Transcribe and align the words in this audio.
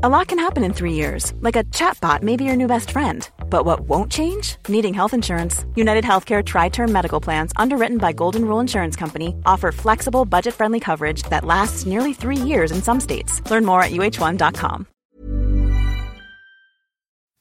A 0.00 0.08
lot 0.08 0.28
can 0.28 0.38
happen 0.38 0.62
in 0.62 0.72
three 0.74 0.92
years, 0.92 1.32
like 1.40 1.56
a 1.56 1.64
chatbot 1.74 2.22
may 2.22 2.36
be 2.36 2.44
your 2.44 2.54
new 2.54 2.68
best 2.68 2.92
friend. 2.92 3.28
But 3.50 3.64
what 3.64 3.80
won't 3.80 4.12
change? 4.12 4.54
Needing 4.68 4.94
health 4.94 5.12
insurance. 5.12 5.64
United 5.74 6.04
Healthcare 6.04 6.44
Tri 6.44 6.68
Term 6.68 6.92
Medical 6.92 7.20
Plans, 7.20 7.52
underwritten 7.56 7.98
by 7.98 8.12
Golden 8.12 8.44
Rule 8.44 8.60
Insurance 8.60 8.94
Company, 8.94 9.34
offer 9.44 9.72
flexible, 9.72 10.24
budget 10.24 10.54
friendly 10.54 10.78
coverage 10.78 11.24
that 11.30 11.44
lasts 11.44 11.84
nearly 11.84 12.14
three 12.14 12.36
years 12.36 12.70
in 12.70 12.80
some 12.80 13.00
states. 13.00 13.42
Learn 13.50 13.64
more 13.64 13.82
at 13.82 13.90
uh1.com. 13.90 14.86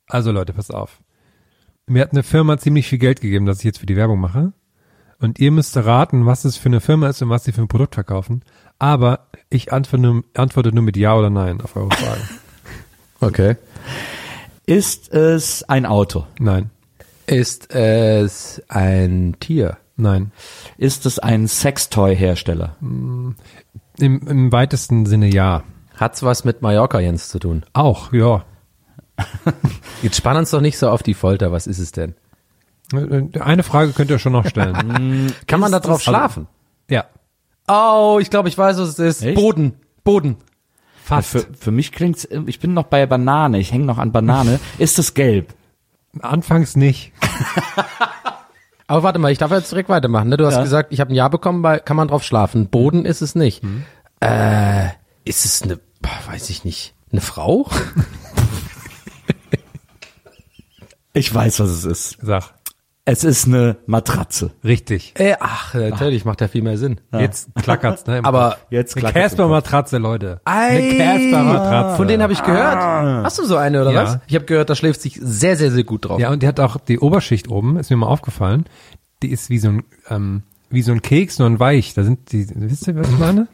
Also 0.09 0.31
Leute, 0.31 0.53
pass 0.53 0.71
auf. 0.71 0.99
Mir 1.85 2.01
hat 2.01 2.11
eine 2.11 2.23
Firma 2.23 2.57
ziemlich 2.57 2.87
viel 2.87 2.97
Geld 2.97 3.21
gegeben, 3.21 3.45
dass 3.45 3.59
ich 3.59 3.65
jetzt 3.65 3.77
für 3.77 3.85
die 3.85 3.95
Werbung 3.95 4.19
mache. 4.19 4.53
Und 5.19 5.37
ihr 5.37 5.51
müsst 5.51 5.77
raten, 5.77 6.25
was 6.25 6.43
es 6.43 6.57
für 6.57 6.69
eine 6.69 6.81
Firma 6.81 7.07
ist 7.07 7.21
und 7.21 7.29
was 7.29 7.43
sie 7.43 7.51
für 7.51 7.61
ein 7.61 7.67
Produkt 7.67 7.93
verkaufen. 7.93 8.43
Aber 8.79 9.27
ich 9.51 9.71
antworte 9.71 10.01
nur, 10.01 10.23
antworte 10.35 10.73
nur 10.73 10.83
mit 10.83 10.97
Ja 10.97 11.15
oder 11.15 11.29
Nein 11.29 11.61
auf 11.61 11.75
eure 11.75 11.91
Frage. 11.91 12.21
Okay. 13.19 13.55
Ist 14.65 15.13
es 15.13 15.63
ein 15.63 15.85
Auto? 15.85 16.25
Nein. 16.39 16.69
Ist 17.25 17.73
es 17.73 18.61
ein 18.67 19.35
Tier? 19.39 19.77
Nein. 19.95 20.31
Ist 20.77 21.05
es 21.05 21.19
ein 21.19 21.47
Sextoy-Hersteller? 21.47 22.75
Im, 22.81 23.35
Im 23.97 24.51
weitesten 24.51 25.05
Sinne 25.05 25.27
ja. 25.27 25.63
Hat's 25.95 26.21
was 26.21 26.45
mit 26.45 26.61
Mallorca 26.61 26.99
Jens 26.99 27.29
zu 27.29 27.39
tun? 27.39 27.65
Auch, 27.73 28.13
ja. 28.13 28.45
Jetzt 30.03 30.17
spann 30.17 30.37
uns 30.37 30.51
doch 30.51 30.61
nicht 30.61 30.77
so 30.77 30.89
auf 30.89 31.01
die 31.01 31.15
Folter. 31.15 31.51
Was 31.51 31.65
ist 31.65 31.79
es 31.79 31.91
denn? 31.91 32.13
Eine 32.93 33.63
Frage 33.63 33.91
könnt 33.93 34.11
ihr 34.11 34.19
schon 34.19 34.33
noch 34.33 34.45
stellen. 34.45 35.33
Kann 35.47 35.59
man 35.59 35.71
da 35.71 35.79
drauf 35.79 36.01
schlafen? 36.01 36.47
ja. 36.89 37.05
Oh, 37.69 38.19
ich 38.21 38.29
glaube, 38.29 38.47
ich 38.47 38.57
weiß, 38.57 38.77
was 38.77 38.89
es 38.89 38.99
ist. 38.99 39.23
Echt? 39.23 39.35
Boden. 39.35 39.73
Boden. 40.05 40.37
Fast. 41.07 41.29
Für, 41.31 41.47
für 41.57 41.71
mich 41.71 41.91
klingt's, 41.91 42.27
ich 42.47 42.59
bin 42.59 42.73
noch 42.73 42.83
bei 42.85 43.05
Banane, 43.05 43.59
ich 43.59 43.71
hänge 43.71 43.85
noch 43.85 43.97
an 43.97 44.11
Banane. 44.11 44.59
Ist 44.77 44.99
es 44.99 45.13
gelb? 45.13 45.53
Anfangs 46.21 46.75
nicht. 46.75 47.13
Aber 48.87 49.03
warte 49.03 49.19
mal, 49.19 49.31
ich 49.31 49.37
darf 49.37 49.51
jetzt 49.51 49.71
direkt 49.71 49.89
weitermachen. 49.89 50.29
Ne? 50.29 50.37
Du 50.37 50.45
hast 50.45 50.55
Ja. 50.55 50.63
gesagt, 50.63 50.91
ich 50.93 50.99
habe 50.99 51.11
ein 51.11 51.15
Ja 51.15 51.27
bekommen, 51.27 51.61
bei, 51.61 51.79
kann 51.79 51.97
man 51.97 52.07
drauf 52.07 52.23
schlafen. 52.23 52.67
Boden 52.67 53.05
ist 53.05 53.21
es 53.21 53.35
nicht. 53.35 53.61
Äh, 54.21 54.87
ist 55.25 55.45
es 55.45 55.61
eine, 55.61 55.79
weiß 56.27 56.49
ich 56.49 56.63
nicht, 56.65 56.93
eine 57.11 57.21
Frau? 57.21 57.69
Ich 61.13 61.33
weiß, 61.33 61.59
was 61.61 61.69
es 61.69 61.83
ist. 61.83 62.17
Sag. 62.21 62.53
Es 63.09 63.23
ist 63.23 63.47
eine 63.47 63.77
Matratze. 63.85 64.51
Richtig. 64.65 65.13
Äh, 65.17 65.35
ach, 65.39 65.73
natürlich 65.73 66.25
macht 66.25 66.41
ja 66.41 66.49
viel 66.49 66.61
mehr 66.61 66.77
Sinn. 66.77 66.99
Jetzt 67.17 67.47
klackert's, 67.55 68.05
ne? 68.05 68.19
Aber 68.23 68.49
Kopf. 68.49 68.65
Jetzt 68.69 68.95
eine 68.97 69.01
klackert's 69.03 69.31
im 69.33 69.37
Casper-Matratze, 69.37 69.97
Leute. 69.97 70.41
Eine 70.43 70.77
Ei, 70.79 70.97
Casper-Matratze. 70.97 71.95
Von 71.95 72.07
denen 72.09 72.21
habe 72.21 72.33
ich 72.33 72.43
gehört. 72.43 72.75
Hast 73.23 73.39
du 73.39 73.45
so 73.45 73.55
eine 73.55 73.81
oder 73.81 73.91
Ja. 73.93 74.03
was? 74.03 74.19
Ich 74.27 74.35
habe 74.35 74.43
gehört, 74.43 74.69
da 74.69 74.75
schläft 74.75 74.99
sich 75.01 75.17
sehr, 75.23 75.55
sehr, 75.55 75.71
sehr 75.71 75.85
gut 75.85 76.03
drauf. 76.03 76.19
Ja, 76.19 76.31
und 76.31 76.43
die 76.43 76.47
hat 76.49 76.59
auch 76.59 76.75
die 76.81 76.99
Oberschicht 76.99 77.47
oben, 77.47 77.77
ist 77.77 77.89
mir 77.89 77.95
mal 77.95 78.07
aufgefallen. 78.07 78.65
Die 79.23 79.31
ist 79.31 79.49
wie 79.49 79.59
so 79.59 79.69
ein, 79.69 79.83
ähm, 80.09 80.43
wie 80.69 80.81
so 80.81 80.91
ein 80.91 81.01
Keks, 81.01 81.39
nur 81.39 81.49
ein 81.49 81.61
Weich. 81.61 81.93
Da 81.93 82.03
sind 82.03 82.33
die, 82.33 82.45
wisst 82.55 82.87
ihr, 82.87 82.95
was 82.97 83.07
ich 83.07 83.17
meine? 83.17 83.47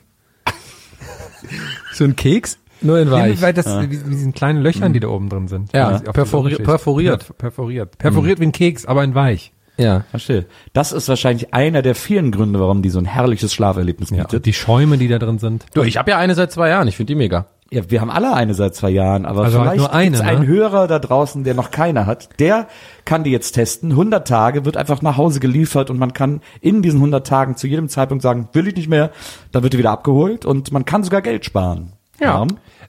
So 1.94 2.06
ein 2.06 2.16
Keks, 2.16 2.58
nur 2.84 3.00
in 3.00 3.08
Ja, 3.08 3.14
weich. 3.14 3.42
weil 3.42 3.54
das, 3.54 3.66
wie, 3.82 3.92
wie 3.92 3.98
diesen 4.10 4.34
kleinen 4.34 4.62
Löchern, 4.62 4.94
die 4.94 5.00
da 5.00 5.08
oben 5.08 5.30
drin 5.30 5.48
sind. 5.48 5.74
Ja, 5.74 5.98
perfori- 5.98 6.62
perforiert. 6.62 7.24
Ja, 7.28 7.34
perforiert. 7.38 7.98
Perforiert 7.98 8.40
wie 8.40 8.46
ein 8.46 8.52
Keks, 8.52 8.86
aber 8.86 9.04
in 9.04 9.16
weich. 9.16 9.52
Ja. 9.78 10.04
Verstehe. 10.12 10.46
Das 10.74 10.92
ist 10.92 11.10
wahrscheinlich 11.10 11.54
einer 11.54 11.82
der 11.82 11.96
vielen 11.96 12.32
Gründe, 12.32 12.60
warum 12.60 12.84
die 12.84 12.90
so 12.90 13.00
ein 13.00 13.06
herrliches 13.06 13.54
Schlaferlebnis 13.54 14.12
Ja, 14.12 14.18
bietet. 14.18 14.34
und 14.36 14.46
die 14.46 14.54
Schäume, 14.54 14.98
die 15.00 15.08
da 15.08 15.18
drin 15.18 15.40
sind. 15.40 15.66
Du, 15.74 15.82
ich 15.82 15.98
habe 15.98 16.12
ja 16.12 16.18
eine 16.20 16.36
seit 16.36 16.52
zwei 16.52 16.70
Jahren. 16.70 16.88
Ich 16.88 16.96
finde 16.98 17.12
die 17.14 17.16
mega. 17.16 17.48
Ja, 17.72 17.82
wir 17.90 18.02
haben 18.02 18.12
alle 18.12 18.36
eine 18.36 18.54
seit 18.54 18.76
zwei 18.76 18.92
Jahren, 18.92 19.26
aber 19.26 19.46
Also 19.46 19.58
halt 19.58 19.72
vielleicht 19.72 19.80
nur 19.80 19.92
eine, 19.94 20.12
gibt's 20.12 20.22
ne? 20.22 20.30
einen 20.30 20.46
Hörer 20.46 20.86
da 20.88 21.00
draußen, 21.00 21.44
der 21.44 21.56
noch 21.56 21.72
keine 21.72 22.06
hat. 22.06 22.30
Der 22.40 22.68
kann 23.04 23.24
die 23.24 23.32
jetzt 23.32 23.54
testen. 23.54 23.90
100 23.90 24.28
Tage 24.28 24.64
wird 24.64 24.78
einfach 24.78 25.02
nach 25.02 25.18
Hause 25.18 25.40
geliefert 25.40 25.90
und 25.90 25.98
man 25.98 26.14
kann 26.14 26.42
in 26.62 26.84
diesen 26.84 26.98
100 27.00 27.26
Tagen 27.26 27.56
zu 27.58 27.66
jedem 27.66 27.90
Zeitpunkt 27.90 28.22
sagen, 28.22 28.50
will 28.54 28.68
ich 28.68 28.76
nicht 28.76 28.90
mehr, 28.90 29.10
dann 29.52 29.64
wird 29.64 29.74
die 29.74 29.80
wieder 29.80 29.90
abgeholt 29.90 30.46
und 30.46 30.72
man 30.72 30.86
kann 30.86 31.04
sogar 31.04 31.24
Geld 31.24 31.46
sparen. 31.46 31.94
Ja. 32.22 32.46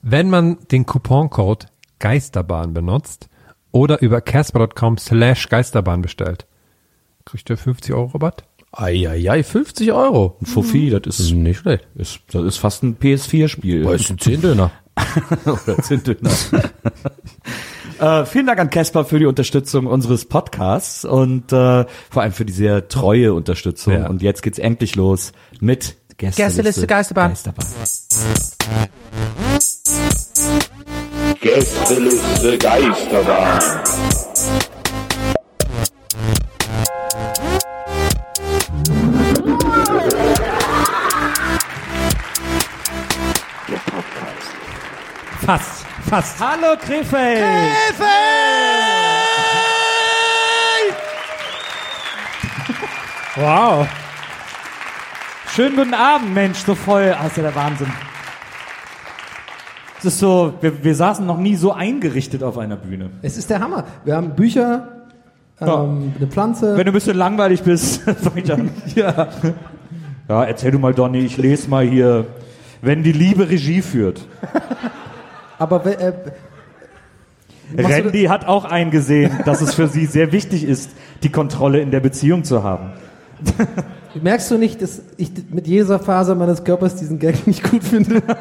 Wenn 0.06 0.28
man 0.28 0.58
den 0.70 0.84
Couponcode 0.84 1.68
Geisterbahn 1.98 2.74
benutzt 2.74 3.30
oder 3.72 4.02
über 4.02 4.20
casper.com 4.20 4.98
slash 4.98 5.48
Geisterbahn 5.48 6.02
bestellt, 6.02 6.46
kriegt 7.24 7.48
ihr 7.48 7.56
50 7.56 7.94
Euro 7.94 8.08
Rabatt. 8.08 8.44
Eieiei, 8.70 9.42
50 9.42 9.92
Euro. 9.92 10.36
Ein 10.42 10.46
Fuffi, 10.46 10.90
das 10.90 11.18
ist, 11.18 11.32
Nicht 11.32 11.60
schlecht. 11.60 11.88
ist, 11.94 12.20
das 12.30 12.44
ist 12.44 12.58
fast 12.58 12.82
ein 12.82 12.98
PS4-Spiel. 12.98 13.84
Das 13.84 14.02
sind 14.02 14.22
10 14.22 14.42
Döner. 14.42 14.72
Oder 15.46 15.82
Zünddöner. 15.82 16.30
äh, 17.98 18.26
vielen 18.26 18.46
Dank 18.46 18.60
an 18.60 18.68
Casper 18.68 19.06
für 19.06 19.18
die 19.18 19.26
Unterstützung 19.26 19.86
unseres 19.86 20.26
Podcasts 20.26 21.06
und 21.06 21.50
äh, 21.50 21.86
vor 22.10 22.22
allem 22.22 22.32
für 22.32 22.44
die 22.44 22.52
sehr 22.52 22.88
treue 22.88 23.32
Unterstützung. 23.32 23.94
Ja. 23.94 24.06
Und 24.08 24.20
jetzt 24.20 24.42
geht's 24.42 24.58
endlich 24.58 24.96
los 24.96 25.32
mit 25.60 25.96
Gästeliste, 26.18 26.42
Gästeliste 26.42 26.86
Geisterbahn. 26.86 27.30
Geisterbahn. 27.30 27.66
Gästeliste 31.40 32.58
Geisterbahn. 32.58 33.60
Fast, 45.46 45.86
fast. 46.08 46.40
Hallo 46.40 46.76
Krefeld! 46.78 47.44
Wow. 53.36 53.86
Schönen 55.54 55.76
guten 55.76 55.94
Abend, 55.94 56.34
Mensch, 56.34 56.58
so 56.58 56.74
voll. 56.74 57.16
Ist 57.24 57.36
ja 57.36 57.42
der 57.44 57.54
Wahnsinn. 57.54 57.92
Es 60.04 60.12
ist 60.12 60.18
so, 60.18 60.52
wir, 60.60 60.84
wir 60.84 60.94
saßen 60.94 61.24
noch 61.24 61.38
nie 61.38 61.56
so 61.56 61.72
eingerichtet 61.72 62.42
auf 62.42 62.58
einer 62.58 62.76
Bühne. 62.76 63.08
Es 63.22 63.38
ist 63.38 63.48
der 63.48 63.60
Hammer. 63.60 63.84
Wir 64.04 64.16
haben 64.16 64.34
Bücher, 64.34 64.86
ähm, 65.58 66.12
eine 66.18 66.26
Pflanze. 66.26 66.76
Wenn 66.76 66.84
du 66.84 66.90
ein 66.90 66.92
bisschen 66.92 67.16
langweilig 67.16 67.62
bist, 67.62 68.02
fang 68.22 68.36
ich 68.36 68.52
an. 68.52 68.68
Ja. 68.94 69.28
Ja, 70.28 70.44
erzähl 70.44 70.72
du 70.72 70.78
mal, 70.78 70.92
Donny, 70.92 71.20
ich 71.20 71.38
lese 71.38 71.70
mal 71.70 71.86
hier. 71.86 72.26
Wenn 72.82 73.02
die 73.02 73.12
Liebe 73.12 73.48
Regie 73.48 73.80
führt. 73.80 74.26
aber 75.58 75.86
äh, 75.86 76.12
du 77.74 77.82
Randy 77.82 78.24
hat 78.24 78.46
auch 78.46 78.66
eingesehen, 78.66 79.32
dass 79.46 79.62
es 79.62 79.72
für 79.72 79.88
sie 79.88 80.04
sehr 80.04 80.32
wichtig 80.32 80.64
ist, 80.64 80.90
die 81.22 81.30
Kontrolle 81.30 81.80
in 81.80 81.90
der 81.90 82.00
Beziehung 82.00 82.44
zu 82.44 82.62
haben. 82.62 82.92
merkst 84.22 84.50
du 84.50 84.58
nicht, 84.58 84.82
dass 84.82 85.00
ich 85.16 85.30
mit 85.50 85.66
jeder 85.66 85.98
Phase 85.98 86.34
meines 86.34 86.64
Körpers 86.64 86.96
diesen 86.96 87.18
Gag 87.18 87.46
nicht 87.46 87.68
gut 87.68 87.82
finde? 87.82 88.22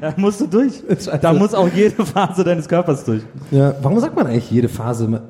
Da 0.00 0.14
musst 0.16 0.40
du 0.40 0.46
durch. 0.46 0.82
Scheiße. 0.88 1.18
Da 1.20 1.34
muss 1.34 1.52
auch 1.52 1.68
jede 1.68 2.06
Phase 2.06 2.42
deines 2.42 2.66
Körpers 2.66 3.04
durch. 3.04 3.22
ja, 3.50 3.74
warum 3.82 4.00
sagt 4.00 4.16
man 4.16 4.26
eigentlich 4.26 4.50
jede 4.50 4.68
Phase? 4.68 5.20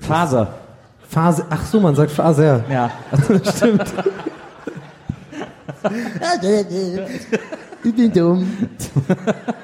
Faser. 0.00 0.48
Phase, 1.08 1.46
ach 1.48 1.64
so, 1.64 1.80
man 1.80 1.94
sagt 1.94 2.10
Phase, 2.10 2.44
ja. 2.44 2.60
Ja. 2.70 2.90
Stimmt. 3.54 3.84
ich 7.84 7.94
bin 7.94 8.12
dumm. 8.12 8.46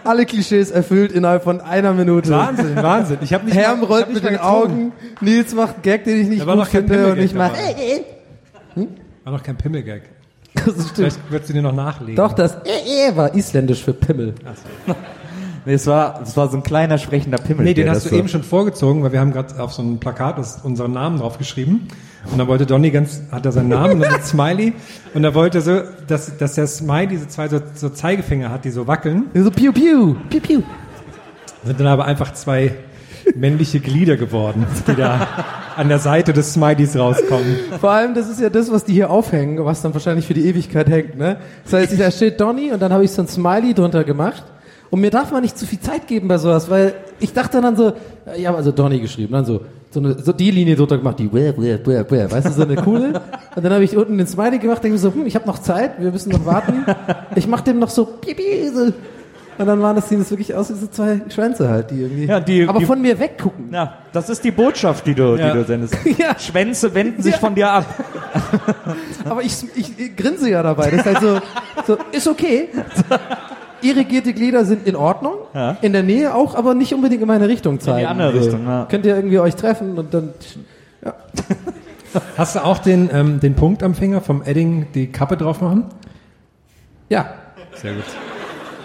Alle 0.04 0.24
Klischees 0.24 0.70
erfüllt 0.70 1.12
innerhalb 1.12 1.44
von 1.44 1.60
einer 1.60 1.92
Minute. 1.92 2.30
Wahnsinn, 2.30 2.76
Wahnsinn. 2.76 3.18
Ich 3.22 3.34
habe 3.34 3.44
nicht 3.44 3.56
Herm 3.56 3.82
rollt 3.82 4.08
mit 4.08 4.24
den 4.24 4.34
gezogen. 4.34 4.38
Augen. 4.44 4.92
Nils 5.20 5.54
macht 5.54 5.74
einen 5.74 5.82
Gag, 5.82 6.04
den 6.04 6.20
ich 6.20 6.28
nicht 6.28 6.46
gut 6.46 6.66
finde. 6.66 7.12
Und 7.12 7.18
ich 7.18 7.34
mache. 7.34 7.54
dabei. 8.76 8.88
War 9.24 9.32
noch 9.32 9.42
kein 9.42 9.56
Pimmelgag. 9.56 10.02
Das 10.54 10.64
stimmt. 10.64 10.90
Vielleicht 10.94 11.30
würdest 11.30 11.50
du 11.50 11.54
dir 11.54 11.62
noch 11.62 11.74
nachlegen. 11.74 12.16
Doch, 12.16 12.32
das 12.32 12.54
äh, 12.64 13.08
äh 13.08 13.16
war 13.16 13.34
isländisch 13.34 13.82
für 13.82 13.92
Pimmel. 13.92 14.34
Nee, 15.66 15.72
es 15.72 15.86
war, 15.86 16.20
es 16.22 16.36
war 16.36 16.50
so 16.50 16.58
ein 16.58 16.62
kleiner 16.62 16.98
sprechender 16.98 17.38
Pimmel. 17.38 17.64
Nee, 17.64 17.72
den 17.72 17.88
hast 17.88 18.04
du 18.04 18.10
so- 18.10 18.16
eben 18.16 18.28
schon 18.28 18.42
vorgezogen, 18.42 19.02
weil 19.02 19.12
wir 19.12 19.20
haben 19.20 19.32
gerade 19.32 19.58
auf 19.62 19.72
so 19.72 19.80
einem 19.80 19.98
Plakat 19.98 20.36
unseren 20.62 20.92
Namen 20.92 21.18
draufgeschrieben. 21.18 21.88
Und 22.30 22.38
da 22.38 22.46
wollte 22.46 22.66
Donny 22.66 22.90
ganz, 22.90 23.22
hat 23.30 23.46
er 23.46 23.52
seinen 23.52 23.70
Namen 23.70 23.94
und 23.94 24.00
dann 24.00 24.14
ein 24.14 24.22
Smiley. 24.22 24.74
Und 25.14 25.24
er 25.24 25.34
wollte 25.34 25.62
so, 25.62 25.80
dass, 26.06 26.36
dass 26.36 26.56
der 26.56 26.66
Smiley 26.66 27.06
diese 27.06 27.28
zwei 27.28 27.48
so, 27.48 27.60
so 27.74 27.88
Zeigefinger 27.88 28.50
hat, 28.50 28.66
die 28.66 28.70
so 28.70 28.86
wackeln. 28.86 29.30
So 29.32 29.50
piu 29.50 29.72
piu, 29.72 30.16
piu 30.28 30.40
piu. 30.40 30.62
Sind 31.64 31.80
dann 31.80 31.86
aber 31.86 32.04
einfach 32.04 32.34
zwei 32.34 32.74
männliche 33.34 33.80
Glieder 33.80 34.16
geworden, 34.16 34.66
die 34.86 34.94
da 34.94 35.26
an 35.76 35.88
der 35.88 35.98
Seite 35.98 36.32
des 36.32 36.52
Smileys 36.52 36.96
rauskommen. 36.96 37.56
Vor 37.80 37.90
allem, 37.90 38.14
das 38.14 38.28
ist 38.28 38.40
ja 38.40 38.50
das, 38.50 38.70
was 38.70 38.84
die 38.84 38.92
hier 38.92 39.10
aufhängen, 39.10 39.64
was 39.64 39.82
dann 39.82 39.92
wahrscheinlich 39.94 40.26
für 40.26 40.34
die 40.34 40.46
Ewigkeit 40.46 40.88
hängt, 40.88 41.18
ne? 41.18 41.38
Das 41.64 41.72
heißt, 41.72 42.00
da 42.00 42.10
steht 42.10 42.40
Donny 42.40 42.72
und 42.72 42.80
dann 42.80 42.92
habe 42.92 43.04
ich 43.04 43.10
so 43.10 43.22
ein 43.22 43.28
Smiley 43.28 43.74
drunter 43.74 44.04
gemacht. 44.04 44.44
Und 44.90 45.00
mir 45.00 45.10
darf 45.10 45.32
man 45.32 45.42
nicht 45.42 45.58
zu 45.58 45.66
viel 45.66 45.80
Zeit 45.80 46.06
geben 46.06 46.28
bei 46.28 46.38
sowas, 46.38 46.70
weil 46.70 46.94
ich 47.18 47.32
dachte 47.32 47.60
dann 47.60 47.74
so, 47.74 47.94
ich 48.36 48.46
habe 48.46 48.56
also 48.56 48.70
Donny 48.70 49.00
geschrieben, 49.00 49.32
dann 49.32 49.44
so, 49.44 49.62
so, 49.90 49.98
eine, 49.98 50.16
so 50.22 50.32
die 50.32 50.52
Linie 50.52 50.76
drunter 50.76 50.98
gemacht, 50.98 51.18
die, 51.18 51.26
bläh, 51.26 51.50
bläh, 51.50 51.78
bläh, 51.78 52.04
bläh, 52.04 52.30
weißt 52.30 52.46
du, 52.46 52.52
so 52.52 52.62
eine 52.62 52.76
coole. 52.76 53.20
Und 53.56 53.64
dann 53.64 53.72
habe 53.72 53.82
ich 53.82 53.96
unten 53.96 54.18
den 54.18 54.26
Smiley 54.26 54.58
gemacht, 54.58 54.84
denke 54.84 54.94
mir 54.94 55.00
so, 55.00 55.12
hm, 55.12 55.26
ich 55.26 55.34
habe 55.34 55.46
noch 55.46 55.58
Zeit, 55.58 56.00
wir 56.00 56.12
müssen 56.12 56.30
noch 56.30 56.46
warten. 56.46 56.84
Ich 57.34 57.48
mache 57.48 57.64
dem 57.64 57.80
noch 57.80 57.90
so, 57.90 58.04
pipi, 58.04 58.70
so. 58.72 58.92
Und 59.56 59.66
dann 59.66 59.80
waren 59.82 59.94
das, 59.96 60.08
sehen 60.08 60.18
das 60.18 60.30
wirklich 60.30 60.54
aus 60.54 60.70
wie 60.70 60.74
so 60.74 60.86
zwei 60.88 61.20
Schwänze 61.32 61.68
halt, 61.68 61.90
die 61.90 62.00
irgendwie, 62.02 62.24
Ja, 62.26 62.40
die- 62.40 62.66
aber 62.68 62.78
die- 62.80 62.86
von 62.86 63.00
mir 63.00 63.18
weggucken. 63.18 63.68
Ja, 63.72 63.98
das 64.12 64.28
ist 64.28 64.42
die 64.44 64.50
Botschaft, 64.50 65.06
die 65.06 65.14
du, 65.14 65.36
Ja. 65.36 65.52
die 65.52 65.58
du 65.58 65.64
sendest. 65.64 65.96
Ja. 66.18 66.38
Schwänze 66.38 66.92
wenden 66.94 67.22
sich 67.22 67.34
Ja. 67.34 67.38
von 67.38 67.54
dir 67.54 67.70
ab. 67.70 67.86
Aber 69.28 69.42
ich, 69.42 69.54
ich, 69.76 69.98
ich 69.98 70.16
grinse 70.16 70.50
ja 70.50 70.62
dabei. 70.62 70.90
Das 70.90 71.00
ist 71.00 71.06
halt 71.06 71.20
so, 71.20 71.38
so 71.86 71.98
ist 72.12 72.26
okay. 72.28 72.68
Irrigierte 73.80 74.32
Glieder 74.32 74.64
sind 74.64 74.86
in 74.86 74.96
Ordnung. 74.96 75.34
Ja. 75.54 75.76
In 75.82 75.92
der 75.92 76.02
Nähe 76.02 76.34
auch, 76.34 76.54
aber 76.54 76.74
nicht 76.74 76.92
unbedingt 76.94 77.20
in 77.22 77.28
meine 77.28 77.48
Richtung 77.48 77.78
zeigen. 77.80 78.06
andere 78.08 78.32
So. 78.32 78.38
Richtung, 78.38 78.66
ja. 78.66 78.86
Könnt 78.90 79.04
ihr 79.06 79.14
irgendwie 79.14 79.38
euch 79.38 79.54
treffen 79.56 79.96
und 79.98 80.12
dann. 80.14 80.30
Hast 82.36 82.56
du 82.56 82.64
auch 82.64 82.78
den, 82.78 83.10
ähm, 83.12 83.40
den 83.40 83.54
Punkt 83.54 83.82
am 83.82 83.94
Finger 83.94 84.20
vom 84.20 84.42
Edding 84.42 84.86
die 84.94 85.08
Kappe 85.12 85.36
drauf 85.36 85.60
machen? 85.60 85.86
Ja. 87.08 87.34
Sehr 87.74 87.92
gut. 87.94 88.04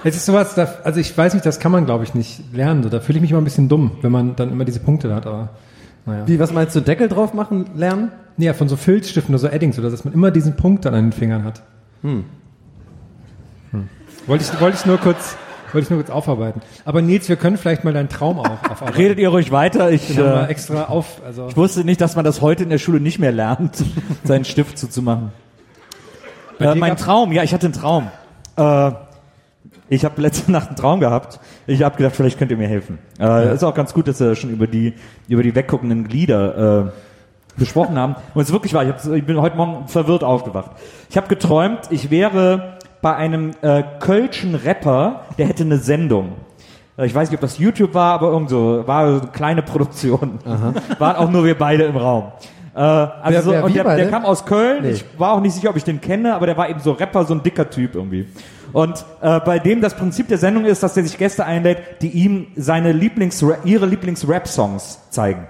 Jetzt 0.03 0.15
ist 0.15 0.25
sowas, 0.25 0.57
also 0.57 0.99
ich 0.99 1.17
weiß 1.17 1.33
nicht, 1.33 1.45
das 1.45 1.59
kann 1.59 1.71
man 1.71 1.85
glaube 1.85 2.03
ich 2.03 2.13
nicht 2.13 2.41
lernen. 2.53 2.83
So, 2.83 2.89
da 2.89 2.99
fühle 2.99 3.17
ich 3.17 3.21
mich 3.21 3.31
immer 3.31 3.41
ein 3.41 3.45
bisschen 3.45 3.69
dumm, 3.69 3.91
wenn 4.01 4.11
man 4.11 4.35
dann 4.35 4.51
immer 4.51 4.65
diese 4.65 4.79
Punkte 4.79 5.13
hat, 5.13 5.25
aber 5.25 5.49
naja. 6.05 6.27
Wie, 6.27 6.39
was 6.39 6.53
meinst 6.53 6.75
du, 6.75 6.79
Deckel 6.79 7.09
drauf 7.09 7.33
machen, 7.33 7.65
lernen? 7.75 8.11
Ja, 8.37 8.53
von 8.53 8.69
so 8.69 8.77
Filzstiften 8.77 9.35
oder 9.35 9.39
so 9.39 9.47
Eddings, 9.47 9.77
oder 9.77 9.89
dass 9.89 10.05
man 10.05 10.13
immer 10.13 10.31
diesen 10.31 10.55
Punkt 10.55 10.85
dann 10.85 10.93
an 10.93 11.07
den 11.07 11.11
Fingern 11.11 11.43
hat. 11.43 11.61
Hm. 12.01 12.23
Wollte 14.29 14.43
ich, 14.43 14.61
wollte 14.61 14.77
ich 14.77 14.85
nur 14.85 14.97
kurz, 14.97 15.35
wollte 15.71 15.85
ich 15.85 15.89
nur 15.89 15.99
kurz 15.99 16.11
aufarbeiten. 16.11 16.61
Aber 16.85 17.01
Nils, 17.01 17.29
wir 17.29 17.35
können 17.35 17.57
vielleicht 17.57 17.83
mal 17.83 17.93
deinen 17.93 18.09
Traum 18.09 18.37
auch 18.37 18.63
aufarbeiten. 18.69 18.95
Redet 18.95 19.17
ihr 19.17 19.29
ruhig 19.29 19.51
weiter. 19.51 19.91
Ich, 19.91 20.15
äh, 20.15 20.45
extra 20.45 20.83
auf, 20.83 21.21
also. 21.25 21.47
ich 21.47 21.57
wusste 21.57 21.83
nicht, 21.83 21.99
dass 21.99 22.15
man 22.15 22.23
das 22.23 22.39
heute 22.39 22.61
in 22.61 22.69
der 22.69 22.77
Schule 22.77 22.99
nicht 22.99 23.17
mehr 23.17 23.31
lernt, 23.31 23.83
seinen 24.23 24.45
Stift 24.45 24.77
zuzumachen. 24.77 25.31
Äh, 26.59 26.75
mein 26.75 26.95
Traum, 26.95 27.31
ja, 27.31 27.41
ich 27.41 27.53
hatte 27.53 27.65
einen 27.65 27.73
Traum. 27.73 28.09
Äh, 28.55 28.91
ich 29.89 30.05
habe 30.05 30.21
letzte 30.21 30.51
Nacht 30.51 30.67
einen 30.67 30.75
Traum 30.77 30.99
gehabt. 30.99 31.39
Ich 31.67 31.83
habe 31.83 31.97
gedacht, 31.97 32.15
vielleicht 32.15 32.37
könnt 32.37 32.51
ihr 32.51 32.57
mir 32.57 32.67
helfen. 32.67 32.99
Äh, 33.19 33.53
Ist 33.53 33.63
auch 33.63 33.73
ganz 33.75 33.93
gut, 33.93 34.07
dass 34.07 34.19
wir 34.19 34.35
schon 34.35 34.49
über 34.51 34.67
die 34.67 34.93
über 35.27 35.43
die 35.43 35.53
wegguckenden 35.55 36.07
Glieder 36.07 36.87
äh, 36.87 37.59
gesprochen 37.59 37.97
haben. 37.97 38.15
Und 38.33 38.41
es 38.41 38.49
ist 38.49 38.53
wirklich 38.53 38.73
wahr. 38.73 38.83
Ich, 38.85 39.11
ich 39.11 39.25
bin 39.25 39.39
heute 39.41 39.57
Morgen 39.57 39.87
verwirrt 39.87 40.23
aufgewacht. 40.23 40.71
Ich 41.09 41.17
habe 41.17 41.27
geträumt, 41.27 41.79
ich 41.89 42.09
wäre 42.11 42.77
bei 43.01 43.15
einem 43.15 43.51
äh, 43.61 43.83
kölschen 43.99 44.55
Rapper, 44.55 45.21
der 45.37 45.47
hätte 45.47 45.63
eine 45.63 45.77
Sendung. 45.77 46.33
Äh, 46.97 47.05
Ich 47.05 47.15
weiß 47.15 47.29
nicht, 47.29 47.37
ob 47.37 47.41
das 47.41 47.57
YouTube 47.57 47.93
war, 47.93 48.13
aber 48.13 48.31
irgend 48.31 48.49
so, 48.49 48.83
war 48.85 49.05
eine 49.05 49.21
kleine 49.31 49.61
Produktion. 49.61 50.39
Waren 50.99 51.15
auch 51.15 51.29
nur 51.31 51.45
wir 51.45 51.57
beide 51.57 51.83
im 51.83 51.95
Raum. 51.95 52.25
Äh, 52.75 52.79
also 52.79 53.19
Wer- 53.29 53.41
so, 53.41 53.51
wer, 53.51 53.63
und 53.63 53.75
der, 53.75 53.83
der 53.95 54.09
kam 54.09 54.25
aus 54.25 54.45
Köln. 54.45 54.83
Nee. 54.83 54.89
Ich 54.91 55.05
war 55.17 55.31
auch 55.33 55.39
nicht 55.41 55.53
sicher, 55.53 55.69
ob 55.69 55.75
ich 55.77 55.83
den 55.85 56.01
kenne, 56.01 56.35
aber 56.35 56.45
der 56.45 56.57
war 56.57 56.69
eben 56.69 56.79
so 56.81 56.91
Rapper, 56.91 57.23
so 57.23 57.33
ein 57.33 57.41
dicker 57.41 57.69
Typ 57.69 57.95
irgendwie. 57.95 58.27
Und 58.73 59.05
äh, 59.21 59.39
bei 59.39 59.59
dem 59.59 59.81
das 59.81 59.95
Prinzip 59.95 60.27
der 60.27 60.37
Sendung 60.37 60.65
ist, 60.65 60.83
dass 60.83 60.93
der 60.93 61.03
sich 61.03 61.17
Gäste 61.17 61.45
einlädt, 61.45 62.01
die 62.01 62.09
ihm 62.09 62.47
seine 62.55 62.91
Lieblings 62.91 63.43
ihre 63.63 63.85
Lieblings-Rap-Songs 63.85 64.99
zeigen. 65.09 65.47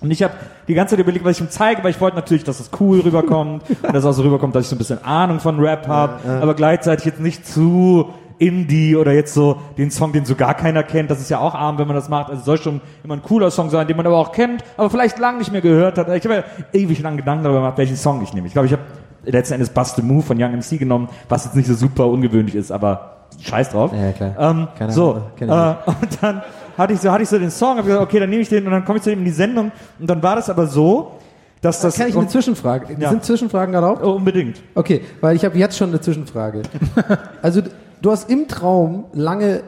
Und 0.00 0.10
ich 0.10 0.22
habe 0.22 0.34
die 0.66 0.74
ganze 0.74 0.96
Zeit 0.96 1.00
überlegt, 1.00 1.24
was 1.24 1.36
ich 1.36 1.42
ihm 1.42 1.50
zeige, 1.50 1.84
weil 1.84 1.90
ich 1.90 2.00
wollte 2.00 2.16
natürlich, 2.16 2.44
dass 2.44 2.58
es 2.58 2.70
cool 2.80 3.00
rüberkommt 3.00 3.62
und 3.82 3.94
dass 3.94 4.04
auch 4.04 4.12
so 4.12 4.22
rüberkommt, 4.22 4.54
dass 4.54 4.64
ich 4.64 4.68
so 4.68 4.76
ein 4.76 4.78
bisschen 4.78 5.04
Ahnung 5.04 5.40
von 5.40 5.60
Rap 5.60 5.86
habe, 5.88 6.20
aber 6.40 6.54
gleichzeitig 6.54 7.04
jetzt 7.04 7.20
nicht 7.20 7.46
zu 7.46 8.08
Indie 8.40 8.96
oder 8.96 9.12
jetzt 9.12 9.34
so 9.34 9.60
den 9.76 9.90
Song, 9.90 10.12
den 10.12 10.24
so 10.24 10.34
gar 10.34 10.54
keiner 10.54 10.82
kennt. 10.82 11.10
Das 11.10 11.20
ist 11.20 11.28
ja 11.28 11.38
auch 11.38 11.54
arm, 11.54 11.76
wenn 11.76 11.86
man 11.86 11.94
das 11.94 12.08
macht. 12.08 12.30
Also 12.30 12.40
es 12.40 12.46
soll 12.46 12.56
schon 12.56 12.80
immer 13.04 13.14
ein 13.14 13.22
cooler 13.22 13.50
Song 13.50 13.68
sein, 13.68 13.86
den 13.86 13.98
man 13.98 14.06
aber 14.06 14.16
auch 14.16 14.32
kennt, 14.32 14.64
aber 14.78 14.88
vielleicht 14.88 15.18
lange 15.18 15.38
nicht 15.38 15.52
mehr 15.52 15.60
gehört 15.60 15.98
hat. 15.98 16.08
Ich 16.08 16.24
habe 16.24 16.36
ja 16.36 16.44
ewig 16.72 17.00
lang 17.00 17.18
Gedanken 17.18 17.44
darüber 17.44 17.60
gemacht, 17.60 17.76
welchen 17.76 17.96
Song 17.96 18.22
ich 18.22 18.32
nehme. 18.32 18.46
Ich 18.46 18.54
glaube, 18.54 18.66
ich 18.66 18.72
habe 18.72 18.82
letzten 19.24 19.54
Endes 19.54 19.70
Bust 19.70 19.96
the 19.96 20.02
Move 20.02 20.22
von 20.22 20.42
Young 20.42 20.52
MC 20.56 20.78
genommen, 20.78 21.08
was 21.28 21.44
jetzt 21.44 21.56
nicht 21.56 21.68
so 21.68 21.74
super 21.74 22.06
ungewöhnlich 22.06 22.54
ist, 22.54 22.70
aber 22.70 23.26
scheiß 23.40 23.70
drauf. 23.70 23.92
Ja, 23.92 24.12
klar. 24.12 24.34
Ähm, 24.38 24.68
Keine 24.78 24.92
so, 24.92 25.22
kenn 25.36 25.48
äh, 25.48 25.52
und 25.86 26.18
dann 26.22 26.42
hatte 26.76 26.92
ich 26.94 27.00
so, 27.00 27.10
hatte 27.10 27.22
ich 27.22 27.28
so 27.28 27.38
den 27.38 27.50
Song, 27.50 27.76
hab 27.78 27.84
gesagt, 27.84 28.02
okay, 28.02 28.20
dann 28.20 28.30
nehme 28.30 28.42
ich 28.42 28.48
den 28.48 28.64
und 28.66 28.72
dann 28.72 28.84
komme 28.84 28.98
ich 28.98 29.02
zu 29.02 29.12
ihm 29.12 29.18
in 29.18 29.24
die 29.24 29.30
Sendung 29.30 29.70
und 29.98 30.08
dann 30.08 30.22
war 30.22 30.36
das 30.36 30.48
aber 30.48 30.66
so, 30.66 31.12
dass 31.60 31.80
das 31.80 31.96
Kann 31.96 32.08
ich 32.08 32.16
eine 32.16 32.26
Zwischenfrage? 32.26 32.96
Ja. 32.98 33.10
Sind 33.10 33.24
Zwischenfragen 33.24 33.74
erlaubt? 33.74 34.02
oh, 34.02 34.12
unbedingt. 34.12 34.62
Okay, 34.74 35.02
weil 35.20 35.36
ich 35.36 35.44
habe 35.44 35.58
jetzt 35.58 35.76
schon 35.76 35.90
eine 35.90 36.00
Zwischenfrage. 36.00 36.62
Also 37.42 37.62
du 38.00 38.10
hast 38.10 38.30
im 38.30 38.48
Traum 38.48 39.04
lange 39.12 39.62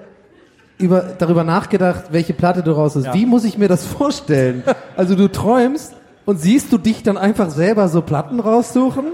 über, 0.78 1.02
darüber 1.18 1.44
nachgedacht, 1.44 2.04
welche 2.10 2.32
Platte 2.32 2.62
du 2.62 2.72
raus 2.72 2.96
hast. 2.96 3.06
Ja. 3.06 3.14
Wie 3.14 3.26
muss 3.26 3.44
ich 3.44 3.58
mir 3.58 3.68
das 3.68 3.86
vorstellen? 3.86 4.62
Also 4.96 5.14
du 5.14 5.28
träumst 5.28 5.94
und 6.26 6.38
siehst 6.38 6.70
du 6.70 6.76
dich 6.76 7.02
dann 7.02 7.16
einfach 7.16 7.48
selber 7.48 7.88
so 7.88 8.02
Platten 8.02 8.40
raussuchen? 8.40 9.04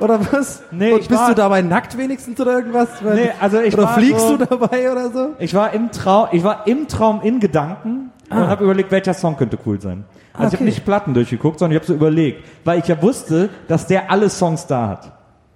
Oder 0.00 0.20
was? 0.32 0.62
Nee, 0.70 0.92
und 0.92 1.00
ich 1.00 1.08
bist 1.08 1.20
war- 1.20 1.28
du 1.28 1.34
dabei 1.34 1.62
nackt 1.62 1.96
wenigstens 1.98 2.40
oder 2.40 2.52
irgendwas? 2.58 2.88
Weil- 3.02 3.14
Nee, 3.16 3.30
also 3.40 3.60
ich 3.60 3.74
oder 3.74 3.84
war 3.84 3.94
fliegst 3.94 4.20
so- 4.26 4.36
du 4.36 4.46
dabei 4.46 4.90
oder 4.90 5.10
so? 5.10 5.28
Ich 5.38 5.54
war 5.54 5.72
im 5.72 5.90
Traum, 5.92 6.28
ich 6.32 6.42
war 6.42 6.66
im 6.66 6.88
Traum 6.88 7.20
in 7.22 7.38
Gedanken 7.40 8.10
und 8.30 8.36
habe 8.36 8.64
überlegt, 8.64 8.90
welcher 8.90 9.14
Song 9.14 9.36
könnte 9.36 9.58
cool 9.66 9.80
sein. 9.80 10.04
Also 10.32 10.48
ich 10.48 10.48
Okay. 10.48 10.56
habe 10.56 10.64
nicht 10.64 10.84
Platten 10.84 11.14
durchgeguckt, 11.14 11.58
sondern 11.58 11.76
ich 11.76 11.82
habe 11.82 11.86
so 11.86 11.94
überlegt, 11.94 12.44
weil 12.64 12.78
ich 12.78 12.86
ja 12.88 13.00
wusste, 13.02 13.50
dass 13.68 13.86
der 13.86 14.10
alle 14.10 14.30
Songs 14.30 14.66
da 14.66 14.88
hat. 14.88 15.12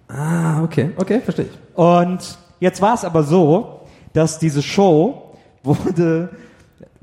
Ah, 0.08 0.62
okay, 0.62 0.90
okay, 0.96 1.20
verstehe 1.20 1.46
ich. 1.46 1.58
Und 1.78 2.18
jetzt 2.60 2.82
war 2.82 2.94
es 2.94 3.04
aber 3.04 3.22
so, 3.22 3.80
dass 4.12 4.38
diese 4.38 4.62
Show 4.62 5.36
wurde 5.62 6.28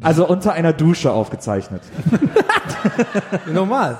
also 0.03 0.27
unter 0.27 0.53
einer 0.53 0.73
Dusche 0.73 1.11
aufgezeichnet. 1.11 1.81
Normal. 3.51 3.97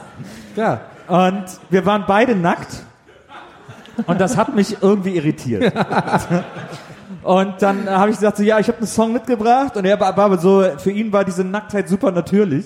Klar. 0.54 0.82
Und 1.08 1.46
wir 1.70 1.86
waren 1.86 2.06
beide 2.08 2.36
nackt. 2.36 2.84
Und 4.06 4.22
das 4.22 4.38
hat 4.38 4.56
mich 4.56 4.78
irgendwie 4.82 5.16
irritiert. 5.16 5.74
Und 7.24 7.62
dann 7.62 7.88
habe 7.90 8.10
ich 8.10 8.18
gesagt, 8.18 8.38
so, 8.38 8.44
ja, 8.44 8.60
ich 8.60 8.68
habe 8.68 8.80
einen 8.80 8.88
Song 8.88 9.14
mitgebracht. 9.14 9.78
Und 9.78 9.86
er 9.86 10.00
war 10.00 10.18
aber 10.18 10.38
so, 10.38 10.64
für 10.78 10.92
ihn 10.92 11.14
war 11.14 11.24
diese 11.24 11.44
Nacktheit 11.44 11.88
super 11.88 12.12
natürlich. 12.12 12.66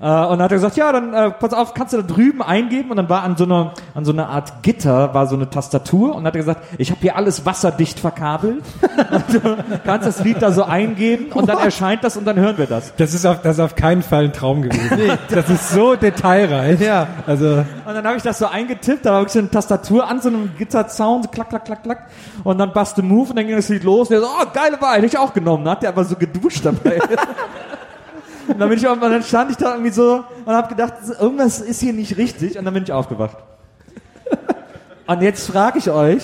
Äh, 0.00 0.04
und 0.04 0.38
dann 0.38 0.42
hat 0.42 0.52
er 0.52 0.56
gesagt, 0.56 0.76
ja, 0.76 0.92
dann 0.92 1.14
äh, 1.14 1.30
pass 1.30 1.52
auf, 1.52 1.74
kannst 1.74 1.92
du 1.92 1.98
da 1.98 2.02
drüben 2.02 2.42
eingeben? 2.42 2.90
Und 2.90 2.96
dann 2.96 3.08
war 3.08 3.22
an 3.22 3.36
so 3.36 3.44
einer 3.44 3.72
an 3.94 4.04
so 4.04 4.12
einer 4.12 4.28
Art 4.28 4.62
Gitter 4.62 5.12
war 5.14 5.26
so 5.26 5.34
eine 5.34 5.50
Tastatur 5.50 6.10
und 6.14 6.18
dann 6.18 6.26
hat 6.26 6.36
er 6.36 6.40
gesagt, 6.40 6.62
ich 6.78 6.90
habe 6.90 7.00
hier 7.00 7.16
alles 7.16 7.44
wasserdicht 7.46 7.98
verkabelt. 7.98 8.62
und 9.10 9.34
du 9.44 9.56
kannst 9.84 10.06
das 10.06 10.22
Lied 10.22 10.40
da 10.40 10.52
so 10.52 10.62
eingeben 10.62 11.32
und 11.32 11.48
dann 11.48 11.58
erscheint 11.58 12.04
das 12.04 12.16
und 12.16 12.24
dann 12.24 12.36
hören 12.36 12.58
wir 12.58 12.66
das. 12.66 12.94
Das 12.96 13.14
ist 13.14 13.26
auf, 13.26 13.42
das 13.42 13.56
ist 13.56 13.60
auf 13.60 13.74
keinen 13.74 14.02
Fall 14.02 14.24
ein 14.24 14.32
Traum 14.32 14.62
gewesen. 14.62 15.18
Das 15.30 15.48
ist 15.50 15.70
so 15.70 15.94
detailreich. 15.96 16.80
Ja. 16.80 17.08
Also, 17.26 17.64
Und 17.86 17.94
dann 17.94 18.06
habe 18.06 18.16
ich 18.16 18.22
das 18.22 18.38
so 18.38 18.46
eingetippt, 18.46 19.04
da 19.04 19.12
war 19.12 19.20
wirklich 19.20 19.32
so 19.32 19.38
eine 19.40 19.50
Tastatur 19.50 20.08
an 20.08 20.20
so 20.20 20.28
einem 20.28 20.50
Gitter-Sound, 20.56 21.24
so 21.24 21.30
klack, 21.30 21.48
klack, 21.48 21.64
klack, 21.64 21.82
klack. 21.82 22.06
Und 22.44 22.58
dann 22.58 22.72
Bust 22.72 22.96
the 22.96 23.02
Move 23.02 23.30
und 23.30 23.36
dann 23.36 23.46
ging 23.46 23.56
das 23.56 23.68
Lied 23.68 23.84
los. 23.84 24.08
Und 24.08 24.12
der 24.12 24.20
so, 24.20 24.26
oh, 24.26 24.46
geile 24.52 24.80
Wahl, 24.80 24.96
hätte 24.96 25.06
ich 25.06 25.18
auch 25.18 25.32
genommen. 25.32 25.64
Dann 25.64 25.72
hat 25.72 25.82
der 25.82 25.90
aber 25.90 26.04
so 26.04 26.16
geduscht 26.16 26.64
dabei. 26.64 26.98
und 28.48 28.58
dann 28.58 28.68
bin 28.68 28.78
ich 28.78 28.86
auch, 28.88 28.92
und 28.92 29.00
dann 29.00 29.22
stand 29.22 29.50
ich 29.50 29.56
da 29.56 29.72
irgendwie 29.72 29.90
so 29.92 30.24
und 30.44 30.52
habe 30.52 30.68
gedacht, 30.68 30.94
irgendwas 31.20 31.60
ist 31.60 31.80
hier 31.80 31.92
nicht 31.92 32.16
richtig. 32.16 32.58
Und 32.58 32.64
dann 32.64 32.74
bin 32.74 32.82
ich 32.82 32.92
aufgewacht. 32.92 33.36
Und 35.06 35.22
jetzt 35.22 35.50
frage 35.50 35.78
ich 35.78 35.90
euch, 35.90 36.22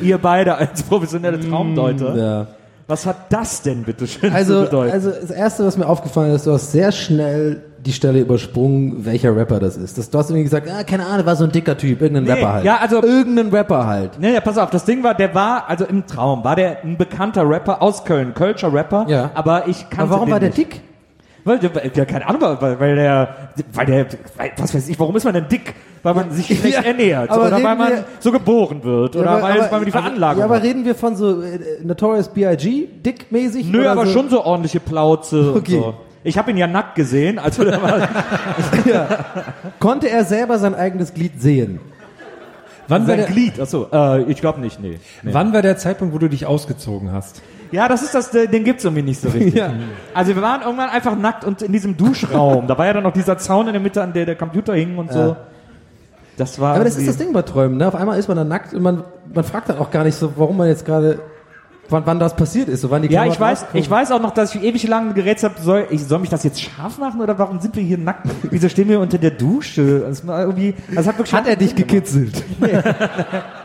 ihr 0.00 0.16
beide 0.18 0.54
als 0.56 0.82
professionelle 0.84 1.38
Traumdeuter, 1.38 2.16
Ja. 2.16 2.46
was 2.86 3.04
hat 3.04 3.30
das 3.30 3.60
denn 3.60 3.82
bitte 3.82 4.06
schön 4.06 4.30
zu 4.30 4.34
Also, 4.36 4.62
bedeuten? 4.62 4.92
also 4.92 5.10
das 5.10 5.30
erste, 5.30 5.66
was 5.66 5.76
mir 5.76 5.86
aufgefallen 5.86 6.34
ist, 6.34 6.46
du 6.46 6.52
hast 6.52 6.72
sehr 6.72 6.92
schnell 6.92 7.62
die 7.84 7.92
Stelle 7.92 8.20
übersprungen, 8.20 9.04
welcher 9.04 9.36
Rapper 9.36 9.58
das 9.60 9.76
ist. 9.76 9.98
Das, 9.98 10.08
du 10.08 10.16
hast 10.16 10.30
irgendwie 10.30 10.44
gesagt, 10.44 10.66
ah, 10.70 10.82
keine 10.84 11.04
Ahnung, 11.04 11.26
war 11.26 11.36
so 11.36 11.44
ein 11.44 11.52
dicker 11.52 11.76
Typ, 11.76 12.00
irgendein 12.00 12.24
Nee, 12.24 12.30
Rapper 12.40 12.52
halt. 12.54 12.64
ja, 12.64 12.76
also- 12.80 13.02
irgendein 13.02 13.48
Rapper 13.50 13.86
halt. 13.86 14.12
Nee, 14.18 14.32
ja, 14.32 14.40
pass 14.40 14.56
auf, 14.56 14.70
das 14.70 14.84
Ding 14.86 15.02
war, 15.02 15.14
der 15.14 15.34
war, 15.34 15.68
also 15.68 15.84
im 15.84 16.06
Traum, 16.06 16.42
war 16.42 16.56
der 16.56 16.84
ein 16.84 16.96
bekannter 16.96 17.46
Rapper 17.46 17.82
aus 17.82 18.04
Köln, 18.04 18.32
Kölscher 18.34 18.72
Rapper, 18.72 19.04
Ja. 19.08 19.30
aber 19.34 19.68
ich 19.68 19.90
kannte 19.90 20.04
Aber 20.04 20.10
warum 20.12 20.26
den 20.28 20.32
war 20.32 20.40
der 20.40 20.48
nicht. 20.50 20.58
dick? 20.58 20.80
Weil, 21.44 21.58
der- 21.58 21.70
ja, 21.94 22.04
keine 22.04 22.26
Ahnung, 22.28 22.40
weil, 22.60 22.78
weil 22.78 22.94
der, 22.96 23.50
weil 23.72 23.86
der, 23.86 24.06
weil, 24.36 24.52
was 24.56 24.74
weiß 24.74 24.88
ich, 24.88 24.98
warum 25.00 25.16
ist 25.16 25.24
man 25.24 25.34
denn 25.34 25.48
dick? 25.48 25.74
Weil 26.04 26.14
man 26.14 26.30
sich 26.30 26.46
schlecht 26.46 26.74
Ja, 26.76 26.80
ernährt 26.82 27.30
oder 27.30 27.52
weil 27.52 27.76
man 27.76 27.88
wir- 27.90 28.04
so 28.20 28.30
geboren 28.32 28.82
wird 28.84 29.14
oder 29.16 29.30
aber, 29.30 29.42
weil, 29.42 29.52
aber, 29.52 29.62
weil 29.62 29.70
man 29.80 29.84
die 29.84 29.90
Veranlagung 29.92 30.38
Ja, 30.40 30.44
aber 30.44 30.56
hat. 30.56 30.62
reden 30.64 30.84
wir 30.84 30.94
von 30.94 31.14
so 31.16 31.42
äh, 31.42 31.58
Notorious 31.82 32.28
B.I.G. 32.28 32.88
dickmäßig? 33.04 33.66
Nö, 33.70 33.80
oder 33.80 33.92
aber 33.92 34.06
so? 34.06 34.12
schon 34.12 34.28
so 34.30 34.44
ordentliche 34.44 34.80
Plauze 34.80 35.54
Okay. 35.56 35.76
und 35.76 35.82
so. 35.82 35.94
Ich 36.24 36.38
habe 36.38 36.52
ihn 36.52 36.56
ja 36.56 36.68
nackt 36.68 36.94
gesehen, 36.94 37.38
also 37.40 37.64
der 37.64 37.82
war 37.82 38.08
Konnte 39.80 40.08
er 40.08 40.24
selber 40.24 40.58
sein 40.58 40.74
eigenes 40.74 41.14
Glied 41.14 41.40
sehen? 41.40 41.80
wann 42.88 43.02
war 43.02 43.06
sein 43.08 43.18
der, 43.18 43.26
Glied. 43.26 43.58
Achso, 43.60 43.86
äh, 43.92 44.22
ich 44.24 44.40
glaube 44.40 44.60
nicht, 44.60 44.80
nee. 44.80 44.98
nee. 45.22 45.30
wann 45.34 45.52
war 45.52 45.62
der 45.62 45.76
Zeitpunkt, 45.76 46.14
wo 46.14 46.18
du 46.18 46.28
dich 46.28 46.46
ausgezogen 46.46 47.10
hast? 47.12 47.42
Ja, 47.72 47.88
das 47.88 48.02
ist 48.02 48.14
das, 48.14 48.30
den 48.30 48.64
gibt's 48.64 48.84
irgendwie 48.84 49.02
nicht 49.02 49.20
so 49.20 49.28
richtig. 49.28 49.54
Ja. 49.54 49.72
Also 50.14 50.34
wir 50.34 50.42
waren 50.42 50.60
irgendwann 50.62 50.90
einfach 50.90 51.16
nackt 51.16 51.44
und 51.44 51.62
in 51.62 51.72
diesem 51.72 51.96
Duschraum. 51.96 52.66
Da 52.66 52.76
war 52.78 52.86
ja 52.86 52.92
dann 52.92 53.02
noch 53.02 53.12
dieser 53.12 53.38
Zaun 53.38 53.66
in 53.66 53.72
der 53.72 53.82
Mitte, 53.82 54.02
an 54.02 54.12
der 54.12 54.26
der 54.26 54.36
Computer 54.36 54.74
hing 54.74 54.98
und 54.98 55.12
so. 55.12 55.36
Das 56.36 56.58
war. 56.60 56.74
Aber 56.74 56.84
das 56.84 56.96
ist 56.96 57.08
das 57.08 57.16
Ding 57.16 57.32
bei 57.32 57.42
Träumen, 57.42 57.76
ne? 57.76 57.88
Auf 57.88 57.94
einmal 57.94 58.18
ist 58.18 58.28
man 58.28 58.36
dann 58.36 58.48
nackt 58.48 58.72
und 58.74 58.82
man, 58.82 59.04
man 59.32 59.44
fragt 59.44 59.68
dann 59.68 59.78
auch 59.78 59.90
gar 59.90 60.04
nicht 60.04 60.16
so, 60.16 60.32
warum 60.36 60.56
man 60.56 60.68
jetzt 60.68 60.84
gerade, 60.84 61.18
wann, 61.88 62.02
wann 62.06 62.18
das 62.18 62.34
passiert 62.34 62.68
ist, 62.68 62.80
so 62.80 62.90
wann 62.90 63.02
die 63.02 63.08
Ja, 63.08 63.22
Klamotten 63.22 63.34
ich 63.34 63.40
weiß, 63.40 63.66
ich 63.74 63.90
weiß 63.90 64.12
auch 64.12 64.20
noch, 64.20 64.32
dass 64.32 64.54
ich 64.54 64.62
ewig 64.62 64.86
lang 64.88 65.14
gerätselt 65.14 65.52
habe, 65.52 65.62
soll, 65.62 65.86
ich, 65.90 66.04
soll 66.04 66.20
mich 66.20 66.30
das 66.30 66.42
jetzt 66.42 66.60
scharf 66.60 66.98
machen 66.98 67.20
oder 67.20 67.38
warum 67.38 67.60
sind 67.60 67.76
wir 67.76 67.82
hier 67.82 67.98
nackt? 67.98 68.26
Wieso 68.50 68.68
stehen 68.68 68.88
wir 68.88 68.98
unter 68.98 69.18
der 69.18 69.32
Dusche? 69.32 70.00
Das, 70.00 70.24
irgendwie, 70.24 70.74
das 70.94 71.06
hat 71.06 71.32
Hat 71.32 71.46
er 71.46 71.56
dich 71.56 71.76
gekitzelt? 71.76 72.42
Nee, 72.60 72.72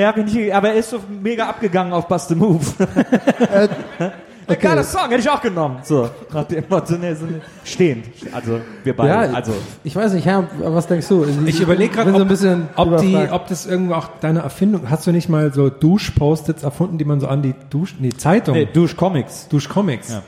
hab 0.00 0.18
ich 0.18 0.32
nicht, 0.32 0.54
aber 0.54 0.70
er 0.70 0.74
ist 0.74 0.90
so 0.90 1.00
mega 1.22 1.48
abgegangen 1.48 1.92
auf 1.92 2.08
Bust 2.08 2.28
the 2.28 2.34
Move. 2.34 2.64
Ein 4.46 4.58
geiler 4.58 4.84
Song, 4.84 5.08
hätte 5.08 5.20
ich 5.20 5.30
auch 5.30 5.40
genommen. 5.40 5.78
So, 5.82 6.08
nach 6.32 6.44
dem 6.44 6.64
Motto, 6.68 6.94
nee, 6.94 7.14
so, 7.14 7.26
nee, 7.26 7.40
stehend. 7.64 8.06
Also, 8.32 8.60
wir 8.82 8.96
beide. 8.96 9.08
Ja, 9.08 9.20
also, 9.34 9.52
ich 9.84 9.94
weiß 9.94 10.12
nicht, 10.14 10.26
Herr, 10.26 10.48
was 10.58 10.86
denkst 10.86 11.08
du? 11.08 11.26
Ich 11.46 11.60
überlege 11.60 11.94
gerade, 11.94 12.10
bin 12.10 12.14
so 12.14 12.20
ein 12.20 12.22
ob, 12.22 12.28
bisschen 12.28 12.68
ob, 12.76 13.00
die, 13.00 13.16
ob 13.30 13.46
das 13.46 13.66
irgendwo 13.66 13.94
auch 13.94 14.08
deine 14.20 14.40
Erfindung, 14.40 14.90
hast 14.90 15.06
du 15.06 15.12
nicht 15.12 15.28
mal 15.28 15.52
so 15.52 15.70
Dusch-Post-its 15.70 16.62
erfunden, 16.62 16.98
die 16.98 17.04
man 17.04 17.20
so 17.20 17.28
an 17.28 17.42
die 17.42 17.54
Dusch, 17.70 17.94
nee, 17.98 18.10
Zeitung, 18.10 18.54
nee, 18.54 18.66
Duschcomics. 18.66 19.48
Dusch-Comics. 19.48 20.10
Ja. 20.10 20.22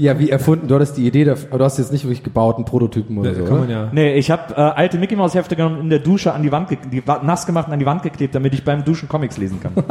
Ja, 0.00 0.18
wie 0.18 0.30
erfunden, 0.30 0.66
du 0.66 0.74
hattest 0.74 0.96
die 0.96 1.06
Idee, 1.06 1.24
dafür, 1.24 1.48
aber 1.50 1.58
du 1.58 1.64
hast 1.64 1.76
jetzt 1.76 1.92
nicht 1.92 2.04
wirklich 2.04 2.22
gebaut, 2.22 2.56
einen 2.56 2.64
Prototypen 2.64 3.18
oder 3.18 3.34
so, 3.34 3.44
kann 3.44 3.52
oder? 3.52 3.60
man 3.60 3.70
ja. 3.70 3.88
Nee, 3.92 4.14
ich 4.14 4.30
habe 4.30 4.54
äh, 4.54 4.56
alte 4.56 4.96
Mickey 4.96 5.14
Mouse 5.14 5.34
Hefte 5.34 5.56
genommen 5.56 5.76
und 5.76 5.82
in 5.82 5.90
der 5.90 5.98
Dusche 5.98 6.32
an 6.32 6.42
die 6.42 6.50
Wand, 6.50 6.70
die 6.70 7.02
nass 7.22 7.44
gemacht 7.44 7.66
und 7.66 7.74
an 7.74 7.78
die 7.78 7.84
Wand 7.84 8.02
geklebt, 8.02 8.34
damit 8.34 8.54
ich 8.54 8.64
beim 8.64 8.82
Duschen 8.82 9.10
Comics 9.10 9.36
lesen 9.36 9.60
kann. 9.60 9.72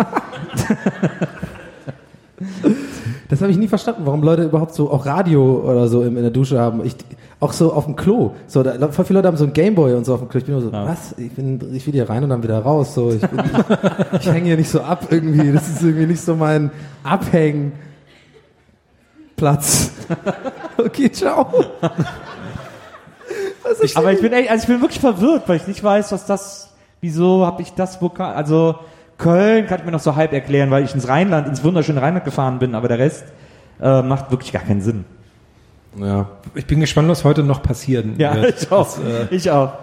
Das 3.28 3.42
habe 3.42 3.52
ich 3.52 3.60
nie 3.60 3.68
verstanden, 3.68 4.02
warum 4.06 4.24
Leute 4.24 4.44
überhaupt 4.44 4.74
so 4.74 4.90
auch 4.90 5.06
Radio 5.06 5.62
oder 5.64 5.88
so 5.88 6.02
in, 6.02 6.16
in 6.16 6.24
der 6.24 6.32
Dusche 6.32 6.60
haben. 6.60 6.84
Ich, 6.84 6.96
auch 7.40 7.54
so 7.54 7.72
auf 7.72 7.86
dem 7.86 7.96
Klo. 7.96 8.32
So, 8.48 8.64
da, 8.64 8.88
voll 8.90 9.06
viele 9.06 9.20
Leute 9.20 9.28
haben 9.28 9.38
so 9.38 9.44
einen 9.44 9.54
Gameboy 9.54 9.94
und 9.94 10.04
so 10.04 10.16
auf 10.16 10.20
dem 10.20 10.30
Klo. 10.30 10.40
Ich 10.40 10.46
bin 10.46 10.56
nur 10.56 10.64
so, 10.64 10.72
was? 10.72 11.14
Ich 11.18 11.32
bin, 11.34 11.60
ich 11.74 11.86
will 11.86 11.94
hier 11.94 12.10
rein 12.10 12.24
und 12.24 12.32
dann 12.32 12.42
wieder 12.42 12.58
raus. 12.60 12.96
So, 12.96 13.12
ich, 13.12 13.22
bin, 13.22 13.40
ich, 13.40 14.20
ich 14.22 14.34
hänge 14.34 14.48
hier 14.48 14.58
nicht 14.58 14.70
so 14.70 14.82
ab 14.82 15.08
irgendwie. 15.12 15.52
Das 15.52 15.70
ist 15.70 15.84
irgendwie 15.84 16.08
nicht 16.08 16.22
so 16.22 16.36
mein 16.36 16.72
Abhängplatz. 19.40 19.92
okay, 20.78 21.12
ciao. 21.12 21.48
Aber 23.96 24.14
ich 24.14 24.22
bin 24.22 24.34
echt, 24.34 24.50
also 24.50 24.64
ich 24.64 24.68
bin 24.68 24.82
wirklich 24.82 25.00
verwirrt, 25.00 25.44
weil 25.48 25.58
ich 25.58 25.68
nicht 25.68 25.84
weiß, 25.84 26.12
was 26.12 26.26
das, 26.26 26.74
wieso 27.02 27.46
habe 27.46 27.62
ich 27.62 27.74
das 27.74 28.02
Vokal, 28.02 28.34
also 28.34 28.76
Köln 29.18 29.68
kann 29.68 29.80
ich 29.80 29.86
mir 29.86 29.92
noch 29.92 30.00
so 30.00 30.16
halb 30.16 30.34
erklären, 30.34 30.72
weil 30.72 30.84
ich 30.84 30.94
ins 30.94 31.08
Rheinland, 31.08 31.48
ins 31.48 31.64
wunderschöne 31.64 32.02
Rheinland 32.02 32.26
gefahren 32.26 32.60
bin, 32.60 32.74
aber 32.74 32.88
der 32.88 33.00
Rest 33.00 33.26
äh, 33.82 34.02
macht 34.02 34.32
wirklich 34.32 34.52
gar 34.52 34.64
keinen 34.64 34.82
Sinn. 34.82 35.06
Ja. 35.98 36.30
Ich 36.56 36.66
bin 36.66 36.80
gespannt, 36.80 37.10
was 37.10 37.24
heute 37.24 37.44
noch 37.44 37.62
passieren 37.62 38.16
Ja, 38.18 38.36
wird. 38.36 38.62
ich 38.62 38.72
auch. 38.72 38.98
Das, 38.98 39.00
äh, 39.00 39.36
ich 39.36 39.52
auch. 39.52 39.74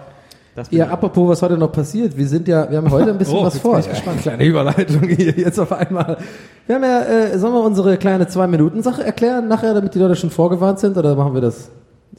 Ja, 0.71 0.87
apropos, 0.87 1.29
was 1.29 1.41
heute 1.41 1.57
noch 1.57 1.71
passiert. 1.71 2.17
Wir 2.17 2.27
sind 2.27 2.47
ja, 2.47 2.69
wir 2.69 2.77
haben 2.77 2.89
heute 2.89 3.11
ein 3.11 3.17
bisschen 3.17 3.37
Oh, 3.37 3.43
was 3.43 3.59
vor. 3.59 3.73
bin 3.73 3.81
ich 3.81 3.89
gespannt. 3.89 4.21
Kleine 4.21 4.43
Überleitung 4.43 5.07
hier 5.07 5.31
jetzt 5.31 5.59
auf 5.59 5.71
einmal. 5.71 6.17
Wir 6.65 6.75
haben 6.75 6.83
ja, 6.83 7.01
äh, 7.01 7.37
sollen 7.37 7.53
wir 7.53 7.61
unsere 7.63 7.97
kleine 7.97 8.27
Zwei-Minuten-Sache 8.27 9.03
erklären 9.03 9.47
nachher, 9.47 9.73
damit 9.73 9.93
die 9.93 9.99
Leute 9.99 10.15
schon 10.15 10.31
vorgewarnt 10.31 10.79
sind, 10.79 10.97
oder 10.97 11.15
machen 11.15 11.33
wir 11.33 11.41
das 11.41 11.69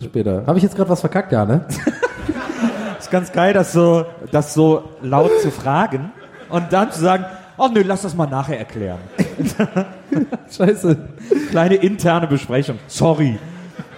später? 0.02 0.44
Habe 0.46 0.58
ich 0.58 0.62
jetzt 0.62 0.76
gerade 0.76 0.88
was 0.88 1.00
verkackt, 1.00 1.32
ja, 1.32 1.44
ne? 1.44 1.64
ist 2.98 3.10
ganz 3.10 3.32
geil, 3.32 3.52
das 3.52 3.72
so, 3.72 4.04
das 4.30 4.54
so 4.54 4.84
laut 5.02 5.32
zu 5.40 5.50
fragen 5.50 6.12
und 6.48 6.72
dann 6.72 6.92
zu 6.92 7.00
sagen, 7.00 7.24
oh 7.56 7.68
nö, 7.72 7.82
lass 7.84 8.02
das 8.02 8.14
mal 8.14 8.26
nachher 8.26 8.58
erklären. 8.58 8.98
Scheiße. 10.50 10.96
Kleine 11.50 11.74
interne 11.74 12.26
Besprechung. 12.26 12.78
Sorry. 12.86 13.38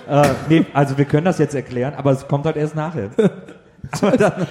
Äh, 0.09 0.28
nee, 0.49 0.66
also 0.73 0.97
wir 0.99 1.04
können 1.04 1.26
das 1.26 1.38
jetzt 1.38 1.54
erklären, 1.54 1.94
aber 1.97 2.12
es 2.12 2.26
kommt 2.26 2.47
halt 2.47 2.56
erst 2.56 2.75
nachher. 2.75 3.11
Aber 4.00 4.16
dann, 4.16 4.46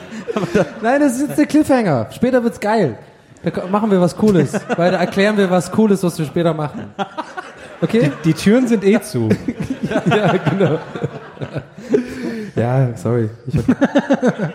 Nein, 0.82 1.02
das 1.02 1.14
ist 1.14 1.28
jetzt 1.28 1.38
der 1.38 1.46
Cliffhanger. 1.46 2.08
Später 2.12 2.44
wird's 2.44 2.60
geil. 2.60 2.98
Da 3.44 3.68
machen 3.68 3.90
wir 3.92 4.02
was 4.02 4.18
Cooles. 4.18 4.54
Weil 4.76 4.92
da 4.92 4.98
erklären 4.98 5.38
wir 5.38 5.50
was 5.50 5.72
Cooles, 5.72 6.04
was 6.04 6.18
wir 6.20 6.26
später 6.26 6.54
machen. 6.54 6.94
Okay? 7.82 8.12
die 8.26 8.34
Türen 8.34 8.68
sind 8.68 8.84
eh 8.84 9.00
zu. 9.02 9.30
ja, 10.06 10.36
genau. 10.38 10.80
ja, 12.56 12.98
sorry. 12.98 13.30
Ich 13.48 13.58
hab, 13.58 14.54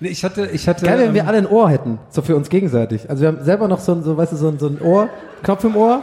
Nee, 0.00 0.08
ich 0.08 0.24
hatte, 0.24 0.46
ich 0.46 0.68
hatte. 0.68 0.84
geil, 0.84 0.98
wenn 0.98 1.08
ähm, 1.08 1.14
wir 1.14 1.26
alle 1.26 1.38
ein 1.38 1.46
Ohr 1.46 1.70
hätten. 1.70 1.98
So 2.10 2.20
für 2.22 2.36
uns 2.36 2.48
gegenseitig. 2.48 3.08
Also 3.08 3.22
wir 3.22 3.28
haben 3.28 3.42
selber 3.44 3.68
noch 3.68 3.80
so 3.80 3.92
ein, 3.92 4.02
so, 4.02 4.16
weißt 4.16 4.32
du, 4.32 4.36
so 4.36 4.48
ein, 4.48 4.58
so 4.58 4.66
ein 4.66 4.80
Ohr, 4.82 5.08
Knopf 5.42 5.64
im 5.64 5.76
Ohr, 5.76 6.02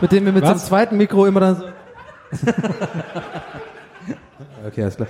mit 0.00 0.12
dem 0.12 0.24
wir 0.24 0.32
mit 0.32 0.44
so 0.44 0.50
einem 0.50 0.60
Was? 0.60 0.66
zweiten 0.66 0.96
Mikro 0.96 1.26
immer 1.26 1.40
dann 1.40 1.56
so. 1.56 1.64
okay, 4.66 4.82
alles 4.82 4.96
klar. 4.96 5.08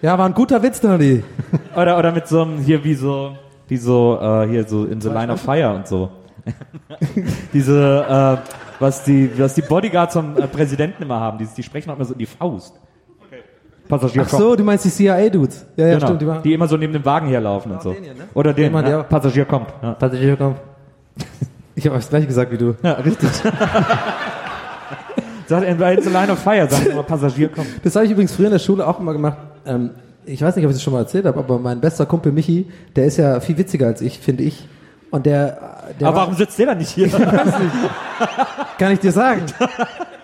Ja, 0.00 0.16
war 0.16 0.26
ein 0.26 0.34
guter 0.34 0.62
Witz, 0.62 0.80
Donny. 0.80 1.22
oder, 1.76 1.98
oder 1.98 2.12
mit 2.12 2.28
so 2.28 2.42
einem, 2.42 2.58
hier 2.58 2.82
wie 2.84 2.94
so, 2.94 3.36
wie 3.66 3.76
so, 3.76 4.18
äh, 4.20 4.46
hier 4.48 4.64
so 4.64 4.84
in 4.84 5.00
The 5.00 5.08
Line 5.08 5.32
of 5.32 5.40
Fire 5.40 5.74
und 5.74 5.88
so. 5.88 6.10
Diese, 7.52 8.06
äh, 8.08 8.36
was 8.78 9.02
die, 9.04 9.30
was 9.36 9.54
die 9.54 9.62
Bodyguards 9.62 10.14
vom 10.14 10.36
äh, 10.36 10.46
Präsidenten 10.46 11.02
immer 11.02 11.18
haben, 11.18 11.38
die, 11.38 11.46
die 11.46 11.62
sprechen 11.62 11.90
auch 11.90 11.96
immer 11.96 12.04
so 12.04 12.12
in 12.12 12.18
die 12.20 12.26
Faust. 12.26 12.74
Passagier 13.88 14.22
Ach 14.24 14.28
so, 14.28 14.54
du 14.54 14.62
meinst 14.62 14.84
die 14.84 14.90
CIA-Dudes. 14.90 15.66
Ja, 15.76 15.86
ja, 15.86 15.94
genau, 15.94 16.06
stimmt. 16.06 16.20
die, 16.20 16.24
Die 16.26 16.30
waren, 16.30 16.44
immer 16.44 16.68
so 16.68 16.76
neben 16.76 16.92
dem 16.92 17.04
Wagen 17.04 17.26
herlaufen 17.28 17.72
und 17.72 17.82
so. 17.82 17.96
Oder 18.34 18.52
den, 18.52 18.64
Jemand, 18.64 18.86
ja, 18.86 18.98
der- 18.98 19.04
Passagier 19.04 19.46
kommt. 19.46 19.72
Ja, 19.82 19.94
Passagier 19.94 20.36
kommen. 20.36 20.56
Ich 21.74 21.86
habe 21.86 21.96
das 21.96 22.08
gleiche 22.10 22.26
gesagt 22.26 22.52
wie 22.52 22.58
du. 22.58 22.74
ja 22.82 22.92
richtig. 22.92 23.30
Sagt 25.46 25.64
er 25.64 26.02
The 26.02 26.10
Line 26.10 26.30
of 26.30 26.38
Fire, 26.40 26.68
sagt 26.68 26.86
er 26.86 26.92
immer 26.92 27.02
Passagier 27.02 27.48
kommt. 27.48 27.68
Das 27.82 27.96
habe 27.96 28.04
ich 28.04 28.10
übrigens 28.12 28.34
früher 28.34 28.46
in 28.46 28.52
der 28.52 28.58
Schule 28.58 28.86
auch 28.86 29.00
immer 29.00 29.14
gemacht. 29.14 29.38
Ähm, 29.66 29.90
ich 30.26 30.42
weiß 30.42 30.56
nicht, 30.56 30.64
ob 30.64 30.70
ich 30.70 30.76
das 30.76 30.82
schon 30.82 30.92
mal 30.92 31.00
erzählt 31.00 31.24
habe, 31.24 31.38
aber 31.38 31.58
mein 31.58 31.80
bester 31.80 32.04
Kumpel 32.06 32.32
Michi, 32.32 32.66
der 32.96 33.06
ist 33.06 33.16
ja 33.16 33.40
viel 33.40 33.56
witziger 33.56 33.86
als 33.86 34.00
ich, 34.02 34.18
finde 34.18 34.42
ich. 34.44 34.68
Und 35.10 35.24
der, 35.24 35.58
der 35.98 36.08
Aber 36.08 36.16
war- 36.18 36.22
warum 36.24 36.34
sitzt 36.34 36.58
der 36.58 36.66
dann 36.66 36.78
nicht 36.78 36.90
hier? 36.90 37.08
kann 38.78 38.92
ich 38.92 39.00
dir 39.00 39.12
sagen. 39.12 39.42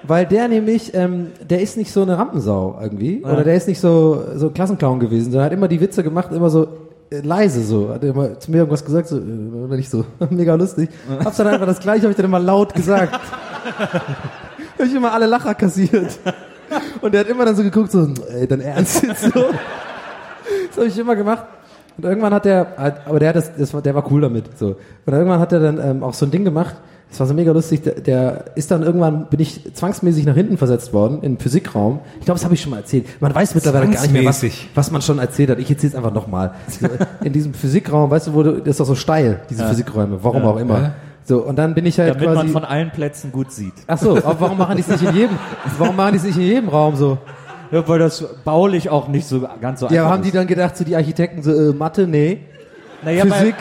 Weil 0.02 0.26
der 0.26 0.48
nämlich, 0.48 0.92
ähm, 0.94 1.28
der 1.48 1.62
ist 1.62 1.78
nicht 1.78 1.90
so 1.90 2.02
eine 2.02 2.18
Rampensau 2.18 2.78
irgendwie. 2.82 3.24
Oder 3.24 3.42
der 3.44 3.54
ist 3.54 3.66
nicht 3.66 3.80
so, 3.80 4.22
so 4.34 4.50
Klassenclown 4.50 5.00
gewesen, 5.00 5.30
sondern 5.32 5.46
hat 5.46 5.52
immer 5.54 5.68
die 5.68 5.80
Witze 5.80 6.02
gemacht, 6.02 6.30
immer 6.32 6.50
so 6.50 6.68
äh, 7.10 7.20
leise 7.20 7.62
so. 7.64 7.88
Hat 7.88 8.04
immer 8.04 8.38
zu 8.38 8.50
mir 8.50 8.58
irgendwas 8.58 8.84
gesagt, 8.84 9.08
so, 9.08 9.16
äh, 9.16 9.20
nicht 9.22 9.88
so, 9.88 10.04
mega 10.30 10.54
lustig. 10.54 10.90
Hab's 11.24 11.38
dann 11.38 11.46
einfach 11.46 11.64
das 11.66 11.80
gleiche, 11.80 12.02
habe 12.02 12.10
ich 12.10 12.16
dann 12.16 12.26
immer 12.26 12.40
laut 12.40 12.74
gesagt. 12.74 13.14
hab 13.78 14.86
ich 14.86 14.94
immer 14.94 15.12
alle 15.14 15.24
Lacher 15.24 15.54
kassiert. 15.54 16.18
Und 17.00 17.12
der 17.14 17.20
hat 17.20 17.28
immer 17.28 17.44
dann 17.44 17.56
so 17.56 17.62
geguckt, 17.62 17.90
so, 17.92 18.08
ey, 18.28 18.46
dann 18.46 18.60
ernst 18.60 19.02
jetzt 19.02 19.22
so. 19.22 19.30
Das 19.30 20.76
habe 20.76 20.86
ich 20.86 20.98
immer 20.98 21.16
gemacht. 21.16 21.44
Und 21.96 22.04
irgendwann 22.04 22.34
hat 22.34 22.44
der, 22.44 22.66
halt- 22.76 22.96
aber 23.06 23.20
der 23.20 23.28
hat 23.30 23.36
das, 23.36 23.52
das 23.56 23.72
war, 23.72 23.80
der 23.82 23.94
war 23.94 24.10
cool 24.10 24.20
damit. 24.20 24.44
So. 24.58 24.76
Und 25.06 25.12
irgendwann 25.12 25.38
hat 25.40 25.52
er 25.52 25.60
dann 25.60 25.78
ähm, 25.80 26.02
auch 26.02 26.14
so 26.14 26.26
ein 26.26 26.30
Ding 26.30 26.44
gemacht. 26.44 26.74
Das 27.10 27.20
war 27.20 27.28
so 27.28 27.34
mega 27.34 27.52
lustig. 27.52 27.84
Der, 27.84 27.94
der 28.00 28.44
ist 28.56 28.72
dann 28.72 28.82
irgendwann 28.82 29.26
bin 29.26 29.38
ich 29.38 29.72
zwangsmäßig 29.72 30.26
nach 30.26 30.34
hinten 30.34 30.56
versetzt 30.58 30.92
worden 30.92 31.18
in 31.22 31.34
den 31.34 31.38
Physikraum. 31.38 32.00
Ich 32.18 32.24
glaube, 32.24 32.38
das 32.38 32.44
habe 32.44 32.54
ich 32.54 32.60
schon 32.62 32.70
mal 32.70 32.78
erzählt. 32.78 33.06
Man 33.20 33.32
weiß 33.32 33.54
mittlerweile 33.54 33.84
gar 33.88 34.02
nicht 34.02 34.12
mehr, 34.12 34.24
was, 34.24 34.42
was 34.74 34.90
man 34.90 35.00
schon 35.02 35.20
erzählt 35.20 35.50
hat. 35.50 35.60
Ich 35.60 35.70
erzähle 35.70 35.90
es 35.90 35.94
einfach 35.96 36.12
nochmal. 36.12 36.54
In 37.22 37.32
diesem 37.32 37.54
Physikraum, 37.54 38.10
weißt 38.10 38.26
du, 38.26 38.34
wo 38.34 38.42
du, 38.42 38.58
das 38.58 38.70
ist 38.70 38.80
doch 38.80 38.86
so 38.86 38.96
steil, 38.96 39.42
diese 39.48 39.62
Physikräume. 39.68 40.18
Warum 40.24 40.42
auch 40.42 40.56
immer. 40.56 40.94
So 41.24 41.38
und 41.42 41.56
dann 41.56 41.74
bin 41.74 41.86
ich 41.86 41.98
halt 41.98 42.10
Damit 42.10 42.24
quasi. 42.24 42.36
man 42.36 42.48
von 42.48 42.64
allen 42.64 42.90
Plätzen 42.90 43.32
gut 43.32 43.50
sieht. 43.50 43.72
Ach 43.86 43.98
so, 43.98 44.16
aber 44.16 44.40
warum 44.40 44.58
machen 44.58 44.76
die 44.76 44.82
es 44.82 44.88
nicht 44.88 45.02
in 45.02 45.14
jedem? 45.14 45.38
Warum 45.78 45.96
machen 45.96 46.12
die 46.12 46.18
es 46.18 46.24
nicht 46.24 46.36
in 46.36 46.42
jedem 46.42 46.68
Raum 46.68 46.96
so? 46.96 47.18
Ja, 47.70 47.86
weil 47.88 47.98
das 47.98 48.24
baulich 48.44 48.90
auch 48.90 49.08
nicht 49.08 49.26
so 49.26 49.48
ganz 49.60 49.80
so 49.80 49.86
Ja, 49.88 50.02
einfach 50.02 50.12
haben 50.12 50.22
die 50.22 50.28
ist. 50.28 50.34
dann 50.36 50.46
gedacht, 50.46 50.76
so 50.76 50.84
die 50.84 50.94
Architekten 50.94 51.42
so 51.42 51.52
äh, 51.52 51.72
Mathe, 51.72 52.06
nee. 52.06 52.40
naja, 53.02 53.24
Physik, 53.24 53.54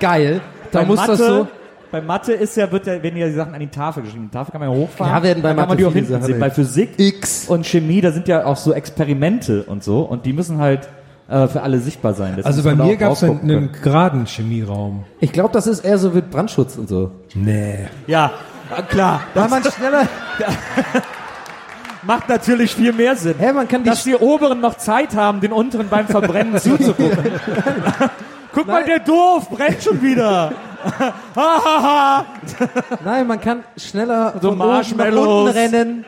geil. 0.00 0.40
Da 0.70 0.80
bei, 0.80 0.86
muss 0.86 0.96
bei 1.00 1.06
Mathe, 1.08 1.18
das 1.18 1.26
so. 1.26 1.48
Bei 1.90 2.00
Mathe 2.00 2.32
ist 2.34 2.56
ja, 2.56 2.70
wird 2.70 2.86
ja, 2.86 3.02
werden 3.02 3.16
ja 3.16 3.26
die 3.26 3.32
Sachen 3.32 3.54
an 3.54 3.60
die 3.60 3.66
Tafel 3.68 4.02
geschrieben. 4.04 4.28
Die 4.30 4.36
Tafel 4.36 4.52
kann 4.52 4.60
man 4.60 4.70
ja 4.70 4.76
hochfahren. 4.76 5.14
Ja, 5.16 5.22
werden 5.22 5.42
bei 5.42 5.48
dann 5.48 5.56
kann 5.56 5.68
Mathe 5.68 5.68
man 5.68 5.78
die 5.78 5.86
auch 5.86 5.92
hinten 5.92 6.12
Sachen, 6.12 6.24
sehen. 6.24 6.38
Bei 6.38 6.50
Physik 6.50 6.90
X. 6.98 7.48
und 7.48 7.66
Chemie, 7.66 8.00
da 8.00 8.12
sind 8.12 8.28
ja 8.28 8.44
auch 8.44 8.56
so 8.56 8.72
Experimente 8.72 9.64
und 9.64 9.82
so. 9.82 10.02
Und 10.02 10.24
die 10.24 10.32
müssen 10.32 10.58
halt 10.58 10.88
äh, 11.28 11.46
für 11.46 11.62
alle 11.62 11.78
sichtbar 11.78 12.14
sein. 12.14 12.34
Deswegen 12.36 12.46
Also 12.46 12.62
bei 12.62 12.74
mir 12.74 12.96
gab 12.96 13.12
es 13.12 13.22
einen, 13.22 13.40
einen 13.40 13.72
geraden 13.72 14.26
Chemieraum. 14.26 15.04
Ich 15.20 15.32
glaube, 15.32 15.50
das 15.52 15.66
ist 15.66 15.80
eher 15.84 15.98
so 15.98 16.10
mit 16.10 16.30
Brandschutz 16.30 16.76
und 16.76 16.88
so. 16.88 17.10
Nee. 17.34 17.86
Ja, 18.06 18.32
klar. 18.88 19.20
Da 19.34 19.46
man 19.48 19.62
schneller. 19.62 20.08
Macht 22.02 22.28
natürlich 22.28 22.74
viel 22.74 22.92
mehr 22.92 23.16
Sinn. 23.16 23.34
Hä, 23.38 23.52
man 23.52 23.68
kann 23.68 23.82
die 23.82 23.90
Dass 23.90 24.04
die 24.04 24.14
oberen 24.14 24.60
noch 24.60 24.76
Zeit 24.76 25.14
haben, 25.14 25.40
den 25.40 25.52
unteren 25.52 25.88
beim 25.88 26.06
Verbrennen 26.06 26.56
zuzugucken. 26.60 27.32
Guck 28.54 28.66
mal, 28.66 28.84
der 28.84 29.00
doof, 29.00 29.50
brennt 29.50 29.82
schon 29.82 30.00
wieder. 30.00 30.52
Hahaha. 31.36 32.24
Nein, 33.04 33.26
man 33.26 33.40
kann 33.40 33.64
schneller 33.76 34.34
So 34.40 34.50
von 34.52 34.60
oben 34.60 34.96
nach 34.96 35.06
unten 35.06 35.48
rennen, 35.48 36.04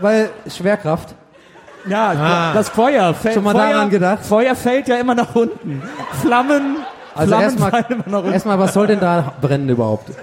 weil 0.00 0.30
Schwerkraft. 0.46 1.14
Ja, 1.88 2.52
das 2.54 2.68
Feuer 2.68 3.14
fällt. 3.14 3.34
Schon 3.34 3.44
mal 3.44 3.52
Feuer, 3.52 3.72
daran 3.72 3.90
gedacht? 3.90 4.24
Feuer 4.24 4.54
fällt 4.54 4.88
ja 4.88 4.96
immer 4.96 5.14
nach 5.14 5.34
unten. 5.34 5.82
Flammen, 6.20 6.76
Also 7.14 7.28
Flammen 7.28 7.42
erstmal, 7.44 7.70
fallen 7.70 7.84
immer 7.88 8.04
nach 8.06 8.18
unten. 8.18 8.32
erstmal, 8.32 8.58
was 8.58 8.74
soll 8.74 8.86
denn 8.86 9.00
da 9.00 9.32
brennen 9.40 9.68
überhaupt? 9.68 10.10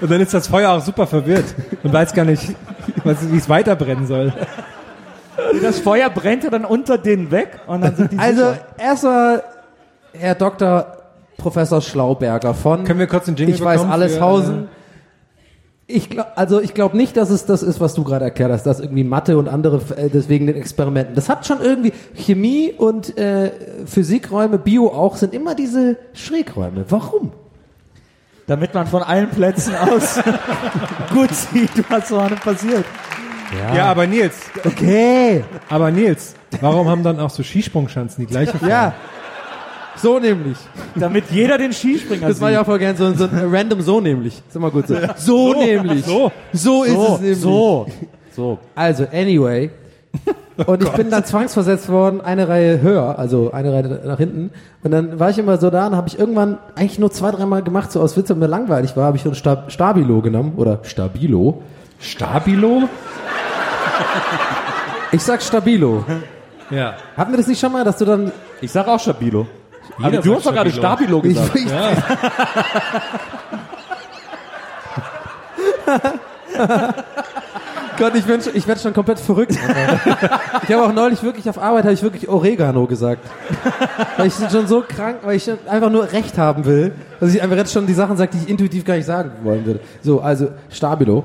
Und 0.00 0.10
dann 0.10 0.20
ist 0.20 0.32
das 0.32 0.46
Feuer 0.46 0.70
auch 0.70 0.80
super 0.80 1.08
verwirrt 1.08 1.44
und 1.82 1.92
weiß 1.92 2.14
gar 2.14 2.24
nicht, 2.24 2.54
wie 3.04 3.36
es 3.36 3.48
weiterbrennen 3.48 4.06
soll. 4.06 4.32
Das 5.60 5.80
Feuer 5.80 6.08
brennt 6.08 6.44
ja 6.44 6.50
dann 6.50 6.64
unter 6.64 6.98
denen 6.98 7.30
weg 7.32 7.58
und 7.66 7.80
dann 7.80 7.96
sind 7.96 8.12
die 8.12 8.18
Also 8.18 8.54
erstmal 8.76 9.42
Herr 10.12 10.36
Dr. 10.36 10.86
Professor 11.36 11.80
Schlauberger 11.80 12.54
von 12.54 12.84
Können 12.84 13.00
wir 13.00 13.06
kurz 13.08 13.24
den 13.26 13.34
Jingle 13.36 13.56
Ich 13.56 13.64
weiß 13.64 13.84
alles 13.84 14.14
für, 14.14 14.20
Hausen. 14.20 14.68
Ich 15.90 16.10
glaub, 16.10 16.26
also 16.36 16.60
ich 16.60 16.74
glaube 16.74 16.98
nicht, 16.98 17.16
dass 17.16 17.30
es 17.30 17.46
das 17.46 17.62
ist, 17.62 17.80
was 17.80 17.94
du 17.94 18.04
gerade 18.04 18.22
erklärt 18.26 18.52
hast, 18.52 18.64
dass 18.64 18.78
irgendwie 18.78 19.04
Mathe 19.04 19.38
und 19.38 19.48
andere 19.48 19.80
äh, 19.96 20.10
deswegen 20.10 20.46
den 20.46 20.54
Experimenten. 20.56 21.14
Das 21.14 21.30
hat 21.30 21.46
schon 21.46 21.62
irgendwie 21.62 21.94
Chemie 22.14 22.74
und 22.76 23.16
äh, 23.16 23.50
Physikräume, 23.86 24.58
Bio 24.58 24.88
auch 24.88 25.16
sind 25.16 25.32
immer 25.32 25.54
diese 25.54 25.96
Schrägräume. 26.12 26.84
Warum? 26.90 27.32
damit 28.46 28.72
man 28.72 28.86
von 28.86 29.02
allen 29.02 29.28
Plätzen 29.28 29.74
aus 29.76 30.18
gut 31.12 31.28
sieht, 31.34 31.70
was 31.90 32.08
vorne 32.08 32.34
passiert. 32.36 32.84
Ja, 33.74 33.84
aber 33.86 34.06
Nils, 34.06 34.36
Okay. 34.64 35.44
aber 35.68 35.90
Nils, 35.90 36.34
warum 36.62 36.88
haben 36.88 37.02
dann 37.02 37.20
auch 37.20 37.28
so 37.28 37.42
Skisprungschanzen 37.42 38.24
die 38.24 38.30
gleiche 38.30 38.56
Form? 38.56 38.70
Ja. 38.70 38.94
So 40.02 40.18
nämlich. 40.18 40.56
Damit 40.94 41.24
jeder 41.30 41.58
den 41.58 41.72
Skispringer 41.72 42.28
Das 42.28 42.40
war 42.40 42.48
sieht. 42.48 42.56
ja 42.56 42.64
voll 42.64 42.78
gern 42.78 42.96
so, 42.96 43.12
so 43.14 43.24
ein 43.24 43.48
random 43.50 43.80
so 43.80 44.00
nämlich. 44.00 44.42
Ist 44.46 44.56
immer 44.56 44.70
gut 44.70 44.86
so. 44.86 44.96
So, 45.16 45.54
nämlich. 45.54 46.04
So. 46.04 46.32
So 46.52 46.84
ist 46.84 46.92
so, 46.92 47.04
es 47.14 47.20
nämlich. 47.20 47.40
so, 47.40 47.86
so. 48.34 48.58
Also, 48.74 49.06
anyway. 49.12 49.70
Und 50.66 50.82
ich 50.82 50.90
bin 50.90 51.10
dann 51.10 51.24
zwangsversetzt 51.24 51.88
worden, 51.88 52.20
eine 52.20 52.48
Reihe 52.48 52.80
höher, 52.80 53.18
also 53.18 53.52
eine 53.52 53.72
Reihe 53.72 54.00
nach 54.04 54.18
hinten. 54.18 54.50
Und 54.82 54.90
dann 54.90 55.20
war 55.20 55.30
ich 55.30 55.38
immer 55.38 55.56
so 55.58 55.70
da 55.70 55.86
und 55.86 55.94
habe 55.94 56.08
ich 56.08 56.18
irgendwann 56.18 56.58
eigentlich 56.74 56.98
nur 56.98 57.12
zwei, 57.12 57.30
dreimal 57.30 57.62
gemacht, 57.62 57.92
so 57.92 58.00
aus 58.00 58.16
Witz 58.16 58.30
und 58.30 58.40
mir 58.40 58.48
langweilig 58.48 58.96
war, 58.96 59.04
habe 59.04 59.16
ich 59.16 59.22
so 59.22 59.28
ein 59.30 59.34
Stab 59.36 59.70
Stabilo 59.70 60.20
genommen. 60.20 60.54
Oder 60.56 60.80
Stabilo. 60.82 61.62
Stabilo? 62.00 62.88
Ich 65.12 65.22
sag 65.22 65.42
Stabilo. 65.42 66.04
Ja. 66.70 66.94
Hatten 67.16 67.32
wir 67.32 67.38
das 67.38 67.46
nicht 67.46 67.60
schon 67.60 67.72
mal, 67.72 67.84
dass 67.84 67.98
du 67.98 68.04
dann... 68.04 68.32
Ich 68.60 68.72
sag 68.72 68.88
auch 68.88 69.00
Stabilo. 69.00 69.46
Aber 69.96 70.10
Jeder 70.10 70.22
du 70.22 70.28
sagt 70.28 70.36
hast 70.36 70.46
doch 70.46 70.52
gerade 70.52 70.70
Stabilo. 70.70 71.20
Stabilo 71.20 71.28
Ich, 71.28 71.34
gesagt. 71.34 71.56
ich, 71.56 71.72
Gott, 77.98 78.14
ich, 78.14 78.24
bin 78.24 78.40
schon, 78.40 78.54
ich 78.54 78.66
werde 78.68 78.80
schon 78.80 78.92
komplett 78.94 79.18
verrückt. 79.18 79.52
Ich 79.52 80.72
habe 80.72 80.84
auch 80.84 80.92
neulich 80.92 81.22
wirklich 81.22 81.48
auf 81.50 81.58
Arbeit 81.58 81.84
habe 81.84 81.94
ich 81.94 82.02
wirklich 82.02 82.28
Oregano 82.28 82.86
gesagt. 82.86 83.22
Weil 84.16 84.28
ich 84.28 84.34
schon 84.34 84.68
so 84.68 84.84
krank, 84.86 85.18
weil 85.24 85.36
ich 85.36 85.50
einfach 85.66 85.90
nur 85.90 86.12
Recht 86.12 86.38
haben 86.38 86.64
will, 86.64 86.92
dass 87.18 87.34
ich 87.34 87.42
einfach 87.42 87.56
jetzt 87.56 87.72
schon 87.72 87.86
die 87.86 87.94
Sachen 87.94 88.16
sage, 88.16 88.30
die 88.34 88.38
ich 88.44 88.48
intuitiv 88.48 88.84
gar 88.84 88.94
nicht 88.94 89.06
sagen 89.06 89.32
wollen 89.42 89.66
würde. 89.66 89.80
So, 90.02 90.20
also 90.20 90.50
Stabilo. 90.70 91.24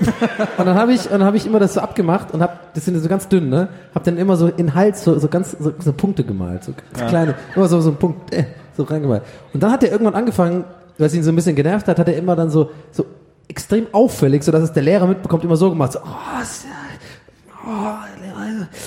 Und 0.58 0.66
dann 0.66 0.76
habe 0.76 0.92
ich, 0.92 1.04
und 1.04 1.12
dann 1.12 1.24
habe 1.24 1.36
ich 1.36 1.46
immer 1.46 1.58
das 1.58 1.74
so 1.74 1.80
abgemacht 1.80 2.32
und 2.32 2.42
habe, 2.42 2.54
das 2.74 2.84
sind 2.84 2.98
so 3.00 3.08
ganz 3.08 3.28
dünn, 3.28 3.48
ne? 3.50 3.68
Hab 3.94 4.04
dann 4.04 4.16
immer 4.16 4.36
so 4.36 4.46
in 4.48 4.74
Hals 4.74 5.04
so, 5.04 5.18
so 5.18 5.28
ganz 5.28 5.56
so, 5.58 5.72
so 5.78 5.92
Punkte 5.92 6.24
gemalt, 6.24 6.64
so 6.64 6.72
ganz 6.94 7.08
kleine, 7.10 7.34
immer 7.54 7.68
so 7.68 7.80
so 7.80 7.90
ein 7.90 7.96
Punkt, 7.96 8.32
äh, 8.34 8.44
so 8.76 8.84
reingemalt. 8.84 9.22
Und 9.52 9.62
dann 9.62 9.70
hat 9.72 9.82
er 9.84 9.90
irgendwann 9.92 10.14
angefangen, 10.14 10.64
was 10.98 11.14
ihn 11.14 11.22
so 11.22 11.30
ein 11.30 11.36
bisschen 11.36 11.56
genervt 11.56 11.86
hat, 11.88 11.98
hat 11.98 12.08
er 12.08 12.16
immer 12.16 12.34
dann 12.36 12.50
so 12.50 12.70
so 12.92 13.04
extrem 13.48 13.86
auffällig, 13.92 14.42
so 14.42 14.52
dass 14.52 14.62
es 14.62 14.72
der 14.72 14.82
Lehrer 14.82 15.06
mitbekommt, 15.06 15.44
immer 15.44 15.56
so 15.56 15.68
gemacht, 15.70 15.92
so, 15.92 15.98
oh, 16.00 16.42
ist 16.42 16.64
ja- 16.64 17.66
oh, 17.66 17.94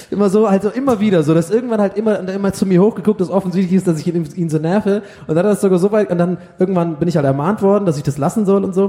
immer 0.10 0.30
so, 0.30 0.50
halt 0.50 0.64
so 0.64 0.70
immer 0.70 1.00
wieder, 1.00 1.22
so 1.24 1.34
dass 1.34 1.50
irgendwann 1.52 1.82
halt 1.82 1.98
immer, 1.98 2.20
und 2.20 2.30
er 2.30 2.36
immer 2.36 2.54
zu 2.54 2.66
mir 2.66 2.82
hochgeguckt, 2.82 3.20
dass 3.22 3.30
offensichtlich 3.30 3.76
ist, 3.76 3.88
dass 3.88 4.00
ich 4.00 4.08
ihn, 4.08 4.28
ihn 4.36 4.50
so 4.50 4.58
nerve. 4.58 5.04
Und 5.28 5.30
dann 5.36 5.38
hat 5.40 5.46
er 5.46 5.50
das 5.52 5.62
sogar 5.62 5.80
so 5.80 5.92
weit, 5.92 6.10
und 6.12 6.18
dann 6.18 6.38
irgendwann 6.60 6.96
bin 6.96 7.08
ich 7.08 7.16
halt 7.18 7.26
ermahnt 7.26 7.62
worden, 7.62 7.86
dass 7.86 7.98
ich 7.98 8.04
das 8.04 8.18
lassen 8.18 8.46
soll 8.46 8.64
und 8.64 8.74
so. 8.74 8.86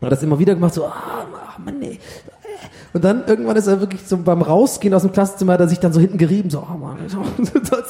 Und 0.00 0.06
hat 0.06 0.12
das 0.12 0.22
immer 0.22 0.38
wieder 0.38 0.54
gemacht, 0.54 0.72
so, 0.74 0.86
ah, 0.86 0.92
oh, 1.32 1.49
Mann, 1.64 1.78
nee. 1.78 1.98
Und 2.92 3.04
dann 3.04 3.24
irgendwann 3.26 3.56
ist 3.56 3.66
er 3.66 3.80
wirklich 3.80 4.02
so 4.04 4.16
beim 4.18 4.42
Rausgehen 4.42 4.92
aus 4.92 5.02
dem 5.02 5.12
Klassenzimmer, 5.12 5.54
hat 5.54 5.60
er 5.60 5.68
sich 5.68 5.78
dann 5.80 5.92
so 5.92 6.00
hinten 6.00 6.18
gerieben, 6.18 6.50
so, 6.50 6.66
oh 6.68 6.76
Mann, 6.76 6.98
so, 7.08 7.22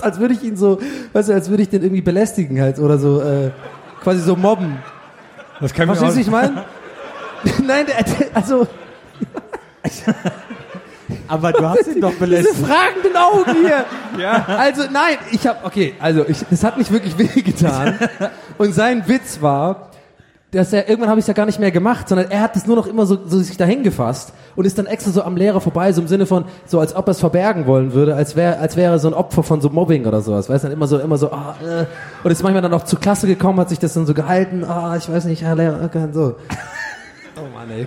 als 0.03 0.21
würde 0.21 0.35
ich 0.35 0.42
ihn 0.42 0.57
so, 0.57 0.79
weißt 1.12 1.31
du, 1.31 1.33
als 1.33 1.51
würde 1.51 1.62
ich 1.62 1.68
den 1.68 1.83
irgendwie 1.83 2.03
belästigen 2.03 2.61
halt 2.61 2.79
oder 2.79 2.99
so, 2.99 3.21
äh, 3.21 3.51
quasi 4.03 4.21
so 4.21 4.37
mobben. 4.37 4.79
Das 5.61 5.75
kann 5.75 5.87
Verstehst 5.87 6.12
du, 6.12 6.16
wie 6.16 6.23
ich 6.23 6.31
meine? 6.31 6.64
Nein, 7.66 7.87
der, 7.87 8.03
der, 8.03 8.27
also, 8.35 8.66
Aber 11.29 11.53
du 11.53 11.68
hast 11.68 11.87
ihn 11.88 12.01
doch 12.01 12.11
diese 12.11 12.21
belästigt. 12.21 12.66
fragenden 12.66 13.16
Augen 13.16 13.57
hier. 13.62 13.85
Ja. 14.18 14.44
Also 14.47 14.83
nein, 14.90 15.16
ich 15.31 15.47
habe 15.47 15.64
okay, 15.64 15.94
also 16.01 16.25
ich, 16.27 16.44
es 16.51 16.64
hat 16.64 16.79
nicht 16.79 16.90
wirklich 16.92 17.16
wehgetan. 17.18 17.99
Und 18.59 18.75
sein 18.75 19.07
Witz 19.07 19.40
war, 19.40 19.89
dass 20.53 20.73
er 20.73 20.89
irgendwann 20.89 21.11
habe 21.11 21.21
ich 21.21 21.25
es 21.25 21.29
ja 21.29 21.35
gar 21.35 21.47
nicht 21.47 21.61
mehr 21.61 21.71
gemacht, 21.71 22.09
sondern 22.09 22.31
er 22.31 22.41
hat 22.41 22.57
es 22.57 22.67
nur 22.67 22.75
noch 22.77 22.87
immer 22.87 23.07
so, 23.07 23.19
so 23.25 23.39
sich 23.39 23.57
dahin 23.57 23.83
gefasst 23.85 24.33
und 24.57 24.65
ist 24.65 24.79
dann 24.79 24.87
extra 24.87 25.13
so 25.13 25.23
am 25.23 25.37
Lehrer 25.37 25.61
vorbei, 25.61 25.93
so 25.93 26.01
im 26.01 26.09
Sinne 26.09 26.27
von 26.27 26.45
so 26.67 26.81
als 26.81 26.95
ob 26.97 27.07
er 27.07 27.13
es 27.13 27.21
verbergen 27.21 27.67
wollen 27.67 27.93
würde, 27.93 28.17
als 28.17 28.35
wäre 28.35 28.59
als 28.59 28.77
wäre 28.77 28.99
so 28.99 29.09
ein 29.09 29.15
Opfer 29.15 29.43
von 29.45 29.61
so 29.61 29.71
Mobbing 29.71 30.07
oder 30.07 30.21
sowas, 30.23 30.49
weißt 30.49 30.65
du, 30.65 30.69
dann 30.69 30.77
immer 30.77 30.89
so 30.89 30.99
immer 30.99 31.19
so 31.19 31.31
ah, 31.31 31.55
äh, 31.63 31.87
und 32.25 32.31
ist 32.33 32.43
manchmal 32.43 32.63
dann 32.63 32.75
auch 32.75 32.85
zur 32.85 32.99
Klasse 32.99 33.29
gekommen, 33.29 33.61
hat 33.61 33.69
sich 33.69 33.79
das 33.79 33.95
dann 33.95 34.07
so 34.07 34.15
gehalten, 34.15 34.65
ah, 34.65 34.97
ich 34.97 35.09
weiß 35.11 35.27
nicht, 35.27 35.43
Herr 35.43 35.55
Lehrer, 35.55 35.85
okay, 35.85 36.09
so. 36.13 36.35
Oh 37.37 37.47
Mann, 37.55 37.71
ey. 37.71 37.87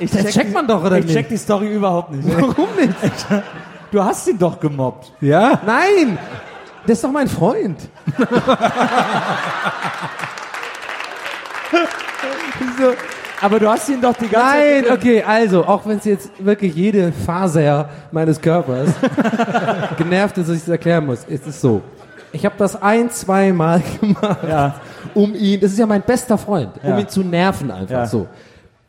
Ich 0.00 0.10
Das 0.10 0.26
checkt 0.32 0.52
man 0.52 0.66
doch, 0.66 0.84
oder 0.84 0.98
Ich 0.98 1.06
nicht? 1.06 1.14
check 1.14 1.28
die 1.28 1.38
Story 1.38 1.72
überhaupt 1.74 2.12
nicht. 2.12 2.28
Warum 2.28 2.68
nicht? 2.78 2.92
Du 3.90 4.04
hast 4.04 4.28
ihn 4.28 4.38
doch 4.38 4.60
gemobbt. 4.60 5.12
Ja? 5.22 5.62
Nein! 5.64 6.18
Der 6.86 6.92
ist 6.92 7.02
doch 7.02 7.10
mein 7.10 7.26
Freund. 7.26 7.78
so, 12.78 12.92
Aber 13.40 13.58
du 13.60 13.68
hast 13.68 13.88
ihn 13.88 14.00
doch 14.00 14.14
die 14.14 14.28
ganze 14.28 14.46
nein, 14.58 14.84
Zeit... 14.84 14.92
okay, 14.98 15.22
also, 15.22 15.64
auch 15.64 15.86
wenn 15.86 15.98
es 15.98 16.04
jetzt 16.04 16.30
wirklich 16.44 16.74
jede 16.74 17.12
Faser 17.12 17.88
meines 18.10 18.40
Körpers 18.40 18.90
genervt 19.96 20.38
ist, 20.38 20.48
dass 20.48 20.56
ich 20.56 20.62
es 20.62 20.68
erklären 20.68 21.06
muss, 21.06 21.24
ist 21.24 21.46
es 21.46 21.60
so. 21.60 21.82
Ich 22.32 22.44
habe 22.44 22.54
das 22.58 22.80
ein, 22.82 23.10
zwei 23.10 23.52
Mal 23.52 23.82
gemacht, 24.00 24.38
Ja. 24.48 24.74
um 25.14 25.34
ihn, 25.34 25.60
das 25.60 25.72
ist 25.72 25.78
ja 25.78 25.86
mein 25.86 26.02
bester 26.02 26.36
Freund, 26.38 26.72
um 26.82 26.90
Ja. 26.90 26.98
ihn 26.98 27.08
zu 27.08 27.20
nerven 27.22 27.70
einfach 27.70 27.90
Ja. 27.90 28.06
so. 28.06 28.26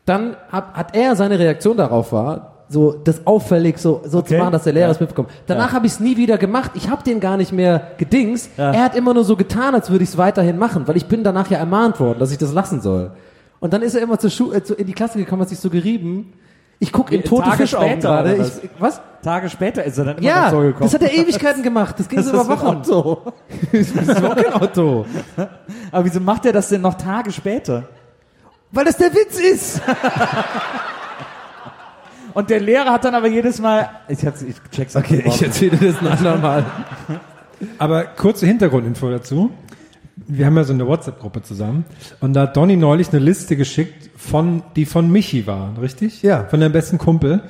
Dann 0.04 0.36
hat, 0.50 0.74
hat 0.74 0.96
er 0.96 1.14
seine 1.16 1.38
Reaktion 1.38 1.76
darauf 1.76 2.12
war, 2.12 2.49
so 2.72 2.92
das 2.92 3.26
auffällig 3.26 3.78
so, 3.78 4.00
so 4.04 4.22
zu 4.22 4.34
Okay. 4.34 4.38
machen, 4.38 4.52
dass 4.52 4.62
der 4.62 4.72
Lehrer 4.72 4.86
Ja. 4.86 4.92
es 4.92 5.00
mitbekommt. 5.00 5.28
Danach 5.48 5.70
Ja. 5.70 5.72
habe 5.74 5.86
ich 5.86 5.92
es 5.94 6.00
nie 6.00 6.16
wieder 6.16 6.38
gemacht. 6.38 6.70
Ich 6.74 6.88
habe 6.88 7.02
den 7.02 7.18
gar 7.18 7.36
nicht 7.36 7.52
mehr 7.52 7.88
gedings. 7.98 8.48
Ja. 8.56 8.70
Er 8.72 8.84
hat 8.84 8.94
immer 8.94 9.12
nur 9.12 9.24
so 9.24 9.34
getan, 9.36 9.74
als 9.74 9.90
würde 9.90 10.04
ich 10.04 10.10
es 10.10 10.16
weiterhin 10.18 10.56
machen, 10.56 10.86
weil 10.86 10.96
ich 10.96 11.06
bin 11.06 11.24
danach 11.24 11.50
ja 11.50 11.58
ermahnt 11.58 11.98
worden, 11.98 12.20
dass 12.20 12.30
ich 12.30 12.38
das 12.38 12.52
lassen 12.52 12.80
soll. 12.80 13.10
Und 13.58 13.72
dann 13.72 13.82
ist 13.82 13.94
er 13.96 14.02
immer 14.02 14.18
zur 14.20 14.30
Schu 14.30 14.52
äh, 14.52 14.62
zu, 14.62 14.74
in 14.74 14.86
die 14.86 14.92
Klasse 14.92 15.18
gekommen, 15.18 15.42
hat 15.42 15.48
sich 15.48 15.58
so 15.58 15.68
gerieben. 15.68 16.32
Ich 16.78 16.92
gucke 16.92 17.14
in 17.14 17.22
Wie, 17.22 17.28
tote 17.28 17.42
Tage 17.42 17.56
Fischaugen 17.58 17.88
später, 17.90 18.08
gerade. 18.08 18.34
oder 18.36 18.42
Ich, 18.46 18.52
was? 18.78 18.94
was? 18.94 19.00
Tage 19.22 19.50
später 19.50 19.84
ist 19.84 19.98
er 19.98 20.04
dann 20.06 20.16
immer 20.16 20.26
Ja, 20.26 20.50
so 20.50 20.60
gekommen. 20.60 20.78
das 20.80 20.94
hat 20.94 21.02
er 21.02 21.12
Ewigkeiten 21.12 21.62
gemacht. 21.62 21.96
Das 21.98 22.08
ging 22.08 22.22
so 22.22 22.30
über 22.30 22.48
Wochen. 22.48 22.66
Otto. 22.68 23.18
Das 23.72 23.80
ist 23.90 24.54
Auto. 24.54 25.04
Aber 25.92 26.04
wieso 26.06 26.20
macht 26.20 26.46
er 26.46 26.52
das 26.54 26.68
denn 26.70 26.80
noch 26.80 26.94
Tage 26.94 27.32
später? 27.32 27.82
Weil 28.72 28.84
das 28.86 28.96
der 28.96 29.12
Witz 29.12 29.38
ist. 29.40 29.82
Und 32.34 32.50
der 32.50 32.60
Lehrer 32.60 32.92
hat 32.92 33.04
dann 33.04 33.14
aber 33.14 33.28
jedes 33.28 33.60
Mal... 33.60 33.88
Ich, 34.08 34.24
hab's, 34.24 34.42
ich 34.42 34.56
check's 34.70 34.96
okay, 34.96 35.22
erzähle 35.24 35.76
das 35.76 36.00
ein 36.00 36.08
andermal. 36.08 36.64
Aber 37.78 38.04
kurze 38.04 38.46
Hintergrundinfo 38.46 39.10
dazu. 39.10 39.50
Wir 40.26 40.46
haben 40.46 40.56
ja 40.56 40.64
so 40.64 40.72
eine 40.72 40.86
WhatsApp-Gruppe 40.86 41.42
zusammen 41.42 41.84
und 42.20 42.34
da 42.34 42.42
hat 42.42 42.56
Donny 42.56 42.76
neulich 42.76 43.08
eine 43.10 43.18
Liste 43.18 43.56
geschickt 43.56 44.10
von, 44.16 44.62
die 44.76 44.86
von 44.86 45.10
Michi 45.10 45.46
war, 45.46 45.74
richtig? 45.80 46.22
Ja. 46.22 46.44
Von 46.44 46.60
deinem 46.60 46.72
besten 46.72 46.98
Kumpel. 46.98 47.42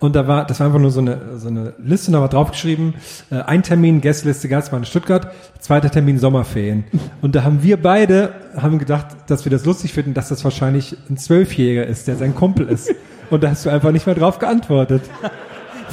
Und 0.00 0.14
da 0.14 0.28
war, 0.28 0.46
das 0.46 0.60
war 0.60 0.68
einfach 0.68 0.78
nur 0.78 0.92
so 0.92 1.00
eine, 1.00 1.38
so 1.38 1.48
eine 1.48 1.74
Liste, 1.78 2.08
und 2.08 2.12
da 2.12 2.20
war 2.20 2.28
draufgeschrieben, 2.28 2.94
äh, 3.30 3.40
ein 3.40 3.64
Termin, 3.64 4.00
Gästeliste 4.00 4.48
Gastmann 4.48 4.82
in 4.82 4.86
Stuttgart, 4.86 5.32
zweiter 5.58 5.90
Termin 5.90 6.18
Sommerferien. 6.18 6.84
Und 7.20 7.34
da 7.34 7.42
haben 7.42 7.64
wir 7.64 7.82
beide, 7.82 8.32
haben 8.56 8.78
gedacht, 8.78 9.08
dass 9.26 9.44
wir 9.44 9.50
das 9.50 9.64
lustig 9.64 9.92
finden, 9.92 10.14
dass 10.14 10.28
das 10.28 10.44
wahrscheinlich 10.44 10.96
ein 11.10 11.16
Zwölfjähriger 11.16 11.84
ist, 11.84 12.06
der 12.06 12.16
sein 12.16 12.34
Kumpel 12.34 12.68
ist. 12.68 12.94
Und 13.30 13.44
da 13.44 13.50
hast 13.50 13.66
du 13.66 13.70
einfach 13.70 13.90
nicht 13.90 14.06
mehr 14.06 14.14
drauf 14.14 14.38
geantwortet. 14.38 15.02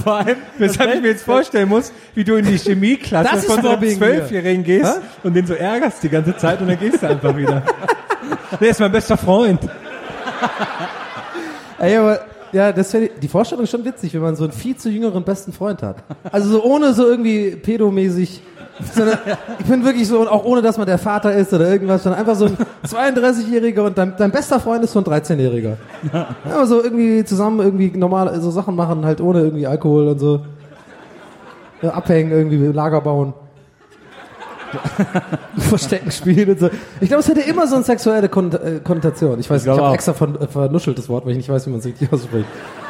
Vor 0.04 0.15
allem... 0.15 0.38
Weshalb 0.58 0.95
ich 0.95 1.02
mir 1.02 1.10
jetzt 1.10 1.24
vorstellen 1.24 1.69
muss, 1.69 1.91
wie 2.13 2.24
du 2.24 2.36
in 2.36 2.45
die 2.45 2.58
Chemieklasse 2.58 3.48
von 3.48 3.62
so 3.62 3.69
einem 3.69 3.89
Zwölfjährigen 3.89 4.63
gehst 4.63 5.02
und 5.24 5.36
den 5.36 5.48
so 5.48 5.54
ärgerst 5.54 6.04
die 6.04 6.10
ganze 6.10 6.36
Zeit 6.36 6.62
und 6.62 6.67
dann 6.67 6.80
gehst 6.80 7.02
du 7.02 7.08
einfach 7.08 7.36
wieder. 7.36 7.63
Der 8.60 8.69
ist 8.69 8.80
mein 8.80 8.91
bester 8.91 9.17
Freund. 9.17 9.62
Ey, 11.80 11.98
aber, 11.98 12.19
ja, 12.52 12.71
das 12.71 12.93
wär, 12.93 13.10
die 13.10 13.28
Vorstellung 13.28 13.63
ist 13.63 13.71
schon 13.71 13.86
witzig, 13.86 14.13
wenn 14.13 14.21
man 14.21 14.36
so 14.36 14.43
einen 14.43 14.54
viel 14.54 14.76
zu 14.76 14.89
jüngeren 14.89 15.24
besten 15.24 15.54
Freund 15.54 15.82
hat. 15.82 15.98
Also 16.32 16.50
so 16.50 16.63
ohne 16.63 16.93
so 16.93 17.08
irgendwie 17.08 17.56
pedomäßig, 17.56 18.41
sondern 18.93 19.17
ich 19.59 19.65
bin 19.65 19.83
wirklich 19.85 20.07
so, 20.07 20.19
und 20.19 20.27
auch 20.27 20.43
ohne, 20.43 20.61
dass 20.61 20.77
man 20.77 20.85
der 20.85 20.97
Vater 20.97 21.33
ist 21.33 21.53
oder 21.53 21.69
irgendwas, 21.69 22.03
sondern 22.03 22.19
einfach 22.19 22.35
so 22.35 22.45
ein 22.45 22.57
32-Jähriger 22.85 23.81
und 23.81 23.97
dein, 23.97 24.15
dein 24.17 24.31
bester 24.31 24.59
Freund 24.59 24.83
ist 24.83 24.93
so 24.93 24.99
ein 24.99 25.05
13-Jähriger. 25.05 25.77
Ja, 26.13 26.65
so 26.65 26.83
irgendwie 26.83 27.23
zusammen 27.23 27.59
irgendwie 27.59 27.97
normal 27.97 28.39
so 28.41 28.51
Sachen 28.51 28.75
machen, 28.75 29.05
halt 29.05 29.21
ohne 29.21 29.41
irgendwie 29.41 29.67
Alkohol 29.67 30.09
und 30.09 30.19
so. 30.19 30.41
Ja, 31.81 31.91
abhängen, 31.91 32.31
irgendwie 32.31 32.57
Lager 32.67 33.01
bauen. 33.01 33.33
Verstecken 35.57 36.11
spielen 36.11 36.49
und 36.49 36.59
so. 36.59 36.69
Ich 36.99 37.07
glaube, 37.07 37.21
es 37.21 37.29
hätte 37.29 37.41
immer 37.41 37.65
so 37.67 37.75
eine 37.75 37.85
sexuelle 37.85 38.27
Kon 38.27 38.51
äh, 38.51 38.81
Konnotation. 38.83 39.39
Ich 39.39 39.49
weiß 39.49 39.61
nicht, 39.61 39.71
ich 39.71 39.73
glaube 39.73 39.83
habe 39.83 39.95
extra 39.95 40.13
von, 40.13 40.35
äh, 40.39 40.47
vernuschelt 40.47 40.97
das 40.97 41.07
Wort, 41.07 41.25
weil 41.25 41.31
ich 41.31 41.38
nicht 41.38 41.49
weiß, 41.49 41.65
wie 41.67 41.69
man 41.69 41.79
es 41.79 41.85
richtig 41.85 42.11
ausspricht. 42.11 42.47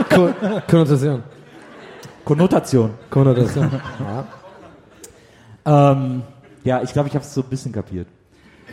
Ko 0.10 0.30
Konnotation. 0.67 1.21
Konnotation. 2.24 2.91
Konnotation. 3.10 3.69
Ja. 4.00 4.26
Ähm, 5.65 6.21
ja, 6.63 6.82
ich 6.82 6.93
glaube, 6.93 7.10
ich 7.10 7.15
habe 7.15 7.23
es 7.23 7.34
so 7.34 7.41
ein 7.41 7.49
bisschen 7.49 7.71
kapiert. 7.71 8.08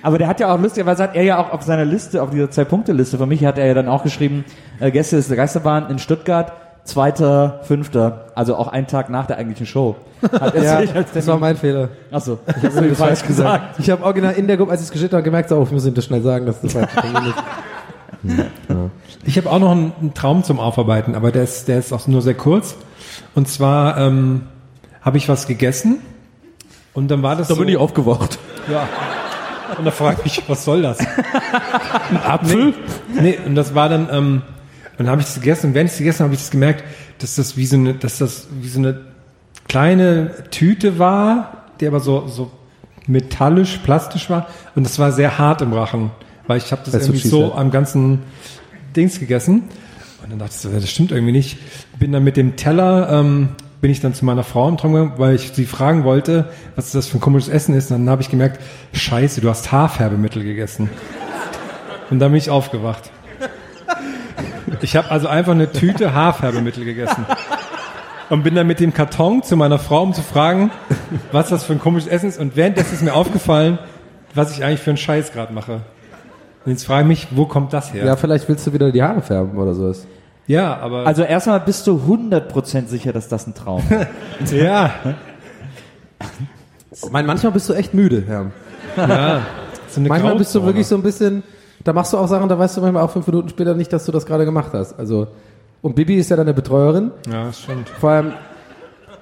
Aber 0.02 0.18
der 0.18 0.26
hat 0.28 0.40
ja 0.40 0.52
auch 0.52 0.60
lustigerweise 0.60 1.02
hat 1.02 1.14
er 1.14 1.22
ja 1.22 1.38
auch 1.38 1.52
auf 1.52 1.62
seiner 1.62 1.84
Liste, 1.84 2.22
auf 2.22 2.30
dieser 2.30 2.50
Zwei-Punkte-Liste 2.50 3.18
für 3.18 3.26
mich, 3.26 3.44
hat 3.44 3.58
er 3.58 3.66
ja 3.66 3.74
dann 3.74 3.88
auch 3.88 4.02
geschrieben, 4.02 4.44
äh, 4.80 4.90
Gäste 4.90 5.16
ist 5.16 5.30
der 5.30 5.36
Geisterbahn 5.36 5.90
in 5.90 5.98
Stuttgart, 5.98 6.52
zweiter, 6.84 7.60
fünfter, 7.62 8.26
also 8.34 8.56
auch 8.56 8.68
einen 8.68 8.86
Tag 8.88 9.10
nach 9.10 9.26
der 9.26 9.36
eigentlichen 9.36 9.66
Show. 9.66 9.96
Hat 10.22 10.54
er 10.54 10.64
Ja, 10.64 10.80
sich 10.80 10.94
als 10.94 11.12
das 11.12 11.26
war 11.26 11.38
mein 11.38 11.56
Fehler. 11.56 11.90
Achso, 12.10 12.38
Ich 12.48 12.64
habe 12.64 12.88
das 12.88 12.98
falsch 12.98 13.26
gesagt. 13.26 13.78
Ich 13.78 13.90
habe 13.90 14.02
original 14.02 14.34
in 14.34 14.48
der 14.48 14.56
Gruppe, 14.56 14.72
als 14.72 14.80
ich 14.80 14.86
es 14.86 14.92
geschickt 14.92 15.12
habe, 15.12 15.22
gemerkt, 15.22 15.50
so, 15.50 15.58
oh, 15.58 15.62
ich 15.62 15.70
muss 15.70 15.86
ihm 15.86 15.94
das 15.94 16.04
schnell 16.04 16.22
sagen, 16.22 16.46
dass 16.46 16.60
das 16.60 16.72
falsch 16.72 16.90
ist. 16.94 17.34
Ich 19.24 19.36
habe 19.36 19.50
auch 19.50 19.58
noch 19.58 19.70
einen, 19.70 19.92
einen 20.00 20.14
Traum 20.14 20.42
zum 20.42 20.58
Aufarbeiten, 20.58 21.14
aber 21.14 21.30
der 21.30 21.44
ist, 21.44 21.68
der 21.68 21.78
ist 21.78 21.92
auch 21.92 22.06
nur 22.08 22.22
sehr 22.22 22.34
kurz. 22.34 22.74
Und 23.34 23.48
zwar 23.48 23.98
ähm, 23.98 24.42
habe 25.00 25.18
ich 25.18 25.28
was 25.28 25.46
gegessen 25.46 26.00
und 26.94 27.08
dann 27.10 27.22
war 27.22 27.36
das 27.36 27.48
Da 27.48 27.54
so, 27.54 27.60
bin 27.60 27.68
ich 27.68 27.76
aufgewacht. 27.76 28.38
und 29.78 29.84
da 29.84 29.90
frage 29.90 30.18
ich 30.24 30.38
mich, 30.38 30.48
was 30.48 30.64
soll 30.64 30.82
das? 30.82 30.98
Ein 31.00 32.16
Apfel? 32.24 32.74
Nee, 33.14 33.20
nee, 33.20 33.38
und 33.46 33.54
das 33.54 33.74
war 33.74 33.88
dann, 33.88 34.08
ähm, 34.10 34.42
dann 34.98 35.08
habe 35.08 35.20
ich 35.20 35.26
das 35.26 35.36
gegessen 35.36 35.68
und 35.68 35.74
während 35.74 35.88
ich 35.88 35.94
es 35.94 35.98
gegessen 35.98 36.20
habe, 36.20 36.28
habe 36.28 36.34
ich 36.34 36.40
das 36.40 36.50
gemerkt, 36.50 36.84
dass 37.18 37.36
das 37.36 37.56
wie 37.56 37.66
so 37.66 37.76
eine, 37.76 37.94
dass 37.94 38.18
das 38.18 38.48
wie 38.60 38.68
so 38.68 38.78
eine 38.78 39.00
kleine 39.68 40.30
Tüte 40.50 40.98
war, 40.98 41.64
die 41.80 41.86
aber 41.86 42.00
so, 42.00 42.26
so 42.28 42.50
metallisch, 43.06 43.78
plastisch 43.84 44.28
war 44.30 44.46
und 44.74 44.84
das 44.84 44.98
war 44.98 45.12
sehr 45.12 45.38
hart 45.38 45.62
im 45.62 45.72
Rachen, 45.72 46.10
weil 46.46 46.58
ich 46.58 46.70
habe 46.72 46.82
das 46.84 46.92
Bei 46.92 47.00
irgendwie 47.00 47.26
so 47.26 47.54
am 47.54 47.70
ganzen 47.70 48.20
Dings 48.94 49.18
gegessen 49.18 49.64
und 50.22 50.30
dann 50.30 50.38
dachte 50.38 50.52
ich 50.54 50.60
so, 50.60 50.70
das 50.70 50.88
stimmt 50.88 51.10
irgendwie 51.10 51.32
nicht. 51.32 51.58
Bin 51.98 52.12
dann 52.12 52.22
mit 52.22 52.36
dem 52.36 52.54
Teller, 52.56 53.10
ähm, 53.10 53.48
bin 53.82 53.90
ich 53.90 54.00
dann 54.00 54.14
zu 54.14 54.24
meiner 54.24 54.44
Frau 54.44 54.68
im 54.68 54.76
Traum 54.76 54.92
gegangen, 54.92 55.14
weil 55.16 55.34
ich 55.34 55.52
sie 55.52 55.66
fragen 55.66 56.04
wollte, 56.04 56.48
was 56.76 56.92
das 56.92 57.08
für 57.08 57.18
ein 57.18 57.20
komisches 57.20 57.52
Essen 57.52 57.74
ist. 57.74 57.90
Und 57.90 57.98
dann 57.98 58.10
habe 58.10 58.22
ich 58.22 58.30
gemerkt, 58.30 58.60
scheiße, 58.92 59.40
du 59.40 59.50
hast 59.50 59.72
Haarfärbemittel 59.72 60.44
gegessen. 60.44 60.88
Und 62.08 62.20
dann 62.20 62.30
bin 62.30 62.38
ich 62.38 62.48
aufgewacht. 62.48 63.10
Ich 64.82 64.94
habe 64.94 65.10
also 65.10 65.26
einfach 65.26 65.50
eine 65.50 65.70
Tüte 65.70 66.14
Haarfärbemittel 66.14 66.84
gegessen. 66.84 67.26
Und 68.30 68.44
bin 68.44 68.54
dann 68.54 68.68
mit 68.68 68.78
dem 68.78 68.94
Karton 68.94 69.42
zu 69.42 69.56
meiner 69.56 69.80
Frau, 69.80 70.04
um 70.04 70.14
zu 70.14 70.22
fragen, 70.22 70.70
was 71.32 71.48
das 71.48 71.64
für 71.64 71.72
ein 71.72 71.80
komisches 71.80 72.08
Essen 72.08 72.28
ist. 72.28 72.38
Und 72.38 72.54
währenddessen 72.54 72.94
ist 72.94 73.02
mir 73.02 73.14
aufgefallen, 73.14 73.80
was 74.32 74.56
ich 74.56 74.64
eigentlich 74.64 74.80
für 74.80 74.90
einen 74.90 74.96
Scheiß 74.96 75.32
gerade 75.32 75.52
mache. 75.52 75.80
Und 76.64 76.70
jetzt 76.70 76.84
frage 76.84 77.02
ich 77.02 77.08
mich, 77.08 77.28
wo 77.32 77.46
kommt 77.46 77.72
das 77.72 77.92
her? 77.92 78.04
Ja, 78.06 78.14
vielleicht 78.14 78.48
willst 78.48 78.64
du 78.64 78.72
wieder 78.72 78.92
die 78.92 79.02
Haare 79.02 79.22
färben 79.22 79.58
oder 79.58 79.74
sowas. 79.74 80.06
Ja, 80.46 80.76
aber 80.78 81.06
Also 81.06 81.22
erstmal 81.22 81.60
bist 81.60 81.86
du 81.86 81.96
100% 81.96 82.86
sicher, 82.88 83.12
dass 83.12 83.28
das 83.28 83.46
ein 83.46 83.54
Traum 83.54 83.82
ist. 84.42 84.52
ja, 84.52 84.90
Ich 86.90 87.10
meine, 87.10 87.26
manchmal 87.26 87.52
bist 87.52 87.68
du 87.68 87.74
echt 87.74 87.94
müde, 87.94 88.24
Herr. 88.26 88.46
ja. 88.96 89.42
Manchmal 89.96 90.36
bist 90.36 90.54
du 90.54 90.64
wirklich 90.64 90.86
so 90.86 90.94
ein 90.96 91.02
bisschen, 91.02 91.42
da 91.84 91.92
machst 91.92 92.12
du 92.12 92.18
auch 92.18 92.26
Sachen, 92.26 92.48
da 92.48 92.58
weißt 92.58 92.76
du 92.76 92.80
manchmal 92.80 93.02
auch 93.02 93.10
fünf 93.10 93.26
Minuten 93.26 93.48
später 93.48 93.74
nicht, 93.74 93.92
dass 93.92 94.04
du 94.06 94.12
das 94.12 94.24
gerade 94.26 94.44
gemacht 94.44 94.70
hast. 94.72 94.98
Also, 94.98 95.28
und 95.82 95.94
Bibi 95.94 96.16
ist 96.16 96.30
ja 96.30 96.36
deine 96.36 96.54
Betreuerin. 96.54 97.10
Ja, 97.30 97.46
das 97.46 97.60
stimmt. 97.60 97.88
Vor 97.88 98.10
allem, 98.10 98.32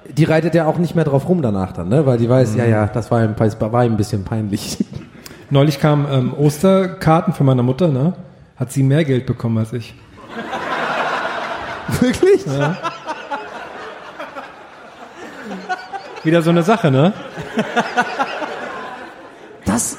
die 0.08 0.24
reitet 0.24 0.54
ja 0.54 0.66
auch 0.66 0.78
nicht 0.78 0.94
mehr 0.94 1.04
drauf 1.04 1.28
rum 1.28 1.42
danach 1.42 1.72
dann, 1.72 1.88
ne? 1.88 2.06
Weil 2.06 2.18
die 2.18 2.28
weiß, 2.28 2.54
ja, 2.56 2.64
ja, 2.66 2.86
das 2.86 3.10
war 3.10 3.22
ihm, 3.24 3.34
war 3.38 3.84
ihm 3.84 3.92
ein 3.92 3.96
bisschen 3.96 4.24
peinlich. 4.24 4.84
Neulich 5.50 5.80
kamen 5.80 6.06
ähm, 6.10 6.34
Osterkarten 6.34 7.32
von 7.34 7.46
meiner 7.46 7.62
Mutter, 7.62 7.88
ne? 7.88 8.14
Hat 8.56 8.70
sie 8.72 8.82
mehr 8.82 9.04
Geld 9.04 9.26
bekommen 9.26 9.58
als 9.58 9.72
ich. 9.72 9.94
Wirklich? 12.00 12.44
Wieder 16.22 16.42
so 16.42 16.50
eine 16.50 16.62
Sache, 16.62 16.90
ne? 16.90 17.12
Das, 19.64 19.96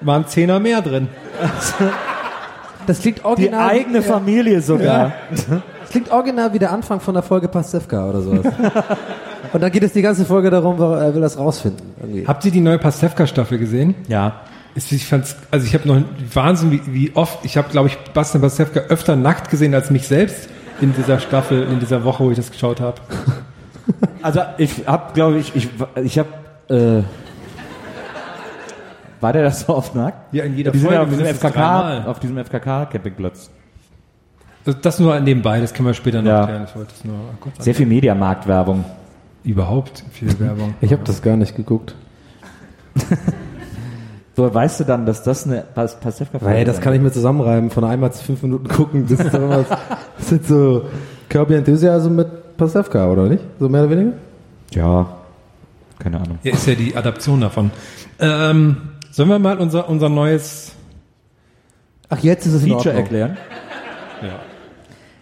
Waren 0.00 0.26
Zehner 0.26 0.60
mehr 0.60 0.80
drin. 0.82 1.08
das 2.86 3.00
klingt 3.00 3.18
Die 3.18 3.24
original. 3.24 3.70
eigene 3.70 4.02
Familie 4.02 4.60
sogar. 4.62 5.12
Das 5.30 5.90
klingt 5.90 6.10
original 6.10 6.52
wie 6.54 6.58
der 6.58 6.72
Anfang 6.72 7.00
von 7.00 7.14
der 7.14 7.22
Folge 7.22 7.48
Pastewka 7.48 8.08
oder 8.08 8.20
sowas. 8.22 8.46
Und 9.52 9.62
dann 9.62 9.70
geht 9.70 9.82
es 9.82 9.92
die 9.92 10.02
ganze 10.02 10.24
Folge 10.24 10.50
darum, 10.50 10.80
er 10.80 11.14
will 11.14 11.20
das 11.20 11.38
rausfinden. 11.38 11.94
Irgendwie. 12.00 12.26
Habt 12.26 12.44
ihr 12.44 12.50
die 12.50 12.60
neue 12.60 12.78
Pastewka-Staffel 12.78 13.58
gesehen? 13.58 13.94
Ja. 14.08 14.40
Ich 14.74 15.06
fand's, 15.06 15.36
also 15.50 15.66
ich 15.66 15.72
habe 15.74 15.88
noch 15.88 16.02
Wahnsinn, 16.34 16.70
wie, 16.70 16.82
wie 16.86 17.12
oft, 17.14 17.38
ich 17.44 17.56
habe, 17.56 17.68
glaube 17.70 17.88
ich, 17.88 17.96
Bastian 18.12 18.42
Pastewka 18.42 18.80
öfter 18.80 19.16
nackt 19.16 19.48
gesehen 19.50 19.74
als 19.74 19.90
mich 19.90 20.06
selbst 20.06 20.48
in 20.80 20.94
dieser 20.94 21.18
Staffel, 21.18 21.62
in 21.64 21.80
dieser 21.80 22.04
Woche, 22.04 22.24
wo 22.24 22.30
ich 22.30 22.36
das 22.36 22.50
geschaut 22.50 22.80
habe. 22.80 23.00
Also 24.22 24.40
ich 24.58 24.86
hab, 24.86 25.14
glaube 25.14 25.38
ich, 25.38 25.54
ich, 25.54 25.68
ich 26.02 26.18
hab, 26.18 26.26
äh, 26.70 27.02
war 29.20 29.32
der 29.32 29.44
das 29.44 29.60
so 29.60 29.74
oft 29.76 29.94
nackt? 29.94 30.34
Ja, 30.34 30.44
in 30.44 30.56
jeder 30.56 30.72
Die 30.72 30.78
sind 30.78 30.90
ja 30.90 30.98
Folge 30.98 31.12
auf 31.12 31.18
diesem 31.18 31.34
FKK, 31.36 32.04
auf 32.06 32.20
diesem 32.20 32.38
FKK-Campingplatz. 32.38 33.50
Das, 34.64 34.80
das 34.80 34.98
nur 34.98 35.18
nebenbei, 35.20 35.60
das 35.60 35.72
können 35.72 35.86
wir 35.86 35.94
später 35.94 36.20
noch 36.22 36.28
Ja. 36.30 36.40
erklären. 36.40 36.64
Ich 36.68 36.74
wollte 36.76 36.92
es 36.96 37.04
nur 37.04 37.16
kurz 37.40 37.64
Sehr 37.64 37.74
viel 37.74 37.86
Mediamarktwerbung. 37.86 38.84
Überhaupt 39.44 40.02
viel 40.10 40.38
Werbung. 40.40 40.74
Ich 40.80 40.92
habe 40.92 41.04
das 41.04 41.22
gar 41.22 41.36
nicht 41.36 41.54
geguckt. 41.54 41.94
So 44.36 44.52
weißt 44.54 44.80
du 44.80 44.84
dann, 44.84 45.06
dass 45.06 45.22
das 45.22 45.46
eine 45.46 45.62
Pas 45.74 45.98
Pastewka 45.98 46.38
Weil 46.42 46.64
das 46.66 46.80
kann 46.82 46.92
ich 46.92 47.00
mir 47.00 47.10
zusammenreiben, 47.10 47.70
von 47.70 47.84
einmal 47.84 48.12
zu 48.12 48.22
fünf 48.22 48.42
Minuten 48.42 48.68
gucken. 48.68 49.06
Das 49.08 49.18
ist 49.20 49.32
doch 49.32 49.38
immer, 49.40 49.64
das 50.18 50.28
sind 50.28 50.46
so 50.46 50.82
Kirby 51.30 51.54
Enthusiasm 51.54 52.14
mit 52.16 52.56
Pastewka, 52.58 53.08
oder 53.10 53.24
nicht? 53.28 53.42
So 53.58 53.68
mehr 53.70 53.82
oder 53.82 53.90
weniger? 53.90 54.12
Ja, 54.72 55.06
keine 55.98 56.18
Ahnung. 56.20 56.38
Ja, 56.42 56.52
ist 56.52 56.66
ja 56.66 56.74
die 56.74 56.94
Adaption 56.94 57.40
davon. 57.40 57.70
Ähm, 58.18 58.76
sollen 59.10 59.30
wir 59.30 59.38
mal 59.38 59.56
unser, 59.58 59.88
unser 59.88 60.10
neues 60.10 60.72
Ach, 62.10 62.18
jetzt 62.18 62.46
ist 62.46 62.52
es 62.52 62.62
in 62.62 62.68
Feature 62.70 62.94
erklären? 62.94 63.36
Ja. 64.22 64.38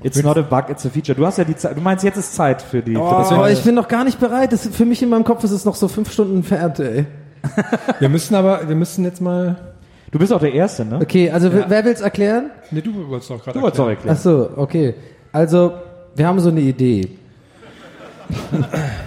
It's 0.02 0.22
not 0.22 0.36
a 0.36 0.42
bug, 0.42 0.68
it's 0.70 0.84
a 0.84 0.90
feature. 0.90 1.16
Du 1.16 1.24
hast 1.24 1.38
ja 1.38 1.44
die 1.44 1.56
Zeit, 1.56 1.76
du 1.76 1.80
meinst, 1.80 2.04
jetzt 2.04 2.16
ist 2.18 2.34
Zeit 2.34 2.60
für 2.60 2.82
die, 2.82 2.94
für 2.94 3.00
Oh, 3.00 3.26
neue- 3.30 3.52
ich 3.52 3.62
bin 3.62 3.74
noch 3.74 3.88
gar 3.88 4.04
nicht 4.04 4.20
bereit. 4.20 4.52
Das, 4.52 4.66
für 4.66 4.84
mich 4.84 5.02
in 5.02 5.08
meinem 5.08 5.24
Kopf 5.24 5.44
ist 5.44 5.52
es 5.52 5.64
noch 5.64 5.76
so 5.76 5.88
fünf 5.88 6.12
Stunden 6.12 6.36
entfernt, 6.36 6.78
ey. 6.80 7.06
Wir 8.00 8.08
müssen 8.08 8.34
aber, 8.34 8.68
wir 8.68 8.76
müssen 8.76 9.04
jetzt 9.04 9.20
mal. 9.20 9.56
Du 10.10 10.18
bist 10.18 10.32
auch 10.32 10.40
der 10.40 10.52
Erste, 10.54 10.84
ne? 10.84 10.98
Okay, 11.02 11.30
also 11.30 11.52
wer- 11.52 11.68
wer 11.68 11.84
will's 11.84 12.00
erklären? 12.00 12.50
Ne, 12.70 12.80
du 12.82 13.08
wolltest 13.08 13.30
doch 13.30 13.42
gerade. 13.42 13.58
Du 13.58 13.62
wolltest 13.62 13.80
auch 13.80 13.88
erklären. 13.88 14.16
Ach 14.16 14.22
so, 14.22 14.50
okay. 14.56 14.94
Also, 15.32 15.72
wir 16.14 16.26
haben 16.26 16.38
so 16.40 16.50
eine 16.50 16.60
Idee. 16.60 17.08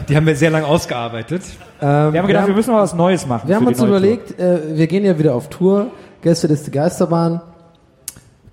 Die 0.09 0.15
haben 0.15 0.25
wir 0.25 0.35
sehr 0.35 0.49
lange 0.51 0.65
ausgearbeitet. 0.67 1.41
Ähm, 1.81 2.13
Wir 2.13 2.19
haben 2.21 2.27
gedacht, 2.27 2.47
wir 2.47 2.53
müssen 2.55 2.71
mal 2.73 2.81
was 2.83 2.93
Neues 2.93 3.25
machen. 3.25 3.47
Wir 3.47 3.55
haben 3.55 3.65
uns 3.67 3.81
überlegt, 3.81 4.37
äh, 4.39 4.77
wir 4.77 4.87
gehen 4.87 5.05
ja 5.05 5.17
wieder 5.17 5.33
auf 5.35 5.49
Tour. 5.49 5.87
Gäste 6.21 6.47
ist 6.47 6.67
die 6.67 6.71
Geisterbahn. 6.71 7.41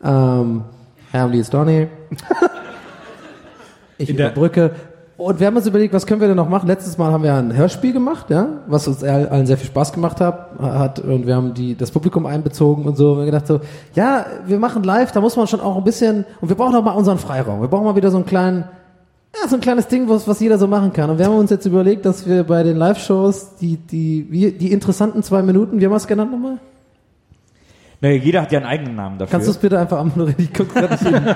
Ähm, 0.03 0.62
Hermli 1.11 1.40
ist 1.40 1.53
Donny. 1.53 1.88
ich 3.99 4.11
In 4.11 4.16
der- 4.16 4.27
überbrücke. 4.29 4.70
Und 5.16 5.38
wir 5.38 5.46
haben 5.46 5.57
uns 5.57 5.66
überlegt, 5.66 5.94
was 5.94 6.07
können 6.07 6.20
wir 6.20 6.27
denn 6.27 6.37
noch 6.37 6.48
machen? 6.48 6.66
Letztes 6.66 6.98
Mal 6.98 7.12
haben 7.12 7.22
wir 7.22 7.35
ein 7.35 7.57
Hörspiel 7.57 7.92
gemacht, 7.92 8.31
ja, 8.31 8.48
was 8.66 8.88
uns 8.88 9.05
all- 9.05 9.29
allen 9.29 9.46
sehr 9.46 9.57
viel 9.57 9.68
Spaß 9.68 9.92
gemacht 9.92 10.20
hat, 10.20 10.50
hat 10.61 10.98
und 10.98 11.27
wir 11.29 11.37
haben 11.37 11.55
die, 11.55 11.77
das 11.77 11.92
Publikum 11.92 12.27
einbezogen 12.27 12.85
und 12.85 12.96
so. 12.96 13.12
Und 13.12 13.16
wir 13.18 13.20
haben 13.20 13.27
gedacht 13.27 13.46
so, 13.46 13.61
ja, 13.94 14.27
wir 14.46 14.59
machen 14.59 14.83
live, 14.83 15.12
da 15.12 15.20
muss 15.20 15.37
man 15.37 15.46
schon 15.46 15.61
auch 15.61 15.77
ein 15.77 15.85
bisschen, 15.85 16.24
und 16.40 16.48
wir 16.48 16.57
brauchen 16.57 16.74
auch 16.74 16.83
mal 16.83 16.92
unseren 16.92 17.18
Freiraum. 17.18 17.61
Wir 17.61 17.68
brauchen 17.68 17.85
mal 17.85 17.94
wieder 17.94 18.11
so 18.11 18.16
einen 18.16 18.27
kleinen, 18.27 18.64
ja, 19.40 19.48
so 19.48 19.55
ein 19.55 19.61
kleines 19.61 19.87
Ding, 19.87 20.09
was, 20.09 20.27
was 20.27 20.40
jeder 20.40 20.59
so 20.59 20.66
machen 20.66 20.92
kann. 20.92 21.09
Und 21.11 21.18
wir 21.18 21.27
haben 21.27 21.37
uns 21.37 21.50
jetzt 21.50 21.64
überlegt, 21.66 22.05
dass 22.07 22.27
wir 22.27 22.42
bei 22.42 22.64
den 22.64 22.77
Live-Shows 22.77 23.57
die, 23.61 23.77
die, 23.77 24.57
die 24.59 24.72
interessanten 24.72 25.22
zwei 25.22 25.42
Minuten, 25.42 25.79
wie 25.81 25.85
haben 25.85 25.92
wir 25.92 25.96
es 25.96 26.09
genannt 26.09 26.33
nochmal? 26.33 26.59
Naja, 28.00 28.16
jeder 28.16 28.42
hat 28.42 28.50
ja 28.50 28.59
einen 28.59 28.66
eigenen 28.66 28.96
Namen 28.96 29.16
dafür. 29.18 29.31
Kannst 29.31 29.46
du 29.46 29.53
es 29.53 29.59
bitte 29.59 29.79
einfach 29.79 29.98
anmoderieren? 30.00 30.42
Ich 30.44 30.53
guck 30.53 30.74
grad 30.74 30.90
nicht 30.90 31.03
hin. 31.07 31.22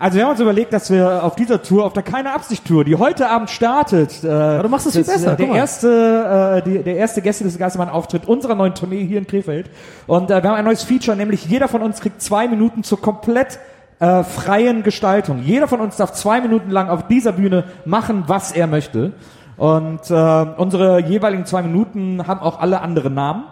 Also 0.00 0.16
wir 0.16 0.24
haben 0.24 0.30
uns 0.30 0.40
überlegt, 0.40 0.72
dass 0.72 0.90
wir 0.92 1.24
auf 1.24 1.34
dieser 1.34 1.60
Tour, 1.60 1.84
auf 1.84 1.92
der 1.92 2.04
keine 2.04 2.32
Absicht 2.32 2.64
Tour, 2.64 2.84
die 2.84 2.94
heute 2.94 3.28
Abend 3.28 3.50
startet, 3.50 4.22
äh, 4.22 4.28
Aber 4.28 4.62
du 4.62 4.68
machst 4.68 4.86
es 4.86 4.92
viel 4.92 5.02
das, 5.02 5.14
besser, 5.14 5.32
äh, 5.32 5.36
der 5.36 5.48
erste, 5.48 6.62
äh, 6.64 6.70
die, 6.70 6.82
der 6.84 6.96
erste 6.96 7.20
Gäste 7.20 7.42
des 7.42 7.58
Geistermann 7.58 7.88
Auftritt 7.88 8.28
unserer 8.28 8.54
neuen 8.54 8.76
Tournee 8.76 9.04
hier 9.04 9.18
in 9.18 9.26
Krefeld. 9.26 9.70
Und 10.06 10.30
äh, 10.30 10.40
wir 10.40 10.50
haben 10.50 10.56
ein 10.56 10.64
neues 10.64 10.84
Feature, 10.84 11.16
nämlich 11.16 11.46
jeder 11.46 11.66
von 11.66 11.82
uns 11.82 12.00
kriegt 12.00 12.22
zwei 12.22 12.46
Minuten 12.46 12.84
zur 12.84 13.00
komplett 13.00 13.58
äh, 13.98 14.22
freien 14.22 14.84
Gestaltung. 14.84 15.42
Jeder 15.42 15.66
von 15.66 15.80
uns 15.80 15.96
darf 15.96 16.12
zwei 16.12 16.40
Minuten 16.40 16.70
lang 16.70 16.90
auf 16.90 17.08
dieser 17.08 17.32
Bühne 17.32 17.64
machen, 17.84 18.24
was 18.28 18.52
er 18.52 18.68
möchte. 18.68 19.14
Und 19.56 20.08
äh, 20.08 20.46
unsere 20.58 21.00
jeweiligen 21.00 21.44
zwei 21.44 21.62
Minuten 21.62 22.24
haben 22.28 22.38
auch 22.38 22.60
alle 22.60 22.82
andere 22.82 23.10
Namen. 23.10 23.46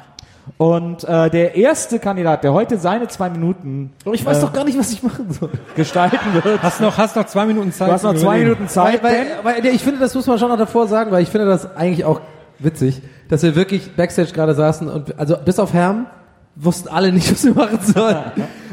Und 0.59 1.05
äh, 1.05 1.29
der 1.29 1.57
erste 1.57 1.99
Kandidat, 1.99 2.45
der 2.45 2.53
heute 2.53 2.79
seine 2.79 3.09
zwei 3.09 3.31
Minuten 3.31 3.93
Aber 4.05 4.15
ich 4.15 4.25
weiß 4.25 4.41
doch 4.41 4.53
gar 4.53 4.65
nicht, 4.65 4.79
was 4.79 4.93
ich 4.93 5.03
machen 5.03 5.31
soll. 5.33 5.51
gestalten 5.75 6.19
wird, 6.33 6.63
Hast 6.63 6.81
noch, 6.81 6.97
hast 6.97 7.17
noch 7.17 7.27
zwei 7.27 7.47
Minuten 7.47 7.73
Zeit. 7.73 7.89
Du 7.89 7.93
hast 7.93 8.03
noch 8.05 8.15
zwei. 8.15 8.39
Minuten 8.39 8.69
Zeit, 8.69 9.03
Weil, 9.03 9.27
weil, 9.43 9.65
weil, 9.65 9.67
ich 9.67 9.83
finde, 9.83 10.01
das 10.01 10.15
muss 10.15 10.27
man 10.27 10.39
schon 10.39 10.49
noch 10.49 10.59
davor 10.59 10.87
sagen, 10.87 11.11
weil 11.11 11.23
ich 11.23 11.31
finde 11.31 11.47
das 11.47 11.75
eigentlich 11.77 12.05
auch 12.05 12.21
witzig, 12.59 13.03
dass 13.29 13.43
wir 13.43 13.55
wirklich 13.55 13.97
Backstage 13.97 14.33
gerade 14.33 14.55
saßen 14.55 14.89
und 14.89 15.19
also 15.19 15.37
bis 15.37 15.59
auf 15.59 15.73
Herm 15.73 16.07
wussten 16.55 16.89
alle 16.89 17.13
nicht, 17.13 17.31
was 17.31 17.45
wir 17.45 17.55
machen 17.55 17.79
sollen. 17.83 18.17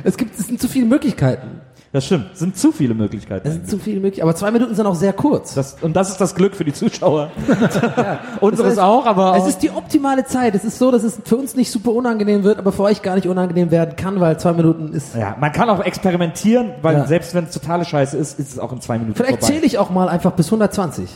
es 0.03 0.17
gibt, 0.17 0.39
es 0.39 0.47
sind 0.47 0.61
zu 0.61 0.67
viele 0.67 0.85
Möglichkeiten. 0.85 1.61
Das 1.93 2.07
stimmt. 2.07 2.25
Es 2.33 2.39
sind 2.39 2.57
zu 2.57 2.71
viele 2.71 2.95
Möglichkeiten. 2.95 3.47
Es 3.47 3.53
sind 3.53 3.69
zu 3.69 3.77
viele 3.77 3.97
Möglichkeiten. 3.99 4.27
Aber 4.27 4.35
zwei 4.35 4.49
Minuten 4.49 4.73
sind 4.73 4.87
auch 4.87 4.95
sehr 4.95 5.13
kurz. 5.13 5.53
Das, 5.53 5.77
und 5.79 5.95
das 5.95 6.09
ist 6.09 6.19
das 6.19 6.33
Glück 6.33 6.55
für 6.55 6.65
die 6.65 6.73
Zuschauer. 6.73 7.29
Unseres 8.41 8.75
Das 8.75 8.77
heißt, 8.77 8.79
auch, 8.79 9.05
aber 9.05 9.35
Es 9.37 9.43
auch, 9.43 9.47
ist 9.47 9.59
die 9.59 9.69
optimale 9.69 10.25
Zeit. 10.25 10.55
Es 10.55 10.63
ist 10.65 10.79
so, 10.79 10.89
dass 10.89 11.03
es 11.03 11.19
für 11.23 11.35
uns 11.37 11.55
nicht 11.55 11.69
super 11.71 11.91
unangenehm 11.91 12.43
wird, 12.43 12.57
aber 12.57 12.71
für 12.71 12.81
euch 12.81 13.03
gar 13.03 13.13
nicht 13.13 13.27
unangenehm 13.27 13.69
werden 13.69 13.95
kann, 13.95 14.19
weil 14.19 14.39
zwei 14.39 14.53
Minuten 14.53 14.91
ist. 14.91 15.15
ja, 15.15 15.37
man 15.39 15.51
kann 15.51 15.69
auch 15.69 15.81
experimentieren, 15.81 16.71
weil 16.81 16.95
Ja. 16.97 17.05
selbst 17.05 17.35
wenn 17.35 17.43
es 17.43 17.51
totale 17.51 17.85
Scheiße 17.85 18.17
ist, 18.17 18.39
ist 18.39 18.53
es 18.53 18.59
auch 18.59 18.71
in 18.73 18.81
zwei 18.81 18.97
Minuten 18.97 19.15
Vielleicht 19.15 19.41
vorbei. 19.41 19.53
zähle 19.53 19.65
ich 19.67 19.77
auch 19.77 19.91
mal 19.91 20.09
einfach 20.09 20.31
bis 20.31 20.47
120. 20.47 21.07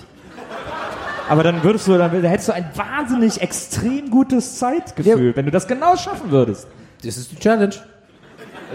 Aber 1.27 1.41
dann 1.41 1.63
würdest 1.63 1.87
du, 1.87 1.97
dann 1.97 2.11
hättest 2.11 2.49
du 2.49 2.53
ein 2.53 2.69
wahnsinnig 2.75 3.41
extrem 3.41 4.11
gutes 4.11 4.59
Zeitgefühl, 4.59 5.35
wenn 5.35 5.45
du 5.45 5.51
das 5.51 5.67
genau 5.67 5.95
schaffen 5.97 6.29
würdest. 6.29 6.67
Das 7.03 7.17
ist 7.17 7.31
die 7.31 7.35
Challenge. 7.37 7.73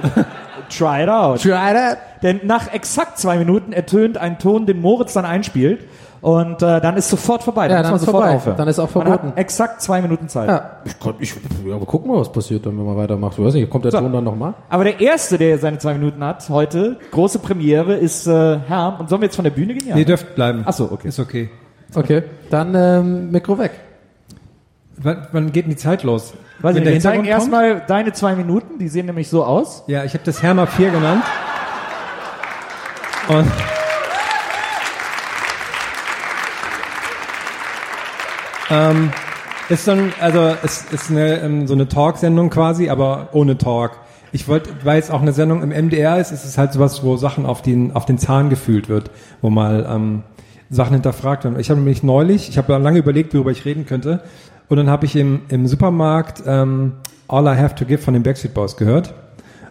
Try 0.68 1.02
it 1.04 1.08
out. 1.08 1.40
Try 1.42 1.50
that. 1.72 1.98
Denn 2.22 2.40
nach 2.44 2.72
exakt 2.72 3.18
zwei 3.18 3.36
Minuten 3.38 3.72
ertönt 3.72 4.16
ein 4.18 4.38
Ton, 4.38 4.66
den 4.66 4.80
Moritz 4.80 5.12
dann 5.14 5.24
einspielt. 5.24 5.80
Und 6.20 6.62
äh, 6.62 6.80
dann 6.80 6.96
ist 6.96 7.08
sofort 7.08 7.42
vorbei. 7.42 7.68
Ja, 7.68 7.78
muss 7.78 7.82
dann 7.86 7.94
ist 7.96 8.00
sofort 8.02 8.22
vorbei. 8.24 8.36
aufhören. 8.36 8.56
Dann 8.56 8.68
ist 8.68 8.78
auch 8.78 8.94
Man 8.94 9.06
verboten. 9.06 9.28
hat 9.30 9.38
exakt 9.38 9.82
zwei 9.82 10.00
Minuten 10.02 10.28
Zeit. 10.28 10.48
Ja, 10.48 10.70
ich, 10.84 11.00
kann, 11.00 11.14
ich 11.18 11.34
ja, 11.66 11.74
aber 11.74 11.84
gucken 11.84 12.12
wir, 12.12 12.20
was 12.20 12.30
passiert, 12.30 12.64
dann, 12.64 12.78
wenn 12.78 12.86
man 12.86 12.96
weitermacht. 12.96 13.36
Ich 13.38 13.44
weiß 13.44 13.54
nicht, 13.54 13.68
kommt 13.68 13.84
der 13.86 13.90
So. 13.90 13.98
Ton 13.98 14.12
dann 14.12 14.22
nochmal? 14.22 14.54
Aber 14.68 14.84
der 14.84 15.00
Erste, 15.00 15.36
der 15.36 15.58
seine 15.58 15.78
zwei 15.78 15.94
Minuten 15.94 16.22
hat 16.22 16.48
heute, 16.48 16.96
große 17.10 17.40
Premiere, 17.40 17.94
ist 17.94 18.28
äh, 18.28 18.58
Herm. 18.60 19.00
Und 19.00 19.08
sollen 19.08 19.20
wir 19.20 19.26
jetzt 19.26 19.34
von 19.36 19.42
der 19.44 19.50
Bühne 19.50 19.74
gehen? 19.74 19.88
Ja. 19.88 19.96
Ihr 19.96 20.04
dürft 20.04 20.36
bleiben. 20.36 20.62
Ach 20.64 20.72
so, 20.72 20.92
okay. 20.92 21.08
Ist 21.08 21.18
okay. 21.18 21.50
Okay, 21.94 22.22
dann 22.50 22.74
ähm, 22.76 23.30
Mikro 23.32 23.58
weg. 23.58 23.72
Wann, 24.98 25.26
wann 25.32 25.50
geht 25.50 25.64
denn 25.64 25.70
die 25.70 25.76
Zeit 25.76 26.04
los? 26.04 26.34
Weiß 26.60 26.74
nicht, 26.74 26.86
wir 26.86 27.00
zeigen 27.00 27.24
erstmal 27.24 27.82
deine 27.86 28.12
zwei 28.12 28.34
Minuten, 28.34 28.78
die 28.78 28.88
sehen 28.88 29.06
nämlich 29.06 29.28
so 29.28 29.44
aus. 29.44 29.84
Ja, 29.86 30.04
ich 30.04 30.14
habe 30.14 30.24
das 30.24 30.42
Herma 30.42 30.66
4 30.66 30.90
genannt. 30.90 31.24
Und 33.28 33.46
ähm, 38.70 39.12
ist 39.68 39.88
dann, 39.88 40.12
also 40.20 40.54
es 40.62 40.84
ist 40.92 41.10
eine, 41.10 41.40
ähm, 41.40 41.66
so 41.66 41.74
eine 41.74 41.88
Talk-Sendung 41.88 42.50
quasi, 42.50 42.88
aber 42.88 43.28
ohne 43.32 43.58
Talk. 43.58 43.92
Ich 44.32 44.48
wollte, 44.48 44.70
weil 44.82 44.98
es 44.98 45.10
auch 45.10 45.20
eine 45.20 45.32
Sendung 45.32 45.62
im 45.62 45.70
MDR 45.70 46.18
ist, 46.18 46.32
ist 46.32 46.44
es 46.44 46.58
halt 46.58 46.72
sowas, 46.72 47.04
wo 47.04 47.16
Sachen 47.16 47.44
auf 47.44 47.62
den, 47.62 47.92
auf 47.94 48.06
den 48.06 48.18
Zahn 48.18 48.50
gefühlt 48.50 48.88
wird, 48.88 49.10
wo 49.40 49.50
mal 49.50 49.86
ähm, 49.88 50.22
Sachen 50.70 50.94
hinterfragt 50.94 51.44
werden. 51.44 51.60
Ich 51.60 51.70
habe 51.70 51.80
nämlich 51.80 52.02
neulich, 52.02 52.48
ich 52.48 52.56
habe 52.56 52.76
lange 52.78 52.98
überlegt, 52.98 53.34
worüber 53.34 53.50
ich 53.50 53.64
reden 53.64 53.84
könnte, 53.84 54.22
und 54.68 54.76
dann 54.76 54.88
habe 54.88 55.06
ich 55.06 55.16
im, 55.16 55.42
im 55.48 55.66
Supermarkt 55.66 56.42
ähm, 56.46 56.92
All 57.28 57.44
I 57.46 57.58
Have 57.58 57.74
to 57.76 57.84
Give 57.84 58.02
von 58.02 58.14
den 58.14 58.22
Backstreet 58.22 58.54
Boys 58.54 58.76
gehört. 58.76 59.14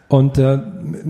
Und 0.07 0.37
äh, 0.37 0.59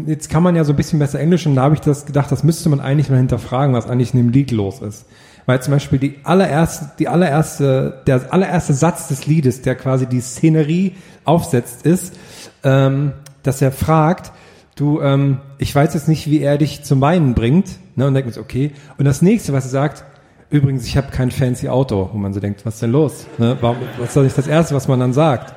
jetzt 0.06 0.30
kann 0.30 0.44
man 0.44 0.56
ja 0.56 0.64
so 0.64 0.74
ein 0.74 0.76
bisschen 0.76 1.00
besser 1.00 1.20
Englisch 1.20 1.48
und 1.48 1.56
da 1.56 1.64
habe 1.64 1.74
ich 1.74 1.82
das 1.82 2.06
gedacht, 2.06 2.32
das 2.32 2.44
müsste 2.44 2.70
man 2.70 2.80
eigentlich 2.80 3.10
mal 3.10 3.18
hinterfragen, 3.18 3.74
was 3.74 3.90
eigentlich 3.90 4.14
in 4.14 4.20
dem 4.20 4.30
Lied 4.30 4.52
los 4.52 4.80
ist. 4.80 5.06
Weil 5.48 5.60
zum 5.62 5.74
Beispiel 5.74 5.98
die 5.98 6.20
allererste, 6.24 6.92
die 7.00 7.08
allererste, 7.08 8.02
der 8.06 8.32
allererste 8.32 8.74
Satz 8.74 9.08
des 9.08 9.26
Liedes, 9.26 9.64
der 9.64 9.74
quasi 9.74 10.06
die 10.06 10.22
Szenerie 10.22 10.94
aufsetzt, 11.26 11.84
ist, 11.84 12.16
ähm, 12.64 13.14
dass 13.42 13.62
er 13.62 13.72
fragt, 13.72 14.32
du, 14.76 15.02
ähm, 15.02 15.40
ich 15.58 15.74
weiß 15.74 15.96
jetzt 15.96 16.08
nicht, 16.08 16.30
wie 16.30 16.42
er 16.42 16.60
dich 16.60 16.84
zum 16.84 17.02
Weinen 17.02 17.34
bringt, 17.34 17.70
ne, 17.96 18.06
und 18.06 18.14
denkt 18.14 18.36
mir 18.36 18.42
okay. 18.42 18.72
Und 19.00 19.06
das 19.06 19.24
nächste, 19.24 19.52
was 19.52 19.66
er 19.66 19.72
sagt, 19.72 20.04
übrigens, 20.52 20.86
ich 20.86 20.98
habe 20.98 21.08
kein 21.10 21.32
fancy 21.32 21.70
Auto, 21.70 22.10
wo 22.12 22.18
man 22.18 22.34
so 22.34 22.40
denkt, 22.40 22.66
was 22.66 22.76
ist 22.76 22.84
denn 22.84 22.92
los? 22.92 23.26
Ne, 23.38 23.58
warum, 23.62 23.78
was 23.98 24.10
ist 24.10 24.18
doch 24.18 24.24
nicht 24.24 24.38
das 24.38 24.48
erste, 24.48 24.76
was 24.76 24.88
man 24.88 25.00
dann 25.00 25.14
sagt? 25.14 25.56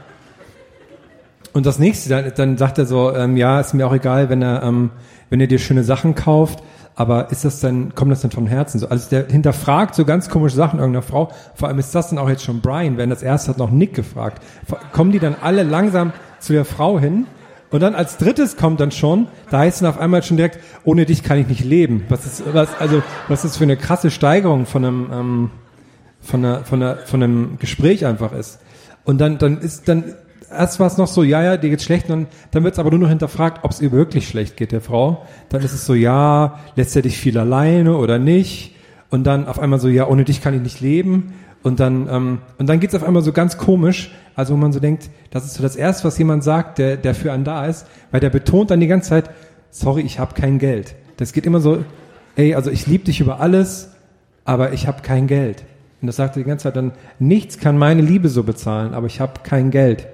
Und 1.52 1.66
das 1.66 1.78
nächste, 1.78 2.08
dann, 2.08 2.32
dann 2.34 2.56
sagt 2.56 2.78
er 2.78 2.86
so, 2.86 3.14
ähm, 3.14 3.36
ja, 3.36 3.60
ist 3.60 3.74
mir 3.74 3.86
auch 3.86 3.92
egal, 3.92 4.30
wenn 4.30 4.42
er, 4.42 4.62
ähm, 4.62 4.90
wenn 5.30 5.40
er 5.40 5.46
dir 5.46 5.58
schöne 5.58 5.84
Sachen 5.84 6.14
kauft, 6.14 6.62
aber 6.96 7.30
ist 7.30 7.44
das 7.44 7.60
dann, 7.60 7.94
kommt 7.94 8.12
das 8.12 8.20
dann 8.20 8.30
vom 8.30 8.46
Herzen? 8.46 8.78
So, 8.78 8.88
also 8.88 9.10
der 9.10 9.26
hinterfragt 9.26 9.94
so 9.94 10.04
ganz 10.04 10.28
komische 10.28 10.56
Sachen 10.56 10.78
irgendeiner 10.78 11.02
Frau. 11.02 11.30
Vor 11.54 11.68
allem 11.68 11.78
ist 11.78 11.94
das 11.94 12.10
dann 12.10 12.18
auch 12.18 12.28
jetzt 12.28 12.44
schon 12.44 12.60
Brian, 12.60 12.96
wenn 12.96 13.10
das 13.10 13.22
erste 13.22 13.50
hat 13.50 13.58
noch 13.58 13.70
Nick 13.70 13.94
gefragt. 13.94 14.42
Kommen 14.92 15.10
die 15.10 15.18
dann 15.18 15.34
alle 15.40 15.64
langsam 15.64 16.12
zu 16.38 16.52
der 16.52 16.64
Frau 16.64 17.00
hin? 17.00 17.26
Und 17.74 17.80
dann 17.80 17.96
als 17.96 18.18
drittes 18.18 18.56
kommt 18.56 18.78
dann 18.78 18.92
schon, 18.92 19.26
da 19.50 19.58
heißt 19.58 19.82
dann 19.82 19.88
auf 19.88 19.98
einmal 19.98 20.22
schon 20.22 20.36
direkt, 20.36 20.60
ohne 20.84 21.06
dich 21.06 21.24
kann 21.24 21.38
ich 21.38 21.48
nicht 21.48 21.64
leben. 21.64 22.04
Was 22.08 22.24
ist, 22.24 22.44
was, 22.54 22.68
also, 22.78 23.02
was 23.26 23.44
ist 23.44 23.56
für 23.56 23.64
eine 23.64 23.76
krasse 23.76 24.12
Steigerung 24.12 24.64
von 24.64 24.84
einem, 24.84 25.10
ähm, 25.12 25.50
von 26.20 26.44
einer, 26.44 26.64
von 26.64 26.80
einer, 26.80 26.98
von 26.98 27.20
einem 27.20 27.58
Gespräch 27.58 28.06
einfach 28.06 28.32
ist. 28.32 28.60
Und 29.02 29.20
dann, 29.20 29.38
dann 29.38 29.58
ist, 29.58 29.88
dann, 29.88 30.14
erst 30.48 30.78
war 30.78 30.86
es 30.86 30.98
noch 30.98 31.08
so, 31.08 31.24
ja, 31.24 31.42
ja, 31.42 31.56
dir 31.56 31.68
geht's 31.68 31.82
schlecht, 31.82 32.08
dann, 32.08 32.28
dann 32.52 32.62
wird 32.62 32.74
es 32.74 32.78
aber 32.78 32.90
nur 32.90 33.00
noch 33.00 33.08
hinterfragt, 33.08 33.64
ob 33.64 33.72
es 33.72 33.80
ihr 33.80 33.90
wirklich 33.90 34.28
schlecht 34.28 34.56
geht, 34.56 34.70
der 34.70 34.80
Frau. 34.80 35.26
Dann 35.48 35.60
ist 35.60 35.72
es 35.72 35.84
so, 35.84 35.94
ja, 35.94 36.60
lässt 36.76 36.94
er 36.94 37.02
dich 37.02 37.18
viel 37.18 37.36
alleine 37.36 37.96
oder 37.96 38.20
nicht? 38.20 38.76
Und 39.10 39.24
dann 39.24 39.48
auf 39.48 39.58
einmal 39.58 39.80
so, 39.80 39.88
ja, 39.88 40.06
ohne 40.06 40.22
dich 40.22 40.40
kann 40.42 40.54
ich 40.54 40.62
nicht 40.62 40.80
leben. 40.80 41.34
Und 41.64 41.80
dann, 41.80 42.08
ähm, 42.10 42.38
und 42.58 42.68
dann 42.68 42.78
geht's 42.78 42.94
auf 42.94 43.02
einmal 43.02 43.22
so 43.22 43.32
ganz 43.32 43.56
komisch, 43.56 44.12
also 44.36 44.52
wo 44.52 44.58
man 44.58 44.72
so 44.72 44.80
denkt, 44.80 45.08
das 45.30 45.46
ist 45.46 45.54
so 45.54 45.62
das 45.62 45.76
Erste, 45.76 46.04
was 46.04 46.18
jemand 46.18 46.44
sagt, 46.44 46.76
der, 46.76 46.98
der 46.98 47.14
für 47.14 47.32
einen 47.32 47.44
da 47.44 47.64
ist, 47.64 47.86
weil 48.10 48.20
der 48.20 48.28
betont 48.28 48.70
dann 48.70 48.80
die 48.80 48.86
ganze 48.86 49.08
Zeit, 49.08 49.30
sorry, 49.70 50.02
ich 50.02 50.18
habe 50.18 50.34
kein 50.34 50.58
Geld. 50.58 50.94
Das 51.16 51.32
geht 51.32 51.46
immer 51.46 51.60
so, 51.60 51.82
ey, 52.36 52.54
also 52.54 52.70
ich 52.70 52.86
liebe 52.86 53.04
dich 53.04 53.20
über 53.20 53.40
alles, 53.40 53.88
aber 54.44 54.74
ich 54.74 54.86
habe 54.86 55.00
kein 55.00 55.26
Geld. 55.26 55.64
Und 56.02 56.06
das 56.06 56.16
sagt 56.16 56.36
er 56.36 56.42
die 56.42 56.48
ganze 56.48 56.64
Zeit 56.64 56.76
dann, 56.76 56.92
nichts 57.18 57.58
kann 57.58 57.78
meine 57.78 58.02
Liebe 58.02 58.28
so 58.28 58.42
bezahlen, 58.42 58.92
aber 58.92 59.06
ich 59.06 59.20
habe 59.20 59.40
kein 59.42 59.70
Geld. 59.70 60.06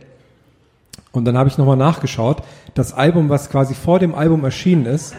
Und 1.11 1.25
dann 1.25 1.37
habe 1.37 1.49
ich 1.49 1.59
nochmal 1.59 1.77
nachgeschaut, 1.77 2.45
das 2.75 2.93
Album, 2.93 3.29
was 3.29 3.51
quasi 3.51 3.75
vor 3.75 3.99
dem 3.99 4.15
Album 4.15 4.45
erschienen 4.45 4.87
ist, 4.87 5.17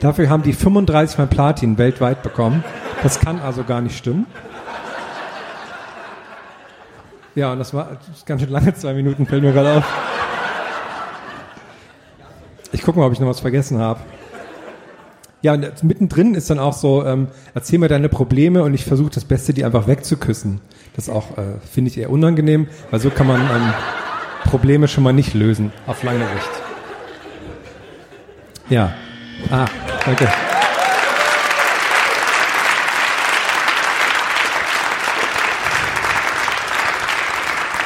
dafür 0.00 0.30
haben 0.30 0.44
die 0.44 0.54
35 0.54 1.18
Mal 1.18 1.26
Platin 1.26 1.76
weltweit 1.76 2.22
bekommen. 2.22 2.64
Das 3.02 3.20
kann 3.20 3.38
also 3.40 3.64
gar 3.64 3.82
nicht 3.82 3.98
stimmen. 3.98 4.24
Ja, 7.34 7.52
und 7.52 7.58
das 7.58 7.74
war 7.74 7.98
ganz 8.26 8.42
schön 8.42 8.50
lange, 8.50 8.74
zwei 8.74 8.94
Minuten, 8.94 9.26
fällt 9.26 9.42
mir 9.42 9.52
gerade 9.52 9.78
auf. 9.78 9.84
Ich 12.72 12.82
gucke 12.82 12.98
mal, 12.98 13.06
ob 13.06 13.12
ich 13.12 13.20
noch 13.20 13.28
was 13.28 13.40
vergessen 13.40 13.78
habe. 13.78 14.00
Ja, 15.42 15.52
und 15.52 15.84
mittendrin 15.84 16.34
ist 16.34 16.48
dann 16.48 16.58
auch 16.58 16.72
so, 16.72 17.04
ähm, 17.04 17.28
erzähl 17.54 17.78
mir 17.78 17.88
deine 17.88 18.08
Probleme 18.08 18.62
und 18.62 18.72
ich 18.72 18.84
versuche 18.84 19.10
das 19.10 19.24
Beste, 19.24 19.52
die 19.52 19.64
einfach 19.64 19.86
wegzuküssen. 19.86 20.60
Das 20.96 21.10
auch, 21.10 21.36
äh, 21.36 21.58
finde 21.70 21.90
ich 21.90 21.98
eher 21.98 22.10
unangenehm, 22.10 22.66
weil 22.90 23.00
so 23.00 23.10
kann 23.10 23.26
man 23.26 23.40
ähm, 23.42 23.72
Probleme 24.44 24.88
schon 24.88 25.04
mal 25.04 25.12
nicht 25.12 25.34
lösen, 25.34 25.72
auf 25.86 26.02
lange 26.02 26.20
Sicht. 26.20 26.50
Ja. 28.70 28.94
Ah, 29.50 29.66
danke. 30.06 30.28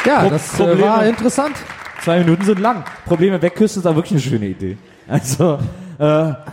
Ja, 0.09 0.23
Pro- 0.23 0.31
das 0.31 0.55
äh, 0.55 0.57
Probleme. 0.57 0.81
war 0.83 1.07
interessant. 1.07 1.55
Zwei 2.03 2.19
Minuten 2.21 2.45
sind 2.45 2.59
lang. 2.61 2.85
Probleme 3.07 3.41
wegküssen 3.43 3.81
ist 3.83 3.87
aber 3.87 3.97
wirklich 3.97 4.13
eine 4.13 4.21
schöne 4.21 4.47
Idee. 4.47 4.77
Also, 5.09 5.59
äh, 5.99 6.05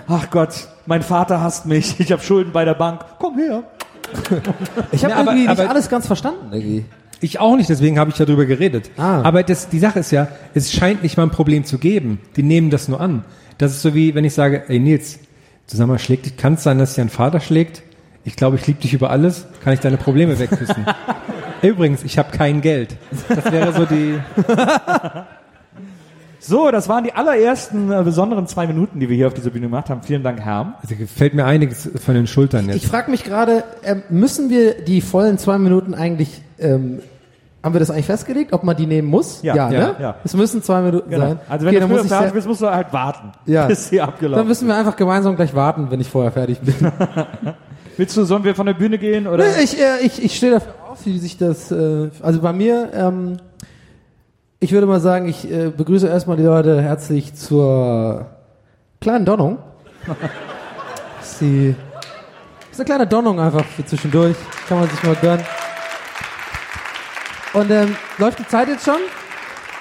ach 0.07 0.29
Gott, 0.31 0.67
mein 0.85 1.01
Vater 1.01 1.41
hasst 1.41 1.65
mich, 1.65 1.99
ich 1.99 2.11
habe 2.11 2.21
Schulden 2.21 2.51
bei 2.51 2.65
der 2.65 2.73
Bank. 2.73 3.01
Komm 3.19 3.37
her. 3.37 3.63
Ich 4.91 5.03
habe 5.03 5.13
Ja, 5.13 5.19
aber- 5.19 5.31
irgendwie 5.31 5.47
nicht 5.47 5.59
aber- 5.59 5.69
alles 5.69 5.89
ganz 5.89 6.07
verstanden. 6.07 6.51
Irgendwie. 6.51 6.85
Ich 7.21 7.39
auch 7.39 7.55
nicht, 7.55 7.69
deswegen 7.69 7.97
habe 7.97 8.09
ich 8.11 8.17
darüber 8.17 8.45
geredet. 8.45 8.91
Ah. 8.97 9.21
Aber 9.21 9.41
das, 9.41 9.69
die 9.69 9.79
Sache 9.79 9.99
ist 9.99 10.11
ja, 10.11 10.27
es 10.53 10.71
scheint 10.73 11.01
nicht 11.01 11.15
mal 11.17 11.23
ein 11.23 11.31
Problem 11.31 11.63
zu 11.63 11.77
geben. 11.77 12.19
Die 12.35 12.43
nehmen 12.43 12.69
das 12.69 12.87
nur 12.87 12.99
an. 12.99 13.23
Das 13.57 13.71
ist 13.71 13.81
so 13.81 13.93
wie, 13.95 14.13
wenn 14.15 14.25
ich 14.25 14.33
sage, 14.33 14.63
ey 14.67 14.79
Nils, 14.79 15.19
du 15.71 15.77
sag 15.77 15.87
mal, 15.87 15.97
schlägt 15.97 16.25
dich, 16.25 16.35
kann 16.37 16.55
es 16.55 16.63
sein, 16.63 16.77
dass 16.77 16.95
dich 16.95 17.01
ein 17.01 17.09
Vater 17.09 17.39
schlägt? 17.39 17.83
Ich 18.25 18.35
glaube, 18.35 18.57
ich 18.57 18.67
liebe 18.67 18.81
dich 18.81 18.93
über 18.93 19.11
alles, 19.11 19.45
kann 19.63 19.73
ich 19.73 19.79
deine 19.79 19.97
Probleme 19.97 20.37
wegküssen. 20.37 20.85
Übrigens, 21.69 22.03
ich 22.03 22.17
habe 22.17 22.35
kein 22.35 22.61
Geld. 22.61 22.95
Das 23.29 23.51
wäre 23.51 23.73
so 23.73 23.85
die. 23.85 24.19
So, 26.47 26.69
das 26.69 26.87
waren 26.87 27.03
die 27.03 27.11
allerersten 27.11 27.91
äh, 27.91 28.03
besonderen 28.03 28.45
zwei 28.45 28.67
Minuten, 28.67 28.99
die 28.99 29.09
wir 29.09 29.15
hier 29.15 29.25
auf 29.25 29.33
dieser 29.33 29.49
Bühne 29.49 29.65
gemacht 29.65 29.89
haben. 29.89 30.03
Vielen 30.03 30.21
Dank, 30.21 30.39
Herm. 30.39 30.75
Also 30.79 30.93
fällt 31.07 31.33
mir 31.33 31.43
einiges 31.45 31.89
von 32.05 32.13
den 32.13 32.27
Schultern 32.27 32.69
Ich 32.69 32.83
jetzt. 32.83 32.85
frage 32.85 33.09
mich 33.09 33.23
gerade, 33.23 33.63
ähm, 33.83 34.03
müssen 34.09 34.51
wir 34.51 34.75
die 34.83 35.01
vollen 35.01 35.39
zwei 35.39 35.57
Minuten 35.57 35.95
eigentlich, 35.95 36.43
ähm, 36.59 36.99
haben 37.63 37.73
wir 37.73 37.79
das 37.79 37.89
eigentlich 37.89 38.05
festgelegt, 38.05 38.53
ob 38.53 38.63
man 38.63 38.77
die 38.77 38.85
nehmen 38.85 39.07
muss? 39.07 39.41
Ja, 39.41 39.55
ja, 39.55 39.71
ja, 39.71 39.79
ne? 39.79 39.95
ja. 39.99 40.15
Es 40.23 40.35
müssen 40.35 40.61
zwei 40.61 40.81
Minuten 40.81 41.09
Genau. 41.09 41.29
sein. 41.29 41.39
Also 41.49 41.65
wenn 41.65 41.69
okay, 41.69 41.75
du 41.75 41.79
dann 41.79 41.89
früher 41.89 41.97
muss 41.97 42.05
ich 42.05 42.11
fertig 42.15 42.33
bist, 42.33 42.47
musst 42.47 42.61
du 42.61 42.69
halt 42.69 42.93
warten, 42.93 43.31
Ja. 43.47 43.65
bis 43.65 43.89
sie 43.89 43.99
abgelaufen 43.99 44.37
Dann 44.37 44.47
müssen 44.47 44.67
wir 44.67 44.75
einfach 44.75 44.95
gemeinsam 44.97 45.35
gleich 45.35 45.55
warten, 45.55 45.87
wenn 45.89 45.99
ich 45.99 46.11
vorher 46.11 46.31
fertig 46.31 46.59
bin. 46.59 46.75
Willst 47.97 48.15
du, 48.17 48.23
sollen 48.23 48.43
wir 48.43 48.53
von 48.53 48.67
der 48.67 48.75
Bühne 48.75 48.99
gehen? 48.99 49.25
Oder? 49.25 49.45
Nee, 49.45 49.63
ich, 49.63 49.79
äh, 49.79 50.05
ich, 50.05 50.23
ich 50.23 50.35
stehe 50.35 50.51
dafür 50.51 50.73
auf, 50.95 51.05
wie 51.05 51.17
sich 51.19 51.37
das, 51.37 51.71
äh, 51.71 52.09
also 52.21 52.41
bei 52.41 52.53
mir, 52.53 52.89
ähm, 52.93 53.37
ich 54.59 54.71
würde 54.71 54.87
mal 54.87 55.01
sagen, 55.01 55.27
ich 55.27 55.49
äh, 55.51 55.69
begrüße 55.69 56.07
erstmal 56.07 56.37
die 56.37 56.43
Leute 56.43 56.81
herzlich 56.81 57.35
zur 57.35 58.25
kleinen 59.01 59.25
Donnung. 59.25 59.57
Sie 61.21 61.75
ist 62.71 62.79
eine 62.79 62.85
kleine 62.85 63.07
Donnung 63.07 63.39
einfach 63.39 63.65
für 63.65 63.85
zwischendurch. 63.85 64.37
Kann 64.69 64.79
man 64.79 64.89
sich 64.89 65.03
mal 65.03 65.15
gönnen. 65.15 65.45
Und 67.53 67.71
ähm, 67.71 67.95
läuft 68.17 68.39
die 68.39 68.47
Zeit 68.47 68.69
jetzt 68.69 68.85
schon? 68.85 68.99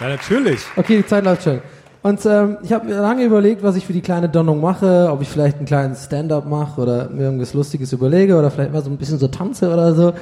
Ja, 0.01 0.09
natürlich. 0.09 0.61
Okay, 0.77 0.97
die 0.97 1.07
Zeit 1.07 1.25
läuft 1.25 1.45
schon. 1.45 1.63
Und 2.03 2.27
ähm, 2.27 2.59
ich 2.63 2.73
habe 2.73 2.87
mir 2.87 3.01
lange 3.01 3.25
überlegt, 3.25 3.63
was 3.63 3.77
ich 3.77 3.87
für 3.87 3.93
die 3.93 4.03
kleine 4.03 4.29
Donnung 4.29 4.61
mache, 4.61 5.09
ob 5.11 5.23
ich 5.23 5.29
vielleicht 5.29 5.57
einen 5.59 5.67
kleinen 5.67 5.95
Stand-up 5.95 6.47
mache 6.47 6.81
oder 6.81 7.09
mir 7.09 7.25
irgendwas 7.25 7.55
Lustiges 7.55 7.93
überlege 7.93 8.37
oder 8.37 8.51
vielleicht 8.51 8.73
mal 8.73 8.83
so 8.83 8.91
ein 8.91 8.99
bisschen 8.99 9.19
so 9.19 9.29
tanze 9.29 9.73
oder 9.73 9.95
so. 9.95 10.13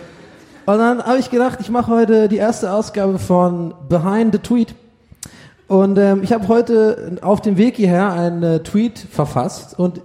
Und 0.65 0.79
dann 0.79 1.03
habe 1.03 1.19
ich 1.19 1.31
gedacht, 1.31 1.59
ich 1.61 1.71
mache 1.71 1.91
heute 1.91 2.29
die 2.29 2.37
erste 2.37 2.73
Ausgabe 2.73 3.19
von 3.19 3.75
Behind 3.89 4.33
the 4.33 4.39
Tweet. 4.39 4.75
Und 5.67 5.99
ähm, 5.99 6.23
ich 6.23 6.33
habe 6.33 6.47
heute 6.47 7.19
auf 7.23 7.41
dem 7.41 7.57
Weg 7.57 7.77
hierher 7.77 8.13
einen 8.13 8.43
äh, 8.43 8.63
Tweet 8.63 8.99
verfasst 8.99 9.79
und 9.79 10.03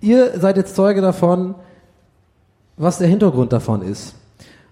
ihr 0.00 0.38
seid 0.38 0.56
jetzt 0.56 0.76
Zeuge 0.76 1.00
davon, 1.00 1.54
was 2.76 2.98
der 2.98 3.08
Hintergrund 3.08 3.52
davon 3.52 3.82
ist. 3.82 4.14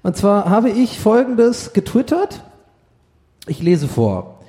Und 0.02 0.16
zwar 0.16 0.48
habe 0.48 0.70
ich 0.70 1.00
Folgendes 1.00 1.72
getwittert. 1.72 2.42
Ich 3.46 3.62
lese 3.62 3.88
vor. 3.88 4.40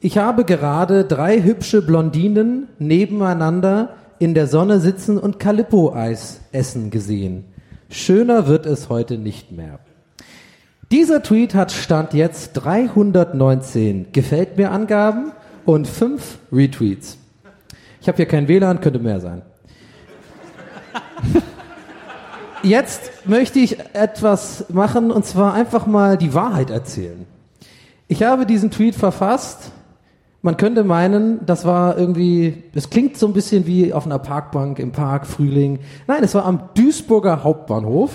Ich 0.00 0.16
habe 0.16 0.44
gerade 0.44 1.04
drei 1.04 1.42
hübsche 1.42 1.82
Blondinen 1.82 2.68
nebeneinander 2.78 3.94
in 4.18 4.34
der 4.34 4.46
Sonne 4.46 4.80
sitzen 4.80 5.18
und 5.18 5.38
Calippo-Eis 5.38 6.40
essen 6.52 6.90
gesehen. 6.90 7.44
Schöner 7.90 8.46
wird 8.46 8.66
es 8.66 8.88
heute 8.88 9.18
nicht 9.18 9.52
mehr. 9.52 9.80
Dieser 10.90 11.22
Tweet 11.22 11.54
hat 11.54 11.70
Stand 11.70 12.14
jetzt 12.14 12.54
319 12.54 14.06
Gefällt 14.12 14.56
mir 14.56 14.70
Angaben 14.70 15.32
und 15.66 15.86
5 15.86 16.38
Retweets. 16.50 17.18
Ich 18.00 18.08
habe 18.08 18.16
hier 18.16 18.24
kein 18.24 18.48
WLAN, 18.48 18.80
könnte 18.80 18.98
mehr 18.98 19.20
sein. 19.20 19.42
Jetzt 22.62 23.26
möchte 23.26 23.58
ich 23.58 23.78
etwas 23.92 24.64
machen 24.70 25.10
und 25.10 25.26
zwar 25.26 25.52
einfach 25.52 25.86
mal 25.86 26.16
die 26.16 26.32
Wahrheit 26.32 26.70
erzählen. 26.70 27.26
Ich 28.06 28.22
habe 28.22 28.46
diesen 28.46 28.70
Tweet 28.70 28.94
verfasst. 28.94 29.72
Man 30.40 30.56
könnte 30.56 30.84
meinen, 30.84 31.44
das 31.44 31.66
war 31.66 31.98
irgendwie, 31.98 32.62
es 32.74 32.88
klingt 32.88 33.18
so 33.18 33.26
ein 33.26 33.34
bisschen 33.34 33.66
wie 33.66 33.92
auf 33.92 34.06
einer 34.06 34.18
Parkbank 34.18 34.78
im 34.78 34.92
Park, 34.92 35.26
Frühling. 35.26 35.80
Nein, 36.06 36.24
es 36.24 36.34
war 36.34 36.46
am 36.46 36.70
Duisburger 36.74 37.44
Hauptbahnhof. 37.44 38.12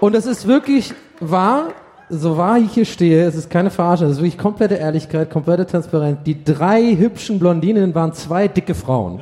Und 0.00 0.14
es 0.14 0.24
ist 0.24 0.46
wirklich 0.46 0.94
wahr, 1.20 1.74
so 2.08 2.38
wahr 2.38 2.56
ich 2.56 2.72
hier 2.72 2.86
stehe, 2.86 3.26
es 3.26 3.34
ist 3.34 3.50
keine 3.50 3.70
Verarsche, 3.70 4.06
es 4.06 4.12
ist 4.12 4.18
wirklich 4.18 4.38
komplette 4.38 4.76
Ehrlichkeit, 4.76 5.30
komplette 5.30 5.66
Transparenz. 5.66 6.20
Die 6.24 6.42
drei 6.42 6.96
hübschen 6.96 7.38
Blondinen 7.38 7.94
waren 7.94 8.14
zwei 8.14 8.48
dicke 8.48 8.74
Frauen. 8.74 9.20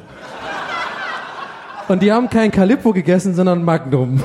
Und 1.89 2.01
die 2.01 2.13
haben 2.13 2.31
kein 2.31 2.53
Calippo 2.53 2.93
gegessen, 2.93 3.35
sondern 3.35 3.65
Magnum. 3.65 4.23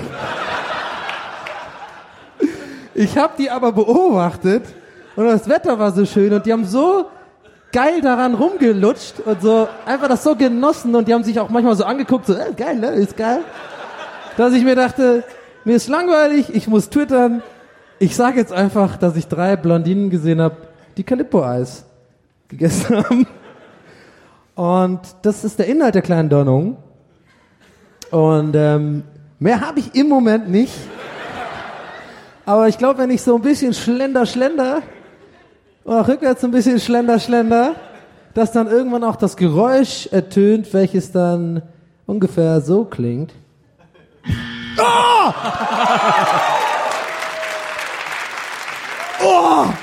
Ich 2.94 3.18
habe 3.18 3.34
die 3.40 3.50
aber 3.50 3.72
beobachtet 3.72 4.64
und 5.16 5.26
das 5.26 5.50
Wetter 5.50 5.80
war 5.80 5.92
so 5.92 6.06
schön 6.06 6.32
und 6.34 6.46
die 6.46 6.54
haben 6.54 6.66
so 6.66 7.08
geil 7.72 8.02
daran 8.02 8.36
rumgelutscht 8.36 9.20
und 9.26 9.42
so 9.42 9.68
einfach 9.88 10.08
das 10.08 10.24
so 10.24 10.36
genossen 10.36 10.94
und 10.94 11.08
die 11.08 11.14
haben 11.16 11.24
sich 11.24 11.40
auch 11.40 11.50
manchmal 11.50 11.76
so 11.76 11.86
angeguckt, 11.86 12.28
so 12.28 12.34
äh, 12.34 12.54
geil, 12.56 12.76
ne, 12.76 12.88
ist 12.90 13.18
geil, 13.18 13.40
dass 14.38 14.54
ich 14.54 14.64
mir 14.64 14.76
dachte, 14.76 15.24
mir 15.66 15.76
ist 15.76 15.88
langweilig, 15.88 16.54
ich 16.54 16.68
muss 16.68 16.90
twittern. 16.90 17.42
Ich 18.00 18.16
sage 18.16 18.40
jetzt 18.40 18.52
einfach, 18.52 18.98
dass 18.98 19.16
ich 19.16 19.28
drei 19.28 19.56
Blondinen 19.56 20.10
gesehen 20.10 20.42
habe, 20.42 20.58
die 20.98 21.04
Calippo-Eis 21.04 21.86
gegessen 22.48 22.98
haben. 23.04 23.28
Und 24.56 25.00
das 25.22 25.44
ist 25.44 25.58
der 25.60 25.68
Inhalt 25.68 25.96
der 25.96 26.02
kleinen 26.02 26.30
Donnung. 26.30 26.78
Und 28.12 28.56
ähm, 28.56 29.04
mehr 29.40 29.62
habe 29.62 29.80
ich 29.80 29.96
im 29.96 30.10
Moment 30.10 30.50
nicht. 30.50 30.74
Aber 32.46 32.68
ich 32.68 32.78
glaube, 32.78 33.00
wenn 33.00 33.10
ich 33.10 33.22
so 33.22 33.36
ein 33.36 33.42
bisschen 33.42 33.74
schlender, 33.74 34.26
schlender 34.26 34.82
oder 35.86 36.08
rückwärts 36.08 36.44
ein 36.44 36.52
bisschen 36.52 36.80
schlender, 36.80 37.20
schlender, 37.20 37.76
dass 38.34 38.52
dann 38.52 38.68
irgendwann 38.68 39.04
auch 39.04 39.16
das 39.16 39.38
Geräusch 39.38 40.08
ertönt, 40.12 40.74
welches 40.74 41.12
dann 41.12 41.62
ungefähr 42.06 42.62
so 42.62 42.86
klingt. 42.86 43.34
Oh! 44.78 45.34
Oh! 49.24 49.74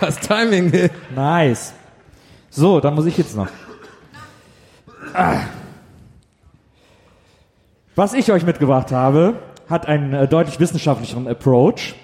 Das 0.00 0.18
Timing. 0.18 0.90
Nice. 1.14 1.74
So, 2.50 2.80
dann 2.80 2.94
muss 2.94 3.06
ich 3.06 3.16
jetzt 3.16 3.36
noch. 3.36 3.48
Ah. 5.14 5.42
Was 7.94 8.14
ich 8.14 8.32
euch 8.32 8.44
mitgebracht 8.44 8.90
habe, 8.90 9.34
hat 9.68 9.86
einen 9.86 10.12
äh, 10.12 10.26
deutlich 10.26 10.58
wissenschaftlicheren 10.58 11.28
Approach. 11.28 11.94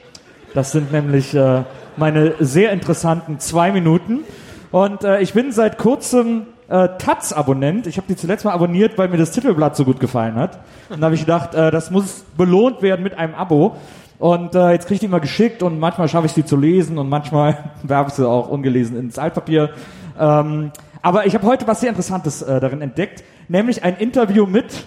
Das 0.55 0.73
sind 0.73 0.93
nämlich 0.93 1.35
äh, 1.35 1.65
meine 1.97 2.35
sehr 2.41 2.73
interessanten 2.73 3.41
zwei 3.41 3.73
Minuten. 3.73 4.21
Und 4.71 5.05
äh, 5.05 5.21
ich 5.21 5.33
bin 5.33 5.53
seit 5.53 5.79
kurzem 5.79 6.47
äh, 6.69 6.89
Taz-Abonnent. 6.99 7.87
Ich 7.87 7.97
habe 7.97 8.07
die 8.09 8.17
zuletzt 8.17 8.45
mal 8.45 8.53
abonniert, 8.53 8.99
weil 8.99 9.09
mir 9.09 9.17
das 9.17 9.31
Titelblatt 9.31 9.77
so 9.77 9.85
gut 9.85 10.01
gefallen 10.01 10.35
hat. 10.35 10.59
Und 10.91 11.01
da 11.01 11.07
habe 11.07 11.15
ich 11.15 11.23
gedacht, 11.23 11.55
äh, 11.55 11.71
das 11.71 11.91
muss 11.91 12.25
belohnt 12.37 12.83
werden 12.83 13.03
mit 13.03 13.17
einem 13.17 13.35
Abo. 13.35 13.77
Und 14.19 14.55
äh, 14.55 14.73
jetzt 14.73 14.87
kriege 14.87 14.95
ich 14.95 15.01
die 15.01 15.09
mal 15.09 15.21
geschickt 15.21 15.63
und 15.63 15.79
manchmal 15.79 16.09
schaffe 16.09 16.27
ich 16.27 16.33
sie 16.33 16.45
zu 16.45 16.57
lesen 16.57 16.99
und 16.99 17.09
manchmal 17.09 17.71
werfe 17.83 18.09
ich 18.11 18.15
sie 18.15 18.29
auch 18.29 18.49
ungelesen 18.49 18.99
ins 18.99 19.19
Altpapier. 19.19 19.71
Ähm, 20.19 20.73
aber 21.01 21.27
ich 21.27 21.35
habe 21.35 21.47
heute 21.47 21.67
was 21.67 21.81
sehr 21.81 21.91
Interessantes 21.91 22.43
äh, 22.43 22.61
darin 22.61 22.83
entdeckt, 22.83 23.23
nämlich 23.49 23.85
ein 23.85 23.97
Interview 23.97 24.47
mit 24.47 24.87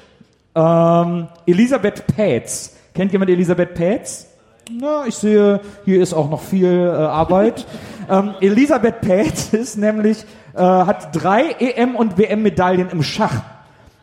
ähm, 0.54 1.28
Elisabeth 1.46 2.06
Pätz. 2.08 2.76
Kennt 2.94 3.13
jemand 3.13 3.32
Elisabeth 3.32 3.74
Pätz? 3.74 4.28
Na, 4.69 5.06
ich 5.08 5.15
sehe, 5.15 5.60
hier 5.86 6.02
ist 6.02 6.13
auch 6.13 6.30
noch 6.30 6.41
viel 6.41 6.67
äh, 6.67 6.89
Arbeit. 6.89 7.65
ähm, 8.10 8.36
Elisabeth 8.41 9.02
Pätz 9.02 9.54
ist 9.54 9.78
nämlich, 9.78 10.24
äh, 10.54 10.60
hat 10.60 11.15
drei 11.15 11.56
EM- 11.60 11.95
und 11.95 12.17
WM-Medaillen 12.17 12.89
im 12.89 13.02
Schach. 13.02 13.41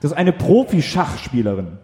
Das 0.00 0.10
ist 0.10 0.16
eine 0.16 0.32
Profi-Schachspielerin. 0.32 1.78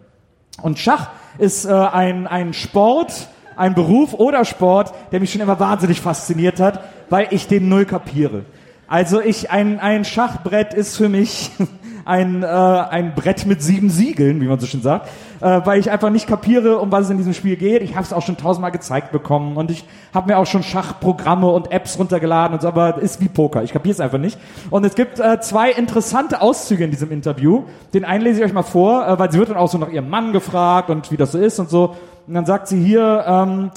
Und 0.61 0.77
Schach 0.79 1.09
ist 1.37 1.65
äh, 1.65 1.71
ein, 1.71 2.27
ein 2.27 2.53
Sport, 2.53 3.27
ein 3.55 3.75
Beruf 3.75 4.13
oder 4.13 4.43
Sport, 4.45 4.93
der 5.11 5.19
mich 5.19 5.31
schon 5.31 5.41
immer 5.41 5.59
wahnsinnig 5.59 6.01
fasziniert 6.01 6.59
hat, 6.59 6.83
weil 7.09 7.27
ich 7.31 7.47
den 7.47 7.69
null 7.69 7.85
kapiere. 7.85 8.43
Also 8.87 9.21
ich, 9.21 9.51
ein, 9.51 9.79
ein 9.79 10.05
Schachbrett 10.05 10.73
ist 10.73 10.97
für 10.97 11.09
mich 11.09 11.51
ein, 12.05 12.43
äh, 12.43 12.45
ein 12.45 13.15
Brett 13.15 13.47
mit 13.47 13.63
sieben 13.63 13.89
Siegeln, 13.89 14.39
wie 14.39 14.47
man 14.47 14.59
so 14.59 14.67
schön 14.67 14.83
sagt, 14.83 15.09
äh, 15.41 15.61
weil 15.65 15.79
ich 15.79 15.89
einfach 15.89 16.11
nicht 16.11 16.27
kapiere, 16.27 16.77
um 16.77 16.91
was 16.91 17.05
es 17.05 17.09
in 17.09 17.17
diesem 17.17 17.33
Spiel 17.33 17.55
geht. 17.55 17.81
Ich 17.81 17.95
habe 17.95 18.03
es 18.03 18.13
auch 18.13 18.21
schon 18.21 18.37
tausendmal 18.37 18.71
gezeigt 18.71 19.11
bekommen 19.11 19.57
und 19.57 19.71
ich 19.71 19.85
habe 20.13 20.27
mir 20.27 20.37
auch 20.37 20.45
schon 20.45 20.61
Schachprogramme 20.61 21.47
und 21.47 21.71
Apps 21.71 21.97
runtergeladen 21.97 22.53
und 22.53 22.61
so, 22.61 22.67
aber 22.67 22.99
ist 22.99 23.21
wie 23.21 23.27
Poker. 23.27 23.63
Ich 23.63 23.73
kapiere 23.73 23.93
es 23.93 23.99
einfach 23.99 24.19
nicht. 24.19 24.37
Und 24.69 24.85
es 24.85 24.93
gibt 24.93 25.19
äh, 25.19 25.41
zwei 25.41 25.71
interessante 25.71 26.41
Auszüge 26.41 26.83
in 26.83 26.91
diesem 26.91 27.11
Interview. 27.11 27.63
Den 27.93 28.05
einen 28.05 28.23
lese 28.23 28.39
ich 28.39 28.45
euch 28.45 28.53
mal 28.53 28.63
vor, 28.63 29.07
äh, 29.07 29.17
weil 29.17 29.31
sie 29.31 29.39
wird 29.39 29.49
dann 29.49 29.57
auch 29.57 29.69
so 29.69 29.79
nach 29.79 29.89
ihrem 29.89 30.09
Mann 30.09 30.31
gefragt 30.31 30.91
und 30.91 31.11
wie 31.11 31.17
das 31.17 31.31
so 31.31 31.39
ist 31.39 31.59
und 31.59 31.69
so. 31.69 31.95
Und 32.27 32.35
dann 32.35 32.45
sagt 32.45 32.67
sie 32.67 32.81
hier, 32.81 33.25
ähm, 33.27 33.71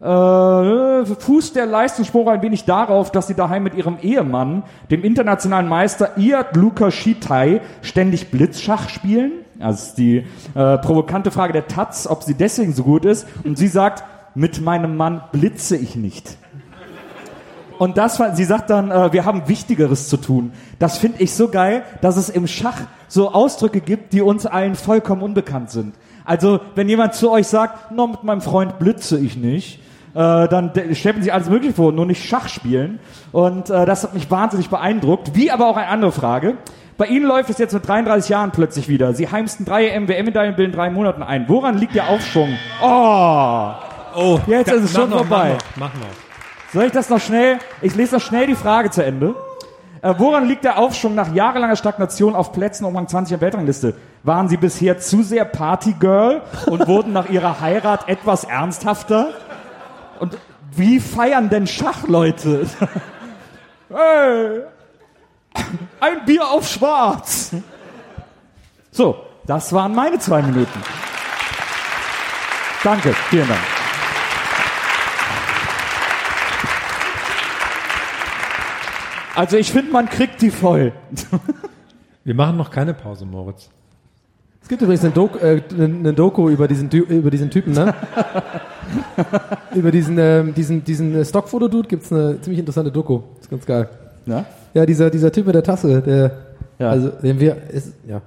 äh, 0.00 1.04
fußt 1.04 1.56
der 1.56 1.66
Leistungsspruch 1.66 2.28
ein 2.28 2.42
wenig 2.42 2.64
darauf, 2.64 3.10
dass 3.10 3.26
sie 3.26 3.34
daheim 3.34 3.64
mit 3.64 3.74
ihrem 3.74 3.98
Ehemann, 4.00 4.62
dem 4.90 5.02
internationalen 5.02 5.68
Meister 5.68 6.16
Iad 6.16 6.54
Luka 6.56 6.90
Shitai, 6.90 7.60
ständig 7.82 8.30
Blitzschach 8.30 8.88
spielen. 8.88 9.32
Also 9.60 9.86
ist 9.88 9.94
die 9.98 10.18
äh, 10.54 10.78
provokante 10.78 11.30
Frage 11.32 11.52
der 11.52 11.66
Taz, 11.66 12.06
ob 12.06 12.22
sie 12.22 12.34
deswegen 12.34 12.72
so 12.72 12.84
gut 12.84 13.04
ist. 13.04 13.26
Und 13.44 13.58
sie 13.58 13.66
sagt, 13.66 14.04
mit 14.36 14.60
meinem 14.60 14.96
Mann 14.96 15.20
blitze 15.32 15.76
ich 15.76 15.96
nicht. 15.96 16.36
Und 17.78 17.96
das, 17.96 18.18
war- 18.20 18.36
sie 18.36 18.44
sagt 18.44 18.70
dann, 18.70 18.90
äh, 18.92 19.12
wir 19.12 19.24
haben 19.24 19.48
Wichtigeres 19.48 20.08
zu 20.08 20.16
tun. 20.16 20.52
Das 20.78 20.98
finde 20.98 21.20
ich 21.22 21.32
so 21.34 21.48
geil, 21.48 21.82
dass 22.02 22.16
es 22.16 22.28
im 22.28 22.46
Schach 22.46 22.82
so 23.08 23.32
Ausdrücke 23.32 23.80
gibt, 23.80 24.12
die 24.12 24.22
uns 24.22 24.46
allen 24.46 24.76
vollkommen 24.76 25.22
unbekannt 25.22 25.70
sind. 25.70 25.94
Also, 26.24 26.60
wenn 26.74 26.88
jemand 26.88 27.14
zu 27.14 27.30
euch 27.30 27.46
sagt, 27.46 27.90
no, 27.90 28.06
mit 28.06 28.22
meinem 28.22 28.42
Freund 28.42 28.78
blitze 28.78 29.18
ich 29.18 29.36
nicht, 29.36 29.80
äh, 30.18 30.48
dann 30.48 30.72
de- 30.72 30.94
stellt 30.96 31.14
man 31.16 31.22
sich 31.22 31.32
alles 31.32 31.48
Mögliche 31.48 31.74
vor, 31.74 31.92
nur 31.92 32.04
nicht 32.06 32.24
Schach 32.28 32.48
spielen. 32.48 32.98
Und 33.30 33.70
äh, 33.70 33.86
das 33.86 34.02
hat 34.02 34.14
mich 34.14 34.28
wahnsinnig 34.30 34.68
beeindruckt. 34.68 35.30
Wie 35.34 35.50
aber 35.52 35.68
auch 35.68 35.76
eine 35.76 35.86
andere 35.88 36.10
Frage. 36.12 36.56
Bei 36.96 37.06
Ihnen 37.06 37.26
läuft 37.26 37.48
es 37.50 37.58
jetzt 37.58 37.72
mit 37.74 37.86
33 37.86 38.28
Jahren 38.28 38.50
plötzlich 38.50 38.88
wieder. 38.88 39.14
Sie 39.14 39.30
heimsten 39.30 39.64
drei 39.64 39.96
MWM-Medaillen 40.00 40.56
binnen 40.56 40.72
drei 40.72 40.90
Monaten 40.90 41.22
ein. 41.22 41.44
Woran 41.48 41.78
liegt 41.78 41.94
der 41.94 42.08
Aufschwung? 42.08 42.48
Oh! 42.82 43.70
Oh, 44.16 44.40
Jetzt 44.48 44.72
ist 44.72 44.82
es 44.84 44.92
schon 44.94 45.10
noch, 45.10 45.18
vorbei. 45.18 45.56
Mach 45.76 45.94
noch, 45.94 45.94
mach 45.94 46.00
noch. 46.00 46.72
Soll 46.74 46.84
ich 46.86 46.92
das 46.92 47.08
noch 47.08 47.20
schnell? 47.20 47.58
Ich 47.82 47.94
lese 47.94 48.16
noch 48.16 48.22
schnell 48.22 48.48
die 48.48 48.56
Frage 48.56 48.90
zu 48.90 49.04
Ende. 49.04 49.36
Äh, 50.02 50.14
woran 50.18 50.46
liegt 50.46 50.64
der 50.64 50.78
Aufschwung 50.78 51.14
nach 51.14 51.32
jahrelanger 51.32 51.76
Stagnation 51.76 52.34
auf 52.34 52.52
Plätzen 52.52 52.84
um 52.84 52.96
Rang 52.96 53.06
20 53.06 53.36
der 53.36 53.40
Weltrangliste? 53.40 53.94
Waren 54.24 54.48
Sie 54.48 54.56
bisher 54.56 54.98
zu 54.98 55.22
sehr 55.22 55.44
Partygirl 55.44 56.42
und 56.66 56.88
wurden 56.88 57.12
nach 57.12 57.28
Ihrer 57.30 57.60
Heirat 57.60 58.08
etwas 58.08 58.42
ernsthafter? 58.44 59.28
Und 60.20 60.36
wie 60.72 61.00
feiern 61.00 61.48
denn 61.48 61.66
Schachleute? 61.66 62.66
hey, 63.88 64.62
ein 66.00 66.24
Bier 66.26 66.48
auf 66.48 66.68
Schwarz. 66.68 67.52
So, 68.90 69.24
Das 69.48 69.72
waren 69.72 69.94
meine 69.94 70.18
zwei 70.18 70.42
Minuten. 70.42 70.82
Danke, 72.84 73.14
vielen 73.30 73.48
Dank. 73.48 73.60
Also 79.34 79.56
ich 79.56 79.72
finde, 79.72 79.90
man 79.90 80.08
kriegt 80.10 80.42
die 80.42 80.50
voll. 80.50 80.92
Wir 82.24 82.34
machen 82.34 82.58
noch 82.58 82.70
keine 82.70 82.92
Pause, 82.92 83.24
Moritz. 83.24 83.70
Es 84.68 84.70
gibt 84.70 84.82
übrigens 84.82 85.02
eine 85.02 85.14
Doku, 85.14 85.38
äh, 85.38 85.62
eine 85.78 86.12
Doku 86.12 86.50
über 86.50 86.68
diesen, 86.68 86.90
über 86.90 87.30
diesen 87.30 87.48
Typen, 87.48 87.72
ne? 87.72 87.94
über 89.74 89.90
diesen, 89.90 90.18
ähm, 90.18 90.52
diesen, 90.52 90.84
diesen 90.84 91.14
äh, 91.14 91.24
Stockfoto-Dude 91.24 91.88
gibt's 91.88 92.12
eine 92.12 92.38
ziemlich 92.42 92.58
interessante 92.60 92.92
Doku. 92.92 93.20
Ist 93.40 93.48
ganz 93.48 93.64
geil. 93.64 93.88
Ja? 94.26 94.44
Ja, 94.74 94.84
dieser, 94.84 95.08
dieser 95.08 95.32
Typ 95.32 95.46
mit 95.46 95.54
der 95.54 95.62
Tasse, 95.62 96.02
der, 96.02 96.32
Ja. 96.78 96.90
also, 96.90 97.08
den 97.08 97.40
wir, 97.40 97.56
ist, 97.72 97.94
ja. 98.06 98.20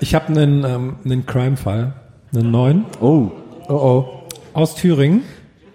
Ich 0.00 0.12
habe 0.16 0.26
einen, 0.26 0.64
ähm, 0.64 0.96
einen 1.04 1.24
Crime-Fall, 1.24 1.92
einen 2.34 2.50
neuen, 2.50 2.84
Oh. 3.00 3.30
Oh 3.68 3.72
oh. 3.74 4.08
aus 4.54 4.74
Thüringen. 4.74 5.22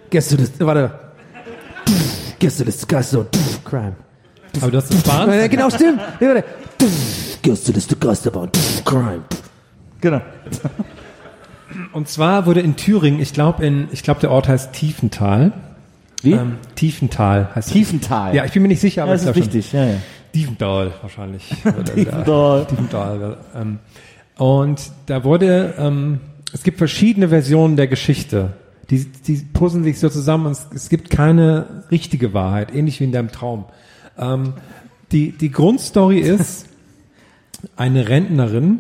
Gästeliste, 0.10 0.68
warte. 0.68 0.92
Gästeliste, 2.38 2.86
Geister, 2.86 3.26
Crime. 3.64 3.96
Aber 4.62 4.72
das 4.72 4.90
ist 4.90 5.08
Ja, 5.08 5.26
Wahnsinn. 5.26 5.50
genau, 5.50 5.70
stimmt. 5.70 6.02
Gästeliste, 7.48 7.95
Geisterbahn, 7.95 8.50
Crime. 8.84 9.22
Genau. 10.02 10.20
Und 11.93 12.10
zwar 12.10 12.45
wurde 12.45 12.60
in 12.60 12.76
Thüringen, 12.76 13.22
ich 13.22 13.32
glaube 13.32 13.66
in, 13.66 13.88
ich 13.93 14.04
glaube 14.04 14.20
der 14.20 14.32
Ort 14.32 14.50
heißt 14.50 14.74
Tiefental. 14.74 15.54
Wie? 16.24 16.34
Ähm, 16.34 16.58
Tiefental 16.76 17.56
heißt 17.56 17.72
Tiefental. 17.72 18.36
Ja, 18.36 18.43
ich 18.43 18.52
bin 18.52 18.64
mir 18.64 18.68
nicht 18.68 18.82
sicher, 18.82 19.04
aber 19.04 19.12
Ja, 19.14 19.18
das 19.24 19.38
ist 19.38 19.50
glaub 19.50 19.64
schon. 19.64 19.80
Ja, 19.80 19.86
ja. 19.86 19.98
Tiefental 20.34 20.91
wahrscheinlich. 21.02 21.48
Tiefental. 21.95 22.66
Tiefental. 22.66 23.38
Ähm, 23.56 23.80
und 24.38 24.82
da 25.06 25.24
wurde, 25.24 25.74
ähm, 25.78 26.20
es 26.52 26.64
gibt 26.64 26.80
verschiedene 26.80 27.30
Versionen 27.30 27.78
der 27.78 27.88
Geschichte. 27.88 28.56
Die, 28.89 29.06
die 29.06 29.38
puzzeln 29.38 29.86
sich 29.86 30.02
so 30.02 30.10
zusammen 30.10 30.48
und 30.48 30.52
es, 30.52 30.68
es 30.76 30.89
gibt 30.89 31.10
keine 31.10 31.86
richtige 31.91 32.34
Wahrheit, 32.34 32.76
ähnlich 32.76 33.00
wie 33.00 33.06
in 33.06 33.14
deinem 33.14 33.32
Traum. 33.32 33.64
Ähm, 34.18 34.52
die, 35.14 35.32
die 35.32 35.50
Grundstory 35.50 36.20
ist, 36.20 36.66
eine 37.76 38.10
Rentnerin 38.10 38.80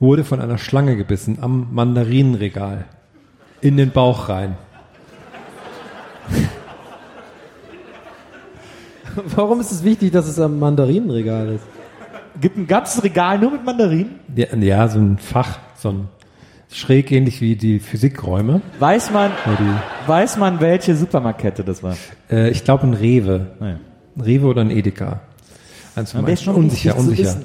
wurde 0.00 0.24
von 0.24 0.40
einer 0.40 0.58
Schlange 0.58 0.96
gebissen 0.96 1.38
am 1.40 1.68
Mandarinenregal. 1.72 2.86
In 3.60 3.76
den 3.76 3.90
Bauch 3.90 4.28
rein. 4.28 4.56
Warum 9.36 9.60
ist 9.60 9.70
es 9.70 9.84
wichtig, 9.84 10.10
dass 10.12 10.26
es 10.26 10.38
am 10.40 10.58
Mandarinenregal 10.58 11.54
ist? 11.54 11.64
Gibt 12.40 12.56
ein 12.56 12.66
ganzes 12.66 13.04
Regal 13.04 13.38
nur 13.38 13.52
mit 13.52 13.64
Mandarinen? 13.64 14.18
Ja, 14.34 14.46
ja, 14.56 14.88
so 14.88 14.98
ein 14.98 15.18
Fach, 15.18 15.58
so 15.76 15.90
ein 15.90 16.08
schräg 16.72 17.12
ähnlich 17.12 17.40
wie 17.40 17.56
die 17.56 17.78
Physikräume. 17.78 18.62
Weiß 18.78 19.10
man, 19.10 19.30
die, 19.46 20.08
weiß 20.08 20.38
man, 20.38 20.60
welche 20.60 20.96
Supermarktkette 20.96 21.62
das 21.64 21.82
war? 21.82 21.96
äh, 22.30 22.50
ich 22.50 22.64
glaube 22.64 22.86
ein 22.86 22.94
Rewe. 22.94 23.48
Naja. 23.60 23.76
Ein 24.16 24.20
Rewe 24.22 24.46
oder 24.46 24.62
ein 24.62 24.70
Edeka. 24.70 25.20
Am 25.94 26.04
beiden. 26.04 26.24
besten 26.24 26.50
unsicher, 26.50 26.96
unsicher. 26.96 27.36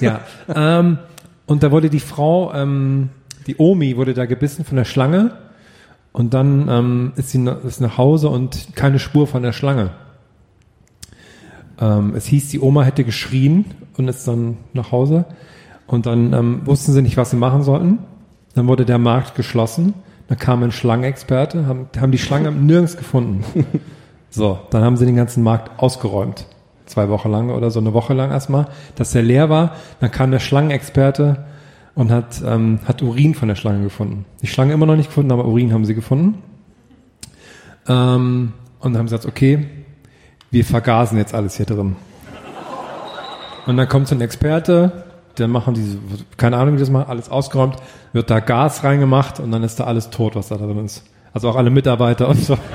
Ja. 0.00 0.20
ähm, 0.54 0.98
und 1.46 1.62
da 1.62 1.70
wurde 1.70 1.90
die 1.90 2.00
Frau, 2.00 2.52
ähm, 2.54 3.10
die 3.46 3.56
Omi 3.58 3.96
wurde 3.96 4.14
da 4.14 4.26
gebissen 4.26 4.64
von 4.64 4.76
der 4.76 4.84
Schlange 4.84 5.32
und 6.12 6.34
dann 6.34 6.68
ähm, 6.68 7.12
ist 7.16 7.30
sie 7.30 7.38
na- 7.38 7.58
ist 7.66 7.80
nach 7.80 7.98
Hause 7.98 8.28
und 8.28 8.74
keine 8.74 8.98
Spur 8.98 9.26
von 9.26 9.42
der 9.42 9.52
Schlange. 9.52 9.90
Ähm, 11.80 12.14
es 12.16 12.26
hieß, 12.26 12.48
die 12.50 12.60
Oma 12.60 12.82
hätte 12.84 13.04
geschrien 13.04 13.64
und 13.96 14.08
ist 14.08 14.26
dann 14.28 14.58
nach 14.72 14.92
Hause 14.92 15.24
und 15.86 16.06
dann 16.06 16.32
ähm, 16.32 16.60
wussten 16.64 16.92
sie 16.92 17.02
nicht, 17.02 17.16
was 17.16 17.30
sie 17.30 17.36
machen 17.36 17.62
sollten. 17.62 17.98
Dann 18.54 18.68
wurde 18.68 18.84
der 18.84 18.98
Markt 18.98 19.34
geschlossen. 19.34 19.94
Dann 20.28 20.38
kam 20.38 20.62
ein 20.62 20.72
Schlangenexperte, 20.72 21.66
haben, 21.66 21.88
haben 21.98 22.12
die 22.12 22.18
Schlange 22.18 22.50
nirgends 22.52 22.96
gefunden. 22.96 23.44
So, 24.34 24.58
dann 24.70 24.82
haben 24.82 24.96
sie 24.96 25.04
den 25.04 25.14
ganzen 25.16 25.42
Markt 25.42 25.78
ausgeräumt. 25.78 26.46
Zwei 26.92 27.08
Wochen 27.08 27.30
lang 27.30 27.48
oder 27.48 27.70
so 27.70 27.80
eine 27.80 27.94
Woche 27.94 28.12
lang 28.12 28.30
erstmal, 28.30 28.66
dass 28.96 29.12
der 29.12 29.22
leer 29.22 29.48
war. 29.48 29.76
Dann 30.00 30.10
kam 30.10 30.30
der 30.30 30.40
Schlangenexperte 30.40 31.42
und 31.94 32.10
hat, 32.10 32.42
ähm, 32.46 32.80
hat 32.84 33.00
Urin 33.00 33.34
von 33.34 33.48
der 33.48 33.54
Schlange 33.54 33.82
gefunden. 33.82 34.26
Die 34.42 34.46
Schlange 34.46 34.74
immer 34.74 34.84
noch 34.84 34.96
nicht 34.96 35.06
gefunden, 35.06 35.32
aber 35.32 35.46
Urin 35.46 35.72
haben 35.72 35.86
sie 35.86 35.94
gefunden. 35.94 36.42
Ähm, 37.88 38.52
und 38.80 38.92
dann 38.92 38.98
haben 38.98 39.08
sie 39.08 39.16
gesagt, 39.16 39.24
okay, 39.24 39.66
wir 40.50 40.66
vergasen 40.66 41.16
jetzt 41.16 41.32
alles 41.32 41.56
hier 41.56 41.64
drin. 41.64 41.96
Und 43.66 43.78
dann 43.78 43.88
kommt 43.88 44.06
so 44.06 44.14
ein 44.14 44.20
Experte, 44.20 45.04
der 45.38 45.48
machen 45.48 45.72
diese, 45.72 45.96
keine 46.36 46.58
Ahnung, 46.58 46.74
wie 46.74 46.80
das 46.80 46.90
macht, 46.90 47.08
alles 47.08 47.30
ausgeräumt, 47.30 47.76
wird 48.12 48.28
da 48.28 48.40
Gas 48.40 48.84
reingemacht 48.84 49.40
und 49.40 49.50
dann 49.50 49.62
ist 49.62 49.80
da 49.80 49.84
alles 49.84 50.10
tot, 50.10 50.36
was 50.36 50.48
da 50.48 50.56
drin 50.56 50.84
ist. 50.84 51.04
Also 51.32 51.48
auch 51.48 51.56
alle 51.56 51.70
Mitarbeiter 51.70 52.28
und 52.28 52.44
so. 52.44 52.58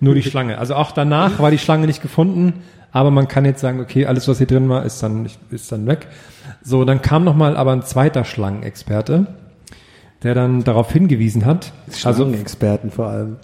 Nur 0.00 0.14
die 0.14 0.22
Schlange. 0.22 0.58
Also 0.58 0.74
auch 0.74 0.92
danach 0.92 1.38
war 1.38 1.50
die 1.50 1.58
Schlange 1.58 1.86
nicht 1.86 2.02
gefunden, 2.02 2.62
aber 2.92 3.10
man 3.10 3.26
kann 3.26 3.44
jetzt 3.44 3.60
sagen, 3.60 3.80
okay, 3.80 4.06
alles, 4.06 4.28
was 4.28 4.38
hier 4.38 4.46
drin 4.46 4.68
war, 4.68 4.84
ist 4.84 5.02
dann, 5.02 5.28
ist 5.50 5.72
dann 5.72 5.86
weg. 5.86 6.06
So, 6.62 6.84
dann 6.84 7.02
kam 7.02 7.24
nochmal 7.24 7.56
aber 7.56 7.72
ein 7.72 7.82
zweiter 7.82 8.24
Schlangenexperte, 8.24 9.26
der 10.22 10.34
dann 10.34 10.62
darauf 10.62 10.92
hingewiesen 10.92 11.44
hat, 11.44 11.72
also 12.04 12.30
Experten 12.30 12.90
vor 12.90 13.08
allem. 13.08 13.36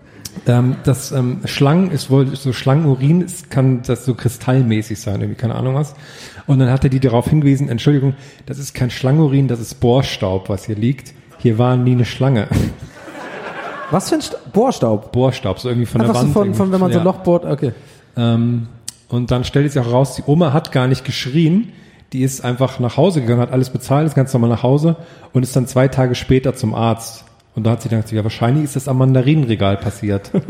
ähm, 0.47 0.77
das 0.85 1.11
ähm, 1.11 1.41
Schlangen 1.47 1.91
ist 1.91 2.11
wohl 2.11 2.37
so 2.37 2.53
Schlangenurin, 2.53 3.23
es 3.23 3.49
kann 3.49 3.83
das 3.83 4.05
so 4.05 4.15
kristallmäßig 4.15 5.01
sein, 5.01 5.21
irgendwie 5.21 5.41
keine 5.41 5.57
Ahnung 5.57 5.75
was. 5.75 5.95
Und 6.47 6.61
dann 6.61 6.71
hat 6.71 6.85
er 6.85 6.91
die 6.91 7.01
darauf 7.01 7.29
hingewiesen, 7.29 7.69
Entschuldigung, 7.69 8.15
das 8.47 8.59
ist 8.59 8.73
kein 8.73 8.91
Schlangenurin, 8.91 9.49
das 9.49 9.61
ist 9.61 9.81
Bohrstaub, 9.81 10.49
was 10.49 10.67
hier 10.67 10.77
liegt. 10.77 11.13
Hier 11.39 11.59
war 11.59 11.77
nie 11.77 11.93
eine 11.93 12.05
Schlange. 12.05 12.49
Was 13.91 14.09
für 14.09 14.17
ein 14.17 14.23
Sta 14.23 14.37
Bohrstaub? 14.53 15.13
Bohrstaub, 15.13 15.59
so 15.59 15.69
irgendwie 15.69 15.87
von 15.87 16.01
Einfach 16.01 16.15
der 16.15 16.23
so 16.23 16.35
Wand. 16.35 16.35
von, 16.35 16.55
von, 16.55 16.73
wenn 16.73 16.81
man 16.81 16.91
so 16.91 16.99
ja. 16.99 17.03
ein 17.03 17.05
Loch 17.05 17.19
bohrt, 17.19 17.45
okay. 17.45 17.73
Ähm, 18.17 18.69
und 19.09 19.31
dann 19.31 19.45
stellt 19.45 19.71
sich 19.73 19.83
auch 19.83 19.93
raus, 19.93 20.15
die 20.15 20.23
Oma 20.27 20.53
hat 20.53 20.73
gar 20.73 20.87
nicht 20.87 21.05
geschrien, 21.05 21.73
die 22.13 22.23
ist 22.23 22.45
einfach 22.45 22.79
nach 22.79 22.97
Hause 22.97 23.21
gegangen, 23.21 23.41
hat 23.41 23.53
alles 23.53 23.71
bezahlt, 23.71 24.07
ist 24.07 24.15
ganz 24.15 24.33
normal 24.33 24.51
nach 24.51 24.63
Hause 24.63 24.97
und 25.33 25.43
ist 25.43 25.55
dann 25.57 25.67
zwei 25.67 25.89
Tage 25.89 26.15
später 26.15 26.55
zum 26.55 26.75
Arzt. 26.75 27.25
Und 27.55 27.65
da 27.65 27.73
hat 27.73 27.83
sie 27.83 27.89
gedacht, 27.89 28.11
ja, 28.13 28.23
wahrscheinlich 28.23 28.65
ist 28.65 28.77
das 28.77 28.89
am 28.89 28.99
Mandarinenregal 28.99 29.77
passiert. 29.77 30.31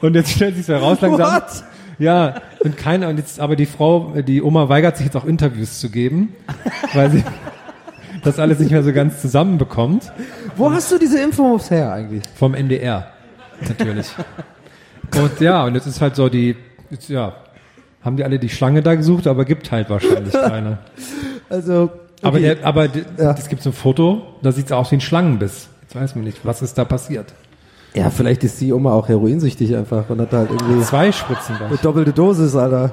und 0.00 0.14
jetzt 0.14 0.30
stellt 0.30 0.56
sich 0.56 0.68
heraus 0.68 1.00
langsam. 1.00 1.34
What? 1.34 1.64
Ja, 1.98 2.36
und 2.60 2.76
keiner, 2.76 3.08
und 3.08 3.18
jetzt, 3.18 3.40
aber 3.40 3.56
die 3.56 3.66
Frau, 3.66 4.14
die 4.26 4.42
Oma 4.42 4.68
weigert 4.68 4.96
sich 4.96 5.06
jetzt 5.06 5.16
auch 5.16 5.24
Interviews 5.24 5.80
zu 5.80 5.90
geben, 5.90 6.34
weil 6.94 7.10
sie 7.10 7.24
das 8.28 8.38
alles 8.38 8.58
nicht 8.58 8.70
mehr 8.70 8.82
so 8.82 8.92
ganz 8.92 9.20
zusammenbekommt. 9.20 10.12
Wo 10.56 10.70
hast 10.72 10.90
du 10.92 10.98
diese 10.98 11.20
Infos 11.20 11.70
her 11.70 11.92
eigentlich? 11.92 12.22
Vom 12.36 12.54
NDR, 12.54 13.08
natürlich. 13.66 14.06
Und 15.16 15.40
ja, 15.40 15.64
und 15.64 15.74
jetzt 15.74 15.86
ist 15.86 16.00
halt 16.00 16.16
so 16.16 16.28
die, 16.28 16.56
jetzt, 16.90 17.08
ja, 17.08 17.34
haben 18.02 18.16
die 18.16 18.24
alle 18.24 18.38
die 18.38 18.48
Schlange 18.48 18.82
da 18.82 18.94
gesucht, 18.94 19.26
aber 19.26 19.44
gibt 19.44 19.70
halt 19.72 19.88
wahrscheinlich 19.90 20.32
keine. 20.32 20.78
Also, 21.50 21.90
Aber, 22.22 22.36
okay. 22.38 22.54
der, 22.56 22.64
aber 22.66 22.88
d- 22.88 23.04
Ja. 23.16 23.34
es 23.36 23.48
gibt 23.48 23.62
so 23.62 23.70
ein 23.70 23.74
Foto, 23.74 24.22
da 24.42 24.52
sieht 24.52 24.66
es 24.66 24.72
aus 24.72 24.90
wie 24.90 24.96
ein 24.96 25.00
Schlangenbiss. 25.00 25.68
Jetzt 25.82 25.94
weiß 25.96 26.14
man 26.14 26.24
nicht, 26.24 26.38
was 26.44 26.60
ist 26.62 26.76
da 26.76 26.84
passiert. 26.84 27.32
ja, 27.94 28.10
vielleicht 28.10 28.44
ist 28.44 28.60
die 28.60 28.72
Oma 28.72 28.92
auch 28.92 29.08
heroinsüchtig 29.08 29.74
einfach 29.74 30.08
und 30.10 30.20
hat 30.20 30.32
halt 30.32 30.50
irgendwie 30.50 30.82
Zwei 30.82 31.10
Spritzen 31.10 31.56
eine 31.56 31.68
gleich. 31.68 31.80
doppelte 31.80 32.12
Dosis, 32.12 32.54
Alter. 32.54 32.90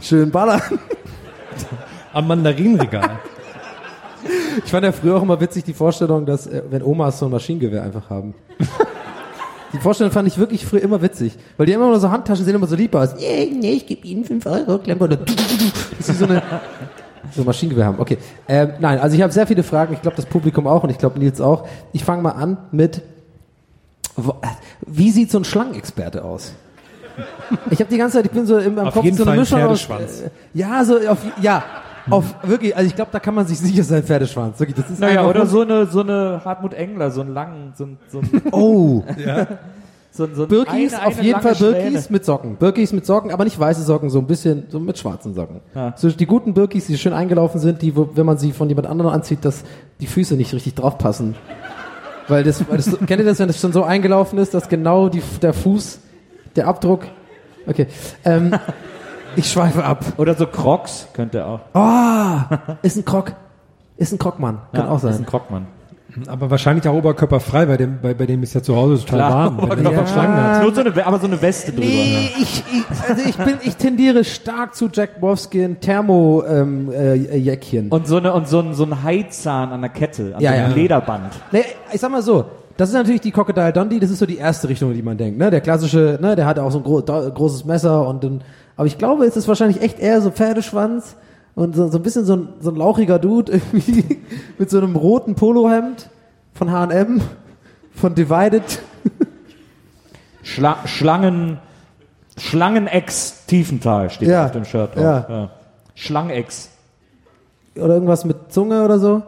Schön 0.00 0.30
ballern. 0.30 0.62
Am 2.12 2.26
Mandarinenregal. 2.28 3.10
Ich 4.64 4.70
fand 4.70 4.84
ja 4.84 4.92
früher 4.92 5.16
auch 5.16 5.22
immer 5.22 5.40
witzig 5.40 5.64
die 5.64 5.72
Vorstellung, 5.74 6.26
dass, 6.26 6.46
äh, 6.46 6.62
wenn 6.70 6.82
Omas 6.82 7.18
so 7.18 7.26
ein 7.26 7.30
Maschinengewehr 7.32 7.82
einfach 7.82 8.08
haben. 8.10 8.34
Die 9.72 9.78
Vorstellung 9.78 10.12
fand 10.12 10.28
ich 10.28 10.38
wirklich 10.38 10.64
früher 10.64 10.80
immer 10.82 11.02
witzig, 11.02 11.36
weil 11.56 11.66
die 11.66 11.72
immer 11.72 11.86
nur 11.88 12.00
so 12.00 12.10
Handtaschen 12.10 12.44
sehen 12.44 12.54
immer 12.54 12.66
so 12.66 12.76
lieb 12.76 12.94
aus. 12.94 13.14
Nee, 13.18 13.52
nee, 13.58 13.72
ich 13.72 13.86
gebe 13.86 14.06
Ihnen 14.06 14.24
5 14.24 14.46
Euro, 14.46 14.78
dann- 14.78 14.98
Dass 14.98 16.06
sie 16.06 16.12
so 16.14 16.24
eine 16.24 16.42
so 17.34 17.42
ein 17.42 17.46
Maschinengewehr 17.46 17.84
haben. 17.86 17.98
Okay. 17.98 18.18
Ähm, 18.48 18.70
nein, 18.78 19.00
also 19.00 19.16
ich 19.16 19.22
habe 19.22 19.32
sehr 19.32 19.46
viele 19.48 19.64
Fragen. 19.64 19.92
Ich 19.94 20.00
glaube, 20.00 20.16
das 20.16 20.26
Publikum 20.26 20.66
auch 20.68 20.84
und 20.84 20.90
ich 20.90 20.98
glaube, 20.98 21.18
Nils 21.18 21.40
auch. 21.40 21.66
Ich 21.92 22.04
fange 22.04 22.22
mal 22.22 22.30
an 22.30 22.56
mit, 22.70 23.02
wo- 24.14 24.36
wie 24.86 25.10
sieht 25.10 25.30
so 25.32 25.38
ein 25.38 25.44
Schlangenexperte 25.44 26.24
aus? 26.24 26.52
Ich 27.70 27.80
habe 27.80 27.90
die 27.90 27.98
ganze 27.98 28.18
Zeit, 28.18 28.26
ich 28.26 28.30
bin 28.30 28.46
so 28.46 28.58
im 28.58 28.78
Auf 28.78 28.94
Kopf 28.94 29.04
so 29.04 29.24
eine 29.24 29.24
Fall 29.24 29.36
Mischung 29.38 29.62
aus. 29.62 29.88
Äh, 29.88 30.30
ja, 30.54 30.84
so 30.84 30.98
auf, 31.08 31.18
ja, 31.42 31.64
auf 32.10 32.34
wirklich. 32.42 32.76
Also 32.76 32.88
ich 32.88 32.94
glaube, 32.94 33.10
da 33.12 33.18
kann 33.20 33.34
man 33.34 33.46
sich 33.46 33.58
sicher 33.58 33.82
sein 33.82 34.02
Pferdeschwanz. 34.02 34.58
Wirklich, 34.60 34.76
das 34.76 34.90
ist 34.90 35.00
Naja, 35.00 35.20
einfach 35.20 35.30
oder 35.30 35.46
so 35.46 35.60
eine, 35.62 35.86
so 35.86 36.00
eine 36.00 36.40
Hartmut 36.44 36.74
Engler, 36.74 37.10
so 37.10 37.20
einen 37.20 37.34
langen, 37.34 37.72
so 37.76 37.84
ein, 37.84 37.98
so 38.08 38.20
ein, 38.20 38.42
Oh, 38.52 39.02
so 40.10 40.24
ein, 40.24 40.34
so 40.34 40.42
ein 40.44 40.48
Birkis, 40.48 40.94
eine- 40.94 41.06
auf 41.06 41.14
eine 41.18 41.26
jeden 41.26 41.40
Fall 41.40 41.54
Birkis 41.54 41.80
Strähne. 41.82 42.02
mit 42.10 42.24
Socken. 42.24 42.56
Birkis 42.56 42.92
mit 42.92 43.04
Socken, 43.06 43.30
aber 43.32 43.44
nicht 43.44 43.58
weiße 43.58 43.82
Socken, 43.82 44.08
so 44.08 44.18
ein 44.18 44.26
bisschen, 44.26 44.64
so 44.68 44.80
mit 44.80 44.98
schwarzen 44.98 45.34
Socken. 45.34 45.60
Ja. 45.74 45.92
So 45.96 46.08
die 46.10 46.26
guten 46.26 46.54
Birkis, 46.54 46.86
die 46.86 46.96
schön 46.96 47.12
eingelaufen 47.12 47.60
sind, 47.60 47.82
die, 47.82 47.94
wo, 47.96 48.08
wenn 48.14 48.24
man 48.24 48.38
sie 48.38 48.52
von 48.52 48.68
jemand 48.68 48.86
anderem 48.86 49.12
anzieht, 49.12 49.44
dass 49.44 49.64
die 50.00 50.06
Füße 50.06 50.34
nicht 50.36 50.54
richtig 50.54 50.74
draufpassen. 50.74 51.34
Weil 52.28 52.42
das, 52.44 52.66
weil 52.68 52.78
das 52.78 52.96
kennt 53.06 53.20
ihr 53.20 53.24
das, 53.24 53.38
wenn 53.38 53.46
das 53.48 53.60
schon 53.60 53.72
so 53.72 53.82
eingelaufen 53.84 54.38
ist, 54.38 54.54
dass 54.54 54.68
genau 54.68 55.08
die, 55.08 55.22
der 55.42 55.52
Fuß, 55.52 56.00
der 56.56 56.66
Abdruck, 56.66 57.02
okay, 57.66 57.86
ähm, 58.24 58.52
Ich 59.36 59.50
schweife 59.50 59.84
ab. 59.84 60.04
Oder 60.16 60.34
so 60.34 60.46
Crocs 60.46 61.08
könnte 61.12 61.44
auch. 61.46 61.60
Oh, 61.74 62.56
ist 62.82 62.96
ein 62.96 63.04
Krog. 63.04 63.32
Ist 63.98 64.12
ein 64.12 64.18
Krogmann. 64.18 64.58
Kann 64.72 64.88
auch 64.88 64.96
Ist 64.96 65.02
sein. 65.02 65.14
ein 65.16 65.26
Krogmann. 65.26 65.66
Aber 66.28 66.50
wahrscheinlich 66.50 66.88
auch 66.88 66.94
oberkörperfrei, 66.94 67.66
bei 67.66 67.76
dem, 67.76 67.98
bei, 68.00 68.14
bei 68.14 68.24
dem 68.24 68.42
ist 68.42 68.54
ja 68.54 68.62
zu 68.62 68.74
Hause 68.74 69.04
total 69.04 69.18
Klar, 69.18 69.30
warm. 69.32 69.56
wenn 69.70 69.84
er 69.84 69.90
Oberkörper- 69.92 70.06
Schlangen 70.06 70.36
hat. 70.36 70.62
Nur 70.62 70.74
so 70.74 70.80
eine, 70.80 71.06
aber 71.06 71.18
so 71.18 71.26
eine 71.26 71.42
Weste 71.42 71.72
drüber. 71.72 71.84
Nee, 71.86 72.30
ich, 72.38 72.64
ich, 72.72 72.84
also 73.10 73.22
ich 73.28 73.36
bin, 73.36 73.54
ich 73.62 73.76
tendiere 73.76 74.24
stark 74.24 74.74
zu 74.74 74.88
Jack 74.90 75.20
Wolfskin 75.20 75.78
Thermo 75.80 76.42
ähm, 76.48 76.90
äh, 76.90 77.36
Jäckchen. 77.36 77.90
Und 77.90 78.06
so 78.06 78.16
eine 78.16 78.32
und 78.32 78.48
so 78.48 78.60
ein, 78.60 78.72
so 78.72 78.84
ein 78.84 79.02
Haizahn 79.02 79.72
an 79.72 79.82
der 79.82 79.90
Kette, 79.90 80.34
an 80.36 80.40
Ja, 80.40 80.52
so 80.52 80.56
einem 80.58 80.70
ja. 80.70 80.74
Lederband. 80.76 81.34
Nee, 81.52 81.64
ich 81.92 82.00
sag 82.00 82.10
mal 82.10 82.22
so, 82.22 82.46
das 82.78 82.88
ist 82.88 82.94
natürlich 82.94 83.20
die 83.20 83.30
Crocodile 83.32 83.72
Dundee, 83.74 83.98
das 84.00 84.10
ist 84.10 84.18
so 84.18 84.26
die 84.26 84.38
erste 84.38 84.70
Richtung, 84.70 84.94
die 84.94 85.02
man 85.02 85.18
denkt. 85.18 85.38
Ne? 85.38 85.50
Der 85.50 85.60
klassische, 85.60 86.18
ne, 86.22 86.34
der 86.34 86.46
hat 86.46 86.58
auch 86.58 86.70
so 86.70 86.78
ein 86.78 86.84
gro 86.84 87.02
großes 87.02 87.66
Messer 87.66 88.08
und 88.08 88.24
dann, 88.24 88.40
aber 88.76 88.86
ich 88.86 88.98
glaube, 88.98 89.24
es 89.24 89.36
ist 89.36 89.48
wahrscheinlich 89.48 89.80
echt 89.82 89.98
eher 89.98 90.20
so 90.20 90.30
Pferdeschwanz 90.30 91.16
und 91.54 91.74
so, 91.74 91.88
so 91.88 91.98
ein 91.98 92.02
bisschen 92.02 92.24
so 92.24 92.36
ein, 92.36 92.48
so 92.60 92.70
ein 92.70 92.76
lauchiger 92.76 93.18
Dude 93.18 93.52
irgendwie 93.74 94.20
mit 94.58 94.70
so 94.70 94.78
einem 94.78 94.96
roten 94.96 95.34
Polohemd 95.34 96.08
von 96.54 96.70
H&M, 96.70 97.20
von 97.94 98.14
Divided. 98.14 98.62
Schla 100.42 100.78
Schlangen, 100.86 101.58
Schlangenex 102.38 103.46
Tiefenthal 103.46 104.10
steht 104.10 104.28
Ja, 104.28 104.44
auf 104.46 104.52
dem 104.52 104.64
Shirt 104.64 104.94
drauf. 104.94 105.02
ja. 105.28 105.50
Schlangenex. 105.94 106.70
Oder 107.74 107.94
irgendwas 107.94 108.24
mit 108.24 108.52
Zunge 108.52 108.84
oder 108.84 108.98
so. 108.98 109.22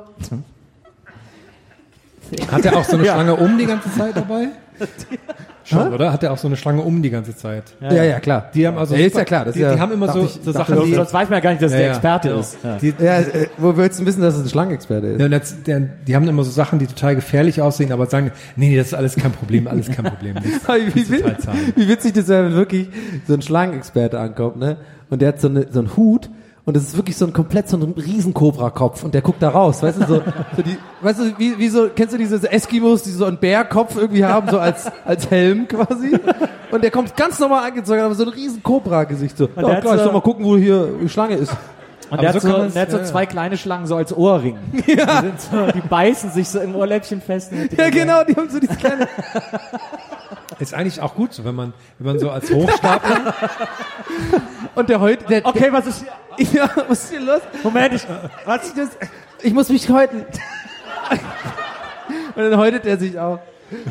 Hat 2.53 2.65
er 2.65 2.77
auch 2.77 2.85
so 2.85 2.97
eine 2.97 3.07
Ja. 3.07 3.15
Schlange 3.15 3.35
um 3.37 3.59
die 3.59 3.67
ganze 3.67 3.91
Zeit 3.93 4.17
dabei? 4.17 4.49
Schon, 5.69 5.93
oder? 5.93 6.13
Hat 6.13 6.23
er 6.23 6.33
auch 6.33 6.39
so 6.39 6.49
eine 6.49 6.57
Schlange 6.57 6.81
um 6.83 7.03
die 7.03 7.11
ganze 7.11 7.37
Zeit? 7.37 7.65
Ja, 7.81 7.93
ja, 8.03 8.21
klar. 8.21 8.51
Die 8.55 8.67
haben 8.67 8.79
also 8.79 8.95
Ja, 8.95 9.07
ist 9.07 9.17
ja 9.17 9.25
klar, 9.25 9.45
das 9.45 9.55
die, 9.55 9.61
ist 9.61 9.65
ja- 9.67 9.75
die 9.75 9.81
haben 9.81 9.93
immer 9.93 10.11
so, 10.13 10.25
ich- 10.25 10.39
so 10.43 10.51
Sachen, 10.53 10.83
die, 10.85 10.95
Sonst 10.95 11.13
weiß 11.13 11.29
man 11.29 11.37
ja 11.39 11.41
gar 11.41 11.51
nicht, 11.51 11.63
dass 11.63 11.73
Ja, 11.73 11.79
der 11.79 11.87
ja, 11.87 11.93
Experte 11.93 12.29
genau. 12.29 12.41
ist. 12.41 12.59
Ja. 12.65 12.77
die, 12.79 12.95
Ja, 12.99 13.19
äh, 13.21 13.47
wo 13.59 13.77
willst 13.77 14.01
du 14.01 14.07
wissen, 14.07 14.23
dass 14.23 14.35
es 14.37 14.43
ein 14.45 14.49
Schlangenexperte 14.49 15.07
ist? 15.09 15.21
Ja, 15.21 15.27
und 15.27 15.33
jetzt, 15.33 15.67
der, 15.67 15.81
die 15.81 16.17
haben 16.17 16.27
immer 16.29 16.45
so 16.45 16.51
Sachen, 16.51 16.79
die 16.79 16.87
total 16.87 17.15
gefährlich 17.17 17.61
aussehen, 17.61 17.93
aber 17.93 18.07
sagen, 18.07 18.33
nee, 18.57 18.69
nee, 18.71 18.77
das 18.77 18.89
ist 18.89 18.95
alles 18.95 19.17
kein 19.17 19.33
Problem, 19.33 19.69
alles 19.69 19.89
kein 19.91 20.05
Problem. 20.07 20.37
Das 20.67 20.95
wie, 20.95 21.01
ist 21.01 21.11
wit- 21.11 21.21
total 21.23 21.39
zahm. 21.39 21.57
wie 21.77 21.89
witzig 21.89 22.15
das 22.15 22.29
wäre, 22.29 22.47
wenn 22.47 22.55
wirklich 22.55 22.89
so 23.27 23.35
ein 23.35 23.43
Schlangenexperte 23.43 24.19
ankommt, 24.19 24.57
ne? 24.59 24.79
Und 25.11 25.23
der 25.23 25.29
hat 25.29 25.41
so, 25.41 25.49
eine, 25.49 25.67
so 25.71 25.79
einen 25.81 25.97
Hut 25.97 26.29
und 26.69 26.77
das 26.77 26.83
ist 26.83 26.97
wirklich 26.99 27.17
so 27.17 27.25
ein 27.25 27.33
komplett 27.33 27.67
so 27.67 27.79
ein 27.79 27.95
Riesenkobra-Kopf 27.97 29.03
und 29.03 29.15
der 29.15 29.23
guckt 29.23 29.43
da 29.43 29.49
raus, 29.49 29.83
weißt 29.83 30.03
du, 30.03 30.07
so, 30.07 30.23
so 30.55 30.63
die, 30.63 30.77
weißt 31.01 31.19
du, 31.19 31.39
wie, 31.39 31.59
wie 31.59 31.69
so, 31.71 31.89
kennst 31.89 32.13
du 32.13 32.19
diese 32.19 32.53
Eskimos, 32.53 33.05
die 33.05 33.11
so 33.11 33.25
einen 33.25 33.39
Bärkopf 33.39 33.97
irgendwie 33.97 34.27
haben, 34.27 34.51
so 34.51 34.59
als, 34.59 34.91
als 35.07 35.31
Helm 35.31 35.67
quasi? 35.67 36.19
Und 36.71 36.85
der 36.85 36.91
kommt 36.91 37.17
ganz 37.17 37.39
normal 37.39 37.67
angezogen, 37.69 38.01
aber 38.01 38.15
so 38.15 38.25
ein 38.25 38.29
riesen 38.29 38.63
Cobra-Gesicht, 38.63 39.39
so. 39.39 39.49
Ja, 39.57 39.63
der 39.63 39.77
hat 39.77 39.81
klar, 39.81 39.95
ich 39.95 40.01
so- 40.01 40.05
soll 40.05 40.13
mal 40.13 40.21
gucken, 40.21 40.45
wo 40.45 40.59
hier 40.59 40.91
die 41.03 41.09
Schlange 41.09 41.37
ist. 41.37 41.57
Und 42.11 42.21
der 42.21 42.29
hat 42.29 42.35
so 42.41 42.47
so, 42.47 42.53
kann 42.53 42.61
man's- 42.63 42.75
der 42.75 42.83
hat 42.83 42.91
so 42.91 42.97
ja, 42.99 43.03
ja. 43.03 43.09
zwei 43.09 43.25
kleine 43.25 43.57
Schlangen 43.57 43.87
so 43.87 43.97
als 43.97 44.15
Ohrring. 44.15 44.59
Die, 44.73 44.93
sind 44.93 45.41
so, 45.41 45.67
die 45.75 45.81
beißen 45.81 46.31
sich 46.31 46.49
so 46.51 46.59
im 46.61 46.75
Ohrläppchen 46.75 47.23
fest. 47.23 47.51
Ja, 47.79 47.89
genau, 47.89 48.25
die 48.25 48.35
haben 48.37 48.51
so 48.51 48.59
dieses 48.61 48.77
kleine, 48.77 49.09
Ist 50.59 50.75
eigentlich 50.75 51.01
auch 51.01 51.15
gut 51.15 51.33
so, 51.33 51.45
wenn 51.45 51.55
man, 51.55 51.73
wenn 51.99 52.07
man 52.07 52.19
so 52.19 52.31
als 52.31 52.51
Hochstapler, 52.51 53.35
und 54.75 54.89
der 54.89 55.01
heute, 55.01 55.25
der, 55.25 55.47
Okay, 55.47 55.69
was 55.71 55.87
ist 55.87 56.05
hier? 56.37 56.53
ja, 56.61 56.71
was 56.89 57.05
ist 57.05 57.11
hier 57.11 57.21
los? 57.21 57.41
Moment, 57.63 57.95
ich, 57.95 58.03
Was? 58.45 58.75
Das, 58.75 58.91
ich 59.43 59.53
muss 59.53 59.69
mich 59.69 59.89
häuten. 59.89 60.25
Und 62.35 62.43
dann 62.51 62.57
häutet 62.57 62.87
er 62.87 62.99
sich 62.99 63.19
auch. 63.19 63.41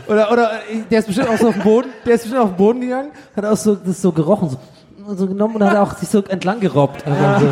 Oder, 0.08 0.32
oder 0.32 0.52
der 0.90 1.00
ist 1.00 1.06
bestimmt 1.06 1.30
auch 1.30 1.38
so 1.38 1.50
auf 1.50 1.54
den 1.54 1.64
Boden, 1.64 1.90
der 2.06 2.16
ist 2.16 2.22
bestimmt 2.24 2.42
auf 2.42 2.50
den 2.50 2.58
Boden 2.58 2.82
gegangen, 2.82 3.12
hat 3.36 3.46
auch 3.46 3.58
so, 3.58 3.76
das 3.76 4.02
so 4.02 4.12
gerochen, 4.12 4.50
so, 4.50 5.16
so 5.16 5.28
genommen 5.28 5.56
und 5.56 5.64
hat 5.64 5.76
auch 5.76 5.96
sich 5.98 6.10
so 6.10 6.24
entlang 6.24 6.60
gerobbt. 6.60 7.06
Also 7.06 7.52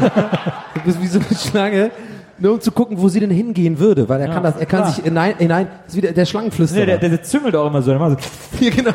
so, 0.85 1.01
wie 1.01 1.07
so 1.07 1.19
eine 1.19 1.37
Schlange. 1.37 1.91
Nur 2.37 2.53
um 2.53 2.61
zu 2.61 2.71
gucken, 2.71 2.99
wo 2.99 3.07
sie 3.07 3.21
denn 3.21 3.29
hingehen 3.29 3.79
würde, 3.79 4.09
weil 4.09 4.19
er 4.19 4.27
kann 4.27 4.43
das, 4.43 4.57
er 4.57 4.65
kann 4.65 4.81
klar. 4.81 4.91
sich 4.93 5.03
hinein, 5.05 5.35
hinein, 5.37 5.67
das 5.85 5.93
ist 5.93 5.97
wieder 5.97 6.11
der 6.11 6.25
Schlangenflüsterer. 6.25 6.81
nee, 6.81 6.85
der, 6.85 6.97
der, 6.97 7.09
der 7.09 7.23
züngelt 7.23 7.55
auch 7.55 7.67
immer 7.67 7.81
so. 7.81 7.91
Der 7.91 7.99
macht 7.99 8.21
so 8.21 8.29
Hier, 8.59 8.71
genau. 8.71 8.91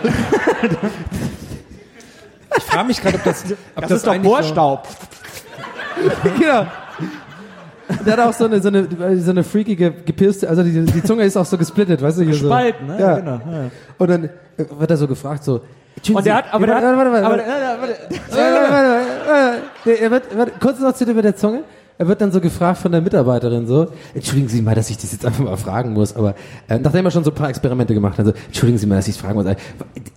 ich 2.57 2.63
frage 2.65 2.87
mich 2.89 3.01
gerade, 3.01 3.17
ob 3.17 3.25
das, 3.25 3.45
ob 3.75 3.83
das, 3.83 3.91
ist 3.93 4.07
doch 4.07 4.19
Bohrstaub. 4.19 4.87
genau. 6.39 6.67
Der 8.07 8.13
hat 8.13 8.21
auch 8.21 8.33
so 8.33 8.45
eine, 8.45 8.61
so 8.61 8.69
eine, 8.69 9.21
so 9.21 9.31
eine 9.31 9.43
freakige, 9.43 9.91
gepierste, 9.91 10.49
also 10.49 10.63
die, 10.63 10.85
die 10.85 11.03
Zunge 11.03 11.25
ist 11.25 11.37
auch 11.37 11.45
so 11.45 11.59
gesplittet, 11.59 12.01
weißt 12.03 12.19
du, 12.19 12.23
hier 12.25 12.35
Spalten, 12.35 12.87
so. 12.89 12.93
ne? 12.93 13.01
Ja. 13.01 13.17
Genau, 13.17 13.33
ja. 13.33 13.71
Und 13.99 14.11
dann 14.11 14.25
äh, 14.25 14.31
wird 14.79 14.91
er 14.91 14.97
so 14.97 15.09
gefragt, 15.09 15.43
so, 15.45 15.63
Und 16.13 16.25
der 16.25 16.37
hat, 16.37 16.45
aber 16.53 16.67
der 16.67 16.77
hat, 16.77 16.83
warte, 16.85 16.97
warte, 16.99 17.13
warte, 17.13 17.27
aber 17.27 17.37
warte, 17.39 17.45
der, 17.45 17.79
warte, 17.81 17.97
warte, 18.31 18.71
warte, 18.71 18.71
warte, 18.71 19.29
warte. 19.29 19.59
Der- 19.87 20.01
Er 20.03 20.11
wird, 20.11 20.37
warte, 20.39 20.53
kurz 20.61 20.79
noch 20.79 20.93
zu 20.93 21.05
über 21.05 21.23
der 21.23 21.35
Zunge. 21.37 21.65
Er 22.01 22.09
wird 22.09 22.21
dann 22.23 22.33
so 22.33 22.41
gefragt 22.41 22.79
von 22.79 22.91
der 22.93 23.03
Mitarbeiterin 23.03 23.67
so, 23.67 23.89
entschuldigen 24.15 24.49
Sie 24.49 24.63
mal, 24.63 24.75
dass 24.75 24.89
ich 24.89 24.97
das 24.97 25.13
jetzt 25.13 25.27
einfach 25.27 25.45
mal 25.45 25.59
fragen 25.59 25.93
muss, 25.93 26.17
aber 26.17 26.35
äh, 26.67 26.79
nachdem 26.79 27.05
er 27.05 27.11
schon 27.11 27.25
so 27.25 27.31
ein 27.31 27.35
paar 27.35 27.51
Experimente 27.51 27.93
gemacht 27.93 28.19
hat, 28.19 28.25
so, 28.25 28.33
entschuldigen 28.47 28.79
Sie 28.79 28.87
mal, 28.87 28.95
dass 28.95 29.07
ich 29.07 29.17
es 29.17 29.21
fragen 29.21 29.35
muss, 29.35 29.45
äh, 29.45 29.57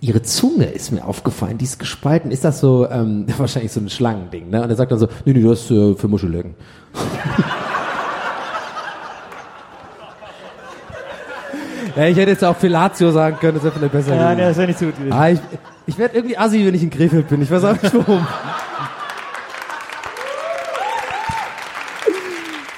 Ihre 0.00 0.22
Zunge 0.22 0.64
ist 0.64 0.92
mir 0.92 1.04
aufgefallen, 1.04 1.58
die 1.58 1.66
ist 1.66 1.78
gespalten, 1.78 2.30
ist 2.30 2.42
das 2.42 2.60
so, 2.60 2.88
ähm, 2.88 3.26
wahrscheinlich 3.36 3.70
so 3.70 3.80
ein 3.80 3.90
Schlangending, 3.90 4.48
ne? 4.48 4.62
Und 4.62 4.70
er 4.70 4.76
sagt 4.76 4.92
dann 4.92 4.98
so, 4.98 5.08
nee, 5.26 5.34
nee, 5.34 5.42
das 5.42 5.64
ist 5.64 5.72
äh, 5.72 5.94
für 5.94 6.08
Muschellecken. 6.08 6.54
ja, 11.96 12.06
ich 12.06 12.16
hätte 12.16 12.30
jetzt 12.30 12.44
auch 12.44 12.56
Fellatio 12.56 13.10
sagen 13.10 13.36
können, 13.38 13.56
das 13.56 13.64
wäre 13.64 13.74
vielleicht 13.74 13.92
besser 13.92 14.16
ja, 14.16 14.34
nee, 14.34 14.40
das 14.40 14.56
wäre 14.56 14.68
nicht 14.68 14.78
so 14.78 14.86
gut 14.86 14.96
gewesen. 14.96 15.12
Ah, 15.12 15.28
ich 15.28 15.40
ich 15.86 15.98
werde 15.98 16.16
irgendwie 16.16 16.38
assi, 16.38 16.64
wenn 16.64 16.74
ich 16.74 16.82
in 16.82 16.88
Krefeld 16.88 17.28
bin. 17.28 17.42
Ich 17.42 17.50
weiß 17.50 17.62
auch 17.64 17.82
nicht 17.82 17.94
warum. 17.94 18.26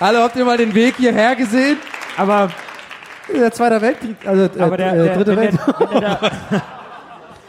Hallo, 0.01 0.19
habt 0.21 0.37
ihr 0.37 0.45
mal 0.45 0.57
den 0.59 0.75
Weg 0.75 0.97
hierher 0.97 1.35
gesehen? 1.37 1.79
Aber, 2.17 2.51
Der 3.35 3.51
Zweite 3.53 3.81
Weltkrieg, 3.81 4.17
also 4.27 4.45
äh, 4.45 4.61
aber 4.63 4.77
der, 4.77 4.93
äh, 4.93 4.97
der, 5.05 5.17
Dritte 5.17 5.31
wenn, 5.31 5.39
Welt. 5.39 5.55
der, 5.67 5.91
wenn, 5.91 6.01
der 6.01 6.19
da, 6.21 6.31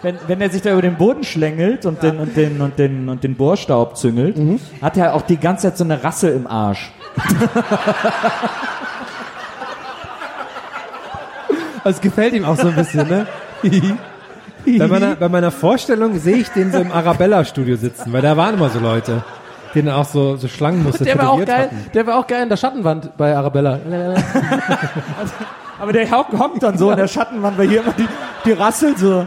wenn, 0.02 0.18
wenn 0.28 0.42
er 0.42 0.50
sich 0.50 0.62
da 0.62 0.72
über 0.72 0.82
den 0.82 0.96
Boden 0.96 1.24
schlängelt 1.24 1.86
und 1.86 2.02
den, 2.02 2.18
und 2.18 2.36
den, 2.38 2.62
und 2.62 2.80
den, 2.80 3.10
und 3.10 3.24
den 3.24 3.36
Bohrstaub 3.36 3.98
züngelt, 3.98 4.38
Mhm. 4.38 4.60
hat 4.82 4.98
er 4.98 5.14
auch 5.14 5.22
die 5.24 5.38
ganze 5.38 5.68
Zeit 5.68 5.78
so 5.78 5.84
eine 5.84 6.04
Rassel 6.04 6.34
im 6.34 6.48
Arsch. 6.48 6.92
Das 11.84 12.02
gefällt 12.02 12.34
ihm 12.34 12.44
auch 12.44 12.58
so 12.58 12.68
ein 12.68 12.76
bisschen, 12.76 13.08
ne? 13.08 13.28
Bei 14.78 14.88
meiner, 14.88 15.16
bei 15.16 15.30
meiner 15.30 15.52
Vorstellung 15.52 16.20
sehe 16.20 16.36
ich 16.36 16.50
den 16.50 16.74
so 16.74 16.80
im 16.80 16.92
Arabella-Studio 16.92 17.78
sitzen, 17.78 18.12
weil 18.12 18.22
da 18.22 18.36
waren 18.36 18.56
immer 18.56 18.70
so 18.70 18.80
Leute, 18.80 19.24
die 19.82 19.86
dann 19.86 19.96
auch 19.96 20.06
so, 20.06 20.36
so 20.38 20.48
Schlangenmuster 20.48 21.06
Der 21.06 21.18
war 21.18 21.32
auch 21.32 21.46
geil. 21.46 21.64
hatten. 21.66 21.86
Der 21.94 22.08
war 22.08 22.18
auch 22.20 22.28
geil 22.28 22.44
in 22.44 22.50
der 22.50 22.58
Schattenwand 22.58 23.16
bei 23.18 23.36
Arabella. 23.36 23.80
Aber 25.80 25.94
der 25.94 26.10
hockt 26.10 26.34
hockt 26.34 26.64
dann 26.64 26.78
so 26.78 26.90
in 26.92 26.98
der 26.98 27.08
Schattenwand, 27.08 27.58
weil 27.58 27.70
hier 27.70 27.82
immer 27.82 27.94
die, 27.94 28.08
die 28.46 28.52
Rassel 28.54 28.98
so. 28.98 29.26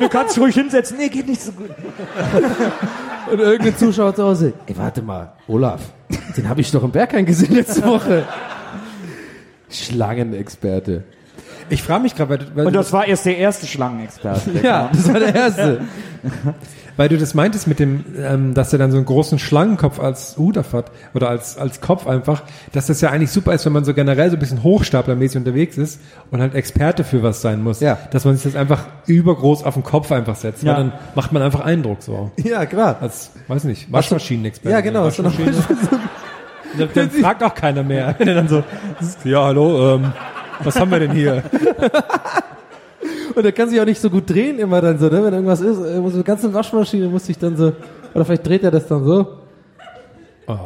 Du 0.00 0.08
kannst 0.08 0.36
dich 0.36 0.42
ruhig 0.42 0.54
hinsetzen. 0.54 0.96
Nee, 0.98 1.08
geht 1.08 1.26
nicht 1.28 1.40
so 1.42 1.52
gut. 1.52 1.70
Und 3.30 3.38
irgendein 3.38 3.76
Zuschauer 3.76 4.14
zu 4.14 4.22
Hause. 4.24 4.52
Ey, 4.66 4.76
warte 4.76 5.02
mal, 5.02 5.32
Olaf, 5.48 5.80
den 6.36 6.48
habe 6.48 6.60
ich 6.60 6.70
doch 6.70 6.82
im 6.82 6.90
Berghain 6.90 7.24
gesehen 7.24 7.54
letzte 7.54 7.84
Woche. 7.86 8.24
Schlangenexperte. 9.70 11.04
Ich 11.70 11.82
frage 11.82 12.02
mich 12.02 12.14
gerade, 12.14 12.30
weil, 12.30 12.46
weil, 12.56 12.66
Und 12.66 12.72
das 12.74 12.92
war 12.92 13.06
erst 13.06 13.26
der 13.26 13.38
erste 13.38 13.66
Schlangenexperte. 13.66 14.50
der 14.50 14.62
Ja, 14.64 14.78
kam. 14.88 14.96
das 14.96 15.12
war 15.12 15.20
der 15.20 15.34
erste. 15.34 15.80
weil 16.96 17.08
du 17.08 17.18
das 17.18 17.34
meintest 17.34 17.66
mit 17.66 17.80
dem, 17.80 18.04
ähm, 18.18 18.54
dass 18.54 18.72
er 18.72 18.78
dann 18.78 18.90
so 18.92 18.96
einen 18.98 19.06
großen 19.06 19.38
Schlangenkopf 19.40 19.98
als 19.98 20.36
Hut 20.36 20.56
auf 20.58 20.72
hat 20.72 20.92
oder 21.12 21.28
als, 21.28 21.58
als 21.58 21.80
Kopf 21.80 22.06
einfach, 22.06 22.42
dass 22.72 22.86
das 22.86 23.00
ja 23.00 23.10
eigentlich 23.10 23.30
super 23.32 23.52
ist, 23.52 23.64
wenn 23.66 23.72
man 23.72 23.84
so 23.84 23.94
generell 23.94 24.30
so 24.30 24.36
ein 24.36 24.38
bisschen 24.38 24.62
hochstaplermäßig 24.62 25.38
unterwegs 25.38 25.76
ist 25.76 26.00
und 26.30 26.40
halt 26.40 26.54
Experte 26.54 27.02
für 27.02 27.22
was 27.22 27.40
sein 27.42 27.62
muss. 27.62 27.80
Ja. 27.80 27.98
Dass 28.12 28.24
man 28.24 28.36
sich 28.36 28.44
das 28.44 28.54
einfach 28.60 28.84
übergroß 29.06 29.64
auf 29.64 29.74
den 29.74 29.82
Kopf 29.82 30.12
einfach 30.12 30.36
setzt, 30.36 30.62
Ja. 30.62 30.76
weil 30.76 30.84
dann 30.84 30.92
macht 31.16 31.32
man 31.32 31.42
einfach 31.42 31.60
Eindruck 31.60 32.02
so. 32.02 32.30
Ja, 32.36 32.64
klar. 32.66 32.98
Als, 33.00 33.30
weiß 33.48 33.64
nicht, 33.64 33.90
Waschmaschinenexperte. 33.92 34.72
Ja, 34.72 34.80
genau. 34.80 35.10
So 35.10 35.22
eine 35.24 35.32
Waschmaschine. 35.32 35.64
Dann, 36.76 36.88
dann 36.92 37.08
fragt 37.08 37.40
auch 37.44 37.54
keiner 37.54 37.84
mehr. 37.84 38.14
Dann 38.14 38.48
so, 38.48 38.64
ja, 39.22 39.44
hallo, 39.44 39.94
ähm, 39.94 40.12
was 40.62 40.78
haben 40.78 40.90
wir 40.90 41.00
denn 41.00 41.12
hier? 41.12 41.42
Und 43.34 43.44
er 43.44 43.52
kann 43.52 43.68
sich 43.68 43.80
auch 43.80 43.84
nicht 43.84 44.00
so 44.00 44.08
gut 44.10 44.30
drehen 44.30 44.58
immer 44.58 44.80
dann 44.80 44.98
so, 44.98 45.06
ne? 45.08 45.24
Wenn 45.24 45.32
irgendwas 45.34 45.60
ist, 45.60 45.78
muss 46.00 46.14
eine 46.14 46.22
ganze 46.22 46.52
Waschmaschine 46.54 47.08
muss 47.08 47.28
ich 47.28 47.36
dann 47.38 47.56
so, 47.56 47.72
oder 48.14 48.24
vielleicht 48.24 48.46
dreht 48.46 48.62
er 48.62 48.70
das 48.70 48.86
dann 48.86 49.04
so. 49.04 49.38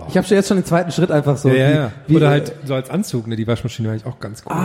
Ich 0.09 0.17
habe 0.17 0.27
schon 0.27 0.37
jetzt 0.37 0.49
schon 0.49 0.57
den 0.59 0.65
zweiten 0.67 0.91
Schritt 0.91 1.11
einfach 1.11 1.37
so. 1.37 1.49
Oh. 1.49 1.53
Ja, 1.53 1.57
wie- 1.69 1.75
ja. 1.75 1.91
wie- 2.09 2.17
Oder 2.17 2.29
halt 2.31 2.53
so 2.65 2.75
als 2.75 2.91
Anzug, 2.91 3.27
ne? 3.29 3.37
Die 3.37 3.47
Waschmaschine 3.47 3.89
war 3.89 3.93
eigentlich 3.95 4.07
auch 4.07 4.19
ganz 4.19 4.43
cool. 4.45 4.57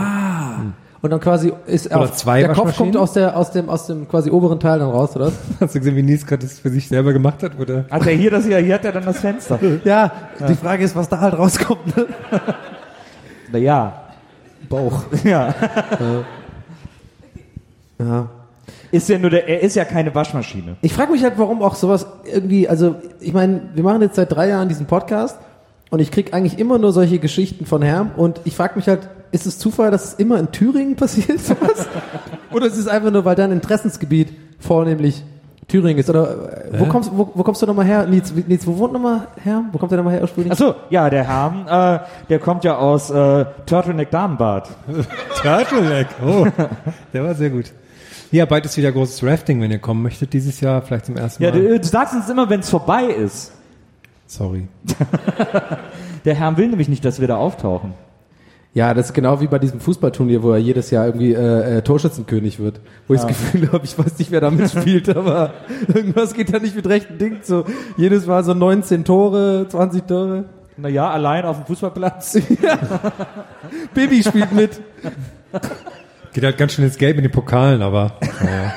Und 1.02 1.10
dann 1.10 1.20
quasi 1.20 1.52
ist 1.66 1.86
Oder 1.86 2.00
auf, 2.00 2.12
zwei 2.12 2.40
der 2.40 2.52
Kopf 2.52 2.76
kommt 2.76 2.96
aus 2.96 3.12
der 3.12 3.36
aus 3.36 3.50
dem 3.52 3.68
aus 3.68 3.86
dem 3.86 4.08
quasi 4.08 4.30
oberen 4.30 4.58
Teil 4.58 4.78
dann 4.80 4.88
raus, 4.90 5.14
oder? 5.14 5.30
Hast 5.60 5.74
du 5.74 5.78
gesehen, 5.78 5.96
wie 5.96 6.02
Nils 6.02 6.26
gerade 6.26 6.42
das 6.42 6.58
für 6.58 6.70
sich 6.70 6.88
selber 6.88 7.12
gemacht 7.12 7.42
hat? 7.42 7.52
Oder? 7.58 7.84
Hat 7.90 8.06
er 8.06 8.12
hier 8.14 8.30
das 8.30 8.44
hier, 8.46 8.58
hier 8.58 8.74
hat 8.74 8.84
er 8.84 8.92
dann 8.92 9.04
das 9.04 9.20
Fenster. 9.20 9.58
Ja, 9.84 10.10
die 10.48 10.54
Frage 10.54 10.82
ist, 10.84 10.96
was 10.96 11.08
da 11.08 11.20
halt 11.20 11.38
rauskommt. 11.38 11.96
Ne? 11.96 12.06
Naja. 13.52 14.03
Bauch. 14.68 15.04
Ja. 15.24 15.54
Ja. 17.98 18.28
ist 18.90 19.08
ja 19.08 19.18
nur 19.18 19.30
der, 19.30 19.48
er 19.48 19.60
ist 19.60 19.76
ja 19.76 19.84
keine 19.84 20.14
Waschmaschine. 20.14 20.76
Ich 20.82 20.92
frage 20.92 21.12
mich 21.12 21.22
halt, 21.22 21.34
warum 21.36 21.62
auch 21.62 21.74
sowas 21.76 22.06
irgendwie, 22.24 22.68
also 22.68 22.96
ich 23.20 23.32
meine, 23.32 23.62
wir 23.74 23.84
machen 23.84 24.02
jetzt 24.02 24.16
seit 24.16 24.32
drei 24.32 24.48
Jahren 24.48 24.68
diesen 24.68 24.86
Podcast 24.86 25.38
und 25.90 26.00
ich 26.00 26.10
krieg 26.10 26.34
eigentlich 26.34 26.58
immer 26.58 26.78
nur 26.78 26.92
solche 26.92 27.18
Geschichten 27.20 27.66
von 27.66 27.82
Herm 27.82 28.10
und 28.16 28.40
ich 28.44 28.56
frage 28.56 28.74
mich 28.76 28.88
halt, 28.88 29.08
ist 29.30 29.46
es 29.46 29.58
Zufall, 29.58 29.90
dass 29.90 30.04
es 30.04 30.14
immer 30.14 30.38
in 30.38 30.50
Thüringen 30.50 30.96
passiert 30.96 31.40
sowas? 31.40 31.86
Oder 32.52 32.66
ist 32.66 32.76
es 32.76 32.88
einfach 32.88 33.10
nur, 33.10 33.24
weil 33.24 33.36
dein 33.36 33.52
Interessensgebiet 33.52 34.32
vornehmlich 34.58 35.22
Thüringen 35.68 35.98
ist? 35.98 36.10
Oder 36.10 36.66
äh, 36.72 36.80
wo, 36.80 36.86
kommst, 36.86 37.10
wo, 37.14 37.30
wo 37.34 37.42
kommst 37.42 37.62
du 37.62 37.66
nochmal 37.66 37.86
her? 37.86 38.06
Nils, 38.06 38.32
Nils, 38.34 38.66
wo 38.66 38.76
wohnt 38.78 38.92
nochmal 38.92 39.28
her? 39.42 39.64
Wo 39.72 39.78
kommt 39.78 39.90
der 39.92 39.98
nochmal 39.98 40.14
her 40.14 40.22
ursprünglich? 40.22 40.52
Ach 40.52 40.58
so, 40.58 40.74
ja, 40.90 41.08
der 41.10 41.26
Herm, 41.26 41.66
äh, 41.68 42.00
der 42.28 42.38
kommt 42.38 42.64
ja 42.64 42.76
aus 42.76 43.10
äh, 43.10 43.44
Turtleneck 43.66 44.10
Damenbad. 44.10 44.68
Turtleneck, 45.42 46.08
oh, 46.24 46.46
der 47.12 47.24
war 47.24 47.34
sehr 47.34 47.50
gut. 47.50 47.72
Ja, 48.30 48.46
bald 48.46 48.64
ist 48.64 48.76
wieder 48.76 48.90
großes 48.90 49.22
Rafting, 49.22 49.60
wenn 49.60 49.70
ihr 49.70 49.78
kommen 49.78 50.02
möchtet, 50.02 50.32
dieses 50.32 50.60
Jahr 50.60 50.82
vielleicht 50.82 51.06
zum 51.06 51.16
ersten 51.16 51.42
Ja, 51.42 51.50
Mal. 51.50 51.60
du, 51.60 51.78
du 51.78 51.86
sagst 51.86 52.14
uns 52.14 52.28
immer, 52.28 52.50
wenn 52.50 52.60
es 52.60 52.68
vorbei 52.70 53.04
ist. 53.04 53.52
Sorry. 54.26 54.68
Der 56.24 56.34
Herm 56.34 56.56
will 56.56 56.68
nämlich 56.68 56.88
nicht, 56.88 57.04
dass 57.04 57.20
wir 57.20 57.28
da 57.28 57.36
auftauchen. 57.36 57.92
Ja, 58.74 58.92
das 58.92 59.06
ist 59.06 59.12
genau 59.12 59.40
wie 59.40 59.46
bei 59.46 59.60
diesem 59.60 59.78
Fußballturnier, 59.78 60.42
wo 60.42 60.50
er 60.50 60.58
jedes 60.58 60.90
Jahr 60.90 61.06
irgendwie 61.06 61.32
äh, 61.32 61.78
äh, 61.78 61.82
Torschützenkönig 61.82 62.58
wird. 62.58 62.80
Wo 63.06 63.14
ich 63.14 63.20
das 63.20 63.28
Gefühl 63.28 63.68
habe, 63.72 63.84
ich 63.84 63.96
weiß 63.96 64.18
nicht, 64.18 64.32
wer 64.32 64.40
da 64.40 64.50
mitspielt, 64.50 65.08
aber 65.16 65.54
irgendwas 65.94 66.34
geht 66.34 66.52
da 66.52 66.58
nicht 66.58 66.74
mit 66.74 66.86
rechten 66.88 67.16
Dingen. 67.16 67.38
So 67.44 67.64
jedes 67.96 68.26
Mal 68.26 68.42
so 68.42 68.52
19 68.52 69.04
Tore, 69.04 69.66
20 69.68 70.02
Tore. 70.06 70.44
Naja, 70.76 71.08
allein 71.08 71.44
auf 71.44 71.58
dem 71.58 71.66
Fußballplatz. 71.66 72.36
Baby 73.94 74.24
spielt 74.24 74.50
mit. 74.50 74.80
Geht 76.32 76.42
halt 76.42 76.58
ganz 76.58 76.72
schön 76.72 76.84
ins 76.84 76.98
Gelb 76.98 77.16
in 77.16 77.22
den 77.22 77.30
Pokalen, 77.30 77.80
aber. 77.80 78.18
Naja. 78.42 78.74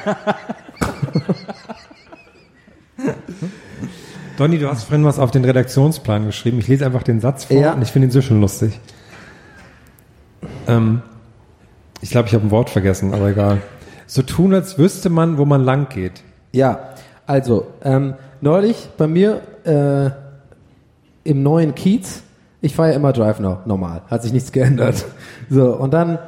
Donny, 4.38 4.60
du 4.60 4.70
hast 4.70 4.84
vorhin 4.84 5.04
was 5.06 5.18
auf 5.18 5.32
den 5.32 5.44
Redaktionsplan 5.44 6.28
geschrieben. 6.28 6.60
Ich 6.60 6.68
lese 6.68 6.86
einfach 6.86 7.02
den 7.02 7.20
Satz 7.20 7.46
vor 7.46 7.58
Ja. 7.58 7.74
und 7.74 7.82
ich 7.82 7.90
finde 7.90 8.10
ihn 8.10 8.12
so 8.12 8.22
schön 8.22 8.40
lustig. 8.40 8.80
Ähm, 10.68 11.02
ich 12.02 12.12
glaube, 12.12 12.28
ich 12.28 12.34
habe 12.34 12.46
ein 12.46 12.52
Wort 12.52 12.70
vergessen, 12.70 13.14
aber 13.14 13.30
egal. 13.30 13.62
So 14.06 14.22
tun, 14.22 14.54
als 14.54 14.78
wüsste 14.78 15.10
man, 15.10 15.38
wo 15.38 15.46
man 15.46 15.64
lang 15.64 15.90
geht. 15.90 16.24
Ja, 16.52 16.80
also 17.26 17.68
ähm, 17.84 18.14
neulich 18.42 18.90
bei 18.98 19.08
mir 19.08 19.42
äh, 19.66 20.10
im 21.30 21.44
neuen 21.44 21.76
Kiez, 21.76 22.22
ich 22.62 22.76
fahre 22.76 22.92
ja 22.92 22.96
immer 22.96 23.14
Drive 23.14 23.40
Now, 23.40 23.60
normal, 23.66 24.02
hat 24.08 24.24
sich 24.24 24.34
nichts 24.34 24.52
geändert. 24.52 25.06
So, 25.50 25.74
und 25.78 25.94
dann 25.94 26.20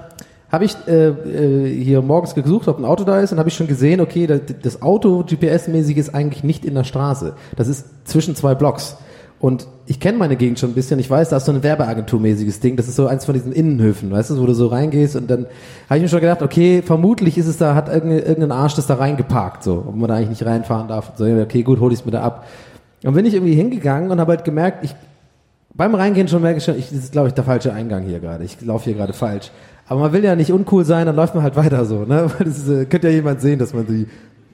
habe 0.50 0.64
ich 0.64 0.76
äh, 0.88 1.10
äh, 1.10 1.84
hier 1.84 2.02
morgens 2.02 2.34
gesucht, 2.34 2.70
ob 2.70 2.80
ein 2.80 2.86
Auto 2.86 3.04
da 3.04 3.20
ist 3.20 3.34
und 3.34 3.38
habe 3.38 3.50
ich 3.50 3.56
schon 3.56 3.68
gesehen, 3.68 4.00
okay, 4.00 4.28
das, 4.28 4.42
das 4.62 4.82
Auto 4.82 5.26
GPS-mäßig 5.28 5.98
ist 5.98 6.16
eigentlich 6.16 6.44
nicht 6.44 6.64
in 6.64 6.74
der 6.74 6.86
Straße. 6.86 7.34
Das 7.58 7.68
ist 7.68 7.86
zwischen 8.06 8.36
zwei 8.36 8.56
Blocks. 8.56 8.96
Und 9.40 9.68
ich 9.86 10.02
kenne 10.02 10.18
meine 10.18 10.36
Gegend 10.36 10.60
schon 10.60 10.72
ein 10.72 10.74
bisschen. 10.74 11.00
Ich 11.00 11.10
weiß, 11.10 11.30
da 11.30 11.38
ist 11.38 11.46
so 11.46 11.54
ein 11.54 11.64
Werbeagenturmäßiges 11.64 12.60
Ding. 12.60 12.76
Das 12.76 12.90
ist 12.90 12.98
so 12.98 13.08
eins 13.08 13.24
von 13.24 13.34
diesen 13.34 13.54
Innenhöfen, 13.54 14.12
weißt 14.12 14.32
du, 14.32 14.42
wo 14.42 14.46
du 14.46 14.54
so 14.54 14.68
reingehst 14.68 15.16
und 15.16 15.30
dann 15.32 15.46
habe 15.90 15.98
ich 15.98 16.02
mir 16.02 16.10
schon 16.10 16.20
gedacht, 16.20 16.42
okay, 16.42 16.82
vermutlich 16.82 17.38
ist 17.38 17.48
es 17.48 17.58
da, 17.58 17.74
hat 17.74 17.88
irgendein, 17.88 18.52
Arsch 18.52 18.76
das 18.76 18.88
da 18.88 18.96
reingeparkt, 18.96 19.64
so, 19.64 19.86
ob 19.88 19.96
man 19.96 20.10
da 20.10 20.16
eigentlich 20.16 20.30
nicht 20.30 20.46
reinfahren 20.46 20.90
darf. 20.90 21.14
So, 21.16 21.26
okay, 21.26 21.64
gut, 21.64 21.80
hol 21.80 21.94
ich 21.94 22.00
es 22.00 22.06
mir 22.06 22.12
da 22.12 22.22
ab. 22.22 22.48
Und 23.04 23.14
bin 23.14 23.26
ich 23.26 23.34
irgendwie 23.34 23.56
hingegangen 23.56 24.12
und 24.12 24.20
habe 24.20 24.34
halt 24.34 24.44
gemerkt, 24.44 24.84
ich 24.84 24.94
beim 25.80 25.96
Reingehen 25.96 26.28
schon 26.28 26.42
merke 26.42 26.58
ich 26.58 26.66
schon, 26.66 26.78
ich, 26.78 26.90
das 26.90 26.98
ist, 26.98 27.12
glaube 27.14 27.30
ich, 27.30 27.34
der 27.34 27.46
falsche 27.46 27.72
Eingang 27.72 28.04
hier 28.04 28.20
gerade. 28.20 28.44
Ich 28.44 28.60
laufe 28.62 28.84
hier 28.84 28.96
gerade 28.96 29.14
falsch. 29.14 29.50
Aber 29.88 30.02
man 30.02 30.14
will 30.14 30.24
ja 30.24 30.36
nicht 30.36 30.52
uncool 30.52 30.84
sein, 30.84 31.06
dann 31.06 31.16
läuft 31.16 31.36
man 31.36 31.44
halt 31.44 31.56
weiter 31.56 31.86
so, 31.86 32.04
ne? 32.04 32.30
Weil 32.38 32.48
das 32.48 32.58
ist, 32.58 32.68
äh, 32.68 32.86
könnte 32.86 33.08
ja 33.08 33.14
jemand 33.14 33.40
sehen, 33.40 33.60
dass 33.60 33.74
man 33.74 33.88
die 33.88 34.06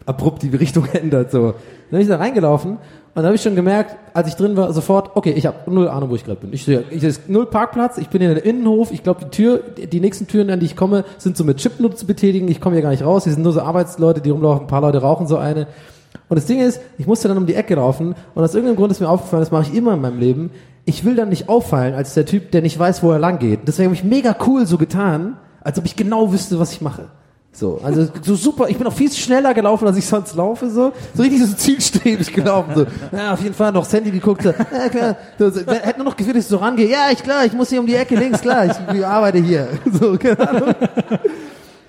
abrupt 0.06 0.44
die 0.44 0.50
Richtung 0.50 0.86
ändert, 0.94 1.32
so. 1.32 1.54
Dann 1.90 1.92
bin 1.92 2.02
ich 2.02 2.08
da 2.08 2.18
reingelaufen 2.18 2.72
und 2.72 2.80
dann 3.16 3.26
habe 3.26 3.36
ich 3.36 3.42
schon 3.42 3.56
gemerkt, 3.56 3.96
als 4.14 4.28
ich 4.28 4.36
drin 4.36 4.58
war, 4.58 4.74
sofort, 4.74 5.16
okay, 5.16 5.32
ich 5.32 5.46
habe 5.46 5.72
null 5.72 5.88
Ahnung, 5.88 6.10
wo 6.10 6.16
ich 6.16 6.26
gerade 6.26 6.40
bin. 6.40 6.52
Ich 6.52 6.66
sehe, 6.66 6.84
ich 6.90 7.04
null 7.28 7.46
Parkplatz, 7.46 7.98
ich 7.98 8.10
bin 8.10 8.22
in 8.22 8.34
der 8.34 8.44
Innenhof, 8.44 8.92
ich 8.92 9.04
glaube, 9.04 9.26
die 9.26 9.30
Tür, 9.30 9.60
die 9.60 10.00
nächsten 10.00 10.28
Türen, 10.28 10.50
an 10.50 10.60
die 10.60 10.66
ich 10.66 10.76
komme, 10.76 11.06
sind 11.18 11.38
so 11.38 11.44
mit 11.44 11.58
Chip 11.58 11.80
nur 11.80 11.96
zu 11.96 12.06
betätigen, 12.06 12.48
ich 12.48 12.60
komme 12.60 12.76
hier 12.76 12.84
gar 12.84 12.90
nicht 12.90 13.06
raus, 13.06 13.24
hier 13.24 13.34
sind 13.34 13.44
nur 13.44 13.54
so 13.54 13.62
Arbeitsleute, 13.62 14.22
die 14.22 14.32
rumlaufen, 14.32 14.66
ein 14.66 14.68
paar 14.68 14.82
Leute 14.82 15.00
rauchen 15.00 15.28
so 15.28 15.38
eine. 15.38 15.68
Und 16.28 16.38
das 16.38 16.46
Ding 16.46 16.60
ist, 16.60 16.82
ich 16.98 17.08
musste 17.08 17.28
dann 17.28 17.38
um 17.38 17.46
die 17.46 17.56
Ecke 17.56 17.76
laufen 17.76 18.16
und 18.34 18.44
aus 18.44 18.56
irgendeinem 18.56 18.78
Grund 18.78 18.92
ist 18.92 19.00
mir 19.00 19.10
aufgefallen, 19.10 19.42
das 19.42 19.52
mache 19.52 19.70
ich 19.70 19.76
immer 19.78 19.94
in 19.94 20.02
meinem 20.02 20.20
Leben, 20.20 20.52
ich 20.86 21.04
will 21.04 21.16
dann 21.16 21.30
nicht 21.30 21.50
auffallen 21.50 21.94
als 21.94 22.14
der 22.14 22.26
Typ, 22.26 22.52
der 22.52 22.62
nicht 22.62 22.78
weiß, 22.78 23.04
wo 23.04 23.12
er 23.12 23.20
lang 23.20 23.40
geht. 23.40 23.62
Deswegen 23.68 23.88
habe 23.88 23.96
ich 23.96 24.04
mega 24.04 24.36
cool 24.46 24.66
so 24.66 24.78
getan, 24.78 25.38
als 25.62 25.80
ob 25.80 25.86
ich 25.86 25.96
genau 25.96 26.32
wüsste, 26.32 26.60
was 26.60 26.72
ich 26.72 26.82
mache. 26.82 27.06
So, 27.58 27.80
also 27.82 28.06
so 28.22 28.36
super, 28.36 28.68
ich 28.68 28.78
bin 28.78 28.86
auch 28.86 28.94
viel 28.94 29.10
schneller 29.10 29.54
gelaufen, 29.54 29.88
als 29.88 29.96
ich 29.96 30.06
sonst 30.06 30.36
laufe, 30.36 30.70
so. 30.70 30.92
So 31.14 31.24
richtig 31.24 31.42
so 31.46 31.56
zielstrebig 31.56 32.34
gelaufen, 32.34 32.74
so. 32.76 32.86
Ja, 33.16 33.32
auf 33.32 33.42
jeden 33.42 33.56
Fall 33.56 33.72
noch 33.72 33.86
Sandy 33.86 34.12
geguckt, 34.12 34.44
so. 34.44 34.50
Ja, 34.50 34.90
klar. 34.90 35.16
So, 35.40 35.50
so, 35.50 35.62
hätte 35.62 36.00
nur 36.00 36.06
noch 36.08 36.18
gefehlt, 36.18 36.36
dass 36.36 36.44
ich 36.44 36.50
so 36.50 36.58
rangehe. 36.58 36.90
Ja, 36.90 37.12
ich 37.14 37.24
klar, 37.24 37.46
ich 37.46 37.54
muss 37.54 37.70
hier 37.70 37.80
um 37.80 37.88
die 37.88 37.96
Ecke 37.96 38.16
links, 38.16 38.42
klar, 38.42 38.66
ich, 38.66 38.98
ich 38.98 39.06
arbeite 39.06 39.38
hier. 39.38 39.70
So, 39.98 40.18
keine 40.18 40.50
Ahnung. 40.50 40.76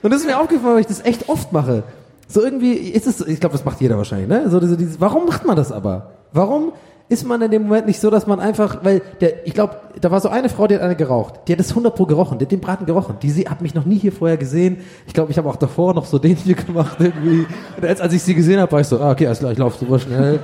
Und 0.03 0.13
das 0.13 0.21
ist 0.21 0.27
mir 0.29 0.39
aufgefallen, 0.39 0.75
weil 0.75 0.81
ich 0.83 0.87
das 0.87 1.05
echt 1.05 1.29
oft 1.29 1.53
mache. 1.53 1.83
So 2.29 2.43
irgendwie 2.43 2.75
ist 2.75 3.09
es, 3.09 3.27
ich 3.27 3.41
glaube, 3.41 3.55
das 3.55 3.65
macht 3.65 3.81
jeder 3.81 3.97
wahrscheinlich, 3.97 4.29
ne? 4.29 4.49
So 4.49 4.61
diese, 4.61 4.77
dieses, 4.77 5.01
warum 5.01 5.27
macht 5.27 5.45
man 5.45 5.57
das 5.57 5.73
aber? 5.73 6.13
Warum 6.33 6.73
ist 7.09 7.25
man 7.25 7.41
in 7.41 7.51
dem 7.51 7.63
Moment 7.63 7.87
nicht 7.87 8.01
so, 8.01 8.11
dass 8.11 8.27
man 8.27 8.41
einfach, 8.41 8.85
weil 8.85 9.01
der, 9.21 9.47
ich 9.47 9.55
glaube, 9.55 9.77
da 10.01 10.11
war 10.11 10.21
so 10.21 10.29
eine 10.29 10.49
Frau, 10.49 10.67
die 10.67 10.75
hat 10.75 10.83
eine 10.83 10.97
geraucht. 10.97 11.35
Die 11.47 11.53
hat 11.53 11.61
das 11.61 11.71
100 11.71 11.95
pro 11.95 12.05
gerochen, 12.05 12.39
die 12.39 12.47
hat 12.47 12.53
den 12.53 12.61
Braten 12.61 12.85
gerochen. 12.85 13.17
Die 13.23 13.31
sie 13.31 13.49
hat 13.49 13.63
mich 13.63 13.75
noch 13.75 13.85
nie 13.85 13.99
hier 13.99 14.13
vorher 14.13 14.37
gesehen. 14.37 14.79
Ich 15.07 15.15
glaube, 15.15 15.31
ich 15.31 15.39
habe 15.39 15.49
auch 15.49 15.57
davor 15.57 15.95
noch 15.95 16.05
so 16.05 16.19
den 16.27 16.37
hier 16.37 16.57
gemacht 16.57 16.97
irgendwie. 16.99 17.47
Und 17.77 17.85
als, 17.87 18.01
als 18.01 18.13
ich 18.13 18.23
sie 18.23 18.35
gesehen 18.35 18.61
habe, 18.61 18.73
war 18.73 18.81
ich 18.81 18.89
so, 18.89 19.01
ah, 19.01 19.13
okay, 19.13 19.27
alles 19.27 19.39
klar, 19.39 19.53
ich 19.53 19.59
laufe 19.59 19.79
super 19.79 19.99
schnell. 19.99 20.41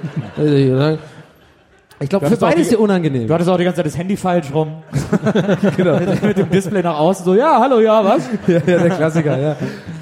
Ich 2.01 2.09
glaube, 2.09 2.27
für 2.27 2.37
beide 2.37 2.61
ist 2.61 2.73
ja 2.73 2.79
unangenehm. 2.79 3.29
Du 3.29 3.35
hattest 3.35 3.49
auch 3.49 3.57
die 3.57 3.65
ganze 3.65 3.77
Zeit 3.77 3.87
das 3.87 3.97
Handy 3.97 4.17
falsch 4.17 4.53
rum. 4.53 4.83
Genau. 5.77 5.99
mit, 6.23 6.37
dem 6.37 6.51
Display 6.51 6.83
nach 6.83 6.99
außen 6.99 7.25
so, 7.25 7.35
ja, 7.35 7.59
hallo, 7.61 7.81
ja, 7.81 8.05
was? 8.05 8.29
ja, 8.47 8.55
ja, 8.55 8.79
der 8.79 8.91
Klassiker, 8.91 9.39
ja. 9.39 9.57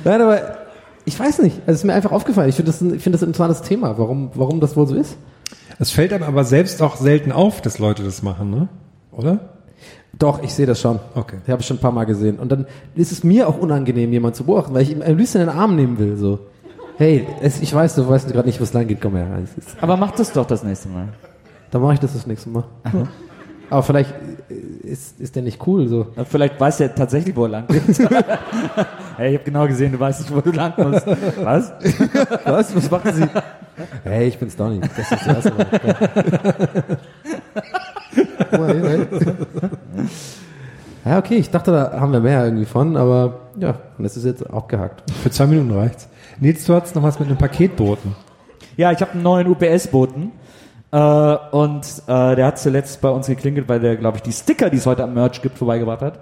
Nein, 0.04 0.20
aber 0.20 0.40
ich 1.04 1.18
weiß 1.18 1.40
nicht. 1.40 1.56
Also 1.60 1.72
es 1.72 1.76
ist 1.78 1.84
mir 1.84 1.94
einfach 1.94 2.12
aufgefallen. 2.12 2.48
Ich 2.48 2.56
finde 2.56 2.70
das, 2.70 2.80
ein, 2.80 2.94
ich 2.94 3.02
finde 3.02 3.18
das 3.18 3.22
ein 3.22 3.28
interessantes 3.28 3.62
Thema, 3.62 3.98
warum, 3.98 4.30
warum 4.34 4.60
das 4.60 4.76
wohl 4.76 4.86
so 4.86 4.94
ist. 4.94 5.16
Es 5.78 5.90
fällt 5.90 6.12
einem 6.12 6.24
aber 6.24 6.44
selbst 6.44 6.82
auch 6.82 6.96
selten 6.96 7.32
auf, 7.32 7.60
dass 7.62 7.78
Leute 7.78 8.02
das 8.02 8.22
machen, 8.22 8.50
ne? 8.50 8.68
Oder? 9.12 9.40
Doch, 10.18 10.42
ich 10.42 10.52
sehe 10.52 10.66
das 10.66 10.80
schon. 10.80 10.98
Okay. 11.14 11.36
Ich 11.44 11.50
habe 11.50 11.60
es 11.60 11.66
schon 11.66 11.78
ein 11.78 11.80
paar 11.80 11.92
Mal 11.92 12.04
gesehen. 12.04 12.38
Und 12.38 12.52
dann 12.52 12.66
ist 12.94 13.12
es 13.12 13.24
mir 13.24 13.48
auch 13.48 13.58
unangenehm, 13.58 14.12
jemanden 14.12 14.34
zu 14.34 14.44
beobachten, 14.44 14.74
weil 14.74 14.82
ich 14.82 14.90
ihm 14.90 15.02
am 15.02 15.16
liebsten 15.16 15.38
in 15.38 15.46
den 15.46 15.56
Arm 15.56 15.76
nehmen 15.76 15.98
will. 15.98 16.16
So, 16.16 16.40
hey, 16.98 17.26
es, 17.40 17.60
ich 17.62 17.74
weiß, 17.74 17.94
du 17.94 18.08
weißt 18.08 18.30
gerade 18.30 18.46
nicht, 18.46 18.60
wo 18.60 18.64
es 18.64 18.72
lang 18.72 18.86
geht. 18.86 19.00
Komm 19.00 19.16
her. 19.16 19.26
Aber 19.80 19.96
mach 19.96 20.10
das 20.12 20.32
doch 20.32 20.46
das 20.46 20.62
nächste 20.62 20.88
Mal. 20.88 21.08
Dann 21.70 21.80
mache 21.80 21.94
ich 21.94 22.00
das 22.00 22.12
das 22.12 22.26
nächste 22.26 22.50
Mal. 22.50 22.64
Aber 23.70 23.82
vielleicht 23.84 24.12
ist, 24.82 25.20
ist 25.20 25.36
der 25.36 25.42
nicht 25.42 25.64
cool. 25.66 25.86
So. 25.86 26.08
Vielleicht 26.28 26.60
weiß 26.60 26.80
er 26.80 26.94
tatsächlich, 26.94 27.36
wo 27.36 27.44
er 27.44 27.50
lang 27.50 27.68
geht. 27.68 27.82
hey, 29.16 29.30
ich 29.30 29.34
habe 29.36 29.44
genau 29.44 29.66
gesehen, 29.68 29.92
du 29.92 30.00
weißt 30.00 30.20
nicht, 30.20 30.34
wo 30.34 30.40
du 30.40 30.50
lang 30.50 30.74
musst. 30.76 31.06
Was? 31.06 31.72
Was? 32.44 32.74
Was 32.74 32.90
machen 32.90 33.12
Sie? 33.14 33.24
Hey, 34.04 34.28
ich 34.28 34.38
bin's 34.38 34.56
Donny. 34.56 34.80
Das 34.80 34.98
ist 34.98 35.12
das 35.12 35.26
erste 35.26 35.52
Mal. 35.52 35.66
Ja, 41.04 41.18
okay, 41.18 41.36
ich 41.36 41.50
dachte, 41.50 41.72
da 41.72 41.98
haben 41.98 42.12
wir 42.12 42.20
mehr 42.20 42.44
irgendwie 42.44 42.66
von, 42.66 42.96
aber 42.96 43.40
ja, 43.58 43.76
das 43.98 44.16
ist 44.18 44.24
jetzt 44.26 44.48
abgehakt. 44.48 45.10
Für 45.22 45.30
zwei 45.30 45.46
Minuten 45.46 45.72
reicht's. 45.72 46.08
Nils, 46.40 46.64
du 46.66 46.74
hattest 46.74 46.94
noch 46.94 47.02
was 47.02 47.18
mit 47.18 47.28
einem 47.28 47.38
Paketboten. 47.38 48.14
Ja, 48.76 48.92
ich 48.92 49.00
habe 49.00 49.12
einen 49.12 49.22
neuen 49.22 49.48
UPS-Boten. 49.48 50.32
Äh, 50.92 50.98
und 51.52 51.86
äh, 52.06 52.36
der 52.36 52.46
hat 52.46 52.58
zuletzt 52.58 53.00
bei 53.00 53.08
uns 53.08 53.26
geklingelt, 53.26 53.68
weil 53.68 53.80
der, 53.80 53.96
glaube 53.96 54.18
ich, 54.18 54.22
die 54.22 54.32
Sticker, 54.32 54.70
die 54.70 54.76
es 54.76 54.86
heute 54.86 55.04
am 55.04 55.14
Merch 55.14 55.40
gibt, 55.40 55.56
vorbeigebracht 55.56 56.02
hat. 56.02 56.18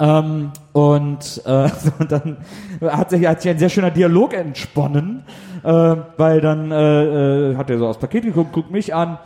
Ähm, 0.00 0.50
und, 0.72 1.42
äh, 1.46 1.70
und 1.98 2.12
dann 2.12 2.38
hat 2.82 3.10
sich, 3.10 3.26
hat 3.26 3.42
sich 3.42 3.50
ein 3.50 3.58
sehr 3.58 3.68
schöner 3.68 3.90
Dialog 3.90 4.34
entsponnen, 4.34 5.24
äh, 5.62 5.96
weil 6.16 6.40
dann 6.40 6.70
äh, 6.70 7.52
äh, 7.52 7.56
hat 7.56 7.70
er 7.70 7.78
so 7.78 7.86
aufs 7.86 7.98
Paket 7.98 8.24
geguckt, 8.24 8.52
guckt 8.52 8.70
mich 8.70 8.94
an 8.94 9.18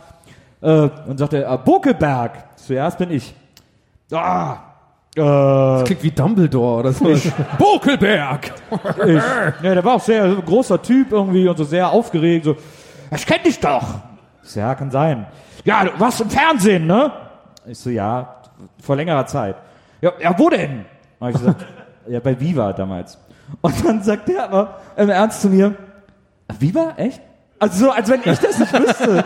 äh, 0.61 0.89
und 1.07 1.17
sagt 1.17 1.33
er, 1.33 1.51
äh, 1.51 1.57
Bokelberg. 1.57 2.31
Zuerst 2.55 2.97
bin 2.97 3.11
ich. 3.11 3.33
Ah, 4.11 4.57
äh, 5.15 5.83
Klingt 5.83 6.03
wie 6.03 6.11
Dumbledore 6.11 6.79
oder 6.79 6.93
so. 6.93 7.05
Bokelberg! 7.57 8.51
ich, 9.05 9.15
ja, 9.63 9.73
der 9.73 9.83
war 9.83 9.95
auch 9.95 10.01
sehr 10.01 10.35
großer 10.35 10.81
Typ 10.81 11.11
irgendwie 11.11 11.47
und 11.47 11.57
so 11.57 11.63
sehr 11.63 11.89
aufgeregt. 11.89 12.45
So, 12.45 12.55
ich 13.15 13.25
kenn 13.25 13.41
dich 13.43 13.59
doch! 13.59 13.83
Ich 14.43 14.51
so, 14.51 14.59
ja, 14.59 14.75
kann 14.75 14.91
sein. 14.91 15.25
Ja, 15.65 15.83
du 15.83 15.99
warst 15.99 16.21
im 16.21 16.29
Fernsehen, 16.29 16.85
ne? 16.85 17.11
Ich 17.65 17.79
so, 17.79 17.89
ja, 17.89 18.35
vor 18.81 18.95
längerer 18.95 19.25
Zeit. 19.25 19.55
Ja, 20.01 20.13
ja 20.21 20.37
wo 20.37 20.49
denn? 20.49 20.85
Hab 21.19 21.29
ich 21.29 21.37
gesagt, 21.37 21.65
ja, 22.07 22.19
bei 22.19 22.39
Viva 22.39 22.73
damals. 22.73 23.17
Und 23.61 23.85
dann 23.85 24.03
sagt 24.03 24.27
der 24.29 24.43
aber 24.43 24.79
im 24.95 25.09
Ernst 25.09 25.41
zu 25.41 25.49
mir, 25.49 25.75
Viva? 26.59 26.93
Echt? 26.97 27.21
Also 27.61 27.85
so, 27.85 27.91
als 27.91 28.09
wenn 28.09 28.21
ich 28.23 28.39
das 28.39 28.57
nicht 28.57 28.73
wüsste. 28.73 29.23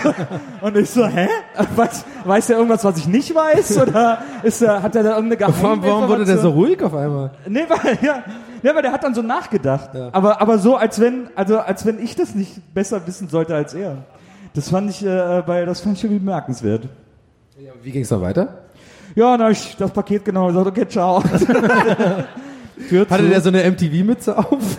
Und 0.60 0.76
ich 0.76 0.90
so, 0.90 1.06
hä? 1.06 1.28
Weiß, 1.76 2.04
weiß 2.24 2.46
der 2.48 2.56
irgendwas, 2.56 2.84
was 2.84 2.98
ich 2.98 3.06
nicht 3.06 3.32
weiß? 3.32 3.78
Oder 3.78 4.18
ist 4.42 4.60
er, 4.60 4.82
hat 4.82 4.96
er 4.96 5.04
da 5.04 5.16
irgendeine 5.16 5.52
Warum, 5.62 5.84
warum 5.84 6.08
wurde 6.08 6.24
der 6.24 6.38
so 6.38 6.50
ruhig 6.50 6.82
auf 6.82 6.94
einmal? 6.94 7.30
Nee, 7.46 7.64
weil, 7.68 7.96
ja. 8.02 8.24
Ja, 8.62 8.72
aber 8.72 8.82
der 8.82 8.90
hat 8.90 9.04
dann 9.04 9.14
so 9.14 9.22
nachgedacht. 9.22 9.90
Aber, 10.10 10.40
aber 10.40 10.58
so, 10.58 10.74
als 10.74 11.00
wenn, 11.00 11.28
also, 11.36 11.60
als 11.60 11.86
wenn 11.86 12.02
ich 12.02 12.16
das 12.16 12.34
nicht 12.34 12.74
besser 12.74 13.06
wissen 13.06 13.28
sollte 13.28 13.54
als 13.54 13.72
er. 13.74 13.98
Das 14.54 14.70
fand 14.70 14.90
ich, 14.90 15.06
äh, 15.06 15.42
bei, 15.46 15.64
das 15.64 15.80
fand 15.80 15.96
ich 15.96 16.02
irgendwie 16.02 16.18
bemerkenswert. 16.18 16.88
Wie 17.82 17.90
ging's 17.92 18.08
dann 18.08 18.20
weiter? 18.20 18.65
Ja, 19.16 19.36
dann 19.36 19.46
hab 19.46 19.52
ich 19.52 19.76
das 19.76 19.90
Paket 19.90 20.24
genommen 20.24 20.48
und 20.48 20.54
gesagt, 20.54 20.78
okay, 20.78 20.88
ciao. 20.88 21.22
Hatte 23.10 23.28
der 23.28 23.40
so 23.40 23.48
eine 23.48 23.68
MTV-Mütze 23.68 24.38
auf? 24.38 24.78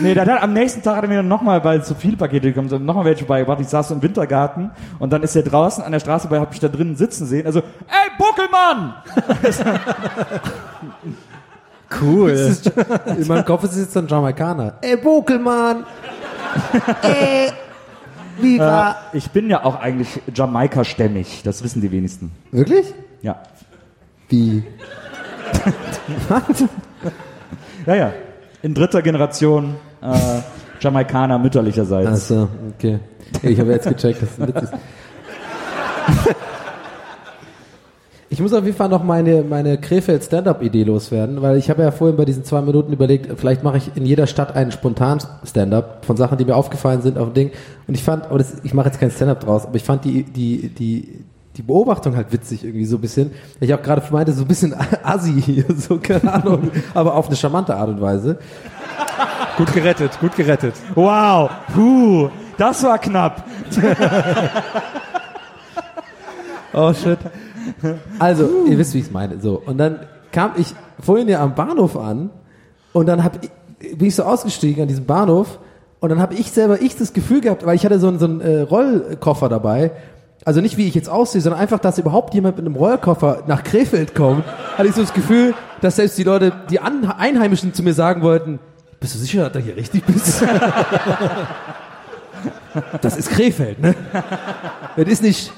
Nee, 0.00 0.14
dann 0.14 0.28
hat, 0.28 0.42
am 0.42 0.52
nächsten 0.52 0.82
Tag 0.82 0.96
hat 0.96 1.04
er 1.04 1.08
mir 1.08 1.16
dann 1.16 1.28
nochmal, 1.28 1.64
weil 1.64 1.82
zu 1.82 1.94
viele 1.94 2.16
Pakete 2.16 2.48
gekommen 2.48 2.68
sind, 2.68 2.84
nochmal 2.84 3.06
welche 3.06 3.24
beigebracht. 3.24 3.58
Ich 3.60 3.68
saß 3.68 3.88
so 3.88 3.94
im 3.94 4.02
Wintergarten 4.02 4.70
und 4.98 5.12
dann 5.12 5.22
ist 5.22 5.34
er 5.34 5.42
draußen 5.42 5.82
an 5.82 5.90
der 5.90 5.98
Straße 5.98 6.28
bei, 6.28 6.38
hab 6.38 6.52
ich 6.52 6.60
da 6.60 6.68
drinnen 6.68 6.94
sitzen 6.94 7.26
sehen. 7.26 7.46
Also, 7.46 7.60
ey, 7.60 8.10
Buckelmann! 8.16 8.94
Cool. 12.02 12.54
In 13.18 13.26
meinem 13.26 13.46
Kopf 13.46 13.64
ist 13.64 13.72
es 13.72 13.78
jetzt 13.78 13.96
ein 13.96 14.06
Jamaikaner. 14.06 14.74
Ey, 14.82 14.98
Bokelmann! 14.98 15.86
Ey, 17.02 17.50
Viva! 18.40 18.96
Äh, 19.12 19.16
ich 19.18 19.30
bin 19.30 19.50
ja 19.50 19.64
auch 19.64 19.76
eigentlich 19.76 20.20
Jamaika-stämmig. 20.34 21.42
Das 21.44 21.62
wissen 21.62 21.80
die 21.80 21.90
wenigsten. 21.92 22.32
Wirklich? 22.50 22.94
Ja. 23.22 23.42
Wie? 24.28 24.62
Ja, 27.86 27.94
ja. 27.94 28.12
In 28.60 28.74
dritter 28.74 29.00
Generation 29.00 29.76
äh, 30.02 30.40
Jamaikaner 30.78 31.38
mütterlicherseits. 31.38 32.30
Achso, 32.30 32.48
okay. 32.74 32.98
Ich 33.42 33.58
habe 33.58 33.72
jetzt 33.72 33.88
gecheckt, 33.88 34.20
dass 34.20 34.30
es 34.32 34.40
ein 34.40 34.48
Witz 34.48 34.62
ist. 34.64 34.74
Ich 38.38 38.42
muss 38.42 38.52
auf 38.52 38.64
jeden 38.64 38.76
Fall 38.76 38.88
noch 38.88 39.02
meine, 39.02 39.42
meine 39.42 39.78
Krefeld 39.78 40.22
Stand-Up-Idee 40.22 40.84
loswerden, 40.84 41.42
weil 41.42 41.56
ich 41.56 41.70
habe 41.70 41.82
ja 41.82 41.90
vorhin 41.90 42.16
bei 42.16 42.24
diesen 42.24 42.44
zwei 42.44 42.60
Minuten 42.60 42.92
überlegt, 42.92 43.36
vielleicht 43.36 43.64
mache 43.64 43.78
ich 43.78 43.96
in 43.96 44.06
jeder 44.06 44.28
Stadt 44.28 44.54
einen 44.54 44.70
spontan 44.70 45.18
Stand-Up 45.44 46.04
von 46.04 46.16
Sachen, 46.16 46.38
die 46.38 46.44
mir 46.44 46.54
aufgefallen 46.54 47.02
sind 47.02 47.18
auf 47.18 47.30
dem 47.30 47.34
Ding. 47.34 47.50
Und 47.88 47.94
ich 47.94 48.04
fand, 48.04 48.26
aber 48.26 48.38
das, 48.38 48.58
ich 48.62 48.74
mache 48.74 48.86
jetzt 48.86 49.00
kein 49.00 49.10
Stand-Up 49.10 49.40
draus, 49.40 49.66
aber 49.66 49.74
ich 49.74 49.82
fand 49.82 50.04
die, 50.04 50.22
die, 50.22 50.68
die, 50.68 51.24
die 51.56 51.62
Beobachtung 51.62 52.14
halt 52.14 52.32
witzig 52.32 52.62
irgendwie 52.62 52.84
so 52.84 52.98
ein 52.98 53.00
bisschen. 53.00 53.32
Ich 53.58 53.72
habe 53.72 53.82
gerade 53.82 54.04
meinte, 54.12 54.32
so 54.32 54.42
ein 54.42 54.46
bisschen 54.46 54.72
assi 55.02 55.42
hier, 55.44 55.64
so 55.76 55.98
keine 55.98 56.32
Ahnung, 56.32 56.70
aber 56.94 57.16
auf 57.16 57.26
eine 57.26 57.34
charmante 57.34 57.74
Art 57.74 57.88
und 57.88 58.00
Weise. 58.00 58.38
Gut 59.56 59.72
gerettet, 59.72 60.16
gut 60.20 60.36
gerettet. 60.36 60.74
Wow, 60.94 61.50
puh, 61.74 62.28
das 62.56 62.84
war 62.84 63.00
knapp. 63.00 63.44
Oh 66.74 66.92
shit. 66.92 67.18
Also, 68.18 68.48
ihr 68.68 68.78
wisst, 68.78 68.94
wie 68.94 68.98
ich 68.98 69.06
es 69.06 69.10
meine. 69.10 69.40
So. 69.40 69.62
Und 69.64 69.78
dann 69.78 70.00
kam 70.32 70.52
ich 70.56 70.74
vorhin 71.00 71.28
ja 71.28 71.42
am 71.42 71.54
Bahnhof 71.54 71.96
an 71.96 72.30
und 72.92 73.06
dann 73.06 73.24
hab 73.24 73.42
ich, 73.42 73.50
bin 73.96 74.08
ich 74.08 74.14
so 74.14 74.24
ausgestiegen 74.24 74.82
an 74.82 74.88
diesem 74.88 75.06
Bahnhof 75.06 75.58
und 76.00 76.10
dann 76.10 76.20
habe 76.20 76.34
ich 76.34 76.50
selber 76.50 76.80
ich 76.80 76.96
das 76.96 77.12
Gefühl 77.12 77.40
gehabt, 77.40 77.66
weil 77.66 77.74
ich 77.74 77.84
hatte 77.84 77.98
so 77.98 78.08
einen, 78.08 78.18
so 78.18 78.26
einen 78.26 78.40
äh, 78.40 78.60
Rollkoffer 78.60 79.48
dabei. 79.48 79.92
Also 80.44 80.60
nicht 80.60 80.76
wie 80.76 80.86
ich 80.86 80.94
jetzt 80.94 81.08
aussehe, 81.08 81.40
sondern 81.40 81.60
einfach, 81.60 81.78
dass 81.78 81.98
überhaupt 81.98 82.34
jemand 82.34 82.56
mit 82.56 82.64
einem 82.64 82.76
Rollkoffer 82.76 83.42
nach 83.46 83.64
Krefeld 83.64 84.14
kommt, 84.14 84.44
hatte 84.76 84.88
ich 84.88 84.94
so 84.94 85.02
das 85.02 85.12
Gefühl, 85.12 85.54
dass 85.80 85.96
selbst 85.96 86.16
die 86.16 86.22
Leute, 86.22 86.52
die 86.70 86.80
An 86.80 87.04
Einheimischen 87.04 87.74
zu 87.74 87.82
mir 87.82 87.94
sagen 87.94 88.22
wollten, 88.22 88.60
bist 89.00 89.14
du 89.14 89.18
sicher, 89.18 89.44
dass 89.44 89.52
du 89.52 89.60
hier 89.60 89.76
richtig 89.76 90.04
bist? 90.04 90.42
das 93.00 93.16
ist 93.16 93.30
Krefeld, 93.30 93.80
ne? 93.80 93.94
Das 94.96 95.08
ist 95.08 95.22
nicht, 95.22 95.52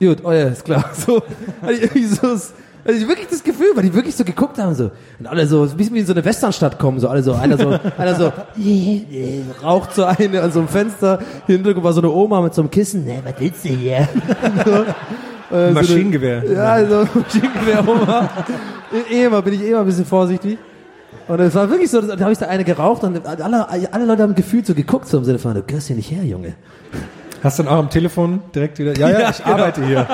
Gut, 0.00 0.18
oh 0.24 0.32
ja, 0.32 0.48
ist 0.48 0.64
klar. 0.64 0.90
So, 0.94 1.22
hatte 1.62 1.72
ich 1.74 1.82
irgendwie 1.82 2.06
so, 2.06 2.28
hatte 2.28 2.94
ich 2.96 3.06
wirklich 3.06 3.26
das 3.28 3.42
Gefühl, 3.44 3.68
weil 3.74 3.82
die 3.82 3.92
wirklich 3.94 4.16
so 4.16 4.24
geguckt 4.24 4.56
haben, 4.58 4.74
so, 4.74 4.90
und 5.18 5.26
alle 5.26 5.46
so, 5.46 5.64
ein 5.64 5.76
bisschen 5.76 5.94
wie 5.94 5.98
in 6.00 6.06
so 6.06 6.12
eine 6.14 6.24
Westernstadt 6.24 6.78
kommen, 6.78 6.98
so, 6.98 7.08
alle 7.08 7.22
so, 7.22 7.34
einer 7.34 7.58
so, 7.58 7.78
einer 7.98 8.14
so, 8.14 8.32
raucht 9.62 9.94
so 9.94 10.04
eine 10.04 10.40
an 10.40 10.52
so 10.52 10.60
einem 10.60 10.68
Fenster, 10.68 11.18
hinten 11.46 11.82
war 11.82 11.92
so 11.92 12.00
eine 12.00 12.10
Oma 12.10 12.40
mit 12.40 12.54
so 12.54 12.62
einem 12.62 12.70
Kissen, 12.70 13.04
ne, 13.04 13.20
was 13.22 13.34
willst 13.38 13.64
du 13.64 13.68
hier? 13.68 14.08
so, 14.64 14.70
äh, 14.70 14.84
so 15.50 15.54
eine- 15.56 15.72
Maschinengewehr. 15.72 16.44
ja, 16.50 16.64
also 16.72 17.06
Maschinengewehr 17.14 17.86
Oma. 17.86 18.30
Eh 19.12 19.24
immer, 19.24 19.42
bin 19.42 19.52
ich 19.54 19.62
eh 19.62 19.68
immer 19.70 19.80
ein 19.80 19.86
bisschen 19.86 20.06
vorsichtig. 20.06 20.58
Und 21.28 21.40
es 21.40 21.54
war 21.54 21.68
wirklich 21.68 21.90
so, 21.90 22.00
da 22.00 22.18
habe 22.18 22.32
ich 22.32 22.38
da 22.38 22.46
eine 22.46 22.64
geraucht 22.64 23.04
und 23.04 23.24
alle, 23.26 23.68
alle 23.68 24.04
Leute 24.04 24.22
haben 24.22 24.34
gefühlt 24.34 24.66
so 24.66 24.74
geguckt, 24.74 25.08
so 25.08 25.18
im 25.18 25.24
Sinne 25.24 25.38
von, 25.38 25.54
du 25.54 25.62
gehörst 25.62 25.88
hier 25.88 25.96
nicht 25.96 26.10
her, 26.10 26.24
Junge. 26.24 26.54
Hast 27.42 27.58
du 27.58 27.62
dann 27.62 27.72
auch 27.72 27.78
am 27.78 27.90
Telefon 27.90 28.42
direkt 28.54 28.78
wieder? 28.78 28.96
Ja, 28.96 29.08
ja, 29.10 29.20
Ja, 29.20 29.30
ich 29.30 29.38
genau. 29.38 29.50
arbeite 29.56 29.84
hier. 29.84 30.06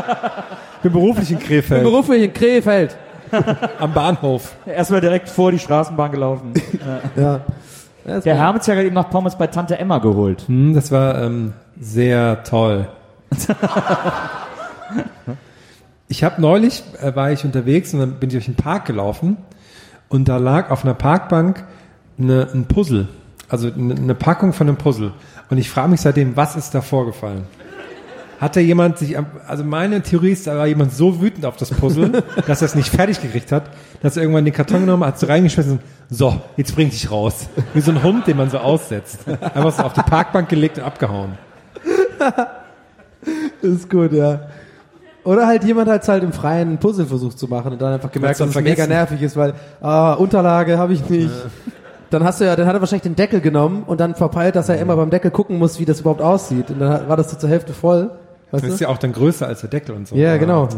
Bin 0.82 0.92
beruflich 0.92 1.30
in 1.30 1.38
Krefeld. 1.38 1.82
Beruflich 1.82 2.22
in 2.22 2.32
Krefeld. 2.32 2.96
am 3.80 3.92
Bahnhof. 3.92 4.54
Erstmal 4.66 5.00
direkt 5.00 5.28
vor 5.28 5.50
die 5.50 5.58
Straßenbahn 5.58 6.10
gelaufen. 6.12 6.52
Ja. 7.16 7.40
Der 8.24 8.36
Herr 8.36 8.54
hat 8.54 8.62
sich 8.62 8.68
ja 8.68 8.74
gerade 8.74 8.86
eben 8.86 8.94
noch 8.94 9.10
Pommes 9.10 9.34
bei 9.36 9.48
Tante 9.48 9.80
Emma 9.80 9.98
geholt. 9.98 10.44
Hm, 10.46 10.74
das 10.74 10.92
war 10.92 11.20
ähm, 11.20 11.54
sehr 11.80 12.44
toll. 12.44 12.86
ich 16.08 16.22
habe 16.22 16.40
neulich, 16.40 16.84
äh, 17.02 17.16
war 17.16 17.32
ich 17.32 17.44
unterwegs 17.44 17.92
und 17.94 18.00
dann 18.00 18.12
bin 18.20 18.28
ich 18.28 18.34
durch 18.34 18.44
den 18.44 18.54
Park 18.54 18.84
gelaufen 18.84 19.38
und 20.08 20.28
da 20.28 20.36
lag 20.36 20.70
auf 20.70 20.84
einer 20.84 20.94
Parkbank 20.94 21.64
eine, 22.16 22.46
ein 22.54 22.66
Puzzle. 22.66 23.08
Also 23.48 23.72
eine, 23.72 23.94
eine 23.94 24.14
Packung 24.14 24.52
von 24.52 24.68
einem 24.68 24.76
Puzzle. 24.76 25.12
Und 25.48 25.58
ich 25.58 25.70
frage 25.70 25.88
mich 25.88 26.00
seitdem, 26.00 26.36
was 26.36 26.56
ist 26.56 26.74
da 26.74 26.80
vorgefallen? 26.80 27.44
Hat 28.40 28.54
da 28.54 28.60
jemand 28.60 28.98
sich, 28.98 29.16
also 29.46 29.64
meine 29.64 30.02
Theorie 30.02 30.32
ist, 30.32 30.46
da 30.46 30.58
war 30.58 30.66
jemand 30.66 30.92
so 30.92 31.22
wütend 31.22 31.46
auf 31.46 31.56
das 31.56 31.70
Puzzle, 31.70 32.22
dass 32.46 32.60
er 32.60 32.66
es 32.66 32.74
nicht 32.74 32.88
fertig 32.88 33.22
gekriegt 33.22 33.50
hat, 33.50 33.70
dass 34.02 34.16
er 34.16 34.24
irgendwann 34.24 34.44
den 34.44 34.52
Karton 34.52 34.80
genommen 34.80 35.04
hat, 35.04 35.18
so 35.18 35.26
reingeschmissen 35.26 35.72
und 35.72 35.80
so, 36.10 36.40
jetzt 36.56 36.74
bring 36.74 36.90
dich 36.90 37.10
raus. 37.10 37.48
Wie 37.72 37.80
so 37.80 37.92
ein 37.92 38.02
Hund, 38.02 38.26
den 38.26 38.36
man 38.36 38.50
so 38.50 38.58
aussetzt. 38.58 39.26
Einfach 39.26 39.72
so 39.72 39.82
auf 39.84 39.94
die 39.94 40.02
Parkbank 40.02 40.48
gelegt 40.48 40.78
und 40.78 40.84
abgehauen. 40.84 41.38
Das 43.62 43.70
ist 43.72 43.90
gut, 43.90 44.12
ja. 44.12 44.40
Oder 45.24 45.46
halt 45.46 45.64
jemand 45.64 45.88
hat 45.88 46.06
halt 46.06 46.22
im 46.22 46.32
Freien 46.32 46.74
ein 46.74 46.78
Puzzle 46.78 47.06
versucht 47.06 47.38
zu 47.38 47.48
machen 47.48 47.72
und 47.72 47.82
dann 47.82 47.94
einfach 47.94 48.12
gemerkt, 48.12 48.38
dass 48.38 48.48
es 48.50 48.54
mega 48.60 48.86
nervig 48.86 49.20
ist, 49.22 49.36
weil, 49.36 49.54
ah, 49.80 50.12
Unterlage 50.12 50.78
habe 50.78 50.92
ich 50.92 51.08
nicht. 51.08 51.32
Dann 52.10 52.22
hast 52.24 52.40
du 52.40 52.44
ja, 52.44 52.54
dann 52.56 52.66
hat 52.66 52.74
er 52.74 52.80
wahrscheinlich 52.80 53.02
den 53.02 53.16
Deckel 53.16 53.40
genommen 53.40 53.82
und 53.86 54.00
dann 54.00 54.14
verpeilt, 54.14 54.54
dass 54.56 54.68
er 54.68 54.78
immer 54.78 54.96
beim 54.96 55.10
Deckel 55.10 55.30
gucken 55.30 55.58
muss, 55.58 55.80
wie 55.80 55.84
das 55.84 56.00
überhaupt 56.00 56.22
aussieht. 56.22 56.70
Und 56.70 56.78
dann 56.80 57.08
war 57.08 57.16
das 57.16 57.30
so 57.30 57.36
zur 57.36 57.48
Hälfte 57.50 57.72
voll. 57.72 58.10
Weißt 58.52 58.62
Das 58.64 58.70
ist 58.72 58.80
du? 58.80 58.84
ja 58.84 58.90
auch 58.90 58.98
dann 58.98 59.12
größer 59.12 59.46
als 59.46 59.60
der 59.60 59.70
Deckel 59.70 59.94
und 59.96 60.06
so. 60.06 60.14
Ja, 60.16 60.36
genau. 60.36 60.68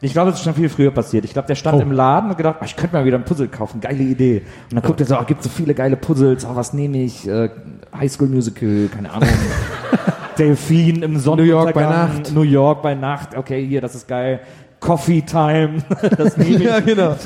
Ich 0.00 0.12
glaube, 0.12 0.30
das 0.30 0.40
ist 0.40 0.44
schon 0.44 0.54
viel 0.54 0.68
früher 0.68 0.90
passiert. 0.90 1.24
Ich 1.24 1.32
glaube, 1.32 1.46
der 1.48 1.54
stand 1.54 1.78
Oh. 1.78 1.80
im 1.80 1.92
Laden 1.92 2.30
und 2.30 2.36
gedacht, 2.36 2.56
ah, 2.60 2.64
ich 2.64 2.74
könnte 2.76 2.96
mal 2.96 3.04
wieder 3.04 3.16
ein 3.18 3.24
Puzzle 3.24 3.48
kaufen, 3.48 3.80
geile 3.80 4.02
Idee. 4.02 4.42
Und 4.70 4.74
dann 4.76 4.82
guckt 4.82 5.00
er 5.00 5.06
so, 5.06 5.16
ah, 5.16 5.22
gibt 5.24 5.42
so 5.44 5.48
viele 5.48 5.74
geile 5.74 5.96
Puzzles, 5.96 6.44
ah, 6.44 6.52
was 6.54 6.72
nehme 6.72 6.98
ich? 6.98 7.26
Äh, 7.28 7.50
High 7.96 8.10
School 8.10 8.28
Musical, 8.28 8.88
keine 8.92 9.10
Ahnung. 9.12 9.28
Delfin 10.38 11.02
im 11.02 11.18
Sonnenuntergang. 11.18 11.64
York 11.64 11.74
bei 11.74 11.82
Nacht. 11.82 12.32
New 12.34 12.42
York 12.42 12.82
bei 12.82 12.94
Nacht, 12.94 13.36
okay, 13.36 13.64
hier, 13.66 13.80
das 13.80 13.94
ist 13.94 14.08
geil. 14.08 14.40
Coffee 14.82 15.22
Time, 15.22 15.76
das 16.18 16.36
nehme 16.36 16.56
ich. 16.56 16.62
Ja, 16.62 16.80
genau. 16.80 17.14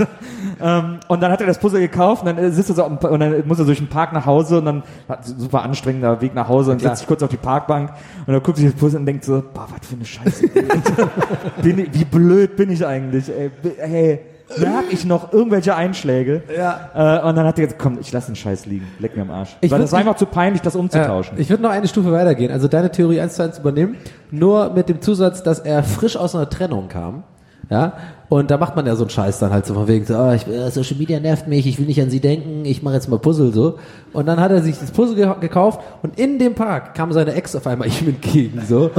Ähm, 0.59 1.01
und 1.09 1.23
dann 1.23 1.31
hat 1.31 1.43
er 1.43 1.47
das 1.47 1.59
Puzzle 1.59 1.81
gekauft 1.81 2.23
und 2.23 2.29
dann 2.29 2.39
äh, 2.39 2.51
sitzt 2.51 2.71
er 2.71 2.77
so 2.77 2.85
und 2.87 3.03
dann 3.03 3.47
muss 3.47 3.59
er 3.59 3.67
durch 3.67 3.77
den 3.77 3.89
Park 3.89 4.15
nach 4.15 4.25
Hause 4.25 4.57
und 4.59 4.65
dann 4.65 4.83
hat 5.07 5.27
super 5.27 5.63
anstrengender 5.63 6.23
Weg 6.23 6.35
nach 6.35 6.49
Hause 6.49 6.73
und 6.73 6.81
setzt 6.81 6.99
sich 6.99 7.07
kurz 7.07 7.23
auf 7.23 7.29
die 7.29 7.37
Parkbank 7.37 7.91
und 8.27 8.33
dann 8.33 8.43
guckt 8.43 8.57
sich 8.57 8.65
das 8.65 8.75
Puzzle 8.75 9.01
und 9.01 9.05
denkt 9.05 9.25
so, 9.25 9.43
boah, 9.53 9.67
was 9.71 9.87
für 9.87 9.97
eine 9.97 10.07
Scheiße. 10.07 10.47
ich, 11.63 11.95
wie 11.95 12.05
blöd 12.07 12.57
bin 12.57 12.71
ich 12.71 12.87
eigentlich? 12.87 13.29
Ey, 13.29 13.51
hey, 13.79 14.21
merk 14.57 14.85
ich 14.91 15.05
noch 15.05 15.31
irgendwelche 15.31 15.75
Einschläge? 15.75 16.43
Ja. 16.57 16.91
Äh, 16.95 17.29
und 17.29 17.37
dann 17.37 17.47
hat 17.47 17.59
er 17.59 17.67
gesagt, 17.67 17.83
komm, 17.83 17.99
ich 18.01 18.11
lass 18.13 18.25
den 18.25 18.37
Scheiß 18.37 18.65
liegen, 18.65 18.87
leck 18.99 19.15
mir 19.15 19.23
am 19.23 19.31
Arsch. 19.31 19.59
Ich 19.61 19.71
Weil 19.71 19.81
das 19.81 19.93
war 19.93 19.99
einfach 19.99 20.17
zu 20.17 20.25
peinlich, 20.25 20.63
das 20.63 20.75
umzutauschen. 20.75 21.39
ich 21.39 21.51
würde 21.51 21.63
noch 21.63 21.71
eine 21.71 21.87
Stufe 21.87 22.13
weitergehen. 22.13 22.51
Also 22.51 22.67
deine 22.67 22.91
Theorie 22.91 23.21
eins 23.21 23.35
zu 23.35 23.43
eins 23.43 23.59
übernehmen, 23.59 23.97
nur 24.31 24.73
mit 24.73 24.89
dem 24.89 25.03
Zusatz, 25.03 25.43
dass 25.43 25.59
er 25.59 25.83
frisch 25.83 26.17
aus 26.17 26.35
einer 26.35 26.49
Trennung 26.49 26.89
kam. 26.89 27.25
Ja, 27.69 27.95
und 28.29 28.51
da 28.51 28.59
macht 28.59 28.77
man 28.77 28.87
ja 28.87 28.95
so 28.95 29.03
einen 29.05 29.11
Scheiß 29.11 29.41
dann 29.41 29.51
halt 29.51 29.67
so 29.67 29.75
von 29.75 29.89
wegen 29.89 30.05
so, 30.05 30.17
oh, 30.17 30.31
ich, 30.33 30.47
äh, 30.47 30.71
Social 30.71 30.97
Media 30.99 31.19
nervt 31.19 31.49
mich, 31.49 31.67
ich 31.67 31.79
will 31.79 31.87
nicht 31.87 32.01
an 32.01 32.11
sie 32.11 32.21
denken, 32.21 32.65
ich 32.65 32.83
mache 32.83 32.95
jetzt 32.95 33.09
mal 33.09 33.19
Puzzle 33.19 33.53
so. 33.53 33.79
Und 34.13 34.27
dann 34.27 34.39
hat 34.39 34.53
er 34.53 34.63
sich 34.63 34.79
das 34.79 34.93
Puzzle 34.93 35.17
ge 35.17 35.29
gekauft 35.41 35.81
und 36.03 36.19
in 36.19 36.39
dem 36.39 36.55
Park 36.55 36.95
kam 36.95 37.13
seine 37.13 37.35
Ex 37.35 37.57
auf 37.57 37.67
einmal 37.67 37.89
ihm 38.01 38.09
entgegen 38.09 38.63
so. 38.69 38.91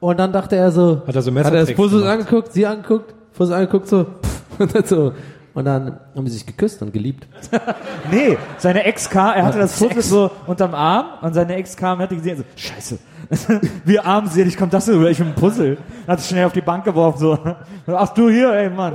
Und 0.00 0.18
dann 0.18 0.32
dachte 0.32 0.56
er 0.56 0.72
so, 0.72 1.02
Hat 1.06 1.14
er 1.14 1.22
so 1.22 1.32
hat 1.34 1.44
er 1.46 1.60
das 1.66 1.72
Puzzle 1.72 2.00
gemacht? 2.00 2.18
angeguckt, 2.18 2.52
sie 2.52 2.66
angeguckt, 2.66 3.14
Puzzle 3.32 3.54
angeguckt 3.54 3.86
so, 3.88 4.04
pff, 4.04 4.42
und 4.60 4.74
dann 4.74 4.84
so. 4.84 5.12
Und 5.54 5.64
dann 5.64 6.00
haben 6.14 6.26
sie 6.26 6.34
sich 6.34 6.46
geküsst 6.46 6.82
und 6.82 6.92
geliebt. 6.92 7.26
Nee, 8.10 8.36
seine 8.58 8.84
Ex 8.84 9.08
kam, 9.08 9.34
er 9.34 9.46
hatte 9.46 9.58
das. 9.58 9.78
Puzzle 9.78 10.02
so 10.02 10.30
unterm 10.46 10.74
Arm 10.74 11.06
und 11.22 11.32
seine 11.32 11.54
Ex 11.56 11.74
kam 11.76 11.96
und 11.96 12.04
hat 12.04 12.10
die 12.10 12.16
gesehen, 12.16 12.36
so, 12.36 12.44
scheiße, 12.54 12.98
wie 13.84 13.98
armselig 13.98 14.56
kommt 14.56 14.74
das 14.74 14.86
rüber, 14.88 15.10
ich 15.10 15.18
bin 15.18 15.28
ein 15.28 15.34
Puzzle. 15.34 15.78
Hat 16.06 16.20
sich 16.20 16.28
schnell 16.28 16.44
auf 16.44 16.52
die 16.52 16.60
Bank 16.60 16.84
geworfen, 16.84 17.18
so, 17.18 17.38
ach 17.86 18.08
du 18.10 18.28
hier, 18.28 18.52
ey 18.52 18.68
Mann, 18.68 18.92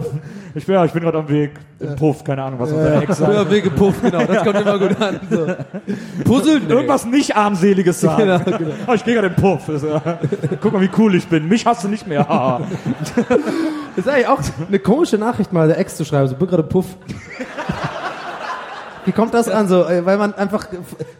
ich 0.54 0.66
bin, 0.66 0.76
ja, 0.76 0.86
ich 0.86 0.92
bin 0.92 1.02
gerade 1.02 1.18
am 1.18 1.28
Weg, 1.28 1.54
im 1.80 1.96
Puff, 1.96 2.24
keine 2.24 2.44
Ahnung, 2.44 2.60
was 2.60 2.72
unsere 2.72 3.02
Ex 3.02 3.18
sagt. 3.18 3.34
Ja, 3.34 3.50
weggepufft, 3.50 4.02
genau, 4.02 4.26
das 4.26 4.44
kommt 4.44 4.62
immer 4.62 4.80
gut 4.80 5.02
an. 5.02 5.20
So. 5.30 5.48
Puzzle, 6.24 6.60
nee. 6.60 6.74
Irgendwas 6.74 7.06
nicht 7.06 7.36
armseliges 7.36 8.02
sagen. 8.02 8.24
Genau, 8.24 8.40
genau. 8.58 8.72
Oh, 8.88 8.94
ich 8.94 9.04
gehe 9.04 9.14
gerade 9.16 9.28
im 9.28 9.36
Puff. 9.36 9.62
Das, 9.68 9.84
äh, 9.84 10.00
Guck 10.60 10.74
mal, 10.74 10.82
wie 10.82 10.90
cool 10.98 11.16
ich 11.16 11.28
bin. 11.28 11.48
Mich 11.48 11.66
hast 11.66 11.84
du 11.84 11.88
nicht 11.88 12.08
mehr. 12.08 12.26
Das 13.96 13.98
ist 14.06 14.10
eigentlich 14.10 14.28
auch 14.28 14.40
eine 14.68 14.80
komische 14.80 15.18
Nachricht, 15.18 15.54
mal 15.54 15.68
der 15.68 15.78
Ex 15.78 15.96
zu 15.96 16.04
schreiben, 16.04 16.28
so, 16.28 16.36
bin 16.36 16.48
gerade 16.48 16.64
Puff. 16.64 16.88
Wie 19.06 19.12
kommt 19.12 19.34
das 19.34 19.48
an 19.50 19.68
so? 19.68 19.86
äh, 19.86 20.06
Weil 20.06 20.18
man 20.18 20.34
einfach 20.36 20.68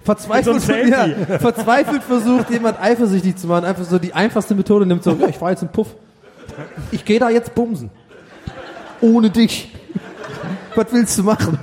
verzweifelt, 0.04 0.62
so 0.62 0.74
ja, 0.74 1.08
verzweifelt 1.40 2.04
versucht, 2.04 2.50
jemand 2.52 2.80
eifersüchtig 2.80 3.38
zu 3.38 3.48
machen. 3.48 3.66
Einfach 3.66 3.84
so 3.86 3.98
die 4.00 4.14
einfachste 4.14 4.54
Methode 4.54 4.86
nimmt 4.86 5.04
so, 5.04 5.12
ja, 5.12 5.28
ich 5.28 5.38
fahr 5.38 5.52
jetzt 5.52 5.62
einen 5.62 5.72
Puff. 5.72 5.88
Ich 6.92 7.06
gehe 7.06 7.20
da 7.20 7.30
jetzt 7.30 7.56
bumsen. 7.56 7.90
Ohne 9.02 9.30
dich. 9.30 9.74
Was 10.76 10.88
willst 10.92 11.18
du 11.18 11.24
machen? 11.24 11.58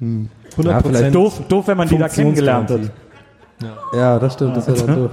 100 0.00 0.86
vielleicht 0.86 1.14
Doof, 1.14 1.40
doof, 1.48 1.66
wenn 1.68 1.76
man 1.76 1.88
die 1.88 1.98
da 1.98 2.08
kennengelernt 2.08 2.70
hat. 2.70 2.80
Ja, 3.94 4.18
das 4.18 4.32
stimmt, 4.34 4.56
das 4.56 4.66
wäre 4.66 4.78
dann 4.86 4.96
doof. 4.96 5.10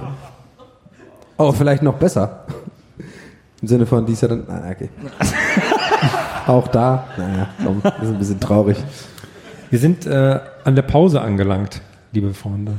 Oh, 1.36 1.52
vielleicht 1.52 1.82
noch 1.82 1.94
besser. 1.94 2.44
Im 3.62 3.68
Sinne 3.68 3.86
von, 3.86 4.04
die 4.04 4.14
ist 4.14 4.22
ja 4.22 4.28
dann, 4.28 4.44
na, 4.48 4.70
okay. 4.70 4.88
Auch 6.50 6.66
da, 6.66 7.06
naja, 7.16 7.48
komm, 7.64 7.80
das 7.80 7.94
ist 8.02 8.08
ein 8.08 8.18
bisschen 8.18 8.40
traurig. 8.40 8.76
Wir 9.70 9.78
sind 9.78 10.04
äh, 10.04 10.40
an 10.64 10.74
der 10.74 10.82
Pause 10.82 11.20
angelangt, 11.20 11.80
liebe 12.10 12.34
Freunde. 12.34 12.72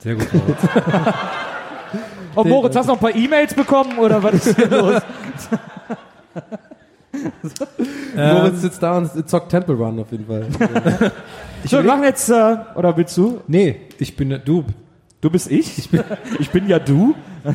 Sehr 0.00 0.16
gut. 0.16 0.34
Moritz. 0.34 0.58
Oh, 2.34 2.44
Moritz, 2.44 2.76
hast 2.76 2.86
du 2.88 2.92
noch 2.92 2.98
ein 2.98 3.12
paar 3.12 3.14
E-Mails 3.14 3.52
bekommen 3.52 3.98
oder 3.98 4.22
was 4.22 4.46
ist 4.46 4.56
hier 4.56 4.68
los? 4.68 5.02
Moritz 8.16 8.60
sitzt 8.62 8.82
da 8.82 8.96
und 8.96 9.28
zockt 9.28 9.50
Temple 9.50 9.74
Run 9.74 10.00
auf 10.00 10.10
jeden 10.10 10.26
Fall. 10.26 10.46
So, 11.64 11.76
wir 11.76 11.84
machen 11.84 12.04
jetzt, 12.04 12.28
äh, 12.28 12.56
oder 12.74 12.96
willst 12.96 13.16
du? 13.16 13.40
Nee, 13.46 13.82
ich 13.98 14.16
bin 14.16 14.40
du. 14.44 14.64
Du 15.22 15.30
bist 15.30 15.48
ich? 15.52 15.78
Ich 15.78 15.88
bin, 15.88 16.02
ich 16.40 16.50
bin 16.50 16.68
ja 16.68 16.80
du. 16.80 17.14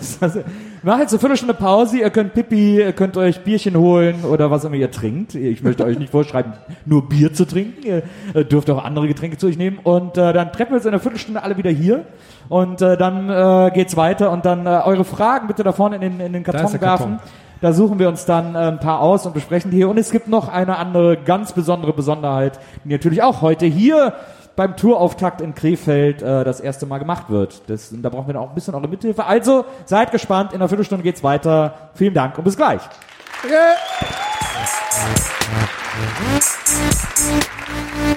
Machen 0.84 1.02
jetzt 1.02 1.12
eine 1.12 1.20
Viertelstunde 1.20 1.54
Pause. 1.54 1.98
Ihr 1.98 2.10
könnt 2.12 2.34
Pipi, 2.34 2.78
ihr 2.78 2.94
könnt 2.94 3.18
euch 3.18 3.42
Bierchen 3.42 3.76
holen 3.76 4.24
oder 4.24 4.50
was 4.50 4.64
immer 4.64 4.76
ihr 4.76 4.90
trinkt. 4.90 5.36
Ich 5.36 5.62
möchte 5.64 5.84
euch 5.84 6.00
nicht 6.00 6.10
vorschreiben, 6.10 6.54
nur 6.86 7.10
Bier 7.10 7.34
zu 7.34 7.44
trinken. 7.46 7.86
Ihr 7.86 8.04
äh, 8.34 8.46
dürft 8.46 8.70
auch 8.70 8.82
andere 8.82 9.10
Getränke 9.10 9.36
zu 9.36 9.48
euch 9.48 9.58
nehmen. 9.58 9.80
Und 9.84 10.18
äh, 10.18 10.32
dann 10.32 10.54
treffen 10.54 10.72
wir 10.72 10.76
uns 10.78 10.86
in 10.86 10.92
einer 10.92 11.02
Viertelstunde 11.02 11.44
alle 11.44 11.58
wieder 11.58 11.70
hier. 11.70 12.06
Und 12.48 12.82
äh, 12.82 12.96
dann 12.96 13.30
äh, 13.30 13.72
geht's 13.74 13.98
weiter. 13.98 14.32
Und 14.32 14.46
dann 14.46 14.66
äh, 14.66 14.70
eure 14.86 15.04
Fragen 15.04 15.48
bitte 15.48 15.64
da 15.64 15.74
vorne 15.74 15.98
in 15.98 16.02
den, 16.02 16.20
in 16.22 16.32
den 16.32 16.44
Karton 16.46 16.72
werfen. 16.72 16.80
Karton. 16.80 17.20
Da 17.60 17.74
suchen 17.74 18.00
wir 18.00 18.08
uns 18.08 18.24
dann 18.24 18.56
äh, 18.56 18.60
ein 18.60 18.80
paar 18.80 19.02
aus 19.02 19.26
und 19.26 19.34
besprechen 19.34 19.72
die 19.72 19.78
hier. 19.78 19.90
Und 19.90 19.98
es 19.98 20.12
gibt 20.12 20.30
noch 20.30 20.48
eine 20.48 20.78
andere 20.78 21.18
ganz 21.18 21.52
besondere 21.52 21.92
Besonderheit, 21.92 22.62
die 22.86 22.90
natürlich 22.90 23.24
auch 23.24 23.42
heute 23.42 23.66
hier 23.66 24.14
beim 24.58 24.76
Tourauftakt 24.76 25.40
in 25.40 25.56
Krefeld 25.56 26.22
äh, 26.22 26.44
das 26.44 26.60
erste 26.60 26.86
Mal 26.88 26.98
gemacht 26.98 27.30
wird. 27.30 27.62
Das, 27.68 27.90
da 27.94 28.10
brauchen 28.10 28.28
wir 28.28 28.34
dann 28.34 28.44
auch 28.44 28.50
ein 28.50 28.56
bisschen 28.56 28.74
eure 28.76 28.88
Mithilfe. 28.90 29.24
Also 29.24 29.64
seid 29.86 30.12
gespannt, 30.12 30.52
in 30.52 30.58
einer 30.58 30.68
Viertelstunde 30.68 31.04
geht's 31.04 31.24
weiter. 31.24 31.92
Vielen 31.94 32.14
Dank 32.16 32.38
und 32.38 32.44
bis 32.44 32.58
gleich. 32.58 32.82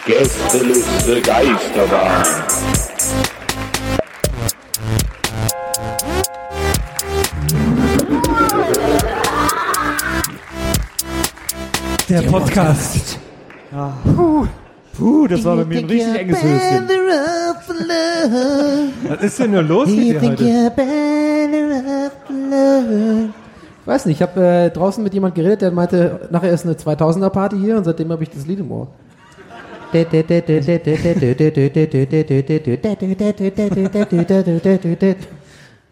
Gästeliste 0.07 1.21
Geisterbahn. 1.21 2.25
Der 12.09 12.23
Podcast. 12.23 13.19
Puh, 14.97 15.27
das 15.27 15.45
war 15.45 15.57
bei 15.57 15.65
mir 15.65 15.79
ein 15.79 15.85
richtig 15.87 16.15
enges 16.15 16.43
Höschen. 16.43 16.89
Was 19.09 19.23
ist 19.23 19.39
denn 19.39 19.51
nur 19.53 19.63
los 19.63 19.89
mit 19.89 19.99
dir 19.99 20.21
heute? 20.21 20.45
Ich 23.81 23.87
weiß 23.87 24.07
nicht, 24.07 24.21
ich 24.21 24.23
habe 24.23 24.41
äh, 24.45 24.71
draußen 24.71 25.03
mit 25.03 25.15
jemand 25.15 25.35
geredet, 25.35 25.63
der 25.63 25.71
meinte, 25.71 26.29
nachher 26.31 26.51
ist 26.53 26.65
eine 26.65 26.75
2000er 26.75 27.31
Party 27.31 27.57
hier 27.59 27.77
und 27.77 27.85
seitdem 27.85 28.13
habe 28.13 28.23
ich 28.23 28.31
das 28.31 28.47
Lied 28.47 28.61
im 28.61 28.71
Ohr. 28.71 28.89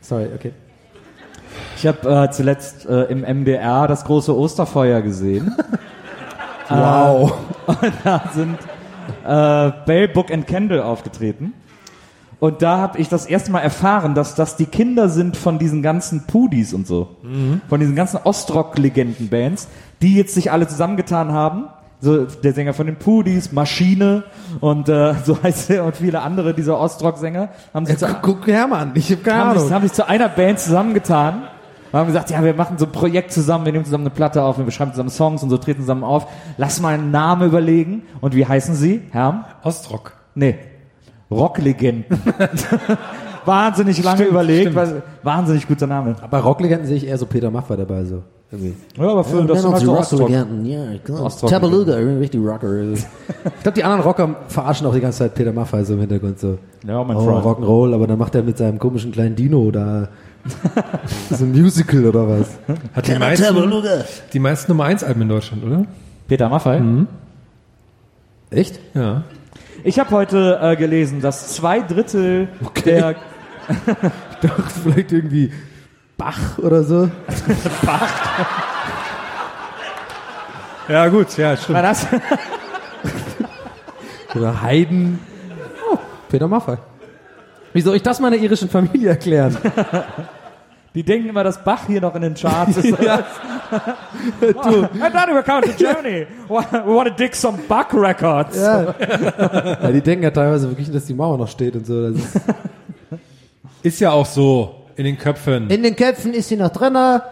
Sorry, 0.00 0.28
okay. 0.34 0.52
Ich 1.76 1.86
habe 1.86 2.24
äh, 2.24 2.30
zuletzt 2.30 2.86
äh, 2.86 3.04
im 3.04 3.20
MDR 3.22 3.88
das 3.88 4.04
große 4.04 4.36
Osterfeuer 4.36 5.00
gesehen. 5.00 5.54
Wow. 6.68 7.32
Und 7.66 7.92
da 8.04 8.22
sind 8.34 8.58
äh, 9.24 9.72
Bell, 9.86 10.08
Book 10.08 10.30
and 10.30 10.46
Candle 10.46 10.84
aufgetreten. 10.84 11.54
Und 12.40 12.62
da 12.62 12.78
habe 12.78 12.98
ich 12.98 13.08
das 13.08 13.26
erste 13.26 13.50
Mal 13.50 13.60
erfahren, 13.60 14.14
dass 14.14 14.34
das 14.36 14.56
die 14.56 14.66
Kinder 14.66 15.08
sind 15.08 15.36
von 15.36 15.58
diesen 15.58 15.82
ganzen 15.82 16.26
Pudis 16.26 16.72
und 16.72 16.86
so. 16.86 17.16
Von 17.68 17.80
diesen 17.80 17.96
ganzen 17.96 18.20
Ostrock-Legenden-Bands, 18.22 19.68
die 20.02 20.14
jetzt 20.14 20.34
sich 20.34 20.52
alle 20.52 20.68
zusammengetan 20.68 21.32
haben. 21.32 21.64
So 22.00 22.26
der 22.26 22.52
Sänger 22.52 22.74
von 22.74 22.86
den 22.86 22.94
Pudis, 22.94 23.50
Maschine 23.50 24.22
und 24.60 24.88
äh, 24.88 25.14
so 25.24 25.42
heißt 25.42 25.70
er 25.70 25.84
und 25.84 25.96
viele 25.96 26.22
andere 26.22 26.54
dieser 26.54 26.78
Ostrock-Sänger 26.78 27.48
haben 27.74 27.86
sich, 27.86 27.98
zu, 27.98 28.06
Guck 28.22 28.46
Hermann, 28.46 28.92
ich 28.94 29.10
habe 29.10 29.22
keine 29.22 29.38
haben, 29.38 29.50
sich, 29.54 29.62
Ahnung. 29.62 29.74
haben 29.74 29.82
sich 29.82 29.92
zu 29.94 30.08
einer 30.08 30.28
Band 30.28 30.60
zusammengetan 30.60 31.48
und 31.92 31.98
haben 31.98 32.06
gesagt, 32.06 32.30
ja, 32.30 32.42
wir 32.44 32.54
machen 32.54 32.78
so 32.78 32.84
ein 32.86 32.92
Projekt 32.92 33.32
zusammen, 33.32 33.64
wir 33.64 33.72
nehmen 33.72 33.84
zusammen 33.84 34.04
eine 34.04 34.10
Platte 34.14 34.42
auf, 34.42 34.58
wir 34.58 34.70
schreiben 34.70 34.92
zusammen 34.92 35.10
Songs 35.10 35.42
und 35.42 35.50
so 35.50 35.56
treten 35.58 35.80
zusammen 35.80 36.04
auf. 36.04 36.26
Lass 36.56 36.80
mal 36.80 36.94
einen 36.94 37.10
Namen 37.10 37.48
überlegen. 37.48 38.02
Und 38.20 38.34
wie 38.34 38.46
heißen 38.46 38.74
sie? 38.74 39.02
Herm? 39.10 39.44
Ostrock. 39.62 40.12
Nee. 40.34 40.56
Rocklegenden. 41.30 42.04
wahnsinnig 43.44 44.02
lange 44.02 44.24
überlegt. 44.24 44.74
weil- 44.74 45.02
Wahnsinnig 45.22 45.66
guter 45.66 45.86
Name. 45.86 46.16
Bei 46.30 46.38
Rocklegenden 46.38 46.86
sehe 46.86 46.96
ich 46.96 47.06
eher 47.06 47.18
so 47.18 47.26
Peter 47.26 47.50
Maffay 47.50 47.76
dabei, 47.76 48.04
so. 48.04 48.22
Irgendwie. 48.50 48.74
Ja, 48.96 49.08
aber 49.10 49.24
für 49.24 49.44
das 49.44 49.60
sind 49.60 49.72
halt 49.72 49.82
so 49.82 49.98
Ostrock. 49.98 50.30
Ja, 50.30 50.46
klar. 51.04 51.22
Ostrock. 51.22 51.50
Tabaluga, 51.50 51.94
richtig 51.96 52.40
Rocker. 52.42 52.92
ich 52.92 53.04
glaube, 53.62 53.74
die 53.76 53.84
anderen 53.84 54.02
Rocker 54.02 54.36
verarschen 54.48 54.86
auch 54.86 54.94
die 54.94 55.00
ganze 55.00 55.18
Zeit 55.18 55.34
Peter 55.34 55.52
Maffay 55.52 55.84
so 55.84 55.92
im 55.92 56.00
Hintergrund 56.00 56.38
so. 56.38 56.56
Ja, 56.86 57.04
mein 57.04 57.16
Oh, 57.18 57.20
Freund. 57.20 57.44
Rock'n'Roll, 57.44 57.94
aber 57.94 58.06
dann 58.06 58.18
macht 58.18 58.34
er 58.34 58.42
mit 58.42 58.56
seinem 58.56 58.78
komischen 58.78 59.12
kleinen 59.12 59.36
Dino 59.36 59.70
da 59.70 60.08
so 61.30 61.44
ein 61.44 61.52
Musical 61.52 62.06
oder 62.06 62.28
was? 62.28 62.48
Hat 62.94 63.06
die 63.06 63.18
meisten, 63.18 63.72
die 64.32 64.38
meisten 64.38 64.70
Nummer 64.72 64.84
1 64.84 65.04
Alben 65.04 65.22
in 65.22 65.28
Deutschland, 65.28 65.64
oder? 65.64 65.84
Peter 66.26 66.48
Maffay. 66.48 66.80
Echt? 68.50 68.80
Ja. 68.94 69.24
Ich 69.84 69.98
habe 69.98 70.10
heute 70.10 70.58
äh, 70.60 70.76
gelesen, 70.76 71.20
dass 71.20 71.54
zwei 71.54 71.80
Drittel 71.80 72.48
der 72.84 73.16
Ich 74.40 74.48
dachte 74.48 74.80
vielleicht 74.82 75.12
irgendwie 75.12 75.52
Bach 76.16 76.58
oder 76.58 76.82
so. 76.82 77.10
Ja, 80.88 81.06
gut, 81.08 81.36
ja, 81.36 81.54
stimmt. 81.54 81.76
War 81.76 81.82
das? 81.82 82.06
Oder 84.34 84.62
Haydn. 84.62 85.18
Oh, 85.92 85.98
Peter 86.30 86.48
Maffay. 86.48 86.78
Wie 87.72 87.80
soll 87.80 87.96
ich 87.96 88.02
das 88.02 88.20
meiner 88.20 88.36
irischen 88.36 88.68
Familie 88.68 89.10
erklären? 89.10 89.56
Die 90.94 91.02
denken 91.02 91.28
immer, 91.28 91.44
dass 91.44 91.62
Bach 91.62 91.86
hier 91.86 92.00
noch 92.00 92.14
in 92.14 92.22
den 92.22 92.34
Charts 92.34 92.78
ist. 92.78 92.98
Ja. 93.02 93.24
I 94.40 94.52
thought 94.54 95.28
we 95.28 95.34
were 95.34 95.42
coming 95.42 95.70
to 95.70 95.76
Germany. 95.76 96.26
We 96.48 96.94
want 96.94 97.06
to 97.08 97.14
dig 97.14 97.34
some 97.34 97.58
Bach 97.68 97.92
records. 97.92 98.56
Ja. 98.56 98.94
ja, 99.82 99.92
die 99.92 100.00
denken 100.00 100.24
ja 100.24 100.30
teilweise 100.30 100.70
wirklich, 100.70 100.90
dass 100.90 101.04
die 101.04 101.12
Mauer 101.12 101.36
noch 101.36 101.48
steht 101.48 101.76
und 101.76 101.86
so. 101.86 102.10
Das 102.10 102.18
ist 102.18 102.40
Ist 103.82 104.00
ja 104.00 104.10
auch 104.10 104.24
so 104.24 104.86
in 104.96 105.04
den 105.04 105.18
Köpfen. 105.18 105.68
In 105.68 105.82
den 105.82 105.96
Köpfen 105.96 106.32
ist 106.32 106.48
sie 106.48 106.56
noch 106.56 106.70
drinne. 106.70 107.22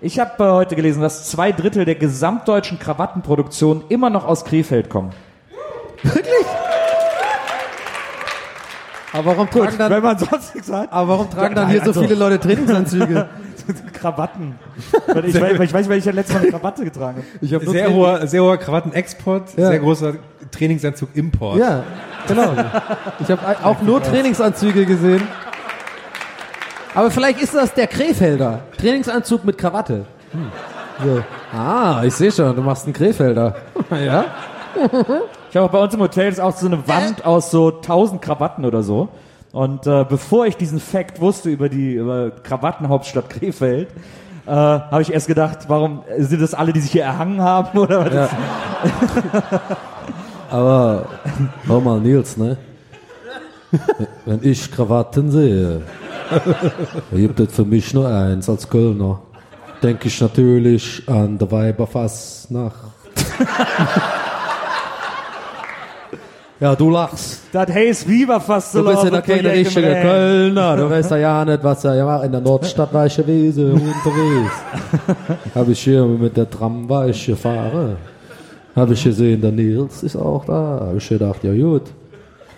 Ich 0.00 0.20
habe 0.20 0.44
äh, 0.44 0.50
heute 0.52 0.76
gelesen, 0.76 1.02
dass 1.02 1.28
zwei 1.28 1.50
Drittel 1.50 1.84
der 1.84 1.96
gesamtdeutschen 1.96 2.78
Krawattenproduktion 2.78 3.82
immer 3.88 4.10
noch 4.10 4.24
aus 4.24 4.44
Krefeld 4.44 4.88
kommen. 4.88 5.10
Aber 9.12 9.26
warum 9.36 9.50
tragen 9.50 9.76
dann, 9.78 9.90
Wenn 9.90 10.02
man 10.02 10.18
sonst 10.18 10.54
nichts 10.54 10.70
hat. 10.72 10.92
aber 10.92 11.08
warum 11.08 11.30
tragen 11.30 11.54
Ja, 11.56 11.62
dann 11.62 11.70
hier 11.70 11.80
so 11.80 11.86
also- 11.86 12.02
viele 12.02 12.14
Leute 12.14 12.38
Trainingsanzüge? 12.40 13.28
Krawatten. 13.92 14.58
Ich, 15.24 15.40
weiß, 15.40 15.52
ich 15.52 15.58
weiß 15.58 15.72
nicht, 15.72 15.88
weil 15.90 15.98
ich 15.98 16.04
ja 16.04 16.12
letztes 16.12 16.34
Mal 16.34 16.42
eine 16.42 16.50
Krawatte 16.50 16.84
getragen 16.84 17.18
habe. 17.18 17.26
Ich 17.40 17.52
hab 17.54 17.62
Sehr 17.64 17.92
hoher, 17.92 18.26
sehr 18.26 18.42
hoher 18.42 18.56
Krawattenexport, 18.56 19.50
Ja. 19.56 19.68
sehr 19.68 19.78
großer 19.78 20.14
Trainingsanzug 20.50 21.10
Import. 21.14 21.58
Ja, 21.58 21.82
genau. 22.26 22.52
Ich 23.20 23.30
habe 23.30 23.64
auch 23.64 23.80
nur 23.82 24.02
Trainingsanzüge 24.02 24.86
gesehen. 24.86 25.22
Aber 26.94 27.10
vielleicht 27.10 27.40
ist 27.40 27.54
das 27.54 27.72
der 27.74 27.86
Krefelder. 27.86 28.60
Trainingsanzug 28.78 29.44
mit 29.44 29.58
Krawatte. 29.58 30.06
So. 31.04 31.22
Ah, 31.56 32.02
ich 32.04 32.14
sehe 32.14 32.32
schon, 32.32 32.54
du 32.56 32.62
machst 32.62 32.84
einen 32.84 32.92
Krefelder. 32.92 33.54
ja? 33.90 34.24
Ich 35.50 35.56
habe 35.56 35.66
auch 35.66 35.70
bei 35.70 35.82
uns 35.82 35.94
im 35.94 36.00
Hotel 36.00 36.28
ist 36.28 36.40
auch 36.40 36.56
so 36.56 36.66
eine 36.66 36.86
Wand 36.86 37.24
aus 37.24 37.50
so 37.50 37.68
1000 37.68 38.22
Krawatten 38.22 38.64
oder 38.64 38.82
so. 38.82 39.08
Und 39.52 39.86
äh, 39.86 40.04
bevor 40.08 40.46
ich 40.46 40.56
diesen 40.56 40.78
Fact 40.78 41.20
wusste 41.20 41.50
über 41.50 41.68
die 41.68 41.94
über 41.94 42.30
Krawattenhauptstadt 42.30 43.28
Krefeld, 43.30 43.88
äh, 44.46 44.50
habe 44.50 45.02
ich 45.02 45.12
erst 45.12 45.26
gedacht, 45.26 45.58
warum 45.68 46.02
sind 46.18 46.40
das 46.40 46.54
alle, 46.54 46.72
die 46.72 46.80
sich 46.80 46.92
hier 46.92 47.02
erhangen 47.02 47.40
haben 47.40 47.78
oder 47.78 48.06
was? 48.06 48.14
Ja. 48.14 48.28
Aber, 50.50 51.06
hör 51.66 51.80
mal, 51.80 52.00
Nils, 52.00 52.36
ne? 52.36 52.56
Wenn 54.24 54.40
ich 54.42 54.70
Krawatten 54.70 55.30
sehe, 55.30 55.82
gibt 57.12 57.38
es 57.38 57.52
für 57.52 57.64
mich 57.64 57.94
nur 57.94 58.08
eins 58.08 58.48
als 58.48 58.68
Kölner. 58.68 59.20
denke 59.82 60.08
ich 60.08 60.20
natürlich 60.20 61.08
an 61.08 61.38
der 61.38 61.50
Weiberfassnacht. 61.50 62.74
Ja, 66.60 66.76
du 66.76 66.90
lachst. 66.90 67.40
Das 67.52 67.68
heißt, 67.70 68.08
wie 68.08 68.28
war 68.28 68.40
fast 68.40 68.72
so 68.72 68.82
Du 68.82 68.90
bist 68.90 69.02
ja 69.04 69.10
da 69.10 69.16
laut, 69.16 69.24
keine 69.26 69.44
wo 69.48 69.52
ich 69.54 69.66
richtige 69.66 69.86
immer- 69.88 70.02
Kölner. 70.02 70.76
Du 70.76 70.90
weißt 70.90 71.10
ja 71.12 71.16
ja 71.16 71.44
nicht, 71.44 71.64
was 71.64 71.84
er 71.84 71.94
ja 71.94 72.04
macht. 72.04 72.24
In 72.26 72.32
der 72.32 72.40
Nordstadt 72.42 72.92
war 72.92 73.06
ich 73.06 73.16
gewesen, 73.16 73.72
unterwegs. 73.72 74.52
Habe 75.54 75.72
ich 75.72 75.80
hier 75.82 76.04
mit 76.04 76.36
der 76.36 76.48
Tram 76.50 76.88
war 76.88 77.08
ich 77.08 77.26
gefahren. 77.26 77.96
Habe 78.76 78.92
ich 78.92 79.02
gesehen, 79.02 79.40
der 79.40 79.52
Nils 79.52 80.02
ist 80.02 80.16
auch 80.16 80.44
da. 80.44 80.80
Habe 80.86 80.98
ich 80.98 81.08
gedacht, 81.08 81.42
ja 81.42 81.52
gut, 81.52 81.82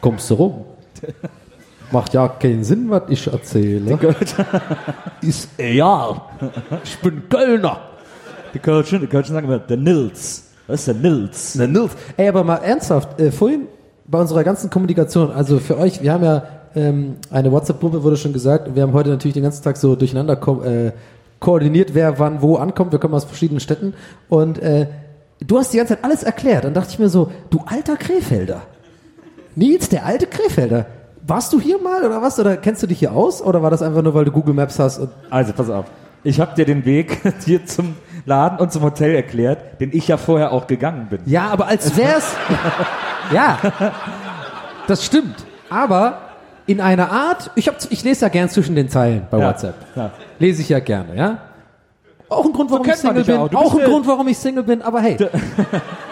kommst 0.01 0.29
du 0.31 0.35
rum. 0.35 0.55
Macht 1.91 2.15
ja 2.15 2.27
keinen 2.29 2.65
Sinn, 2.65 2.87
was 2.89 3.03
ich 3.09 3.27
erzähle. 3.27 3.99
Ist 5.21 5.49
egal. 5.59 6.23
Ich 6.85 6.99
bin 7.01 7.23
Kölner. 7.29 7.81
Die 8.55 8.59
Kölschen, 8.59 9.01
die 9.01 9.07
Kölschen 9.07 9.35
sagen 9.35 9.47
immer, 9.47 9.59
der 9.59 9.77
Nils. 9.77 10.45
Das 10.67 10.81
ist 10.81 10.89
der 10.89 10.95
Nils. 10.95 11.53
Der 11.55 11.69
Nils. 11.69 11.93
Ey, 12.17 12.29
aber 12.29 12.45
mal 12.45 12.57
ernsthaft, 12.57 13.21
äh, 13.21 13.31
vorhin 13.31 13.63
bei 14.07 14.21
unserer 14.21 14.45
ganzen 14.45 14.71
Kommunikation, 14.71 15.31
also 15.31 15.59
für 15.59 15.79
euch, 15.79 16.03
wir 16.03 16.13
haben 16.13 16.25
ja 16.25 16.45
ähm, 16.75 17.17
eine 17.31 17.53
WhatsApp-Gruppe, 17.53 18.03
wurde 18.03 18.17
schon 18.17 18.33
gesagt, 18.33 18.75
wir 18.75 18.83
haben 18.83 18.93
heute 18.93 19.11
natürlich 19.11 19.35
den 19.35 19.43
ganzen 19.43 19.63
Tag 19.63 19.77
so 19.77 19.97
durcheinander 19.97 20.37
ko 20.37 20.63
äh, 20.63 20.93
koordiniert, 21.39 21.95
wer 21.95 22.19
wann 22.19 22.41
wo 22.41 22.57
ankommt. 22.57 22.93
Wir 22.93 23.01
kommen 23.01 23.15
aus 23.15 23.25
verschiedenen 23.25 23.61
Städten 23.61 23.95
und 24.29 24.61
äh, 24.61 24.87
du 25.41 25.59
hast 25.59 25.73
die 25.73 25.79
ganze 25.79 25.95
Zeit 25.95 26.05
alles 26.05 26.23
erklärt. 26.23 26.65
Dann 26.65 26.73
dachte 26.75 26.91
ich 26.91 26.99
mir 26.99 27.09
so, 27.09 27.33
du 27.51 27.61
alter 27.67 27.97
Krefelder. 27.97 28.63
Nils, 29.57 29.89
der 29.89 30.07
alte 30.07 30.27
Krefelder. 30.27 30.87
Warst 31.27 31.53
du 31.53 31.61
hier 31.61 31.79
mal 31.81 32.05
oder 32.05 32.23
was? 32.23 32.39
Oder 32.39 32.57
kennst 32.57 32.83
du 32.83 32.87
dich 32.87 33.01
hier 33.01 33.13
aus? 33.13 33.43
Oder 33.43 33.63
war 33.63 33.71
das 33.71 33.83
einfach 33.83 34.03
nur, 34.03 34.15
weil 34.15 34.25
du 34.25 34.31
Google 34.31 34.55
Maps 34.55 34.79
hast? 34.79 35.01
Also, 35.31 35.53
pass 35.53 35.69
auf. 35.69 35.87
Ich 36.25 36.41
habe 36.41 36.55
dir 36.55 36.65
den 36.65 36.85
Weg 36.85 37.19
hier 37.45 37.67
zum 37.67 37.97
Laden 38.27 38.59
und 38.59 38.73
zum 38.73 38.83
Hotel 38.83 39.15
erklärt, 39.15 39.81
den 39.81 39.91
ich 39.93 40.07
ja 40.09 40.17
vorher 40.17 40.53
auch 40.53 40.67
gegangen 40.67 41.09
bin. 41.11 41.21
Ja, 41.27 41.49
aber 41.49 41.67
als 41.67 41.97
wär's. 41.97 42.37
ja, 43.33 43.59
das 44.87 45.05
stimmt. 45.05 45.45
Aber 45.69 46.19
in 46.67 46.81
einer 46.81 47.11
Art, 47.11 47.51
ich, 47.57 47.67
hab, 47.67 47.77
ich 47.91 48.05
lese 48.05 48.23
ja 48.27 48.29
gern 48.29 48.49
zwischen 48.49 48.77
den 48.77 48.89
Zeilen 48.89 49.27
bei 49.31 49.39
Ja, 49.39 49.49
WhatsApp. 49.49 49.75
ja. 49.97 50.11
Lese 50.39 50.63
ich 50.63 50.69
ja 50.69 50.79
gerne, 50.79 51.17
ja. 51.17 51.39
Auch 52.29 52.45
ein 52.47 52.53
Grund, 52.53 52.71
warum 52.71 52.87
ich 52.87 52.93
kennt 52.93 53.05
man 53.05 53.25
Single 53.25 53.49
bin. 53.49 53.57
auch. 53.57 53.65
Auch 53.67 53.75
ein 53.79 53.85
Grund, 53.85 54.07
warum 54.07 54.29
ich 54.29 54.39
Single 54.39 54.63
bin, 54.63 54.81
aber 54.83 55.01
hey. 55.01 55.17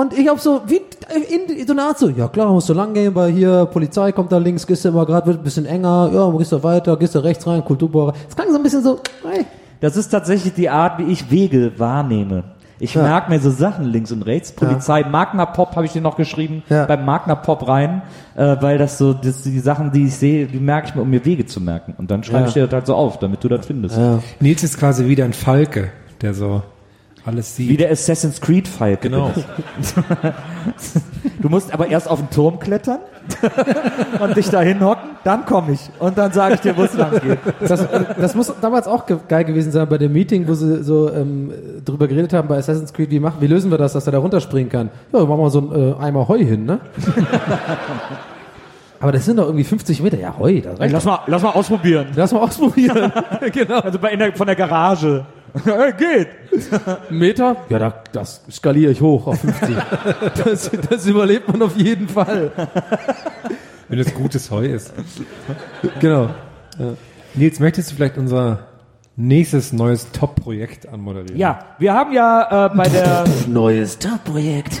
Und 0.00 0.16
ich 0.16 0.28
hab 0.28 0.38
so, 0.38 0.60
wie 0.66 0.76
in 1.56 1.66
so 1.66 1.72
eine 1.72 1.82
Art 1.82 1.98
so, 1.98 2.08
ja 2.08 2.28
klar, 2.28 2.52
musst 2.52 2.68
du 2.68 2.72
lang 2.74 2.94
gehen, 2.94 3.12
weil 3.16 3.32
hier 3.32 3.66
Polizei 3.66 4.12
kommt 4.12 4.30
da 4.30 4.38
links, 4.38 4.64
gehst 4.64 4.84
du 4.84 4.90
immer 4.90 5.04
gerade, 5.04 5.26
wird 5.26 5.38
ein 5.38 5.42
bisschen 5.42 5.66
enger, 5.66 6.10
ja, 6.14 6.30
gehst 6.38 6.52
du 6.52 6.62
weiter, 6.62 6.96
gehst 6.96 7.16
du 7.16 7.18
rechts 7.18 7.44
rein, 7.48 7.64
Kulturbohrer. 7.64 8.12
Es 8.28 8.36
klang 8.36 8.48
so 8.50 8.56
ein 8.56 8.62
bisschen 8.62 8.82
so, 8.82 9.00
hey. 9.28 9.44
Das 9.80 9.96
ist 9.96 10.08
tatsächlich 10.10 10.54
die 10.54 10.68
Art, 10.70 10.98
wie 10.98 11.10
ich 11.10 11.30
Wege 11.32 11.72
wahrnehme. 11.78 12.44
Ich 12.80 12.94
Ja. 12.94 13.02
merke 13.02 13.30
mir 13.30 13.40
so 13.40 13.50
Sachen 13.50 13.86
links 13.86 14.12
und 14.12 14.22
rechts. 14.22 14.52
Polizei, 14.52 15.02
Magna 15.02 15.46
Pop 15.46 15.74
habe 15.74 15.84
ich 15.86 15.92
dir 15.92 16.00
noch 16.02 16.16
geschrieben, 16.16 16.62
Ja. 16.68 16.84
beim 16.86 17.04
Magna 17.04 17.34
Pop 17.34 17.66
rein, 17.66 18.02
äh, 18.36 18.56
weil 18.60 18.78
das 18.78 18.98
so, 18.98 19.12
das, 19.14 19.42
die 19.42 19.58
Sachen, 19.58 19.90
die 19.90 20.04
ich 20.06 20.14
sehe, 20.14 20.46
die 20.46 20.60
merke 20.60 20.88
ich 20.88 20.94
mir, 20.94 21.02
um 21.02 21.10
mir 21.10 21.24
Wege 21.24 21.44
zu 21.46 21.60
merken. 21.60 21.94
Und 21.98 22.08
dann 22.12 22.22
schreibe 22.22 22.42
Ja. 22.42 22.46
ich 22.48 22.52
dir 22.54 22.64
das 22.66 22.72
halt 22.72 22.86
so 22.86 22.94
auf, 22.94 23.18
damit 23.18 23.42
du 23.42 23.48
das 23.48 23.66
findest. 23.66 23.96
Ja. 23.96 24.20
Nils 24.38 24.62
ist 24.62 24.78
quasi 24.78 25.06
wieder 25.06 25.24
ein 25.24 25.32
Falke, 25.32 25.88
der 26.22 26.34
so 26.34 26.62
alles 27.28 27.54
sieht. 27.54 27.68
Wie 27.68 27.76
der 27.76 27.90
Assassin's 27.90 28.40
Creed 28.40 28.66
Falke. 28.66 29.08
Genau. 29.08 29.30
Du 31.40 31.48
musst 31.48 31.72
aber 31.72 31.88
erst 31.88 32.10
auf 32.10 32.18
den 32.18 32.30
Turm 32.30 32.58
klettern 32.58 32.98
und 34.20 34.36
dich 34.36 34.50
da 34.50 34.60
hinhocken, 34.60 35.10
dann 35.22 35.46
komme 35.46 35.72
ich. 35.72 35.80
Und 36.00 36.18
dann 36.18 36.32
sage 36.32 36.54
ich 36.54 36.60
dir, 36.60 36.76
wo 36.76 36.82
es 36.82 36.94
lang 36.94 37.12
geht. 37.20 37.38
Das, 37.60 37.80
äh, 37.80 38.04
das 38.20 38.34
muss 38.34 38.52
damals 38.60 38.88
auch 38.88 39.06
ge 39.06 39.18
geil 39.28 39.44
gewesen 39.44 39.70
sein 39.70 39.88
bei 39.88 39.98
dem 39.98 40.12
Meeting, 40.12 40.48
wo 40.48 40.54
sie 40.54 40.82
so 40.82 41.12
ähm, 41.12 41.52
drüber 41.84 42.08
geredet 42.08 42.32
haben 42.32 42.48
bei 42.48 42.56
Assassin's 42.56 42.92
Creed, 42.92 43.10
wie 43.10 43.20
machen, 43.20 43.36
wie 43.40 43.46
lösen 43.46 43.70
wir 43.70 43.78
das, 43.78 43.92
dass 43.92 44.06
er 44.06 44.12
da 44.12 44.18
runterspringen 44.18 44.70
kann? 44.70 44.90
Ja, 45.12 45.24
machen 45.24 45.40
wir 45.40 45.50
so 45.50 45.60
ein 45.60 45.72
äh, 45.72 45.94
Eimer 46.02 46.26
Heu 46.26 46.38
hin, 46.38 46.64
ne? 46.64 46.80
Aber 49.00 49.12
das 49.12 49.24
sind 49.24 49.36
doch 49.36 49.44
irgendwie 49.44 49.64
50 49.64 50.02
Meter. 50.02 50.18
Ja, 50.18 50.34
Heu, 50.36 50.60
das 50.60 50.90
Lass 50.90 51.04
mal, 51.04 51.20
lass 51.28 51.42
mal 51.42 51.50
ausprobieren. 51.50 52.08
Lass 52.16 52.32
mal 52.32 52.40
ausprobieren. 52.40 53.12
genau. 53.52 53.78
Also 53.78 54.00
bei, 54.00 54.10
in 54.10 54.18
der, 54.18 54.32
von 54.32 54.48
der 54.48 54.56
Garage. 54.56 55.24
Geht. 55.98 56.28
Meter? 57.10 57.56
Ja, 57.68 57.78
da, 57.78 58.02
das 58.12 58.42
skaliere 58.50 58.92
ich 58.92 59.00
hoch 59.00 59.26
auf 59.26 59.40
50. 59.40 59.76
das, 60.44 60.70
das 60.90 61.06
überlebt 61.06 61.48
man 61.48 61.62
auf 61.62 61.76
jeden 61.76 62.08
Fall. 62.08 62.52
Wenn 63.88 63.98
es 63.98 64.12
gutes 64.14 64.50
Heu 64.50 64.66
ist. 64.66 64.92
Genau. 66.00 66.30
Nils, 67.34 67.60
möchtest 67.60 67.90
du 67.90 67.96
vielleicht 67.96 68.18
unser 68.18 68.68
nächstes 69.16 69.72
neues 69.72 70.10
Top-Projekt 70.12 70.88
anmoderieren? 70.88 71.36
Ja, 71.36 71.60
wir 71.78 71.92
haben 71.92 72.12
ja 72.12 72.66
äh, 72.66 72.76
bei 72.76 72.88
der 72.88 73.24
Neues 73.46 73.98
Top-Projekt. 73.98 74.80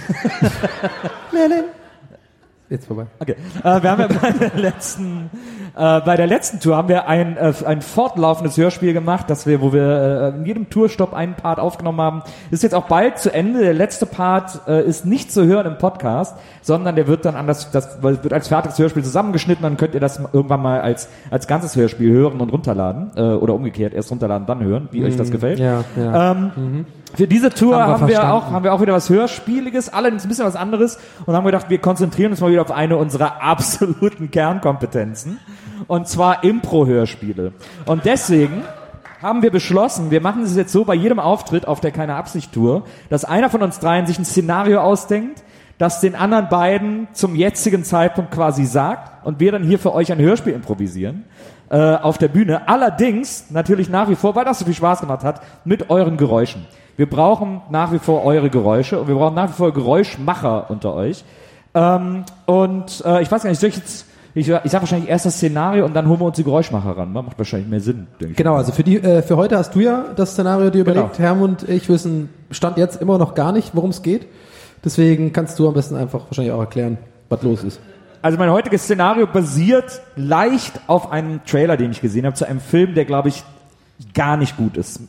Jetzt 2.70 2.86
vorbei. 2.86 3.06
Okay. 3.18 3.34
Äh, 3.64 3.82
wir 3.82 3.90
haben 3.90 4.00
ja 4.00 4.08
bei 4.08 4.30
der 4.30 4.60
letzten, 4.60 5.30
äh, 5.74 6.00
bei 6.00 6.16
der 6.16 6.26
letzten 6.26 6.60
Tour 6.60 6.76
haben 6.76 6.88
wir 6.88 7.08
ein, 7.08 7.38
äh, 7.38 7.54
ein 7.64 7.80
fortlaufendes 7.80 8.58
Hörspiel 8.58 8.92
gemacht, 8.92 9.30
das 9.30 9.46
wir, 9.46 9.62
wo 9.62 9.72
wir 9.72 10.32
äh, 10.34 10.36
in 10.36 10.44
jedem 10.44 10.68
Tourstopp 10.68 11.14
einen 11.14 11.34
Part 11.34 11.60
aufgenommen 11.60 12.00
haben. 12.00 12.22
Ist 12.50 12.62
jetzt 12.62 12.74
auch 12.74 12.86
bald 12.86 13.18
zu 13.18 13.32
Ende. 13.32 13.60
Der 13.60 13.72
letzte 13.72 14.04
Part 14.04 14.60
äh, 14.68 14.84
ist 14.84 15.06
nicht 15.06 15.32
zu 15.32 15.46
hören 15.46 15.66
im 15.66 15.78
Podcast, 15.78 16.36
sondern 16.60 16.94
der 16.94 17.06
wird 17.06 17.24
dann 17.24 17.36
anders, 17.36 17.70
das 17.70 18.02
wird 18.02 18.32
als 18.34 18.48
fertiges 18.48 18.78
Hörspiel 18.78 19.02
zusammengeschnitten. 19.02 19.62
Dann 19.62 19.78
könnt 19.78 19.94
ihr 19.94 20.00
das 20.00 20.20
irgendwann 20.32 20.60
mal 20.60 20.82
als 20.82 21.08
als 21.30 21.46
ganzes 21.46 21.74
Hörspiel 21.74 22.12
hören 22.12 22.40
und 22.40 22.50
runterladen 22.50 23.12
äh, 23.16 23.22
oder 23.22 23.54
umgekehrt 23.54 23.94
erst 23.94 24.10
runterladen, 24.10 24.46
dann 24.46 24.62
hören, 24.62 24.88
wie 24.90 25.04
euch 25.04 25.16
das 25.16 25.30
gefällt. 25.30 25.58
Ja, 25.58 25.84
ja. 25.96 26.32
Ähm, 26.32 26.86
Für 27.14 27.26
diese 27.26 27.50
Tour 27.50 27.76
Haben 27.76 27.88
wir 27.88 27.98
haben 27.98 28.08
wir, 28.08 28.32
auch, 28.32 28.50
haben 28.50 28.64
wir 28.64 28.74
auch 28.74 28.80
wieder 28.80 28.92
was 28.92 29.08
Hörspieliges, 29.08 29.92
allerdings 29.92 30.24
ein 30.24 30.28
bisschen 30.28 30.44
was 30.44 30.56
anderes 30.56 30.98
und 31.26 31.34
haben 31.34 31.44
gedacht, 31.44 31.70
wir 31.70 31.78
konzentrieren 31.78 32.32
uns 32.32 32.40
mal 32.40 32.50
wieder 32.50 32.62
auf 32.62 32.70
eine 32.70 32.96
unserer 32.96 33.42
absoluten 33.42 34.30
Kernkompetenzen 34.30 35.38
und 35.86 36.06
zwar 36.06 36.44
Impro-Hörspiele. 36.44 37.52
Und 37.86 38.04
deswegen 38.04 38.62
haben 39.22 39.42
wir 39.42 39.50
beschlossen, 39.50 40.10
wir 40.10 40.20
machen 40.20 40.42
es 40.42 40.54
jetzt 40.54 40.72
so 40.72 40.84
bei 40.84 40.94
jedem 40.94 41.18
Auftritt 41.18 41.66
auf 41.66 41.80
der 41.80 41.90
Keine 41.90 42.14
Absicht 42.14 42.52
Tour, 42.52 42.84
dass 43.10 43.24
einer 43.24 43.50
von 43.50 43.62
uns 43.62 43.80
dreien 43.80 44.06
sich 44.06 44.18
ein 44.18 44.24
Szenario 44.24 44.80
ausdenkt, 44.80 45.42
das 45.78 46.00
den 46.00 46.14
anderen 46.14 46.48
beiden 46.48 47.08
zum 47.12 47.34
jetzigen 47.34 47.84
Zeitpunkt 47.84 48.32
quasi 48.32 48.64
sagt 48.64 49.24
und 49.26 49.40
wir 49.40 49.52
dann 49.52 49.62
hier 49.62 49.78
für 49.78 49.94
euch 49.94 50.12
ein 50.12 50.18
Hörspiel 50.18 50.52
improvisieren 50.52 51.24
äh, 51.70 51.94
auf 51.96 52.18
der 52.18 52.28
Bühne. 52.28 52.68
Allerdings 52.68 53.46
natürlich 53.50 53.88
nach 53.88 54.08
wie 54.08 54.16
vor, 54.16 54.34
weil 54.34 54.44
das 54.44 54.58
so 54.58 54.64
viel 54.64 54.74
Spaß 54.74 55.00
gemacht 55.00 55.24
hat, 55.24 55.42
mit 55.64 55.90
euren 55.90 56.16
Geräuschen. 56.16 56.66
Wir 56.98 57.08
brauchen 57.08 57.60
nach 57.70 57.92
wie 57.92 58.00
vor 58.00 58.24
eure 58.24 58.50
Geräusche 58.50 58.98
und 58.98 59.06
wir 59.06 59.14
brauchen 59.14 59.36
nach 59.36 59.48
wie 59.50 59.52
vor 59.52 59.72
Geräuschmacher 59.72 60.68
unter 60.68 60.94
euch. 60.94 61.24
Ähm, 61.72 62.24
und 62.44 63.04
äh, 63.06 63.22
ich 63.22 63.30
weiß 63.30 63.44
gar 63.44 63.50
nicht, 63.50 63.60
soll 63.60 63.68
ich 63.68 63.76
jetzt, 63.76 64.04
ich, 64.34 64.48
ich 64.48 64.70
sag 64.72 64.82
wahrscheinlich 64.82 65.08
erst 65.08 65.24
das 65.24 65.36
Szenario 65.36 65.84
und 65.84 65.94
dann 65.94 66.08
holen 66.08 66.18
wir 66.18 66.24
uns 66.24 66.34
die 66.34 66.42
Geräuschmacher 66.42 66.96
ran. 66.96 67.12
ne? 67.12 67.22
Macht 67.22 67.38
wahrscheinlich 67.38 67.68
mehr 67.68 67.78
Sinn, 67.78 68.08
denke 68.20 68.32
ich. 68.32 68.36
Genau, 68.36 68.56
also 68.56 68.72
für 68.72 68.82
die 68.82 68.96
äh, 68.96 69.22
für 69.22 69.36
heute 69.36 69.56
hast 69.56 69.76
du 69.76 69.80
ja 69.80 70.06
das 70.16 70.32
Szenario 70.32 70.70
dir 70.70 70.80
überlegt. 70.80 71.12
Genau. 71.18 71.24
Herm 71.24 71.40
und 71.40 71.68
ich 71.68 71.88
wissen 71.88 72.30
Stand 72.50 72.78
jetzt 72.78 73.00
immer 73.00 73.16
noch 73.16 73.36
gar 73.36 73.52
nicht, 73.52 73.76
worum 73.76 73.90
es 73.90 74.02
geht. 74.02 74.26
Deswegen 74.84 75.32
kannst 75.32 75.56
du 75.60 75.68
am 75.68 75.74
besten 75.74 75.94
einfach 75.94 76.22
wahrscheinlich 76.26 76.52
auch 76.52 76.60
erklären, 76.60 76.98
was 77.28 77.40
los 77.44 77.62
ist. 77.62 77.80
Also 78.22 78.38
mein 78.38 78.50
heutiges 78.50 78.82
Szenario 78.82 79.28
basiert 79.28 80.00
leicht 80.16 80.80
auf 80.88 81.12
einem 81.12 81.44
Trailer, 81.44 81.76
den 81.76 81.92
ich 81.92 82.00
gesehen 82.00 82.26
habe, 82.26 82.34
zu 82.34 82.44
einem 82.44 82.60
Film, 82.60 82.96
der 82.96 83.04
glaube 83.04 83.28
ich 83.28 83.44
gar 84.14 84.36
nicht 84.36 84.56
gut 84.56 84.76
ist. 84.76 85.00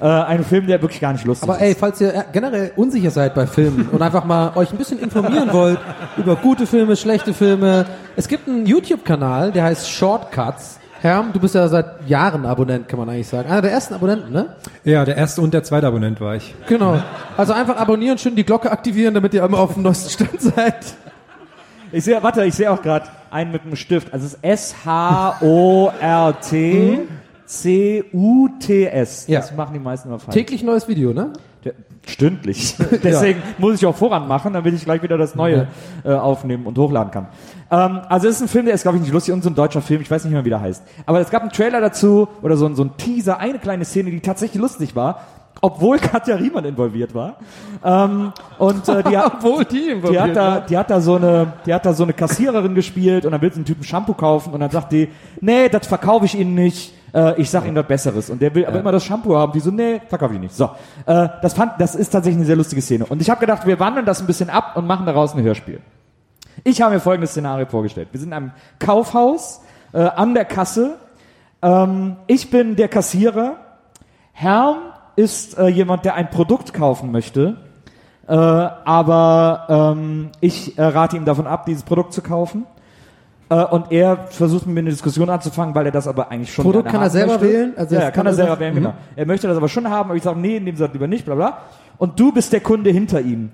Äh, 0.00 0.04
ein 0.04 0.44
Film, 0.44 0.66
der 0.66 0.80
wirklich 0.82 1.00
gar 1.00 1.12
nicht 1.12 1.24
lustig 1.24 1.48
Aber 1.48 1.58
ist. 1.58 1.62
ey, 1.62 1.74
falls 1.74 2.00
ihr 2.00 2.24
generell 2.32 2.72
unsicher 2.76 3.10
seid 3.10 3.34
bei 3.34 3.46
Filmen 3.46 3.88
und 3.90 4.02
einfach 4.02 4.24
mal 4.24 4.52
euch 4.56 4.72
ein 4.72 4.78
bisschen 4.78 4.98
informieren 4.98 5.52
wollt 5.52 5.78
über 6.16 6.36
gute 6.36 6.66
Filme, 6.66 6.96
schlechte 6.96 7.32
Filme, 7.32 7.86
es 8.16 8.28
gibt 8.28 8.48
einen 8.48 8.66
YouTube-Kanal, 8.66 9.52
der 9.52 9.64
heißt 9.64 9.90
Shortcuts. 9.90 10.78
Herm, 11.02 11.32
du 11.32 11.38
bist 11.40 11.54
ja 11.54 11.68
seit 11.68 12.08
Jahren 12.08 12.46
Abonnent, 12.46 12.88
kann 12.88 12.98
man 12.98 13.08
eigentlich 13.10 13.28
sagen. 13.28 13.50
Einer 13.50 13.60
der 13.62 13.70
ersten 13.70 13.92
Abonnenten, 13.94 14.32
ne? 14.32 14.46
Ja, 14.82 15.04
der 15.04 15.16
erste 15.16 15.42
und 15.42 15.52
der 15.52 15.62
zweite 15.62 15.86
Abonnent 15.86 16.20
war 16.20 16.34
ich. 16.36 16.54
Genau. 16.68 16.98
Also 17.36 17.52
einfach 17.52 17.76
abonnieren, 17.76 18.16
schön 18.18 18.34
die 18.34 18.44
Glocke 18.44 18.72
aktivieren, 18.72 19.12
damit 19.14 19.34
ihr 19.34 19.44
immer 19.44 19.58
auf 19.58 19.74
dem 19.74 19.82
neuesten 19.82 20.08
Stand 20.10 20.40
seid. 20.40 20.84
Ich 21.92 22.02
sehe, 22.04 22.20
warte, 22.22 22.44
ich 22.44 22.54
sehe 22.54 22.70
auch 22.70 22.80
gerade 22.82 23.06
einen 23.30 23.52
mit 23.52 23.62
einem 23.62 23.76
Stift. 23.76 24.12
Also 24.12 24.26
es 24.26 24.34
ist 24.34 24.42
S-H-O-R-T 25.66 26.98
C-U-T-S. 27.46 29.26
Ja. 29.28 29.40
Das 29.40 29.54
machen 29.54 29.72
die 29.74 29.78
meisten 29.80 30.08
immer 30.08 30.18
falsch. 30.18 30.34
Täglich 30.34 30.62
neues 30.62 30.88
Video, 30.88 31.12
ne? 31.12 31.32
Stündlich. 32.06 32.76
Deswegen 33.02 33.42
muss 33.58 33.74
ich 33.74 33.84
auch 33.86 33.96
voran 33.96 34.28
machen, 34.28 34.52
damit 34.52 34.72
ich 34.74 34.84
gleich 34.84 35.02
wieder 35.02 35.18
das 35.18 35.34
Neue 35.34 35.66
äh, 36.04 36.12
aufnehmen 36.12 36.64
und 36.66 36.78
hochladen 36.78 37.10
kann. 37.10 37.26
Ähm, 37.68 38.00
also 38.08 38.28
es 38.28 38.36
ist 38.36 38.42
ein 38.42 38.48
Film, 38.48 38.66
der 38.66 38.74
ist, 38.74 38.82
glaube 38.82 38.98
ich, 38.98 39.02
nicht 39.02 39.12
lustig. 39.12 39.34
Und 39.34 39.42
so 39.42 39.50
ein 39.50 39.56
deutscher 39.56 39.82
Film, 39.82 40.00
ich 40.02 40.08
weiß 40.10 40.22
nicht 40.24 40.32
mehr, 40.32 40.44
wie 40.44 40.50
der 40.50 40.60
heißt. 40.60 40.84
Aber 41.04 41.18
es 41.20 41.30
gab 41.30 41.42
einen 41.42 41.50
Trailer 41.50 41.80
dazu 41.80 42.28
oder 42.42 42.56
so, 42.56 42.66
ein- 42.66 42.76
so 42.76 42.84
ein 42.84 42.96
Teaser, 42.96 43.40
eine 43.40 43.58
kleine 43.58 43.84
Szene, 43.84 44.12
die 44.12 44.20
tatsächlich 44.20 44.62
lustig 44.62 44.94
war, 44.94 45.22
obwohl 45.60 45.98
Katja 45.98 46.36
Riemann 46.36 46.64
involviert 46.64 47.12
war. 47.12 47.38
Ähm, 47.84 48.32
und 48.58 48.88
äh, 48.88 49.02
die, 49.02 49.16
hat, 49.16 49.32
Obwohl 49.38 49.64
die 49.64 49.74
die 49.86 49.90
involviert 49.90 50.22
hat 50.22 50.36
da, 50.36 50.48
war. 50.52 50.60
die 50.60 50.78
hat 50.78 50.88
da 50.90 51.00
so 51.00 51.16
eine, 51.16 51.54
die 51.66 51.74
hat 51.74 51.84
da 51.84 51.92
so 51.92 52.04
eine 52.04 52.12
Kassiererin 52.12 52.76
gespielt 52.76 53.26
und 53.26 53.32
dann 53.32 53.40
will 53.42 53.50
sie 53.50 53.56
einen 53.56 53.64
Typen 53.64 53.82
Shampoo 53.82 54.14
kaufen 54.14 54.52
und 54.52 54.60
dann 54.60 54.70
sagt 54.70 54.92
die, 54.92 55.08
nee, 55.40 55.68
das 55.68 55.88
verkaufe 55.88 56.24
ich 56.26 56.38
Ihnen 56.38 56.54
nicht. 56.54 56.92
Äh, 57.14 57.40
ich 57.40 57.50
sag 57.50 57.66
ihm 57.66 57.74
was 57.74 57.86
Besseres. 57.86 58.30
Und 58.30 58.40
der 58.40 58.54
will 58.54 58.66
aber 58.66 58.80
immer 58.80 58.92
das 58.92 59.04
Shampoo 59.04 59.36
haben. 59.36 59.52
Die 59.52 59.60
so, 59.60 59.70
nee, 59.70 60.00
verkaufe 60.08 60.34
ich 60.34 60.40
nicht. 60.40 60.54
So, 60.54 60.70
äh, 61.06 61.28
das, 61.42 61.54
fand, 61.54 61.72
das 61.78 61.94
ist 61.94 62.10
tatsächlich 62.10 62.38
eine 62.38 62.46
sehr 62.46 62.56
lustige 62.56 62.82
Szene. 62.82 63.06
Und 63.06 63.20
ich 63.20 63.30
habe 63.30 63.40
gedacht, 63.40 63.66
wir 63.66 63.78
wandeln 63.80 64.06
das 64.06 64.20
ein 64.20 64.26
bisschen 64.26 64.50
ab 64.50 64.76
und 64.76 64.86
machen 64.86 65.06
daraus 65.06 65.34
ein 65.34 65.42
Hörspiel. 65.42 65.80
Ich 66.64 66.80
habe 66.82 66.94
mir 66.94 67.00
folgendes 67.00 67.30
Szenario 67.30 67.66
vorgestellt. 67.66 68.08
Wir 68.12 68.20
sind 68.20 68.30
in 68.30 68.34
einem 68.34 68.52
Kaufhaus 68.78 69.62
äh, 69.92 70.00
an 70.00 70.34
der 70.34 70.44
Kasse. 70.44 70.96
Ähm, 71.62 72.16
ich 72.26 72.50
bin 72.50 72.76
der 72.76 72.88
Kassierer. 72.88 73.56
Herm 74.32 74.76
ist 75.16 75.58
äh, 75.58 75.68
jemand, 75.68 76.04
der 76.04 76.14
ein 76.14 76.30
Produkt 76.30 76.74
kaufen 76.74 77.10
möchte. 77.10 77.56
Äh, 78.28 78.32
aber 78.34 79.94
ähm, 79.96 80.30
ich 80.40 80.76
äh, 80.76 80.84
rate 80.84 81.16
ihm 81.16 81.24
davon 81.24 81.46
ab, 81.46 81.66
dieses 81.66 81.84
Produkt 81.84 82.12
zu 82.12 82.22
kaufen. 82.22 82.66
Äh, 83.48 83.64
und 83.64 83.92
er 83.92 84.26
versucht 84.28 84.66
mit 84.66 84.74
mir 84.74 84.80
eine 84.80 84.90
Diskussion 84.90 85.30
anzufangen, 85.30 85.74
weil 85.74 85.86
er 85.86 85.92
das 85.92 86.08
aber 86.08 86.30
eigentlich 86.30 86.52
schon 86.52 86.64
Produkt 86.64 86.88
kann 86.88 87.00
er 87.02 87.10
selber 87.10 87.34
möchte. 87.34 87.48
wählen? 87.48 87.72
Also 87.76 87.94
ja, 87.94 88.00
das 88.00 88.04
ja, 88.08 88.10
kann 88.10 88.14
kann 88.14 88.26
er 88.26 88.30
er 88.30 88.34
selber 88.34 88.60
wählen, 88.60 88.74
genau. 88.74 88.94
Er 89.14 89.26
möchte 89.26 89.46
das 89.46 89.56
aber 89.56 89.68
schon 89.68 89.88
haben, 89.88 90.10
aber 90.10 90.16
ich 90.16 90.22
sage, 90.24 90.38
nee, 90.40 90.56
in 90.56 90.66
dem 90.66 90.76
Satz 90.76 90.92
lieber 90.92 91.06
nicht, 91.06 91.24
bla 91.24 91.34
bla. 91.36 91.58
Und 91.98 92.18
du 92.18 92.32
bist 92.32 92.52
der 92.52 92.60
Kunde 92.60 92.90
hinter 92.90 93.20
ihm. 93.20 93.50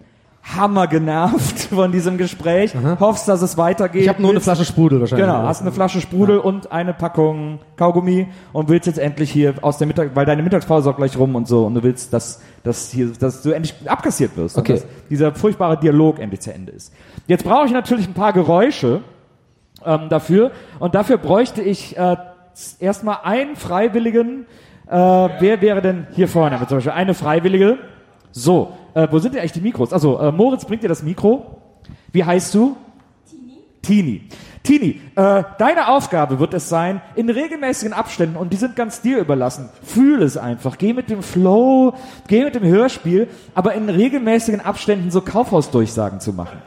Hammer 0.57 0.89
genervt 0.89 1.61
von 1.73 1.93
diesem 1.93 2.19
Gespräch. 2.19 2.75
Hoffst, 2.99 3.29
dass 3.29 3.43
es 3.43 3.57
weitergeht. 3.57 4.03
Ich 4.03 4.09
habe 4.09 4.21
nur 4.21 4.31
eine 4.31 4.37
Willst- 4.39 4.45
Flasche 4.47 4.65
Sprudel 4.65 4.99
wahrscheinlich. 5.01 5.25
Genau, 5.27 5.43
hast 5.45 5.61
eine 5.61 5.71
Flasche 5.71 6.01
Sprudel 6.01 6.39
und 6.39 6.73
eine 6.73 6.95
Packung 6.95 7.61
Kaugummi 7.77 8.27
und 8.53 8.69
willst 8.69 8.89
jetzt 8.89 8.99
endlich 8.99 9.31
hier 9.31 9.55
aus 9.63 9.79
der 9.79 9.87
Mittag, 9.87 10.17
weil 10.17 10.27
deine 10.27 10.43
Mittagspause 10.43 10.91
auch 10.91 10.97
gleich 10.97 11.17
rum 11.17 11.37
und 11.37 11.47
so 11.47 11.65
und 11.67 11.75
du 11.75 11.83
willst, 11.85 12.13
dass, 12.13 12.41
dass 12.65 12.91
hier, 12.91 13.13
dass 13.21 13.43
du 13.43 13.53
endlich 13.53 13.75
abkassiert 13.87 14.37
wirst. 14.37 14.59
Okay. 14.59 14.73
Und 14.73 14.79
dass 14.81 14.89
dieser 15.11 15.33
furchtbare 15.33 15.79
Dialog 15.79 16.19
endlich 16.19 16.41
zu 16.41 16.53
Ende 16.53 16.73
ist. 16.73 16.93
Jetzt 17.29 17.45
brauche 17.45 17.67
ich 17.67 17.73
natürlich 17.73 18.09
ein 18.09 18.15
paar 18.15 18.33
Geräusche 18.33 19.03
ähm, 19.87 20.09
dafür 20.09 20.51
und 20.79 20.95
dafür 20.95 21.19
bräuchte 21.19 21.63
ich 21.63 21.97
äh, 21.97 22.17
erstmal 22.79 23.19
einen 23.25 23.57
Freiwilligen. 23.57 24.47
Äh, 24.87 24.97
wer 24.97 25.61
wäre 25.61 25.83
denn 25.83 26.07
hier 26.13 26.29
vorne? 26.29 26.59
Zum 26.67 26.79
Beispiel 26.79 26.93
eine 26.93 27.15
Freiwillige. 27.15 27.79
So, 28.31 28.77
äh, 28.95 29.09
wo 29.11 29.19
sind 29.19 29.35
denn 29.35 29.41
eigentlich 29.41 29.53
die 29.53 29.61
Mikros? 29.61 29.93
Also 29.93 30.19
äh, 30.19 30.33
Moritz 30.33 30.65
bringt 30.65 30.83
dir 30.83 30.89
das 30.89 31.03
Mikro. 31.03 31.59
Wie 32.13 32.25
heißt 32.25 32.55
du? 32.55 32.77
Tini. 33.83 34.29
Tini, 34.63 35.01
äh, 35.17 35.43
deine 35.59 35.89
Aufgabe 35.89 36.39
wird 36.39 36.55
es 36.55 36.69
sein, 36.69 37.01
in 37.17 37.29
regelmäßigen 37.29 37.93
Abständen, 37.93 38.37
und 38.37 38.53
die 38.53 38.57
sind 38.57 38.77
ganz 38.77 39.01
dir 39.01 39.19
überlassen, 39.19 39.71
fühl 39.83 40.23
es 40.23 40.37
einfach, 40.37 40.79
geh 40.79 40.93
mit 40.93 41.11
dem 41.11 41.25
Flow, 41.25 41.95
geh 42.29 42.45
mit 42.45 42.55
dem 42.55 42.63
Hörspiel, 42.63 43.27
aber 43.57 43.75
in 43.75 43.89
regelmäßigen 43.89 44.61
Abständen 44.61 45.11
so 45.11 45.21
Kaufhausdurchsagen 45.21 46.21
zu 46.21 46.33
machen. 46.33 46.59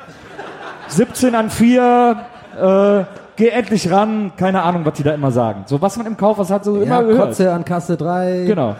17 0.89 1.35
an 1.35 1.49
4, 1.49 2.25
äh, 2.55 3.05
geh 3.35 3.49
endlich 3.49 3.91
ran, 3.91 4.31
keine 4.37 4.63
Ahnung, 4.63 4.85
was 4.85 4.93
die 4.93 5.03
da 5.03 5.13
immer 5.13 5.31
sagen. 5.31 5.63
So, 5.67 5.81
was 5.81 5.97
man 5.97 6.05
im 6.07 6.17
Kaufhaus 6.17 6.49
hat, 6.49 6.65
so 6.65 6.77
Ja, 6.77 6.83
immer 6.83 7.03
gehört. 7.03 7.29
Kotze 7.29 7.51
an 7.51 7.65
Kasse 7.65 7.97
3. 7.97 8.45
Genau. 8.47 8.75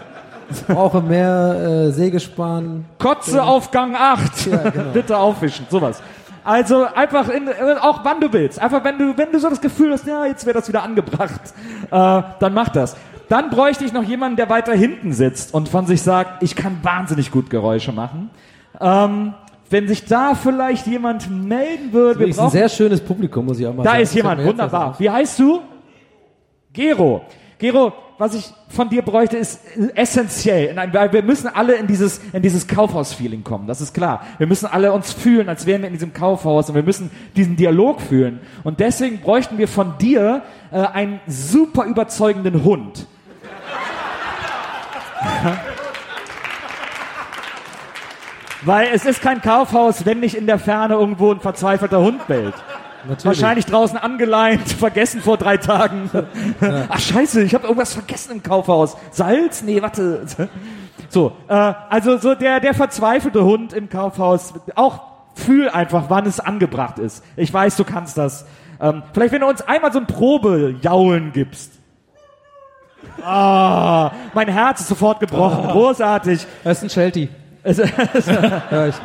Brauche 0.67 1.01
mehr 1.01 1.87
äh, 1.87 1.91
Sägespann. 1.91 2.85
Kotze 2.99 3.43
auf 3.43 3.71
Gang 3.71 3.95
8. 3.95 4.49
Bitte 4.93 5.17
aufwischen, 5.17 5.65
sowas. 5.69 6.01
Also 6.43 6.85
einfach 6.93 7.27
in, 7.29 7.49
auch 7.81 8.01
wann 8.03 8.21
du 8.21 8.31
willst. 8.31 8.61
Einfach 8.61 8.83
wenn 8.83 8.99
du, 8.99 9.17
wenn 9.17 9.31
du 9.31 9.39
so 9.39 9.49
das 9.49 9.59
Gefühl 9.59 9.91
hast, 9.91 10.05
ja, 10.05 10.25
jetzt 10.25 10.45
wäre 10.45 10.53
das 10.53 10.67
wieder 10.67 10.83
angebracht, 10.83 11.41
äh, 11.89 12.21
dann 12.39 12.53
mach 12.53 12.69
das. 12.69 12.95
Dann 13.29 13.49
bräuchte 13.49 13.83
ich 13.83 13.93
noch 13.93 14.03
jemanden, 14.03 14.37
der 14.37 14.49
weiter 14.49 14.73
hinten 14.73 15.11
sitzt 15.11 15.55
und 15.55 15.69
von 15.69 15.87
sich 15.87 16.03
sagt, 16.03 16.43
ich 16.43 16.55
kann 16.55 16.77
wahnsinnig 16.83 17.31
gut 17.31 17.49
Geräusche 17.49 17.91
machen. 17.91 18.29
Ähm, 18.79 19.33
wenn 19.69 19.87
sich 19.87 20.05
da 20.05 20.35
vielleicht 20.35 20.87
jemand 20.87 21.29
melden 21.29 21.91
würde, 21.91 22.19
wir 22.19 22.27
Das 22.27 22.37
ist 22.37 22.43
ein 22.43 22.49
sehr 22.51 22.69
schönes 22.69 23.01
Publikum, 23.01 23.45
muss 23.45 23.59
ich 23.59 23.65
auch 23.65 23.73
mal 23.73 23.83
da 23.83 23.91
sagen. 23.91 24.03
ist 24.03 24.15
jemand, 24.15 24.43
wunderbar. 24.43 24.95
Wie 24.99 25.09
heißt 25.09 25.39
du? 25.39 25.61
Gero. 26.71 27.21
Gero, 27.57 27.93
was 28.17 28.35
ich 28.35 28.53
von 28.69 28.89
dir 28.89 29.01
bräuchte, 29.01 29.37
ist 29.37 29.61
essentiell. 29.95 30.73
Nein, 30.73 30.93
weil 30.93 31.11
wir 31.11 31.23
müssen 31.23 31.47
alle 31.47 31.75
in 31.75 31.87
dieses, 31.87 32.19
in 32.33 32.41
dieses 32.41 32.67
Kaufhaus-Feeling 32.67 33.43
kommen. 33.43 33.65
Das 33.65 33.81
ist 33.81 33.93
klar. 33.93 34.21
Wir 34.37 34.47
müssen 34.47 34.65
alle 34.67 34.91
uns 34.91 35.13
fühlen, 35.13 35.49
als 35.49 35.65
wären 35.65 35.81
wir 35.81 35.87
in 35.87 35.93
diesem 35.93 36.13
Kaufhaus 36.13 36.69
und 36.69 36.75
wir 36.75 36.83
müssen 36.83 37.09
diesen 37.35 37.55
Dialog 37.55 38.01
fühlen. 38.01 38.39
Und 38.63 38.79
deswegen 38.79 39.19
bräuchten 39.21 39.57
wir 39.57 39.67
von 39.67 39.97
dir 39.97 40.43
äh, 40.71 40.77
einen 40.77 41.19
super 41.27 41.85
überzeugenden 41.85 42.63
Hund. 42.63 43.07
Weil 48.65 48.89
es 48.93 49.05
ist 49.05 49.21
kein 49.21 49.41
Kaufhaus, 49.41 50.05
wenn 50.05 50.19
nicht 50.19 50.35
in 50.35 50.47
der 50.47 50.57
Ferne 50.57 50.95
irgendwo 50.95 51.31
ein 51.31 51.39
verzweifelter 51.39 51.99
Hund 51.99 52.25
bellt. 52.27 52.55
Natürlich. 53.07 53.25
Wahrscheinlich 53.25 53.65
draußen 53.67 53.97
angeleint, 53.97 54.67
vergessen 54.79 55.21
vor 55.21 55.37
drei 55.37 55.57
Tagen. 55.57 56.09
Ach 56.89 56.99
scheiße, 56.99 57.43
ich 57.43 57.53
habe 57.53 57.65
irgendwas 57.65 57.93
vergessen 57.93 58.31
im 58.31 58.43
Kaufhaus. 58.43 58.97
Salz? 59.11 59.61
Nee, 59.61 59.81
warte. 59.81 60.25
So, 61.09 61.33
äh, 61.47 61.53
also 61.53 62.17
so 62.17 62.33
der, 62.33 62.59
der 62.59 62.73
verzweifelte 62.73 63.43
Hund 63.43 63.73
im 63.73 63.89
Kaufhaus, 63.89 64.53
auch 64.73 65.01
fühl 65.35 65.69
einfach, 65.69 66.05
wann 66.09 66.25
es 66.25 66.39
angebracht 66.39 66.97
ist. 66.97 67.23
Ich 67.35 67.53
weiß, 67.53 67.75
du 67.75 67.83
kannst 67.83 68.17
das. 68.17 68.45
Ähm, 68.81 69.03
vielleicht, 69.13 69.33
wenn 69.33 69.41
du 69.41 69.47
uns 69.47 69.61
einmal 69.61 69.93
so 69.93 69.99
ein 69.99 70.07
Probejaulen 70.07 71.31
gibst. 71.31 71.73
Ah, 73.21 74.11
mein 74.33 74.47
Herz 74.47 74.81
ist 74.81 74.87
sofort 74.87 75.19
gebrochen. 75.19 75.67
Großartig. 75.69 76.45
Das 76.63 76.77
ist 76.79 76.83
ein 76.83 76.89
Sheltie. 76.89 77.29
Ja, 78.71 78.87
ich, 78.87 78.95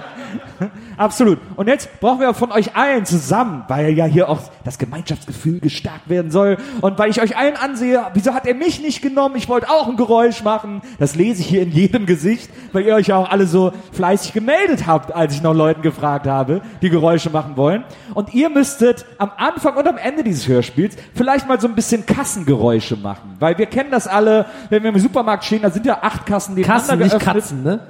Absolut. 0.97 1.39
Und 1.57 1.67
jetzt 1.67 2.01
brauchen 2.01 2.21
wir 2.21 2.35
von 2.35 2.53
euch 2.53 2.77
allen 2.77 3.07
zusammen, 3.07 3.65
weil 3.69 3.91
ja 3.95 4.05
hier 4.05 4.29
auch 4.29 4.41
das 4.65 4.79
Gemeinschaftsgefühl 4.79 5.61
gestärkt 5.61 6.09
werden 6.09 6.31
soll 6.31 6.59
und 6.83 6.99
weil 6.99 7.11
ich 7.11 7.23
euch 7.23 7.37
allen 7.37 7.57
ansehe, 7.57 8.03
wieso 8.13 8.35
hat 8.35 8.47
er 8.47 8.55
mich 8.55 8.83
nicht 8.83 9.01
genommen? 9.01 9.37
Ich 9.37 9.49
wollte 9.49 9.71
auch 9.71 9.89
ein 9.89 9.97
Geräusch 9.97 10.43
machen. 10.43 10.83
Das 10.99 11.15
lese 11.15 11.41
ich 11.41 11.49
hier 11.49 11.63
in 11.63 11.71
jedem 11.71 12.05
Gesicht, 12.07 12.51
weil 12.73 12.85
ihr 12.85 12.95
euch 12.95 13.09
ja 13.09 13.17
auch 13.17 13.31
alle 13.31 13.47
so 13.47 13.73
fleißig 13.93 14.33
gemeldet 14.33 14.87
habt, 14.87 15.15
als 15.15 15.35
ich 15.35 15.43
noch 15.43 15.55
Leuten 15.55 15.83
gefragt 15.83 16.27
habe, 16.27 16.61
die 16.83 16.91
Geräusche 16.91 17.31
machen 17.31 17.57
wollen. 17.57 17.85
Und 18.13 18.35
ihr 18.35 18.51
müsstet 18.51 19.07
am 19.19 19.31
Anfang 19.37 19.77
und 19.77 19.89
am 19.89 19.97
Ende 19.97 20.23
dieses 20.23 20.47
Hörspiels 20.49 20.97
vielleicht 21.15 21.49
mal 21.49 21.59
so 21.61 21.69
ein 21.69 21.75
bisschen 21.75 22.05
Kassengeräusche 22.05 22.97
machen, 22.97 23.37
weil 23.39 23.57
wir 23.57 23.67
kennen 23.67 23.91
das 23.91 24.07
alle, 24.07 24.47
wenn 24.69 24.83
wir 24.83 24.91
im 24.91 24.99
Supermarkt 24.99 25.45
stehen, 25.45 25.63
da 25.63 25.71
sind 25.71 25.87
ja 25.87 25.99
acht 26.03 26.27
Kassen, 26.27 26.57
die 26.57 26.63
Kassen, 26.63 26.99
nicht 26.99 27.19
Katzen, 27.19 27.63
ne? 27.63 27.81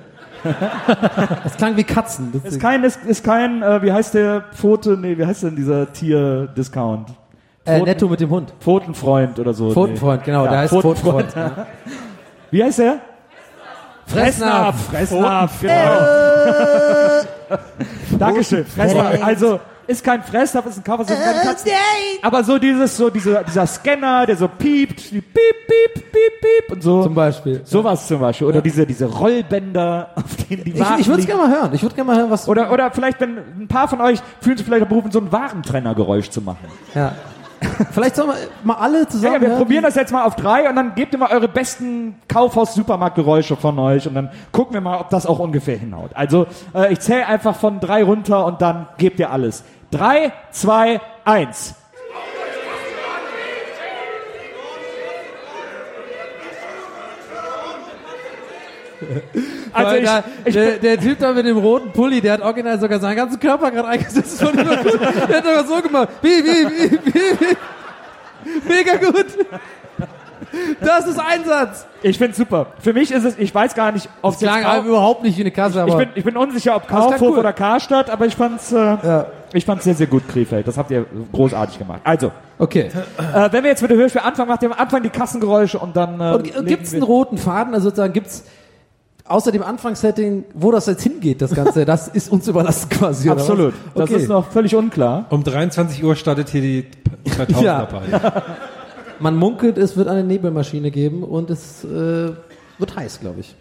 das 1.45 1.57
klang 1.57 1.77
wie 1.77 1.85
Katzen. 1.85 2.33
Ist 2.45 2.61
kein, 2.61 2.85
ist, 2.85 3.05
ist 3.05 3.25
kein, 3.25 3.63
äh, 3.63 3.83
wie 3.83 3.93
heißt 3.93 4.15
der 4.15 4.45
Pfote, 4.55 4.97
nee, 4.97 5.17
wie 5.19 5.27
heißt 5.27 5.43
denn 5.45 5.57
dieser 5.57 5.93
Tier-Discount? 5.93 7.11
äh, 7.67 7.81
netto 7.83 8.09
mit 8.09 8.21
dem 8.21 8.31
Hund. 8.31 8.53
Pfotenfreund 8.61 9.39
oder 9.39 9.53
so. 9.53 9.71
Pfotenfreund, 9.71 10.25
genau, 10.25 10.45
Ja, 10.45 10.51
der 10.51 10.59
heißt 10.61 10.73
Pfotenfreund. 10.73 11.33
Pfotenfreund. 11.33 11.57
ja. 11.59 11.67
Wie 12.51 12.65
heißt 12.65 12.79
der? 12.79 13.01
Fressnapf. 14.07 14.89
Fressnapf, 14.91 15.61
genau. 15.61 15.99
Dankeschön, 18.19 18.65
Fressnapf. 18.67 19.25
Also, 19.25 19.61
ist 19.91 20.05
kein 20.05 20.23
Fressnapf, 20.23 20.67
ist 20.67 20.79
ein 20.79 20.85
Kaufhaus, 20.85 21.11
ist 21.11 21.23
keine 21.23 21.41
Katzen. 21.41 21.71
Aber 22.23 22.45
so 22.45 22.59
dieses, 22.59 22.97
so 22.97 23.11
diese, 23.11 23.43
dieser 23.47 23.67
Scanner, 23.67 24.25
der 24.27 24.37
so 24.37 24.47
piept, 24.49 25.11
die 25.11 25.21
piep, 25.21 25.35
piep, 25.67 25.95
piep, 25.95 26.41
piep 26.41 26.73
und 26.73 26.83
so. 26.83 27.03
Zum 27.03 27.15
Beispiel. 27.15 27.61
Sowas 27.65 28.07
zum 28.07 28.21
Beispiel. 28.21 28.47
Oder 28.47 28.63
diese, 28.63 28.87
diese 28.87 29.07
Rollbänder, 29.07 30.11
auf 30.15 30.37
denen 30.49 30.65
die 30.65 30.71
Ich, 30.73 30.81
Waren 30.81 31.01
ich 31.01 31.09
würde 31.09 31.21
es 31.23 31.27
gerne 31.27 31.43
mal 31.43 31.51
hören. 31.51 31.71
Ich 31.75 31.83
würde 31.83 31.95
gerne 31.95 32.07
mal 32.11 32.19
hören, 32.19 32.31
was. 32.31 32.49
Oder, 32.49 32.73
oder 32.73 32.91
vielleicht, 32.93 33.21
wenn 33.21 33.39
ein 33.59 33.69
paar 33.69 33.89
von 33.89 34.01
euch 34.01 34.21
fühlen 34.41 34.57
sich 34.57 34.65
vielleicht 34.67 34.89
berufen, 34.89 35.11
so 35.11 35.19
ein 35.21 35.31
Warentrennergeräusch 35.33 36.31
zu 36.31 36.41
machen. 36.41 36.67
ja. 36.95 37.13
Vielleicht 37.93 38.17
sollen 38.17 38.31
wir 38.31 38.37
mal 38.65 38.77
alle 38.77 39.01
Ja, 39.01 39.09
zusammen. 39.09 39.35
ja, 39.35 39.41
wir 39.43 39.49
hören, 39.49 39.59
probieren 39.59 39.83
das 39.83 39.95
jetzt 39.95 40.11
mal 40.13 40.25
auf 40.25 40.35
drei 40.35 40.67
und 40.71 40.77
dann 40.77 40.95
gebt 40.95 41.13
ihr 41.13 41.19
mal 41.19 41.31
eure 41.31 41.47
besten 41.47 42.15
Kaufhaus-Supermarktgeräusche 42.27 43.55
von 43.57 43.79
euch 43.79 44.07
und 44.09 44.15
dann 44.15 44.31
gucken 44.51 44.73
wir 44.73 44.81
mal, 44.81 44.99
ob 44.99 45.11
das 45.11 45.27
auch 45.27 45.39
ungefähr 45.39 45.77
hinhaut. 45.77 46.11
Also 46.15 46.47
äh, 46.75 46.91
ich 46.93 47.01
zähle 47.01 47.27
einfach 47.27 47.55
von 47.57 47.79
drei 47.81 48.03
runter 48.03 48.47
und 48.47 48.63
dann 48.63 48.87
gebt 48.97 49.19
ihr 49.19 49.31
alles. 49.31 49.63
Drei, 49.91 50.33
zwei, 50.53 51.01
eins. 51.25 51.75
Also 59.73 59.91
Weil 59.91 59.99
ich, 59.99 60.05
da, 60.05 60.25
ich, 60.45 60.55
der, 60.55 60.79
der 60.79 61.01
Typ 61.01 61.19
da 61.19 61.33
mit 61.33 61.47
dem 61.47 61.57
roten 61.57 61.93
Pulli, 61.93 62.21
der 62.21 62.35
hat 62.35 62.43
original 62.43 62.79
sogar 62.79 63.01
seinen 63.01 63.17
ganzen 63.17 63.41
Körper 63.41 63.71
gerade 63.71 63.89
eingesetzt. 63.89 64.41
Gut. 64.41 64.57
Der 64.57 65.39
hat 65.39 65.45
sogar 65.45 65.67
so 65.67 65.83
gemacht. 65.83 66.09
Wie, 66.23 66.29
wie, 66.29 66.69
wie, 66.69 66.91
wie, 66.93 67.41
wie. 67.41 68.69
Mega 68.69 68.97
gut. 68.97 69.27
Das 70.81 71.07
ist 71.07 71.19
Einsatz. 71.19 71.87
ich 72.03 72.19
finde 72.19 72.35
super. 72.35 72.67
Für 72.79 72.93
mich 72.93 73.11
ist 73.13 73.25
es, 73.25 73.39
ich 73.39 73.55
weiß 73.55 73.75
gar 73.75 73.93
nicht, 73.93 74.09
ob 74.23 74.35
es 74.35 74.41
klang 74.41 74.65
aber 74.65 74.87
überhaupt 74.87 75.23
nicht 75.23 75.37
wie 75.37 75.43
eine 75.43 75.51
Kasse, 75.51 75.83
aber 75.83 75.91
Ich 75.93 75.99
bin, 75.99 76.09
ich 76.15 76.25
bin 76.25 76.37
unsicher, 76.37 76.77
ob 76.77 76.89
Kaufhof 76.89 77.21
cool. 77.21 77.39
oder 77.39 77.53
Karstadt, 77.53 78.11
aber 78.11 78.27
ich 78.27 78.35
fand's, 78.37 78.73
äh, 78.73 79.25
ich 79.53 79.65
fand's 79.65 79.85
sehr, 79.85 79.95
sehr 79.95 80.07
gut, 80.07 80.29
Krefeld. 80.29 80.67
Das 80.69 80.77
habt 80.79 80.91
ihr 80.91 81.07
großartig 81.33 81.79
gemacht. 81.79 82.01
Also, 82.05 82.33
okay. 82.59 82.91
äh, 83.35 83.53
wenn 83.53 83.63
wir 83.65 83.71
jetzt 83.71 83.83
mit 83.83 83.91
der 83.91 83.99
Hörspiel 83.99 84.23
anfangen, 84.23 84.49
macht 84.49 84.63
ihr 84.63 84.71
am 84.73 84.79
Anfang 84.79 85.03
die 85.03 85.11
Kassengeräusche 85.11 85.79
und 85.79 85.97
dann. 85.97 86.21
Äh, 86.21 86.35
Und 86.35 86.47
legen 86.47 86.67
gibt 86.67 86.83
es 86.85 86.93
wir- 86.93 86.97
einen 86.99 87.03
roten 87.05 87.39
Faden? 87.39 87.75
Also 87.75 87.89
sozusagen 87.89 88.13
gibt's 88.13 88.45
außer 89.27 89.53
dem 89.53 89.63
Anfangssetting, 89.63 90.45
wo 90.55 90.73
das 90.73 90.87
jetzt 90.87 91.05
hingeht, 91.05 91.41
das 91.41 91.55
Ganze, 91.55 91.85
das 91.85 92.09
ist 92.09 92.33
uns 92.33 92.49
überlassen 92.49 92.89
quasi. 92.89 93.29
oder 93.31 93.37
was? 93.41 93.49
Absolut. 93.49 93.75
Das 93.95 94.11
Okay. 94.11 94.23
ist 94.23 94.29
noch 94.29 94.51
völlig 94.51 94.75
unklar. 94.75 95.27
Um 95.31 95.45
23 95.45 96.03
Uhr 96.03 96.17
startet 96.17 96.49
hier 96.49 96.61
die 96.61 96.87
2000er 97.31 97.63
Ja. 97.63 97.89
Man 99.21 99.37
munkelt, 99.37 99.79
es 99.79 99.97
wird 99.97 100.09
eine 100.09 100.25
Nebelmaschine 100.25 100.91
geben 100.91 101.23
und 101.23 101.51
es 101.51 101.85
äh, 101.85 102.33
wird 102.79 102.97
heiß, 102.97 103.21
glaube 103.21 103.41
ich. 103.41 103.55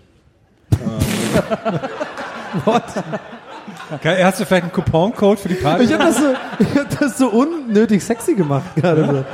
Geil, 4.02 4.24
Hast 4.24 4.40
du 4.40 4.46
vielleicht 4.46 4.64
einen 4.64 4.72
Couponcode 4.72 5.40
für 5.40 5.50
die 5.50 5.56
Party? 5.56 5.84
Ich 5.84 5.94
habe 5.94 6.06
das, 6.06 6.18
so, 6.18 6.34
ich 6.60 6.78
hab 6.78 7.00
das 7.00 7.18
so 7.18 7.30
unnötig 7.30 8.04
sexy 8.04 8.36
gemacht 8.36 8.76
gerade. 8.76 9.26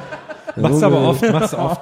So. 0.56 0.62
Machst 0.62 0.82
du 0.82 0.86
aber 0.86 1.02
oft, 1.02 1.32
machst 1.32 1.54
du 1.54 1.58
oft. 1.58 1.82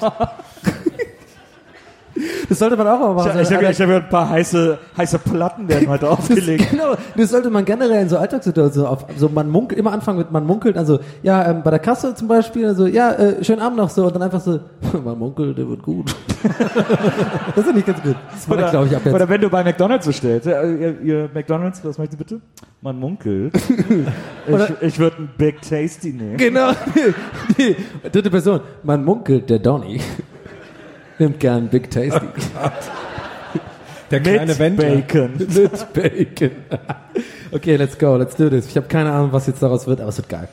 Das 2.47 2.59
sollte 2.59 2.77
man 2.77 2.87
auch 2.87 2.99
mal 2.99 3.13
machen. 3.13 3.39
Ich, 3.41 3.51
habe 3.51 3.67
hab 3.67 3.79
ja 3.79 3.95
ein 3.97 4.09
paar 4.09 4.29
heiße, 4.29 4.77
heiße 4.97 5.19
Platten 5.19 5.67
werden 5.67 5.87
heute 5.87 6.05
das, 6.05 6.19
aufgelegt. 6.19 6.69
genau, 6.69 6.95
das 7.15 7.29
sollte 7.31 7.49
man 7.49 7.65
generell 7.65 8.03
in 8.03 8.09
so 8.09 8.17
Alltagssituationen 8.17 8.89
auf, 8.89 9.05
so 9.17 9.29
man 9.29 9.49
munkelt, 9.49 9.79
immer 9.79 9.91
anfangen 9.91 10.19
mit 10.19 10.31
man 10.31 10.45
munkelt, 10.45 10.77
also 10.77 10.99
ja, 11.23 11.49
ähm, 11.49 11.63
bei 11.63 11.71
der 11.71 11.79
Kasse 11.79 12.13
zum 12.13 12.27
Beispiel, 12.27 12.67
also 12.67 12.85
ja, 12.85 13.11
äh, 13.13 13.43
schönen 13.43 13.61
Abend 13.61 13.77
noch 13.77 13.89
so 13.89 14.05
und 14.05 14.15
dann 14.15 14.21
einfach 14.21 14.41
so, 14.41 14.59
man 15.03 15.17
munkelt, 15.17 15.57
der 15.57 15.67
wird 15.67 15.81
gut. 15.81 16.15
das 17.55 17.65
ist 17.65 17.73
nicht 17.73 17.87
ganz 17.87 18.01
gut. 18.01 18.15
Das 18.31 18.49
war, 18.49 18.57
Oder, 18.57 18.69
glaube 18.69 18.87
ich, 18.87 18.95
ab 18.95 19.01
jetzt. 19.05 19.15
oder 19.15 19.29
wenn 19.29 19.41
du 19.41 19.49
bei 19.49 19.63
McDonalds 19.63 20.05
bestellst, 20.05 20.47
ja, 20.47 20.61
ihr, 20.63 21.01
ihr 21.01 21.29
McDonalds, 21.33 21.83
was 21.83 21.97
möchtet 21.97 22.19
ihr 22.19 22.25
bitte? 22.25 22.41
Man 22.81 22.99
munkelt. 22.99 23.55
ich 24.47 24.81
ich 24.81 24.99
würde 24.99 25.17
ein 25.19 25.29
Big 25.37 25.61
Tasty 25.61 26.11
nehmen. 26.11 26.35
Genau. 26.35 26.71
Die 27.57 27.77
dritte 28.11 28.29
Person. 28.29 28.59
Man 28.83 29.05
munkelt, 29.05 29.49
der 29.49 29.59
Donny 29.59 30.01
nimmt 31.23 31.39
gern 31.39 31.67
Big 31.69 31.89
Tasty. 31.89 32.19
Der 34.11 34.19
kleine 34.19 34.45
Mit 34.45 34.59
Wendler. 34.59 34.89
Bacon. 34.95 35.31
Mit 35.37 35.93
Bacon. 35.93 36.51
okay, 37.51 37.75
let's 37.77 37.97
go, 37.97 38.15
let's 38.15 38.35
do 38.35 38.49
this. 38.49 38.67
Ich 38.67 38.77
habe 38.77 38.87
keine 38.87 39.11
Ahnung, 39.11 39.29
was 39.31 39.47
jetzt 39.47 39.63
daraus 39.63 39.87
wird, 39.87 39.99
aber 40.01 40.09
es 40.09 40.17
wird 40.17 40.29
geil. 40.29 40.47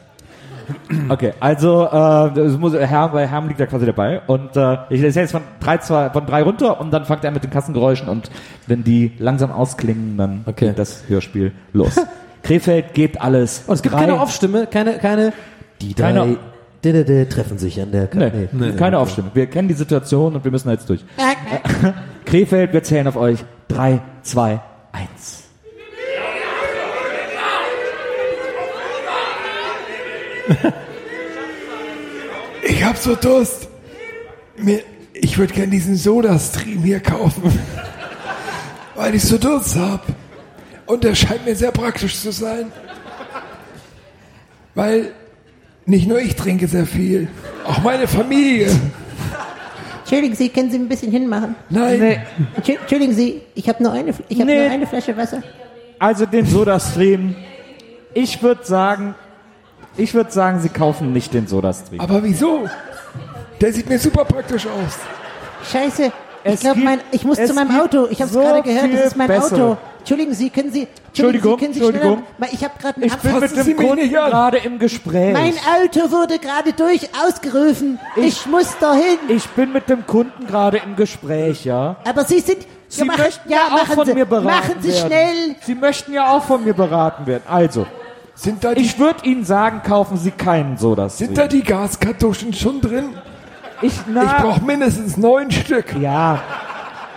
Okay, 1.09 1.33
also 1.41 1.85
äh, 1.87 1.91
das 2.33 2.57
muss, 2.57 2.75
Herr, 2.75 3.09
bei 3.09 3.27
Herrn 3.27 3.49
liegt 3.49 3.59
er 3.59 3.67
quasi 3.67 3.87
dabei 3.87 4.21
und 4.29 4.57
äh, 4.57 4.77
ich 4.89 5.01
lese 5.01 5.19
jetzt 5.21 5.33
von 5.33 5.43
drei, 5.59 5.79
zwei, 5.79 6.11
von 6.11 6.25
drei 6.27 6.43
runter 6.43 6.81
und 6.81 6.93
dann 6.93 7.05
fängt 7.05 7.25
er 7.25 7.33
mit 7.33 7.43
den 7.43 7.51
Kassengeräuschen 7.51 8.09
und 8.09 8.31
wenn 8.69 8.85
die 8.85 9.13
langsam 9.19 9.51
ausklingen, 9.51 10.17
dann 10.17 10.43
Okay. 10.47 10.69
geht 10.69 10.79
das 10.79 11.03
Hörspiel 11.09 11.51
los. 11.73 11.97
Krefeld 12.45 12.95
gebt 12.95 13.21
alles. 13.21 13.65
Und 13.67 13.75
es 13.75 13.83
gibt 13.83 13.95
Drei- 13.97 14.03
keine 14.07 14.21
Aufstimme, 14.21 14.69
keine, 14.69 14.99
keine, 14.99 15.33
die 15.81 15.93
drei 15.93 16.13
Keine- 16.13 16.37
treffen 16.82 17.59
sich 17.59 17.81
an 17.81 17.93
der 17.93 18.09
Nee, 18.52 18.73
keine 18.73 18.98
Aufstimmung. 18.98 19.32
Wir 19.35 19.47
kennen 19.47 19.69
die 19.69 19.74
Situation 19.74 20.35
und 20.35 20.44
wir 20.44 20.51
müssen 20.51 20.70
jetzt 20.70 20.89
durch. 20.89 21.05
Krefeld, 22.24 22.73
wir 22.73 22.82
zählen 22.82 23.07
auf 23.07 23.16
euch. 23.16 23.44
Drei, 23.69 24.01
zwei, 24.23 24.61
eins. 24.93 25.44
Ich 32.62 32.85
hab 32.85 32.97
so 32.97 33.15
Durst. 33.15 33.69
Mir, 34.57 34.81
ich 35.12 35.36
würde 35.36 35.52
gern 35.52 35.70
diesen 35.70 35.97
Soda-Stream 35.97 36.82
hier 36.82 37.01
kaufen. 37.01 37.43
Weil 38.94 39.15
ich 39.15 39.23
so 39.23 39.36
Durst 39.36 39.77
hab. 39.77 40.07
Und 40.86 41.05
der 41.05 41.15
scheint 41.15 41.44
mir 41.44 41.55
sehr 41.55 41.73
praktisch 41.73 42.19
zu 42.19 42.32
sein. 42.32 42.73
Weil 44.74 45.12
nicht 45.86 46.07
nur 46.09 46.20
ich 46.20 46.36
trinke 46.36 46.66
sehr 46.69 46.86
viel, 46.86 47.28
auch 47.66 47.78
meine 47.82 48.07
Familie. 48.07 48.69
Entschuldigen 50.01 50.35
Sie, 50.35 50.48
können 50.48 50.70
Sie 50.70 50.78
ein 50.78 50.89
bisschen 50.89 51.12
hinmachen? 51.12 51.55
Nein, 51.69 52.23
Entschu- 52.57 52.78
Entschuldigen 52.81 53.12
Sie, 53.15 53.43
ich 53.55 53.69
habe 53.69 53.82
nur 53.82 53.93
eine, 53.93 54.12
ich 54.28 54.39
habe 54.40 54.51
Nee. 54.51 54.62
nur 54.62 54.70
eine 54.70 54.86
Flasche 54.86 55.16
Wasser. 55.16 55.43
Also 55.98 56.27
den 56.27 56.47
Soda-Stream. 56.47 57.36
Ich 58.15 58.43
würde 58.43 58.65
sagen, 58.65 59.15
ich 59.97 60.15
würde 60.15 60.32
sagen, 60.32 60.61
sie 60.61 60.69
kaufen 60.69 61.12
nicht 61.12 61.32
den 61.35 61.47
Soda-Stream. 61.47 62.01
aber 62.01 62.23
wieso? 62.24 62.69
Der 63.61 63.73
sieht 63.73 63.89
mir 63.89 63.98
super 63.98 64.24
praktisch 64.24 64.66
aus. 64.66 64.98
Scheiße, 65.70 66.07
ich 66.07 66.12
Es 66.55 66.61
glaube, 66.61 66.81
gibt- 66.81 67.05
ich 67.12 67.24
muss 67.24 67.39
es 67.39 67.48
zu 67.48 67.55
meinem 67.55 67.69
gibt 67.69 67.81
Auto. 67.94 68.09
Ich 68.11 68.20
habe 68.20 68.28
es 68.28 68.32
so 68.32 68.40
gerade 68.40 68.62
gehört, 68.62 68.86
viel 68.86 68.97
das 68.97 69.07
ist 69.09 69.16
mein 69.16 69.28
bessere. 69.28 69.78
Entschuldigen 70.01 70.35
Sie, 70.35 70.51
können 70.51 70.72
Sie, 70.72 70.89
Entschuldigung, 71.09 71.52
Sie, 71.59 71.64
können 71.64 71.74
Sie 71.74 71.81
Entschuldigung. 71.81 72.22
schneller, 72.36 72.52
ich 72.52 72.64
habe 72.64 72.74
gerade 72.81 72.97
einen 72.97 73.05
Ich 73.06 73.16
bin 73.16 73.40
mit 73.40 73.56
dem 73.66 73.77
Kunden 73.77 74.10
gerade 74.10 74.59
im 74.59 74.78
Gespräch. 74.78 75.32
Mein 75.32 75.55
Auto 75.55 76.10
wurde 76.10 76.39
gerade 76.39 76.72
durch 76.72 77.09
ausgerufen. 77.24 77.98
Ich, 78.16 78.47
muss 78.47 78.77
dahin. 78.78 79.18
ich 79.28 79.47
bin 79.51 79.72
mit 79.72 79.89
dem 79.89 80.06
Kunden 80.06 80.47
gerade 80.47 80.78
im 80.78 80.97
Gespräch, 80.97 81.64
ja. 81.64 81.97
Aber 82.05 82.24
Sie 82.24 82.40
sind. 82.40 82.66
Sie 82.89 83.05
machen, 83.05 83.20
möchten 83.22 83.48
ja, 83.51 83.66
auch 83.66 83.70
machen 83.70 83.94
von 83.94 84.06
Sie, 84.06 84.14
mir 84.14 84.24
beraten 84.27 84.47
Machen 84.47 84.74
Sie 84.81 84.89
werden. 84.89 85.06
schnell. 85.06 85.56
Sie 85.64 85.74
möchten 85.77 86.12
ja 86.12 86.36
auch 86.36 86.43
von 86.43 86.64
mir 86.64 86.74
beraten 86.74 87.24
werden. 87.27 87.44
Also, 87.48 87.86
Sind 88.35 88.64
da 88.64 88.74
die, 88.74 88.82
ich 88.82 88.98
würde 88.98 89.24
Ihnen 89.24 89.44
sagen, 89.44 89.82
kaufen 89.86 90.16
Sie 90.16 90.32
keinen 90.32 90.77
Soda-Stream. 90.77 91.28
sind 91.28 91.39
da 91.39 91.47
die 91.47 91.62
Gaskartuschen 91.62 92.52
schon 92.52 92.81
drin? 92.81 93.10
Ich, 93.81 93.93
na, 94.09 94.24
Ich 94.24 94.32
brauche 94.43 94.64
mindestens 94.64 95.16
neun 95.16 95.51
Stück. 95.52 95.94
ja. 96.01 96.43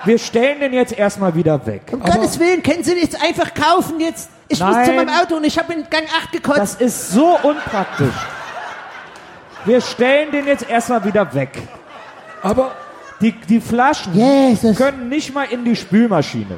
Wir 0.06 0.18
stellen 0.18 0.60
den 0.60 0.74
jetzt 0.74 0.98
erstmal 0.98 1.34
wieder 1.36 1.66
weg. 1.66 1.82
Um 1.92 2.00
Gottes 2.02 2.40
Willen, 2.40 2.62
können 2.62 2.84
Sie 2.84 2.94
nicht 2.94 3.22
einfach 3.24 3.54
kaufen 3.54 4.00
jetzt? 4.00 4.30
Ich 4.50 4.60
muss 4.60 4.76
Nein. 4.76 4.86
zu 4.86 4.92
meinem 4.94 5.10
Auto 5.10 5.36
und 5.38 5.46
ich 5.46 5.58
habe 5.58 5.74
in 5.74 5.86
Gang 5.90 6.04
8 6.24 6.32
gekotzt. 6.34 6.60
Das 6.60 6.76
ist 6.76 7.12
so 7.12 7.38
unpraktisch. 7.42 8.14
Wir 9.66 9.80
stellen 9.82 10.32
den 10.32 10.46
jetzt 10.46 10.70
erstmal 10.70 11.04
wieder 11.06 11.34
weg. 11.34 11.52
Aber 12.42 12.72
Die, 13.22 13.32
die 13.32 13.62
Flaschen 13.62 14.14
Jesus. 14.14 14.76
können 14.78 15.08
nicht 15.08 15.34
mal 15.34 15.46
in 15.50 15.64
die 15.64 15.76
Spülmaschine. 15.78 16.58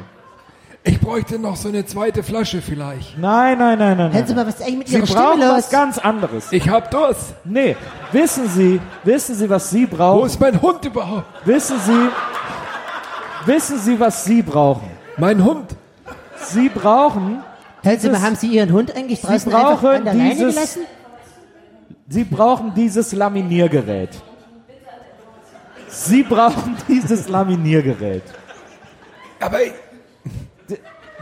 ich 0.82 1.00
bräuchte 1.00 1.38
noch 1.38 1.54
so 1.54 1.68
eine 1.68 1.86
zweite 1.86 2.24
Flasche 2.24 2.60
vielleicht. 2.60 3.16
Nein, 3.16 3.58
nein, 3.58 3.78
nein, 3.78 3.96
nein. 3.96 4.12
Hören 4.12 4.26
Sie 4.26 4.34
mal, 4.34 4.46
was 4.46 4.54
ist 4.56 4.62
eigentlich 4.62 4.78
mit 4.78 4.88
Sie 4.88 4.96
Ihrer 4.96 5.06
Stimme 5.06 5.22
brauchen 5.22 5.40
was 5.42 5.56
los? 5.66 5.70
ganz 5.70 5.98
anderes. 5.98 6.46
Ich 6.50 6.68
hab 6.68 6.90
Durst. 6.90 7.34
Nee, 7.44 7.76
wissen 8.10 8.48
Sie, 8.48 8.80
wissen 9.04 9.36
Sie, 9.36 9.48
was 9.48 9.70
Sie 9.70 9.86
Wo 9.92 9.96
brauchen? 9.96 10.26
ist 10.26 10.40
mein 10.40 10.60
Hund 10.60 10.84
überhaupt? 10.84 11.26
Wissen 11.46 11.76
Sie, 11.86 12.08
wissen 13.46 13.78
Sie, 13.78 13.98
was 13.98 14.24
Sie 14.24 14.42
brauchen? 14.42 14.88
Mein 15.16 15.42
Hund. 15.44 15.74
Sie 16.48 16.68
brauchen, 16.68 17.42
Hören 17.82 17.98
Sie 18.00 18.08
mal, 18.10 18.20
haben 18.20 18.36
Sie 18.36 18.48
Ihren 18.48 18.72
Hund 18.72 18.94
eigentlich 18.94 19.20
draußen 19.22 19.52
einfach 19.52 19.80
brauchen 19.80 19.88
an 19.96 20.04
der 20.04 20.14
Leine 20.14 20.30
dieses- 20.34 20.54
gelassen? 20.54 20.82
Sie 22.08 22.24
brauchen 22.24 22.72
dieses 22.74 23.12
Laminiergerät. 23.12 24.10
Sie 25.88 26.22
brauchen 26.22 26.76
dieses 26.88 27.28
Laminiergerät. 27.28 28.22
Aber 29.40 29.62
ich, 29.62 29.72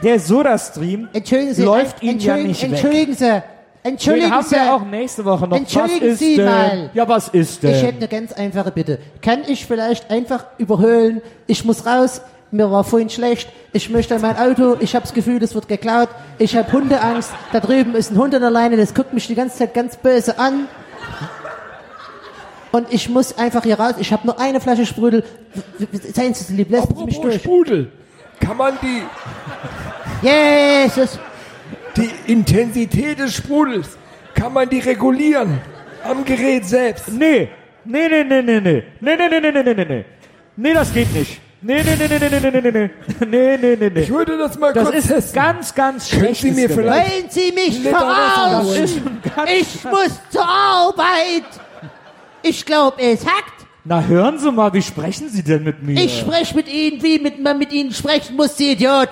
Der 0.03 0.19
Soda-Stream 0.21 1.09
Sie, 1.55 1.63
läuft 1.63 2.03
en- 2.03 2.09
Ihnen 2.11 2.21
ja 2.21 2.37
entschuldigen, 2.37 2.49
nicht 2.49 2.63
weg. 2.63 2.71
entschuldigen 2.73 3.15
Sie, 3.15 3.43
Entschuldigen 3.85 4.31
haben 4.31 4.47
Sie. 4.47 4.57
wir 4.57 4.75
auch 4.75 4.85
nächste 4.85 5.25
Woche 5.27 5.47
noch. 5.47 5.59
Entschuldigen 5.59 6.07
was 6.07 6.13
ist 6.13 6.19
Sie 6.19 6.37
denn? 6.37 6.47
mal. 6.47 6.91
Ja, 6.95 7.07
was 7.07 7.29
ist 7.29 7.63
denn? 7.63 7.75
Ich 7.75 7.83
hätte 7.83 7.99
eine 7.99 8.09
ganz 8.09 8.33
einfache 8.33 8.71
Bitte. 8.71 8.99
Kann 9.21 9.43
ich 9.47 9.67
vielleicht 9.67 10.11
einfach 10.11 10.47
überhöhlen? 10.57 11.21
Ich 11.47 11.67
muss 11.67 11.85
raus. 11.85 12.23
Mir 12.51 12.71
war 12.71 12.83
vorhin 12.85 13.11
schlecht. 13.11 13.49
Ich 13.75 13.91
möchte 13.91 14.19
mein 14.19 14.39
Auto. 14.39 14.77
Ich 14.81 14.95
habe 14.95 15.03
das 15.03 15.13
Gefühl, 15.13 15.39
das 15.39 15.55
wird 15.55 15.69
geklaut. 15.69 16.09
Ich 16.39 16.57
habe 16.57 16.73
Hundeangst. 16.73 17.31
Da 17.53 17.61
drüben 17.61 17.95
ist 17.95 18.11
ein 18.11 18.17
Hund 18.17 18.35
an 18.35 18.41
der 18.41 18.51
Leine. 18.51 18.79
Das 18.79 18.95
guckt 18.95 19.13
mich 19.13 19.27
die 19.27 19.35
ganze 19.35 19.59
Zeit 19.59 19.75
ganz 19.75 19.97
böse 19.97 20.39
an. 20.39 20.67
Und 22.73 22.91
ich 22.93 23.11
muss 23.11 23.37
einfach 23.37 23.65
hier 23.65 23.79
raus. 23.79 23.95
Ich 23.99 24.13
habe 24.13 24.27
nur 24.27 24.41
eine 24.41 24.61
Flasche 24.61 24.87
Sprudel. 24.87 25.25
Seien 26.13 26.33
Sie 26.33 26.55
lieb, 26.55 26.71
lassen 26.71 26.97
Sie 26.97 27.05
mich 27.05 27.21
durch. 27.21 27.37
Sprudel. 27.37 27.93
Kann 28.41 28.57
man 28.57 28.79
die, 28.83 29.03
Jesus. 30.27 31.19
Die 31.97 32.11
Intensität 32.27 33.19
des 33.19 33.35
Sprudels, 33.35 33.89
kann 34.35 34.53
man 34.53 34.69
die 34.69 34.81
regulieren? 34.81 35.61
Am 36.05 36.25
Gerät 36.25 36.67
selbst. 36.67 37.09
Nee. 37.11 37.49
Nee, 37.85 38.09
nee, 38.09 38.25
nee, 38.25 38.43
nee, 38.43 38.61
nee. 38.61 38.83
Nee, 39.01 39.17
nee, 39.17 39.29
nee, 39.29 39.41
nee, 39.41 39.53
nee, 39.53 39.63
nee, 39.63 39.75
nee, 39.75 39.85
nee. 39.85 40.05
Nee, 40.57 40.75
das 40.75 40.93
geht 40.93 41.13
nicht. 41.15 41.41
Nee, 41.61 41.83
nee, 41.83 41.97
nee, 41.99 42.07
nee, 42.09 42.19
nee, 42.19 42.41
nee, 42.41 42.51
nee, 42.51 42.61
nee, 42.61 42.71
nee. 42.71 42.91
Nee, 43.27 43.57
nee, 43.57 43.77
nee, 43.81 43.91
nee. 43.91 44.01
Ich 44.03 44.11
würde 44.11 44.37
das 44.37 44.59
mal 44.59 44.73
Das 44.73 44.85
kurz 44.85 44.97
ist 44.97 45.09
testen. 45.09 45.35
ganz, 45.35 45.75
ganz 45.75 46.11
schlecht. 46.11 46.43
Sie 46.43 46.51
mir 46.51 46.69
vielleicht 46.69 47.11
Wollen 47.11 47.31
Sie 47.31 47.53
mich 47.53 47.79
Liter 47.79 47.99
verarschen? 47.99 49.21
Ich 49.59 49.85
muss 49.85 50.21
zur 50.31 50.47
Arbeit. 50.47 51.45
Ich 52.43 52.67
glaube, 52.67 53.01
es 53.03 53.25
hackt. 53.25 53.67
Na, 53.85 54.03
hören 54.03 54.39
Sie 54.39 54.51
mal, 54.53 54.73
wie 54.75 54.83
sprechen 54.83 55.29
Sie 55.31 55.43
denn 55.43 55.65
mit 55.65 55.83
mir? 55.83 56.03
Ich 56.03 56.19
spreche 56.21 56.55
mit 56.55 56.69
Ihnen, 56.73 57.03
wie 57.03 57.19
mit, 57.19 57.43
man 57.43 57.59
mit 57.59 57.73
Ihnen 57.73 57.93
sprechen 57.93 58.37
muss, 58.37 58.57
Sie 58.57 58.73
Idiot. 58.73 59.11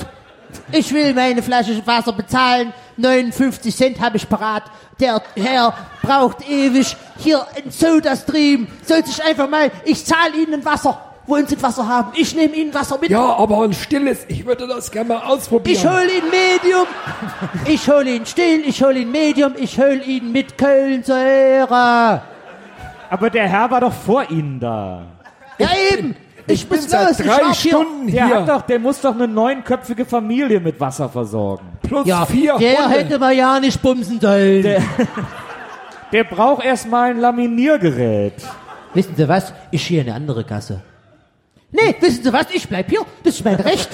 Ich 0.71 0.93
will 0.93 1.15
meine 1.15 1.43
Flasche 1.43 1.81
Wasser 1.87 2.13
bezahlen. 2.13 2.73
59 2.97 3.75
Cent 3.75 4.01
habe 4.01 4.17
ich 4.17 4.29
parat. 4.29 4.65
Der 5.01 5.23
Herr 5.37 5.75
braucht 6.03 6.49
ewig. 6.49 6.97
Hier 7.19 7.47
ein 7.57 7.71
Soda-Stream. 7.71 8.69
Soll 8.85 9.05
sich 9.05 9.23
einfach 9.25 9.49
mal, 9.49 9.71
ich 9.85 10.05
zahle 10.05 10.37
Ihnen 10.37 10.55
ein 10.55 10.65
Wasser. 10.65 11.01
Wollen 11.27 11.47
Sie 11.47 11.57
ein 11.57 11.63
Wasser 11.63 11.87
haben? 11.87 12.13
Ich 12.15 12.35
nehme 12.35 12.55
Ihnen 12.55 12.75
Wasser 12.75 12.99
mit. 13.01 13.11
Ja, 13.11 13.37
aber 13.37 13.63
ein 13.63 13.73
stilles. 13.73 14.25
Ich 14.29 14.45
würde 14.45 14.67
das 14.67 14.91
gerne 14.91 15.15
mal 15.15 15.23
ausprobieren. 15.23 15.77
Ich 15.77 15.87
hol 15.87 16.03
ihn 16.03 16.25
Medium. 16.31 16.87
Ich 17.67 17.89
hol 17.89 18.07
ihn 18.07 18.27
still. 18.27 18.63
Ich 18.67 18.83
hol 18.83 18.97
ihn 18.97 19.11
Medium. 19.11 19.53
Ich 19.57 19.79
hol 19.79 20.03
ihn 20.05 20.33
mit 20.33 20.59
Kölnsäure. 20.59 22.23
Aber 23.11 23.31
der 23.31 23.49
Herr 23.49 23.71
war 23.71 23.81
doch 23.81 23.93
vor 23.93 24.29
Ihnen 24.31 24.59
da. 24.59 25.03
Ja 25.59 25.69
eben. 25.93 26.17
Ich, 26.53 26.63
ich 26.63 26.69
bin 26.69 26.81
seit 26.81 27.19
drei 27.19 27.27
warte 27.27 27.53
hier. 27.53 27.73
Stunden 27.73 28.07
Der 28.11 28.27
hier. 28.27 28.35
hat 28.41 28.49
doch, 28.49 28.63
der 28.63 28.79
muss 28.79 29.01
doch 29.01 29.15
eine 29.15 29.29
neunköpfige 29.29 30.05
Familie 30.05 30.61
mit 30.61 30.79
Wasser 30.81 31.09
versorgen. 31.09 31.67
plus 31.83 32.07
Ja, 32.07 32.25
vier 32.27 32.57
der 32.59 32.85
Hunde. 32.85 32.99
hätte 32.99 33.19
man 33.19 33.37
ja 33.37 33.59
nicht 33.61 33.81
bumsen 33.83 34.21
sollen. 34.21 34.63
Der 36.13 36.25
braucht 36.31 36.65
erstmal 36.65 37.11
ein 37.11 37.19
Laminiergerät. 37.21 38.35
Wissen 38.95 39.15
Sie 39.17 39.29
was? 39.29 39.53
Ich 39.71 39.87
gehe 39.89 40.01
in 40.03 40.07
eine 40.09 40.17
andere 40.17 40.45
Gasse. 40.45 40.83
Nee, 41.71 41.95
wissen 42.01 42.23
Sie 42.25 42.33
was? 42.33 42.47
Ich 42.53 42.69
bleib 42.69 42.91
hier. 42.91 43.01
Das 43.25 43.35
ist 43.37 43.45
mein 43.45 43.55
Recht. 43.55 43.89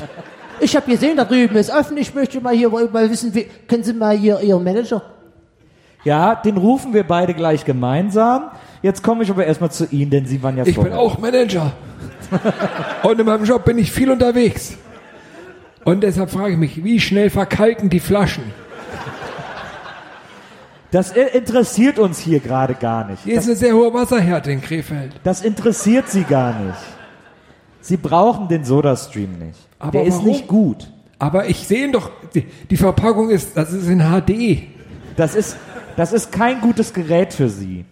Ich 0.60 0.74
habe 0.74 0.90
gesehen, 0.90 1.16
da 1.16 1.24
drüben 1.24 1.54
ist 1.56 1.70
offen. 1.70 1.96
Ich 1.96 2.12
möchte 2.14 2.40
mal 2.40 2.52
hier 2.54 2.68
mal 2.70 3.08
wissen, 3.10 3.32
wie, 3.34 3.44
können 3.68 3.84
Sie 3.84 3.92
mal 3.92 4.16
hier 4.16 4.40
Ihren 4.40 4.64
Manager? 4.64 5.02
Ja, 6.04 6.34
den 6.34 6.56
rufen 6.56 6.92
wir 6.94 7.04
beide 7.04 7.34
gleich 7.34 7.64
gemeinsam. 7.64 8.50
Jetzt 8.82 9.02
komme 9.02 9.22
ich 9.22 9.30
aber 9.30 9.44
erstmal 9.46 9.70
zu 9.70 9.86
Ihnen, 9.90 10.10
denn 10.10 10.26
Sie 10.26 10.42
waren 10.42 10.56
ja 10.56 10.64
Ich 10.66 10.74
bin 10.74 10.84
vorher. 10.86 10.98
auch 10.98 11.18
Manager. 11.18 11.72
Und 13.02 13.20
in 13.20 13.26
meinem 13.26 13.44
Job 13.44 13.64
bin 13.64 13.78
ich 13.78 13.92
viel 13.92 14.10
unterwegs. 14.10 14.76
Und 15.84 16.02
deshalb 16.02 16.30
frage 16.30 16.52
ich 16.52 16.58
mich, 16.58 16.84
wie 16.84 17.00
schnell 17.00 17.30
verkalken 17.30 17.88
die 17.88 18.00
Flaschen? 18.00 18.44
Das 20.90 21.12
interessiert 21.12 21.98
uns 21.98 22.18
hier 22.18 22.40
gerade 22.40 22.74
gar 22.74 23.04
nicht. 23.06 23.22
Hier 23.24 23.38
ist 23.38 23.46
eine 23.46 23.56
sehr 23.56 23.74
hohe 23.74 23.92
Wasserhärte 23.92 24.50
in 24.50 24.62
Krefeld. 24.62 25.12
Das 25.22 25.42
interessiert 25.42 26.08
Sie 26.08 26.24
gar 26.24 26.58
nicht. 26.58 26.78
Sie 27.80 27.98
brauchen 27.98 28.48
den 28.48 28.64
Sodastream 28.64 29.38
nicht. 29.38 29.58
Aber 29.78 29.92
Der 29.92 30.04
ist 30.04 30.14
warum? 30.14 30.28
nicht 30.28 30.48
gut. 30.48 30.88
Aber 31.18 31.46
ich 31.46 31.66
sehe 31.66 31.84
ihn 31.84 31.92
doch, 31.92 32.10
die, 32.34 32.46
die 32.70 32.76
Verpackung 32.76 33.28
ist, 33.28 33.56
das 33.56 33.72
ist 33.72 33.88
in 33.88 34.00
HD. 34.00 34.62
Das 35.16 35.34
ist, 35.34 35.56
das 35.96 36.12
ist 36.12 36.32
kein 36.32 36.60
gutes 36.60 36.94
Gerät 36.94 37.34
für 37.34 37.48
Sie. 37.48 37.84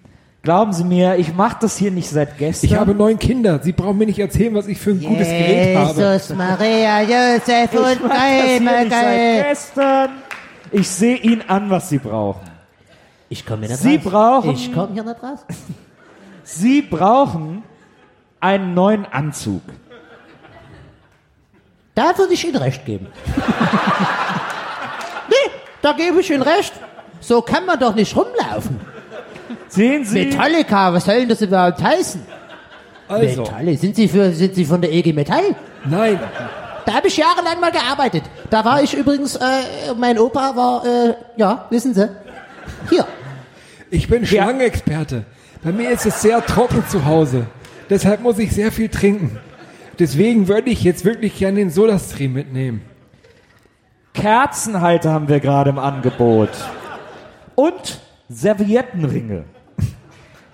Glauben 0.46 0.72
Sie 0.72 0.84
mir, 0.84 1.16
ich 1.16 1.34
mache 1.34 1.56
das 1.62 1.76
hier 1.76 1.90
nicht 1.90 2.08
seit 2.08 2.38
gestern. 2.38 2.70
Ich 2.70 2.76
habe 2.76 2.94
neun 2.94 3.18
Kinder. 3.18 3.58
Sie 3.60 3.72
brauchen 3.72 3.98
mir 3.98 4.06
nicht 4.06 4.20
erzählen, 4.20 4.54
was 4.54 4.68
ich 4.68 4.78
für 4.78 4.90
ein 4.90 5.00
gutes 5.00 5.26
Gerät 5.26 5.76
habe. 5.76 6.00
Jesus, 6.12 6.36
Maria, 6.36 7.00
Josef 7.02 7.72
ich 7.72 7.78
und 7.80 8.02
mach 8.06 8.10
das 8.10 8.44
hier 8.44 8.60
Geil, 8.60 8.60
nicht 8.60 8.70
seit 8.70 8.90
Geil. 8.90 9.44
gestern. 9.48 10.08
Ich 10.70 10.88
sehe 10.88 11.16
Ihnen 11.16 11.42
an, 11.48 11.68
was 11.68 11.88
Sie 11.88 11.98
brauchen. 11.98 12.48
Ich 13.28 13.44
komme 13.44 13.62
hier 13.66 13.70
nicht 13.70 13.82
Sie 13.82 13.96
raus. 13.96 14.04
brauchen- 14.44 14.50
Ich 14.54 14.72
komme 14.72 14.92
hier 14.92 15.02
nicht 15.02 15.20
raus. 15.20 15.40
Sie 16.44 16.80
brauchen 16.82 17.64
einen 18.38 18.72
neuen 18.72 19.04
Anzug. 19.04 19.62
Da 21.96 22.16
würde 22.16 22.34
ich 22.34 22.46
Ihnen 22.46 22.54
recht 22.54 22.84
geben. 22.86 23.08
nee, 25.28 25.50
da 25.82 25.90
gebe 25.92 26.20
ich 26.20 26.30
Ihnen 26.30 26.42
recht. 26.42 26.72
So 27.18 27.42
kann 27.42 27.66
man 27.66 27.80
doch 27.80 27.96
nicht 27.96 28.14
rumlaufen. 28.14 28.78
Sehen 29.68 30.04
Sie? 30.04 30.26
Metallica, 30.26 30.92
was 30.92 31.04
soll 31.04 31.20
denn 31.20 31.28
das 31.28 31.42
überhaupt 31.42 31.82
heißen? 31.82 32.22
Also, 33.08 33.42
Metalle, 33.42 33.76
sind 33.76 33.96
Sie, 33.96 34.08
für, 34.08 34.32
sind 34.32 34.54
Sie 34.54 34.64
von 34.64 34.80
der 34.80 34.92
EG 34.92 35.12
Metall? 35.12 35.54
nein. 35.84 36.18
Da 36.84 36.94
habe 36.94 37.08
ich 37.08 37.16
jahrelang 37.16 37.58
mal 37.58 37.72
gearbeitet. 37.72 38.22
Da 38.48 38.64
war 38.64 38.80
ich 38.80 38.94
übrigens, 38.94 39.34
äh, 39.34 39.40
mein 39.96 40.20
Opa 40.20 40.54
war, 40.54 40.84
äh, 40.86 41.14
ja, 41.36 41.66
wissen 41.68 41.92
Sie, 41.92 42.08
hier. 42.88 43.04
Ich 43.90 44.08
bin 44.08 44.24
Schlangenexperte. 44.24 45.24
Bei 45.64 45.72
mir 45.72 45.90
ist 45.90 46.06
es 46.06 46.22
sehr 46.22 46.44
trocken 46.46 46.84
zu 46.88 47.04
Hause. 47.04 47.46
Deshalb 47.90 48.20
muss 48.20 48.38
ich 48.38 48.52
sehr 48.52 48.70
viel 48.70 48.88
trinken. 48.88 49.38
Deswegen 49.98 50.46
würde 50.46 50.70
ich 50.70 50.84
jetzt 50.84 51.04
wirklich 51.04 51.36
gerne 51.36 51.58
den 51.58 51.70
Sodastream 51.70 52.32
mitnehmen. 52.32 52.82
Kerzenhalter 54.14 55.12
haben 55.12 55.28
wir 55.28 55.40
gerade 55.40 55.70
im 55.70 55.78
Angebot. 55.80 56.50
Und 57.56 58.00
Serviettenringe. 58.28 59.44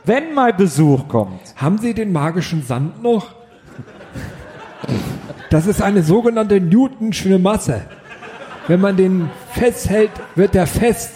Wenn 0.04 0.34
mal 0.34 0.52
Besuch 0.52 1.08
kommt. 1.08 1.40
Haben 1.56 1.78
Sie 1.78 1.94
den 1.94 2.12
magischen 2.12 2.62
Sand 2.62 3.02
noch? 3.02 3.34
Das 5.50 5.66
ist 5.66 5.80
eine 5.80 6.02
sogenannte 6.02 6.60
Newtonsche 6.60 7.38
Masse. 7.38 7.82
Wenn 8.66 8.80
man 8.80 8.96
den 8.96 9.30
festhält, 9.52 10.10
wird 10.34 10.54
er 10.54 10.66
fest. 10.66 11.12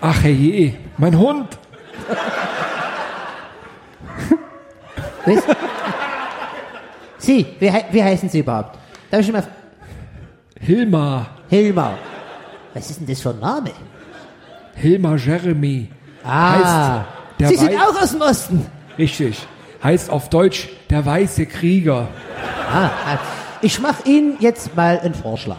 Ach 0.00 0.24
je, 0.24 0.74
mein 0.98 1.16
Hund. 1.16 1.58
Sie, 7.18 7.46
wie, 7.60 7.72
wie 7.92 8.02
heißen 8.02 8.28
Sie 8.28 8.40
überhaupt? 8.40 8.78
Darf 9.10 9.20
ich 9.20 9.32
mal... 9.32 9.44
Hilmar. 10.58 11.26
Hilmar. 11.48 11.98
Was 12.74 12.90
ist 12.90 13.00
denn 13.00 13.06
das 13.06 13.20
für 13.20 13.30
ein 13.30 13.38
Name? 13.38 13.70
Hilmar 14.74 15.16
Jeremy. 15.16 15.88
Ah, 16.24 17.04
Heißt, 17.40 17.50
Sie 17.50 17.56
sind 17.56 17.74
auch 17.76 18.00
aus 18.00 18.10
dem 18.12 18.20
Osten. 18.20 18.66
Richtig. 18.98 19.38
Heißt 19.82 20.10
auf 20.10 20.28
Deutsch 20.28 20.68
der 20.90 21.04
weiße 21.04 21.46
Krieger. 21.46 22.08
Ah, 22.72 22.84
ah. 22.86 23.18
ich 23.60 23.80
mache 23.80 24.08
Ihnen 24.08 24.36
jetzt 24.38 24.74
mal 24.76 24.98
einen 25.00 25.14
Vorschlag. 25.14 25.58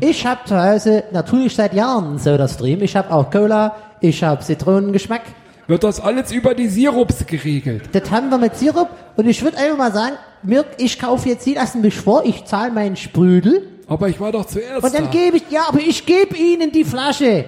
Ich 0.00 0.26
habe 0.26 0.40
zu 0.46 0.60
Hause 0.60 1.04
natürlich 1.12 1.54
seit 1.54 1.74
Jahren 1.74 2.04
einen 2.06 2.18
Soda-Stream. 2.18 2.82
Ich 2.82 2.96
habe 2.96 3.12
auch 3.12 3.30
Cola, 3.30 3.76
ich 4.00 4.22
habe 4.24 4.42
Zitronengeschmack. 4.42 5.20
Wird 5.68 5.84
das 5.84 6.00
alles 6.00 6.32
über 6.32 6.54
die 6.54 6.66
Sirups 6.66 7.24
geregelt? 7.24 7.84
Das 7.92 8.10
haben 8.10 8.30
wir 8.30 8.38
mit 8.38 8.56
Sirup. 8.56 8.88
Und 9.16 9.28
ich 9.28 9.40
würde 9.42 9.58
einfach 9.58 9.78
mal 9.78 9.92
sagen, 9.92 10.16
Mirk, 10.42 10.66
ich 10.78 10.98
kaufe 10.98 11.28
jetzt, 11.28 11.44
Sie 11.44 11.54
lassen 11.54 11.82
mich 11.82 11.94
vor, 11.94 12.24
ich 12.24 12.44
zahle 12.46 12.72
meinen 12.72 12.96
Sprüdel. 12.96 13.68
Aber 13.86 14.08
ich 14.08 14.18
war 14.18 14.32
doch 14.32 14.44
zuerst 14.46 14.82
Und 14.82 14.92
dann 14.92 15.04
da. 15.04 15.10
gebe 15.10 15.36
ich, 15.36 15.44
ja, 15.50 15.66
aber 15.68 15.78
ich 15.78 16.04
gebe 16.04 16.36
Ihnen 16.36 16.72
die 16.72 16.82
Flasche. 16.84 17.44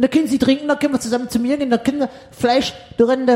Und 0.00 0.04
dann 0.04 0.12
können 0.12 0.28
Sie 0.28 0.38
trinken, 0.38 0.66
dann 0.66 0.78
können 0.78 0.94
wir 0.94 1.00
zusammen 1.00 1.28
zu 1.28 1.38
mir 1.38 1.58
gehen, 1.58 1.68
dann 1.68 1.82
können 1.84 1.98
wir 1.98 2.08
vielleicht 2.30 2.74
drin 2.96 3.30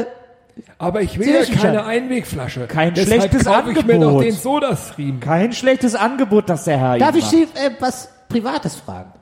Aber 0.78 1.03
ich 1.03 1.19
will 1.19 1.28
ja 1.28 1.45
keine 1.45 1.77
schon. 1.81 1.86
Einwegflasche. 1.86 2.66
Kein 2.69 2.95
Deshalb 2.95 3.20
schlechtes 3.20 3.45
kaufe 3.45 3.73
ich 3.73 3.85
mir 3.85 3.93
Angebot. 3.97 4.24
den 4.24 4.32
Sodastream. 4.32 5.20
Kein 5.20 5.53
schlechtes 5.53 5.95
Angebot, 5.95 6.49
das 6.49 6.65
der 6.65 6.78
Herr 6.78 6.97
Darf 6.97 7.16
ich 7.16 7.27
Sie 7.27 7.43
äh, 7.43 7.70
was 7.81 8.09
Privates 8.31 8.77
fragen? 8.77 9.12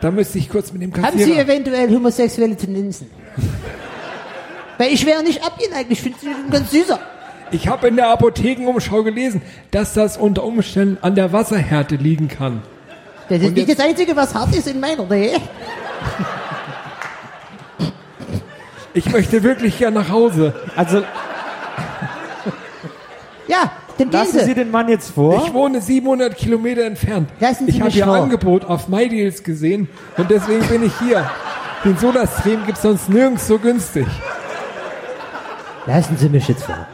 Da 0.00 0.10
müsste 0.10 0.38
ich 0.38 0.48
kurz 0.48 0.72
mit 0.72 0.80
dem 0.80 0.94
Haben 0.94 1.18
Sie 1.18 1.24
Kassierer... 1.24 1.40
eventuell 1.40 1.90
homosexuelle 1.94 2.56
Tendenzen? 2.56 3.10
Weil 4.78 4.90
ich 4.90 5.04
wäre 5.04 5.22
nicht 5.22 5.44
abgeneigt, 5.44 5.90
ich 5.90 6.00
finde 6.00 6.16
Sie 6.18 6.28
ganz 6.50 6.70
süßer. 6.70 6.98
Ich 7.50 7.68
habe 7.68 7.88
in 7.88 7.96
der 7.96 8.08
Apothekenumschau 8.08 9.02
gelesen, 9.02 9.42
dass 9.70 9.92
das 9.92 10.16
unter 10.16 10.44
Umständen 10.44 10.96
an 11.02 11.14
der 11.14 11.34
Wasserhärte 11.34 11.96
liegen 11.96 12.28
kann. 12.28 12.62
Das 13.30 13.38
ist 13.38 13.46
Und 13.46 13.54
nicht 13.54 13.70
das 13.70 13.78
Einzige, 13.78 14.14
was 14.16 14.34
hart 14.34 14.54
ist 14.56 14.66
in 14.66 14.80
meiner 14.80 15.04
Nähe. 15.06 15.38
Ich 18.92 19.08
möchte 19.10 19.42
wirklich 19.44 19.78
gern 19.78 19.94
nach 19.94 20.10
Hause. 20.10 20.52
Also 20.74 21.04
Ja, 23.46 23.70
dann 23.98 24.10
gehen 24.10 24.10
lassen 24.10 24.40
Sie. 24.40 24.44
Sie 24.46 24.54
den 24.54 24.72
Mann 24.72 24.88
jetzt 24.88 25.12
vor. 25.12 25.44
Ich 25.46 25.54
wohne 25.54 25.80
700 25.80 26.36
Kilometer 26.36 26.82
entfernt. 26.82 27.30
Lassen 27.38 27.66
Sie 27.66 27.70
ich 27.70 27.76
habe 27.80 27.86
mich 27.86 27.98
Ihr 27.98 28.04
vor. 28.04 28.16
Angebot 28.16 28.64
auf 28.64 28.88
MyDeals 28.88 29.44
gesehen 29.44 29.88
und 30.16 30.28
deswegen 30.28 30.66
bin 30.66 30.82
ich 30.84 30.92
hier. 30.98 31.30
Den 31.84 31.96
Sodastream 31.96 32.66
gibt's 32.66 32.82
sonst 32.82 33.08
nirgends 33.08 33.46
so 33.46 33.58
günstig. 33.60 34.06
Lassen 35.86 36.16
Sie 36.16 36.28
mich 36.28 36.48
jetzt 36.48 36.64
vor. 36.64 36.86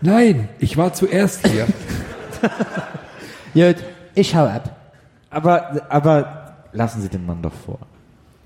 Nein, 0.00 0.48
ich 0.58 0.78
war 0.78 0.94
zuerst 0.94 1.46
hier. 1.46 1.66
Gut, 3.54 3.84
ich 4.14 4.34
hau 4.34 4.46
ab. 4.46 4.77
Aber, 5.30 5.82
aber 5.88 6.54
lassen 6.72 7.02
Sie 7.02 7.08
den 7.08 7.26
Mann 7.26 7.42
doch 7.42 7.52
vor. 7.66 7.78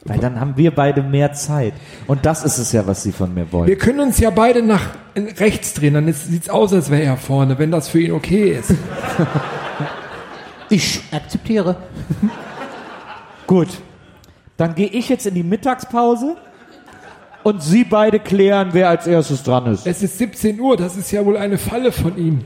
Weil 0.04 0.18
dann 0.18 0.40
haben 0.40 0.56
wir 0.56 0.74
beide 0.74 1.00
mehr 1.02 1.32
Zeit. 1.32 1.74
Und 2.09 2.26
das 2.26 2.44
ist 2.44 2.59
es 2.59 2.72
ja, 2.72 2.84
was 2.88 3.04
Sie 3.04 3.12
von 3.12 3.32
mir 3.32 3.52
wollen. 3.52 3.68
Wir 3.68 3.78
können 3.78 4.00
uns 4.00 4.18
ja 4.18 4.30
beide 4.30 4.60
nach 4.62 4.80
rechts 5.16 5.74
drehen, 5.74 5.94
dann 5.94 6.09
ist- 6.09 6.26
sieht's 6.26 6.48
aus, 6.48 6.72
als 6.72 6.90
wäre 6.90 7.02
er 7.04 7.16
vorne, 7.16 7.56
wenn 7.59 7.70
das 7.70 7.88
für 7.88 8.00
ihn 8.00 8.10
okay 8.12 8.50
ist. 8.59 8.74
Ich 10.70 11.02
akzeptiere. 11.12 11.76
Gut. 13.46 13.68
Dann 14.56 14.74
gehe 14.74 14.88
ich 14.88 15.09
jetzt 15.09 15.26
in 15.26 15.34
die 15.34 15.42
Mittagspause 15.42 16.36
und 17.42 17.62
Sie 17.62 17.84
beide 17.84 18.18
klären, 18.18 18.70
wer 18.72 18.88
als 18.88 19.06
erstes 19.06 19.42
dran 19.42 19.66
ist. 19.66 19.86
Es 19.86 20.02
ist 20.02 20.18
17 20.18 20.59
Uhr, 20.60 20.76
das 20.76 20.96
ist 20.96 21.10
ja 21.10 21.24
wohl 21.24 21.36
eine 21.36 21.59
Falle 21.59 21.92
von 21.92 22.16
ihm. 22.16 22.40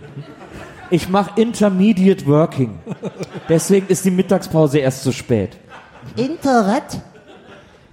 Ich 0.90 1.08
mache 1.08 1.40
Intermediate 1.40 2.26
Working. 2.26 2.78
Deswegen 3.48 3.86
ist 3.88 4.04
die 4.04 4.10
Mittagspause 4.10 4.78
erst 4.78 5.02
zu 5.02 5.12
spät. 5.12 5.56
Internet. 6.16 7.00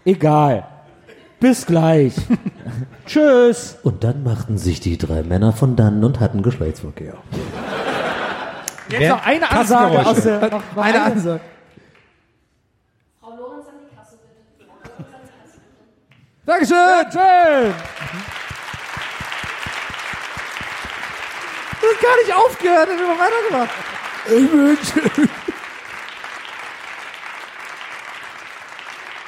Egal. 0.05 0.67
Bis 1.39 1.65
gleich. 1.65 2.13
Tschüss. 3.05 3.77
Und 3.83 4.03
dann 4.03 4.23
machten 4.23 4.57
sich 4.57 4.79
die 4.79 4.97
drei 4.97 5.23
Männer 5.23 5.53
von 5.53 5.75
dannen 5.75 6.03
und 6.03 6.19
hatten 6.19 6.41
Geschlechtsverkehr. 6.41 7.15
Jetzt 8.89 9.09
noch 9.09 9.25
eine 9.25 9.51
Ansage 9.51 10.05
aus 10.05 10.21
der. 10.21 10.41
Noch, 10.49 10.63
noch 10.75 10.83
Eine 10.83 11.01
Ansage. 11.01 11.41
Dankeschön. 16.45 17.11
Schön. 17.11 17.73
Das 21.83 21.91
ist 21.91 22.01
gar 22.01 22.15
nicht 22.15 22.33
aufgehört, 22.33 22.89
hat 22.89 22.97
immer 22.97 23.19
weitergemacht. 23.19 23.69
Ich 24.25 24.51
wünsche. 24.53 25.01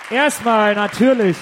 Erstmal 0.10 0.74
natürlich 0.74 1.36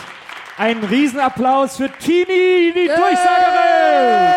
einen 0.57 0.84
Riesenapplaus 0.84 1.77
für 1.77 1.91
Tini, 1.91 2.73
die 2.73 2.88
Durchsagerin. 2.88 4.31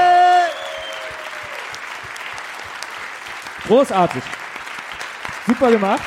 Großartig. 3.68 4.22
Super 5.46 5.70
gemacht. 5.70 6.02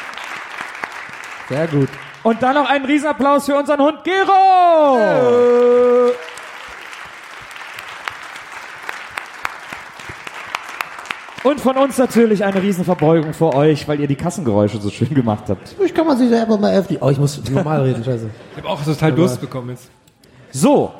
Sehr 1.48 1.66
gut. 1.68 1.90
Und 2.22 2.44
dann 2.44 2.54
noch 2.54 2.70
einen 2.70 2.86
Riesenapplaus 2.86 3.48
für 3.48 3.56
unseren 3.56 3.82
Hund 3.82 4.04
Gero. 4.04 5.00
Und 11.60 11.76
von 11.76 11.84
uns 11.84 11.98
natürlich 11.98 12.46
eine 12.46 12.62
Riesenverbeugung 12.62 13.34
vor 13.34 13.54
euch, 13.54 13.86
weil 13.86 14.00
ihr 14.00 14.08
die 14.08 14.16
Kassengeräusche 14.16 14.80
so 14.80 14.90
schön 14.90 15.14
gemacht 15.14 15.44
habt. 15.50 15.76
Ich 15.84 15.94
kann 15.94 16.08
man 16.08 16.18
sich 16.18 16.30
selber 16.30 16.58
mal 16.58 16.74
öffnen. 16.74 17.00
Oh, 17.02 17.10
ich 17.10 17.18
muss 17.18 17.42
normal 17.50 17.82
reden, 17.82 18.02
scheiße. 18.02 18.30
Ich 18.52 18.58
habe 18.64 18.70
auch 18.70 18.82
total 18.82 19.12
Durst 19.12 19.42
bekommen 19.42 19.72
jetzt. 19.72 19.90
So, 20.52 20.94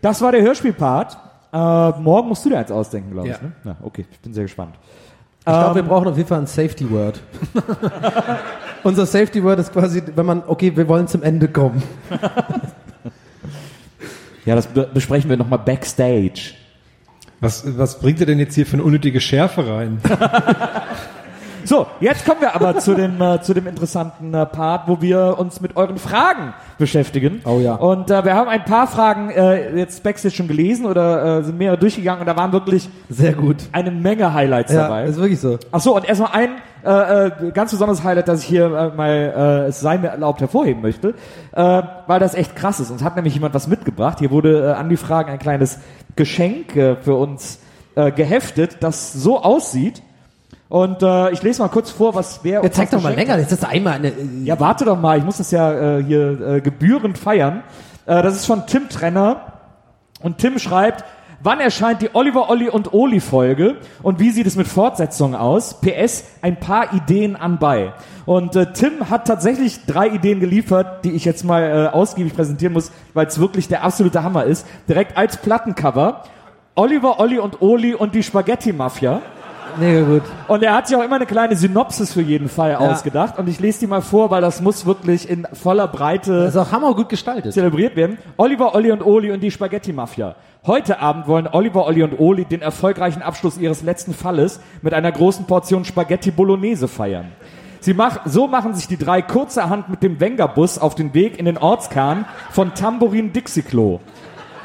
das 0.00 0.20
war 0.20 0.32
der 0.32 0.42
Hörspielpart. 0.42 1.16
Äh, 1.52 1.90
morgen 2.00 2.28
musst 2.28 2.44
du 2.44 2.48
dir 2.48 2.58
eins 2.58 2.72
ausdenken, 2.72 3.12
glaube 3.12 3.28
ich. 3.28 3.34
Ja. 3.36 3.42
Ne? 3.42 3.52
Na, 3.62 3.76
okay, 3.84 4.04
ich 4.10 4.18
bin 4.18 4.34
sehr 4.34 4.42
gespannt. 4.42 4.74
Ich 5.38 5.44
glaube, 5.44 5.76
wir 5.76 5.82
Ähm, 5.82 5.88
brauchen 5.88 6.08
auf 6.08 6.16
jeden 6.16 6.28
Fall 6.28 6.40
ein 6.40 6.46
Safety 6.48 6.90
Word. 6.90 7.20
Unser 8.82 9.06
Safety 9.06 9.44
Word 9.44 9.60
ist 9.60 9.72
quasi, 9.72 10.02
wenn 10.12 10.26
man, 10.26 10.42
okay, 10.44 10.76
wir 10.76 10.88
wollen 10.88 11.06
zum 11.06 11.22
Ende 11.22 11.46
kommen. 11.46 11.80
Ja, 14.44 14.56
das 14.56 14.66
be 14.66 14.90
besprechen 14.92 15.30
wir 15.30 15.36
nochmal 15.36 15.60
backstage. 15.60 16.54
Was, 17.42 17.64
was 17.76 17.98
bringt 17.98 18.20
ihr 18.20 18.26
denn 18.26 18.38
jetzt 18.38 18.54
hier 18.54 18.64
für 18.64 18.74
eine 18.74 18.84
unnötige 18.84 19.20
Schärfe 19.20 19.68
rein? 19.68 20.00
So, 21.64 21.86
jetzt 22.00 22.26
kommen 22.26 22.40
wir 22.40 22.56
aber 22.56 22.78
zu 22.78 22.94
dem, 22.94 23.20
äh, 23.20 23.40
zu 23.40 23.54
dem 23.54 23.68
interessanten 23.68 24.34
äh, 24.34 24.44
Part, 24.46 24.88
wo 24.88 25.00
wir 25.00 25.36
uns 25.38 25.60
mit 25.60 25.76
euren 25.76 25.96
Fragen 25.96 26.54
beschäftigen. 26.76 27.40
Oh 27.44 27.60
ja. 27.60 27.76
Und 27.76 28.10
äh, 28.10 28.24
wir 28.24 28.34
haben 28.34 28.48
ein 28.48 28.64
paar 28.64 28.88
Fragen 28.88 29.30
äh, 29.30 29.78
jetzt 29.78 30.02
Backstage 30.02 30.34
schon 30.34 30.48
gelesen 30.48 30.86
oder 30.86 31.38
äh, 31.38 31.44
sind 31.44 31.58
mehrere 31.58 31.78
durchgegangen 31.78 32.20
und 32.20 32.26
da 32.26 32.36
waren 32.36 32.52
wirklich 32.52 32.90
Sehr 33.08 33.32
gut. 33.34 33.58
eine 33.70 33.92
Menge 33.92 34.34
Highlights 34.34 34.72
Ja, 34.72 34.82
dabei. 34.82 35.04
ist 35.04 35.18
wirklich 35.20 35.38
so. 35.40 35.56
Ach 35.70 35.80
so, 35.80 35.94
und 35.94 36.04
erstmal 36.04 36.32
ein 36.32 36.50
äh, 36.84 37.26
äh, 37.28 37.50
ganz 37.52 37.70
besonderes 37.70 38.02
Highlight, 38.02 38.26
das 38.26 38.40
ich 38.40 38.46
hier 38.48 38.64
äh, 38.66 38.96
mal, 38.96 39.08
äh, 39.64 39.68
es 39.68 39.80
sei 39.80 39.98
mir 39.98 40.08
erlaubt, 40.08 40.40
hervorheben 40.40 40.82
möchte, 40.82 41.14
äh, 41.52 41.82
weil 42.08 42.18
das 42.18 42.34
echt 42.34 42.56
krass 42.56 42.80
ist. 42.80 42.90
Uns 42.90 43.04
hat 43.04 43.14
nämlich 43.14 43.34
jemand 43.34 43.54
was 43.54 43.68
mitgebracht. 43.68 44.18
Hier 44.18 44.32
wurde 44.32 44.70
äh, 44.70 44.72
an 44.72 44.88
die 44.88 44.96
Fragen 44.96 45.30
ein 45.30 45.38
kleines 45.38 45.78
Geschenk 46.16 46.76
äh, 46.76 46.96
für 46.96 47.14
uns 47.14 47.58
äh, 47.94 48.10
geheftet, 48.10 48.78
das 48.80 49.12
so 49.12 49.42
aussieht. 49.42 50.02
Und 50.68 51.02
äh, 51.02 51.30
ich 51.32 51.42
lese 51.42 51.60
mal 51.60 51.68
kurz 51.68 51.90
vor, 51.90 52.14
was 52.14 52.40
wer 52.44 52.62
Jetzt 52.62 52.76
zeig 52.76 52.90
doch 52.90 53.02
mal 53.02 53.14
länger, 53.14 53.38
jetzt 53.38 53.52
ist 53.52 53.64
einmal 53.64 53.94
eine, 53.94 54.12
Ja, 54.44 54.58
warte 54.58 54.86
doch 54.86 54.98
mal, 54.98 55.18
ich 55.18 55.24
muss 55.24 55.36
das 55.36 55.50
ja 55.50 55.98
äh, 55.98 56.02
hier 56.02 56.40
äh, 56.40 56.60
gebührend 56.62 57.18
feiern. 57.18 57.62
Äh, 58.06 58.22
das 58.22 58.36
ist 58.36 58.46
von 58.46 58.66
Tim 58.66 58.88
Trenner. 58.88 59.52
Und 60.22 60.38
Tim 60.38 60.58
schreibt, 60.58 61.04
wann 61.42 61.60
erscheint 61.60 62.02
die 62.02 62.14
Oliver 62.14 62.48
Olli 62.50 62.68
und 62.68 62.92
Oli 62.92 63.20
Folge 63.20 63.76
und 64.02 64.18
wie 64.20 64.30
sieht 64.30 64.46
es 64.46 64.56
mit 64.56 64.66
Fortsetzungen 64.66 65.34
aus? 65.34 65.80
PS, 65.80 66.24
ein 66.40 66.58
paar 66.58 66.92
Ideen 66.94 67.36
anbei. 67.36 67.92
Und 68.24 68.54
äh, 68.54 68.72
Tim 68.72 69.10
hat 69.10 69.26
tatsächlich 69.26 69.84
drei 69.86 70.08
Ideen 70.08 70.40
geliefert, 70.40 71.04
die 71.04 71.12
ich 71.12 71.24
jetzt 71.24 71.44
mal 71.44 71.62
äh, 71.62 71.94
ausgiebig 71.94 72.34
präsentieren 72.34 72.72
muss, 72.72 72.92
weil 73.14 73.26
es 73.26 73.40
wirklich 73.40 73.68
der 73.68 73.82
absolute 73.82 74.22
Hammer 74.22 74.44
ist. 74.44 74.66
Direkt 74.88 75.16
als 75.16 75.36
Plattencover. 75.36 76.22
Oliver, 76.74 77.20
Olli 77.20 77.38
und 77.38 77.60
Oli 77.60 77.94
und 77.94 78.14
die 78.14 78.22
Spaghetti 78.22 78.72
Mafia. 78.72 79.20
Mega 79.78 80.02
gut. 80.02 80.22
Und 80.48 80.62
er 80.62 80.74
hat 80.74 80.88
sich 80.88 80.96
auch 80.96 81.02
immer 81.02 81.16
eine 81.16 81.26
kleine 81.26 81.56
Synopsis 81.56 82.12
für 82.12 82.22
jeden 82.22 82.48
Fall 82.48 82.74
ausgedacht. 82.74 83.38
Und 83.38 83.48
ich 83.48 83.60
lese 83.60 83.80
die 83.80 83.86
mal 83.86 84.02
vor, 84.02 84.30
weil 84.30 84.40
das 84.42 84.60
muss 84.60 84.86
wirklich 84.86 85.28
in 85.28 85.46
voller 85.52 85.88
Breite 85.88 86.44
Das 86.44 86.54
ist 86.54 86.60
auch 86.60 86.72
hammergut 86.72 87.08
gestaltet. 87.08 87.52
zelebriert 87.52 87.96
werden. 87.96 88.18
Oliver, 88.36 88.74
Olli 88.74 88.92
und 88.92 89.02
Oli 89.02 89.30
und 89.30 89.40
die 89.40 89.50
Spaghetti-Mafia. 89.50 90.34
Heute 90.66 91.00
Abend 91.00 91.26
wollen 91.26 91.48
Oliver, 91.48 91.86
Olli 91.86 92.02
und 92.02 92.20
Oli 92.20 92.44
den 92.44 92.62
erfolgreichen 92.62 93.22
Abschluss 93.22 93.58
ihres 93.58 93.82
letzten 93.82 94.14
Falles 94.14 94.60
mit 94.82 94.94
einer 94.94 95.10
großen 95.10 95.46
Portion 95.46 95.84
Spaghetti 95.84 96.30
Bolognese 96.30 96.86
feiern. 96.86 97.32
Sie 97.80 97.94
mach, 97.94 98.20
so 98.26 98.46
machen 98.46 98.74
sich 98.74 98.86
die 98.86 98.96
drei 98.96 99.22
kurzerhand 99.22 99.88
mit 99.88 100.04
dem 100.04 100.20
Wenger-Bus 100.20 100.78
auf 100.78 100.94
den 100.94 101.14
Weg 101.14 101.36
in 101.36 101.46
den 101.46 101.58
Ortskern 101.58 102.26
von 102.52 102.74
Tambourin 102.74 103.32
Dixiklo. 103.32 103.98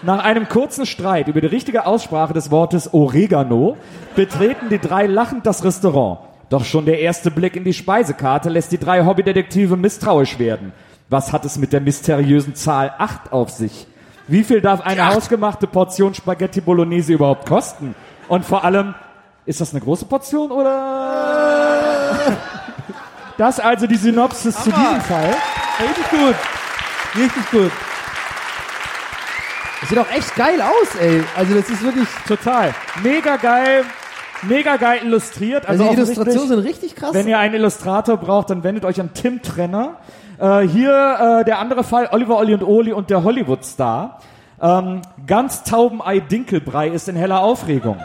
Nach 0.03 0.23
einem 0.23 0.47
kurzen 0.47 0.85
Streit 0.85 1.27
über 1.27 1.41
die 1.41 1.47
richtige 1.47 1.85
Aussprache 1.85 2.33
des 2.33 2.51
Wortes 2.51 2.93
Oregano 2.93 3.77
betreten 4.15 4.69
die 4.69 4.79
drei 4.79 5.07
lachend 5.07 5.45
das 5.45 5.63
Restaurant. 5.63 6.19
Doch 6.49 6.65
schon 6.65 6.85
der 6.85 6.99
erste 6.99 7.31
Blick 7.31 7.55
in 7.55 7.63
die 7.63 7.73
Speisekarte 7.73 8.49
lässt 8.49 8.71
die 8.71 8.77
drei 8.77 9.05
Hobbydetektive 9.05 9.75
misstrauisch 9.75 10.39
werden. 10.39 10.71
Was 11.09 11.33
hat 11.33 11.45
es 11.45 11.57
mit 11.57 11.73
der 11.73 11.81
mysteriösen 11.81 12.53
Zahl 12.55 12.93
8 12.97 13.33
auf 13.33 13.49
sich? 13.49 13.87
Wie 14.27 14.43
viel 14.43 14.61
darf 14.61 14.81
eine 14.81 15.07
hausgemachte 15.13 15.67
Portion 15.67 16.13
Spaghetti 16.13 16.61
Bolognese 16.61 17.13
überhaupt 17.13 17.47
kosten? 17.47 17.95
Und 18.27 18.45
vor 18.45 18.63
allem, 18.63 18.93
ist 19.45 19.61
das 19.61 19.71
eine 19.71 19.81
große 19.81 20.05
Portion 20.05 20.51
oder? 20.51 22.37
Das 23.37 23.59
also 23.59 23.87
die 23.87 23.95
Synopsis 23.95 24.55
zu 24.55 24.69
diesem 24.71 25.01
Fall. 25.01 25.33
Richtig 25.79 26.09
gut. 26.09 26.35
Richtig 27.15 27.51
gut. 27.51 27.71
Sieht 29.89 29.97
auch 29.99 30.11
echt 30.11 30.35
geil 30.35 30.61
aus, 30.61 30.99
ey. 30.99 31.23
Also 31.35 31.53
das 31.53 31.69
ist 31.69 31.81
wirklich, 31.81 32.07
Total. 32.27 32.73
Mega 33.03 33.37
geil. 33.37 33.83
Mega 34.43 34.75
geil 34.75 34.99
illustriert. 35.03 35.67
also, 35.67 35.83
Also, 35.83 35.95
die 35.95 36.01
Illustrationen 36.01 36.47
sind 36.49 36.59
richtig 36.59 36.95
krass. 36.95 37.13
Wenn 37.13 37.27
ihr 37.27 37.39
einen 37.39 37.55
Illustrator 37.55 38.17
braucht, 38.17 38.49
dann 38.49 38.63
wendet 38.63 38.85
euch 38.85 38.99
an 38.99 39.11
Tim 39.13 39.41
Trenner. 39.41 39.95
Äh, 40.39 40.61
hier 40.61 41.39
äh, 41.39 41.45
der 41.45 41.59
andere 41.59 41.83
Fall, 41.83 42.09
Oliver, 42.11 42.37
Olli 42.37 42.53
und 42.53 42.63
Oli 42.63 42.93
und 42.93 43.09
der 43.09 43.23
Hollywood-Star. 43.23 44.19
Ähm, 44.61 45.01
ganz 45.25 45.63
Taubenei 45.63 46.19
Dinkelbrei 46.19 46.89
ist 46.89 47.07
in 47.07 47.15
heller 47.15 47.41
Aufregung. 47.41 47.97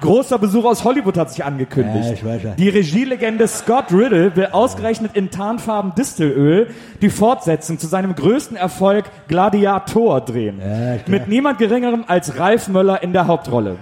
Großer 0.00 0.38
Besuch 0.38 0.64
aus 0.64 0.84
Hollywood 0.84 1.16
hat 1.16 1.30
sich 1.30 1.44
angekündigt. 1.44 2.06
Ja, 2.06 2.12
ich 2.12 2.24
weiß 2.24 2.42
ja. 2.42 2.50
Die 2.52 2.68
Regielegende 2.68 3.46
Scott 3.46 3.92
Riddle 3.92 4.34
will 4.36 4.48
ausgerechnet 4.52 5.16
in 5.16 5.30
Tarnfarben 5.30 5.94
Distelöl 5.94 6.68
die 7.02 7.10
Fortsetzung 7.10 7.78
zu 7.78 7.86
seinem 7.86 8.14
größten 8.14 8.56
Erfolg 8.56 9.04
Gladiator 9.28 10.20
drehen. 10.20 10.60
Mit 11.06 11.28
niemand 11.28 11.58
geringerem 11.58 12.04
als 12.06 12.38
Ralf 12.38 12.68
Möller 12.68 13.02
in 13.02 13.12
der 13.12 13.26
Hauptrolle. 13.26 13.76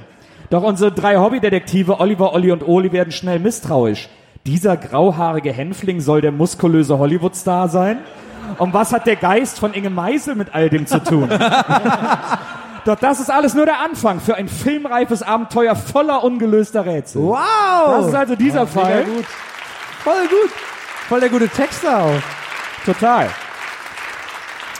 Doch 0.50 0.62
unsere 0.62 0.92
drei 0.92 1.18
Hobbydetektive 1.18 2.00
Oliver, 2.00 2.32
Olli 2.32 2.52
und 2.52 2.66
Oli 2.66 2.92
werden 2.92 3.12
schnell 3.12 3.38
misstrauisch. 3.38 4.08
Dieser 4.46 4.76
grauhaarige 4.76 5.52
Hänfling 5.52 6.00
soll 6.00 6.22
der 6.22 6.32
muskulöse 6.32 6.98
Hollywood-Star 6.98 7.68
sein? 7.68 7.98
Und 8.56 8.72
was 8.72 8.92
hat 8.92 9.06
der 9.06 9.16
Geist 9.16 9.58
von 9.58 9.74
Inge 9.74 9.90
Meisel 9.90 10.34
mit 10.34 10.54
all 10.54 10.70
dem 10.70 10.86
zu 10.86 11.02
tun? 11.02 11.28
Doch 12.88 12.96
das 12.96 13.20
ist 13.20 13.30
alles 13.30 13.52
nur 13.52 13.66
der 13.66 13.80
Anfang 13.80 14.18
für 14.18 14.36
ein 14.36 14.48
filmreifes 14.48 15.22
Abenteuer 15.22 15.76
voller 15.76 16.24
ungelöster 16.24 16.86
Rätsel. 16.86 17.20
wow! 17.20 17.36
Das 17.98 18.06
ist 18.06 18.14
also 18.14 18.34
dieser 18.34 18.66
Fall. 18.66 19.04
Mega 19.04 19.14
gut. 19.14 19.26
Voll 20.04 20.22
gut. 20.22 20.50
Voll 21.06 21.20
der 21.20 21.28
gute 21.28 21.48
Texter 21.50 21.98
auch. 21.98 22.86
Total. 22.86 23.28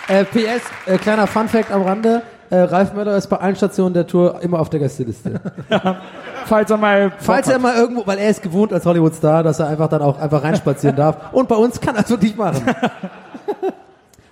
Äh, 0.08 0.24
PS, 0.24 0.62
äh, 0.86 0.96
kleiner 0.96 1.26
Funfact 1.26 1.70
am 1.70 1.82
Rande. 1.82 2.22
Äh, 2.48 2.60
Ralf 2.60 2.94
Möller 2.94 3.14
ist 3.14 3.26
bei 3.26 3.36
allen 3.36 3.56
Stationen 3.56 3.92
der 3.92 4.06
Tour 4.06 4.40
immer 4.40 4.58
auf 4.58 4.70
der 4.70 4.80
Gästeliste. 4.80 5.38
Falls 6.46 6.70
er 6.70 6.78
mal. 6.78 7.12
Falls 7.18 7.46
er 7.48 7.58
mal 7.58 7.76
irgendwo, 7.76 8.06
weil 8.06 8.16
er 8.16 8.30
ist 8.30 8.40
gewohnt 8.40 8.72
als 8.72 8.86
Hollywood-Star, 8.86 9.42
dass 9.42 9.60
er 9.60 9.68
einfach 9.68 9.90
dann 9.90 10.00
auch 10.00 10.18
einfach 10.18 10.42
reinspazieren 10.42 10.96
darf. 10.96 11.30
Und 11.32 11.46
bei 11.46 11.56
uns 11.56 11.78
kann 11.78 11.94
er 11.94 12.04
es 12.04 12.08
wirklich 12.08 12.34
machen. 12.34 12.64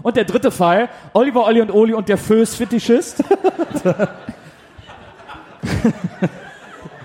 Und 0.07 0.17
der 0.17 0.23
dritte 0.25 0.53
Fall, 0.53 0.89
Oliver, 1.15 1.47
Olli 1.47 1.61
und 1.61 1.73
Oli 1.73 1.93
und 1.93 2.09
der 2.09 2.17
Föß-Fetischist. 2.17 3.25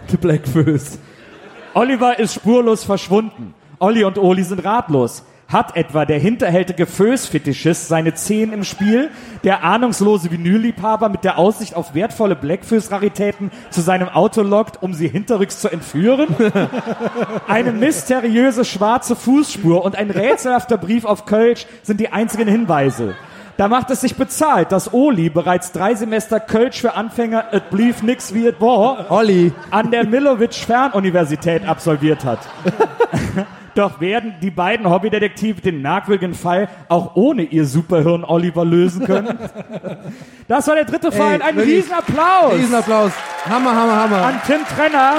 The 0.07 0.17
Black 0.17 0.47
Föß. 0.47 0.99
Oliver 1.73 2.19
ist 2.19 2.35
spurlos 2.35 2.83
verschwunden. 2.83 3.55
Olli 3.79 4.03
und 4.03 4.19
Oli 4.19 4.43
sind 4.43 4.63
ratlos. 4.63 5.25
Hat 5.51 5.75
etwa 5.75 6.05
der 6.05 6.17
hinterhältige 6.17 6.85
Föß-Fetischist 6.85 7.89
seine 7.89 8.13
Zehen 8.13 8.53
im 8.53 8.63
Spiel, 8.63 9.09
der 9.43 9.65
ahnungslose 9.65 10.31
Vinylliebhaber 10.31 11.09
mit 11.09 11.25
der 11.25 11.37
Aussicht 11.37 11.75
auf 11.75 11.93
wertvolle 11.93 12.37
Blackfoes-Raritäten 12.37 13.51
zu 13.69 13.81
seinem 13.81 14.07
Auto 14.07 14.43
lockt, 14.43 14.81
um 14.81 14.93
sie 14.93 15.09
hinterrücks 15.09 15.59
zu 15.59 15.67
entführen? 15.67 16.27
Eine 17.49 17.73
mysteriöse 17.73 18.63
schwarze 18.63 19.17
Fußspur 19.17 19.83
und 19.83 19.97
ein 19.97 20.09
rätselhafter 20.09 20.77
Brief 20.77 21.03
auf 21.03 21.25
Kölsch 21.25 21.65
sind 21.83 21.99
die 21.99 22.13
einzigen 22.13 22.47
Hinweise. 22.47 23.15
Da 23.57 23.67
macht 23.67 23.91
es 23.91 24.01
sich 24.01 24.15
bezahlt, 24.15 24.71
dass 24.71 24.93
Oli 24.93 25.29
bereits 25.29 25.73
drei 25.73 25.95
Semester 25.95 26.39
Kölsch 26.39 26.79
für 26.79 26.93
Anfänger 26.93 27.45
et 27.51 27.69
blieb 27.69 28.01
nix 28.03 28.33
wie 28.33 28.47
et 28.47 28.61
war 28.61 29.11
Olli. 29.11 29.51
an 29.69 29.91
der 29.91 30.05
Millowitsch 30.05 30.65
Fernuniversität 30.65 31.67
absolviert 31.67 32.23
hat. 32.23 32.39
Doch 33.75 34.01
werden 34.01 34.35
die 34.41 34.51
beiden 34.51 34.89
Hobbydetektive 34.89 35.61
den 35.61 35.81
merkwürdigen 35.81 36.33
Fall 36.33 36.67
auch 36.89 37.15
ohne 37.15 37.43
ihr 37.43 37.65
Superhirn 37.65 38.23
Oliver 38.23 38.65
lösen 38.65 39.05
können? 39.05 39.37
Das 40.47 40.67
war 40.67 40.75
der 40.75 40.83
dritte 40.83 41.13
Fall. 41.13 41.35
Ey, 41.35 41.41
Ein 41.43 41.55
wirklich. 41.55 41.77
Riesenapplaus 41.77 42.53
Riesenapplaus. 42.55 43.11
Hammer, 43.49 43.73
Hammer, 43.73 43.95
Hammer. 43.95 44.17
an 44.25 44.41
Tim 44.45 44.59
Trenner. 44.75 45.13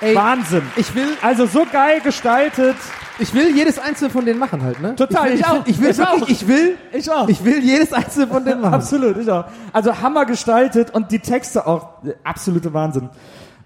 Ey, 0.00 0.14
Wahnsinn. 0.14 0.62
ich 0.76 0.94
will, 0.94 1.08
Also 1.22 1.46
so 1.46 1.64
geil 1.70 2.00
gestaltet. 2.00 2.76
ich 3.18 3.32
will 3.34 3.56
jedes 3.56 3.78
einzelne 3.78 4.10
von 4.10 4.24
denen 4.24 4.38
machen 4.38 4.62
halt, 4.62 4.80
ne? 4.80 4.94
Total, 4.96 5.28
ich, 5.32 5.32
will, 5.34 5.40
ich 5.40 5.46
auch. 5.46 5.66
Ich 5.66 5.80
will, 5.80 5.90
Ich 5.90 5.98
wirklich, 5.98 6.22
auch. 6.22 6.28
ich 6.28 6.48
will, 6.48 6.76
Ich 6.92 7.10
auch. 7.10 7.28
ich 7.28 7.44
will 7.44 7.58
jedes 7.64 7.92
einzelne 7.92 8.26
von 8.26 8.44
denen 8.44 8.60
machen. 8.60 8.74
Absolut, 8.74 9.16
ich 9.16 9.30
auch. 9.30 9.44
Also 9.72 10.00
Hammer 10.00 10.26
gestaltet 10.26 10.90
und 10.92 11.10
die 11.10 11.20
Texte 11.20 11.66
auch 11.66 12.04
äh, 12.04 12.12
absolute 12.22 12.72
Wahnsinn. 12.74 13.08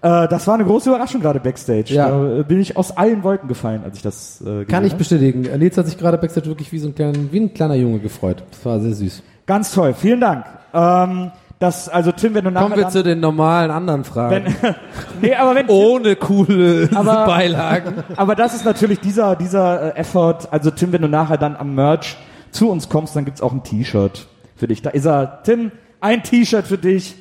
Äh, 0.01 0.27
das 0.29 0.47
war 0.47 0.53
eine 0.55 0.63
große 0.65 0.89
Überraschung 0.89 1.21
gerade 1.21 1.39
Backstage. 1.39 1.93
Ja. 1.93 2.09
Da 2.09 2.43
bin 2.43 2.61
ich 2.61 2.77
aus 2.77 2.95
allen 2.95 3.23
Wolken 3.23 3.47
gefallen, 3.49 3.81
als 3.83 3.97
ich 3.97 4.01
das 4.03 4.41
äh, 4.41 4.65
Kann 4.65 4.85
ich 4.85 4.95
bestätigen. 4.95 5.41
Nils 5.59 5.77
hat 5.77 5.87
sich 5.87 5.97
gerade 5.97 6.17
Backstage 6.17 6.47
wirklich 6.47 6.71
wie 6.71 6.79
so 6.79 6.87
ein 6.87 6.95
kleiner, 6.95 7.17
wie 7.31 7.39
ein 7.39 7.53
kleiner 7.53 7.75
Junge 7.75 7.99
gefreut. 7.99 8.43
Das 8.51 8.65
war 8.65 8.79
sehr 8.79 8.93
süß. 8.93 9.23
Ganz 9.45 9.73
toll, 9.73 9.93
vielen 9.93 10.21
Dank. 10.21 10.45
Ähm, 10.73 11.31
das, 11.59 11.89
also 11.89 12.13
Tim, 12.13 12.33
wenn 12.35 12.45
du 12.45 12.51
nachher 12.51 12.63
Kommen 12.67 12.77
wir 12.77 12.83
dann- 12.83 12.91
zu 12.93 13.03
den 13.03 13.19
normalen 13.19 13.71
anderen 13.71 14.05
Fragen. 14.05 14.45
wenn, 14.61 14.75
nee, 15.21 15.35
aber 15.35 15.55
wenn 15.55 15.67
Ohne 15.67 16.15
coole 16.15 16.87
Aber- 16.95 17.25
Beilagen. 17.25 17.95
Aber 18.15 18.35
das 18.35 18.53
ist 18.53 18.63
natürlich 18.63 19.01
dieser, 19.01 19.35
dieser 19.35 19.95
äh, 19.97 19.99
Effort. 19.99 20.47
Also 20.51 20.71
Tim, 20.71 20.93
wenn 20.93 21.01
du 21.01 21.09
nachher 21.09 21.37
dann 21.37 21.57
am 21.57 21.75
Merch 21.75 22.15
zu 22.51 22.69
uns 22.71 22.87
kommst, 22.87 23.17
dann 23.17 23.25
gibt's 23.25 23.41
auch 23.41 23.51
ein 23.51 23.63
T-Shirt 23.63 24.27
für 24.55 24.67
dich. 24.67 24.81
Da 24.81 24.91
ist 24.91 25.05
er. 25.05 25.43
Tim, 25.43 25.71
ein 25.99 26.23
T-Shirt 26.23 26.65
für 26.65 26.77
dich. 26.77 27.15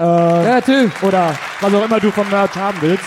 Äh, 0.00 0.46
Ja, 0.46 0.60
Tim. 0.60 0.90
Oder 1.02 1.34
was 1.60 1.74
auch 1.74 1.84
immer 1.84 2.00
du 2.00 2.10
vom 2.10 2.28
Merch 2.30 2.54
haben 2.56 2.78
willst. 2.80 3.04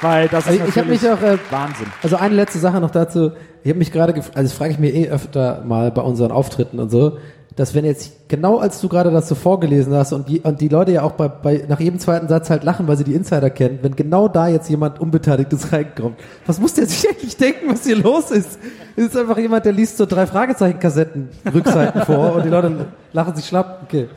Weil 0.00 0.28
das 0.28 0.44
ist 0.46 0.60
Also 0.60 0.64
ich 0.68 0.78
habe 0.78 0.88
mich 0.90 1.08
auch, 1.08 1.22
äh, 1.22 1.38
Wahnsinn. 1.50 1.86
also 2.02 2.16
eine 2.16 2.34
letzte 2.34 2.58
Sache 2.58 2.78
noch 2.80 2.90
dazu. 2.90 3.32
Ich 3.62 3.70
habe 3.70 3.78
mich 3.78 3.90
gerade, 3.90 4.12
also 4.14 4.30
das 4.34 4.52
frage 4.52 4.72
ich 4.72 4.78
mir 4.78 4.92
eh 4.92 5.08
öfter 5.08 5.62
mal 5.64 5.90
bei 5.90 6.02
unseren 6.02 6.30
Auftritten 6.30 6.78
und 6.78 6.90
so, 6.90 7.16
dass 7.56 7.74
wenn 7.74 7.84
jetzt 7.84 8.28
genau 8.28 8.58
als 8.58 8.80
du 8.80 8.88
gerade 8.88 9.12
das 9.12 9.28
so 9.28 9.36
vorgelesen 9.36 9.94
hast 9.94 10.12
und 10.12 10.28
die, 10.28 10.40
und 10.40 10.60
die 10.60 10.68
Leute 10.68 10.92
ja 10.92 11.02
auch 11.02 11.12
bei, 11.12 11.28
bei 11.28 11.64
nach 11.68 11.78
jedem 11.78 12.00
zweiten 12.00 12.26
Satz 12.26 12.50
halt 12.50 12.64
lachen, 12.64 12.88
weil 12.88 12.96
sie 12.96 13.04
die 13.04 13.14
Insider 13.14 13.48
kennen, 13.50 13.78
wenn 13.82 13.94
genau 13.94 14.26
da 14.26 14.48
jetzt 14.48 14.68
jemand 14.68 15.00
Unbeteiligtes 15.00 15.72
reinkommt, 15.72 16.18
was 16.46 16.58
muss 16.58 16.74
der 16.74 16.86
sich 16.88 17.08
eigentlich 17.08 17.36
denken, 17.36 17.70
was 17.70 17.84
hier 17.84 17.96
los 17.96 18.30
ist? 18.30 18.58
Es 18.96 19.06
ist 19.06 19.16
einfach 19.16 19.38
jemand, 19.38 19.64
der 19.64 19.72
liest 19.72 19.96
so 19.96 20.06
drei 20.06 20.26
Fragezeichen-Kassetten 20.26 21.28
Rückseiten 21.52 22.02
vor 22.02 22.34
und 22.34 22.44
die 22.44 22.50
Leute 22.50 22.86
lachen 23.12 23.36
sich 23.36 23.46
schlapp. 23.46 23.82
Okay. 23.84 24.08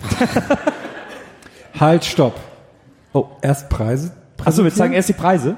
Halt, 1.78 2.04
stopp. 2.04 2.34
Oh, 3.12 3.26
erst 3.40 3.68
Preise. 3.68 4.12
Achso, 4.44 4.64
wir 4.64 4.72
zeigen 4.72 4.94
erst 4.94 5.08
die 5.08 5.14
Preise. 5.14 5.56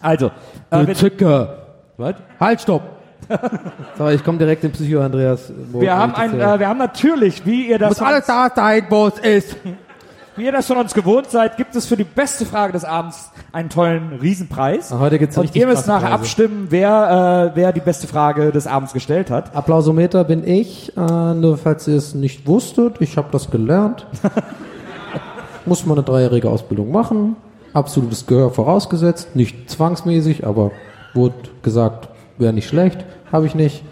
Also, 0.00 0.32
äh, 0.70 0.86
wir, 0.86 0.94
Zücker. 0.94 1.66
was? 1.96 2.16
Halt, 2.40 2.60
stopp. 2.60 2.82
so, 3.98 4.08
ich 4.08 4.24
komme 4.24 4.38
direkt 4.38 4.64
in 4.64 4.72
Psycho 4.72 5.00
Andreas. 5.00 5.52
wir 5.72 5.96
haben 5.96 6.14
ein, 6.14 6.40
äh, 6.40 6.58
wir 6.58 6.68
haben 6.68 6.78
natürlich, 6.78 7.44
wie 7.46 7.68
ihr 7.68 7.78
das 7.78 7.90
muss 7.90 7.98
von 7.98 8.06
alles 8.08 8.26
da 8.26 8.50
sein, 8.54 8.86
wo 8.88 9.08
es 9.08 9.18
ist. 9.18 9.56
Wie 10.34 10.46
ihr 10.46 10.52
das 10.52 10.66
von 10.66 10.78
uns 10.78 10.94
gewohnt 10.94 11.30
seid, 11.30 11.58
gibt 11.58 11.76
es 11.76 11.84
für 11.84 11.96
die 11.96 12.04
beste 12.04 12.46
Frage 12.46 12.72
des 12.72 12.86
Abends 12.86 13.30
einen 13.52 13.68
tollen 13.68 14.14
Riesenpreis. 14.14 14.90
Ah, 14.90 14.98
heute 14.98 15.18
gibt's 15.18 15.36
Und 15.36 15.54
ihr 15.54 15.66
müsst 15.66 15.86
nachher 15.86 16.06
Preise. 16.06 16.14
abstimmen, 16.14 16.66
wer, 16.70 17.52
äh, 17.52 17.56
wer 17.56 17.72
die 17.74 17.80
beste 17.80 18.06
Frage 18.06 18.50
des 18.50 18.66
Abends 18.66 18.94
gestellt 18.94 19.30
hat. 19.30 19.54
Applausometer 19.54 20.24
bin 20.24 20.48
ich, 20.48 20.96
äh, 20.96 21.34
nur 21.34 21.58
falls 21.58 21.86
ihr 21.86 21.96
es 21.96 22.14
nicht 22.14 22.46
wusstet, 22.46 22.94
ich 23.00 23.18
habe 23.18 23.28
das 23.30 23.50
gelernt. 23.50 24.06
Muss 25.66 25.84
man 25.84 25.98
eine 25.98 26.04
dreijährige 26.04 26.48
Ausbildung 26.48 26.90
machen, 26.90 27.36
absolutes 27.74 28.26
Gehör 28.26 28.50
vorausgesetzt, 28.50 29.36
nicht 29.36 29.68
zwangsmäßig, 29.68 30.46
aber 30.46 30.70
wurde 31.12 31.34
gesagt, 31.62 32.08
wäre 32.42 32.52
nicht 32.52 32.68
schlecht, 32.68 33.04
habe 33.32 33.46
ich 33.46 33.54
nicht. 33.54 33.82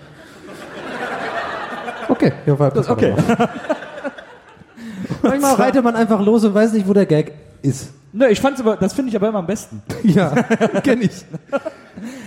Okay, 2.09 2.33
ja, 2.45 2.59
war 2.59 2.71
das 2.71 2.89
Okay. 2.89 3.15
Manchmal 5.23 5.55
reitet 5.55 5.85
man 5.85 5.97
einfach 5.97 6.21
los 6.21 6.45
und 6.45 6.55
weiß 6.55 6.73
nicht, 6.73 6.89
wo 6.89 6.93
der 6.93 7.07
Gag 7.07 7.33
ist. 7.63 7.93
Ne, 8.13 8.29
ich 8.29 8.41
fand's 8.41 8.61
aber, 8.61 8.77
das 8.77 8.93
finde 8.93 9.11
ich 9.11 9.17
aber 9.17 9.29
immer 9.29 9.39
am 9.39 9.47
besten. 9.47 9.83
Ja, 10.03 10.31
kenne 10.83 11.05
ich. 11.05 11.25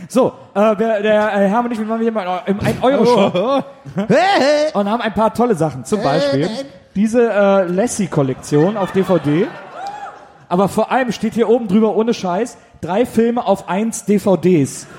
So, 0.07 0.33
äh, 0.53 0.75
der, 0.75 1.01
der 1.01 1.33
äh, 1.33 1.49
Hermann 1.49 1.65
und 1.65 1.71
ich, 1.73 1.79
wir 1.79 1.89
waren 1.89 2.01
hier 2.01 2.11
mal 2.11 2.41
im 2.45 2.59
1-Euro-Shop 2.59 3.65
und 4.73 4.89
haben 4.89 5.01
ein 5.01 5.13
paar 5.13 5.33
tolle 5.33 5.55
Sachen. 5.55 5.83
Zum 5.83 6.01
Beispiel 6.01 6.47
diese 6.95 7.29
äh, 7.29 7.65
Lassie-Kollektion 7.65 8.77
auf 8.77 8.91
DVD. 8.91 9.47
Aber 10.49 10.69
vor 10.69 10.91
allem 10.91 11.11
steht 11.11 11.33
hier 11.33 11.49
oben 11.49 11.67
drüber, 11.67 11.95
ohne 11.95 12.13
Scheiß, 12.13 12.57
drei 12.81 13.05
Filme 13.05 13.45
auf 13.45 13.69
eins 13.69 14.05
DVDs. 14.05 14.87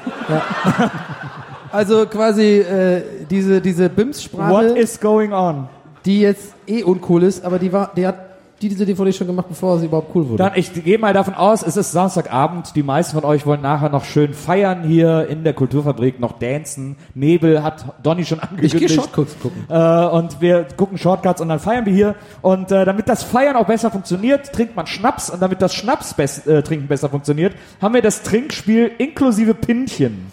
Also 1.72 2.06
quasi 2.06 2.60
äh, 2.60 3.02
diese, 3.28 3.60
diese 3.60 3.88
BIMS-Sprache. 3.88 4.52
What 4.52 4.78
is 4.78 5.00
going 5.00 5.32
on? 5.32 5.66
die 6.04 6.20
jetzt 6.20 6.54
eh 6.66 6.82
uncool 6.82 7.22
ist, 7.22 7.44
aber 7.44 7.58
die 7.58 7.72
war, 7.72 7.92
die 7.96 8.06
hat 8.06 8.23
diese 8.68 8.86
DVD 8.86 9.12
schon 9.12 9.26
gemacht, 9.26 9.46
bevor 9.48 9.78
sie 9.78 9.86
überhaupt 9.86 10.14
cool 10.14 10.28
wurde. 10.28 10.42
Dann, 10.42 10.52
ich 10.56 10.72
gehe 10.72 10.98
mal 10.98 11.12
davon 11.12 11.34
aus, 11.34 11.62
es 11.62 11.76
ist 11.76 11.92
Samstagabend. 11.92 12.74
Die 12.76 12.82
meisten 12.82 13.14
von 13.14 13.24
euch 13.24 13.46
wollen 13.46 13.62
nachher 13.62 13.88
noch 13.88 14.04
schön 14.04 14.34
feiern 14.34 14.82
hier 14.82 15.26
in 15.28 15.44
der 15.44 15.52
Kulturfabrik, 15.52 16.20
noch 16.20 16.38
dancen. 16.38 16.96
Nebel 17.14 17.62
hat 17.62 17.84
Donny 18.02 18.24
schon 18.24 18.38
ich 18.38 18.44
angekündigt. 18.44 18.78
gehe 18.78 18.88
Shortcuts 18.88 19.36
gucken. 19.40 19.64
Äh, 19.68 20.06
und 20.06 20.40
wir 20.40 20.66
gucken 20.76 20.98
Shortcuts 20.98 21.40
und 21.40 21.48
dann 21.48 21.60
feiern 21.60 21.86
wir 21.86 21.92
hier. 21.92 22.14
Und 22.42 22.70
äh, 22.72 22.84
damit 22.84 23.08
das 23.08 23.22
Feiern 23.22 23.56
auch 23.56 23.66
besser 23.66 23.90
funktioniert, 23.90 24.52
trinkt 24.52 24.76
man 24.76 24.86
Schnaps. 24.86 25.30
Und 25.30 25.40
damit 25.40 25.62
das 25.62 25.74
Schnaps 25.74 26.14
bess 26.14 26.46
äh, 26.46 26.62
trinken 26.62 26.88
besser 26.88 27.08
funktioniert, 27.08 27.54
haben 27.80 27.94
wir 27.94 28.02
das 28.02 28.22
Trinkspiel 28.22 28.90
inklusive 28.98 29.54
Pinchen. 29.54 30.30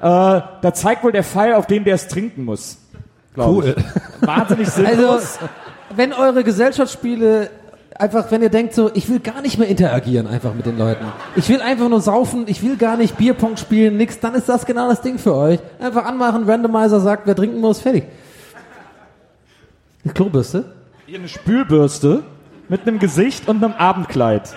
Äh, 0.00 0.02
da 0.02 0.74
zeigt 0.74 1.02
wohl 1.04 1.12
der 1.12 1.24
Pfeil, 1.24 1.54
auf 1.54 1.66
den 1.66 1.84
der 1.84 1.94
es 1.94 2.08
trinken 2.08 2.44
muss. 2.44 2.78
Cool. 3.36 3.74
Ich. 3.76 4.26
Wahnsinnig 4.26 4.68
sinnlos. 4.68 5.38
Also, 5.40 5.48
wenn 5.96 6.12
eure 6.12 6.44
Gesellschaftsspiele 6.44 7.50
einfach, 7.98 8.30
wenn 8.30 8.42
ihr 8.42 8.50
denkt 8.50 8.74
so, 8.74 8.90
ich 8.94 9.08
will 9.08 9.20
gar 9.20 9.40
nicht 9.40 9.58
mehr 9.58 9.68
interagieren 9.68 10.26
einfach 10.26 10.54
mit 10.54 10.66
den 10.66 10.78
Leuten. 10.78 11.04
Ich 11.36 11.48
will 11.48 11.60
einfach 11.60 11.88
nur 11.88 12.00
saufen, 12.00 12.44
ich 12.46 12.62
will 12.62 12.76
gar 12.76 12.96
nicht 12.96 13.16
Bierpong 13.16 13.56
spielen, 13.56 13.96
nix, 13.96 14.20
dann 14.20 14.34
ist 14.34 14.48
das 14.48 14.66
genau 14.66 14.88
das 14.88 15.00
Ding 15.00 15.18
für 15.18 15.34
euch. 15.34 15.60
Einfach 15.80 16.04
anmachen, 16.04 16.44
Randomizer 16.44 17.00
sagt, 17.00 17.26
wer 17.26 17.36
trinken 17.36 17.60
muss, 17.60 17.80
fertig. 17.80 18.04
Eine 20.04 20.12
Klobürste? 20.12 20.74
Hier 21.06 21.18
eine 21.18 21.28
Spülbürste 21.28 22.24
mit 22.68 22.86
einem 22.86 22.98
Gesicht 22.98 23.48
und 23.48 23.62
einem 23.62 23.74
Abendkleid. 23.74 24.54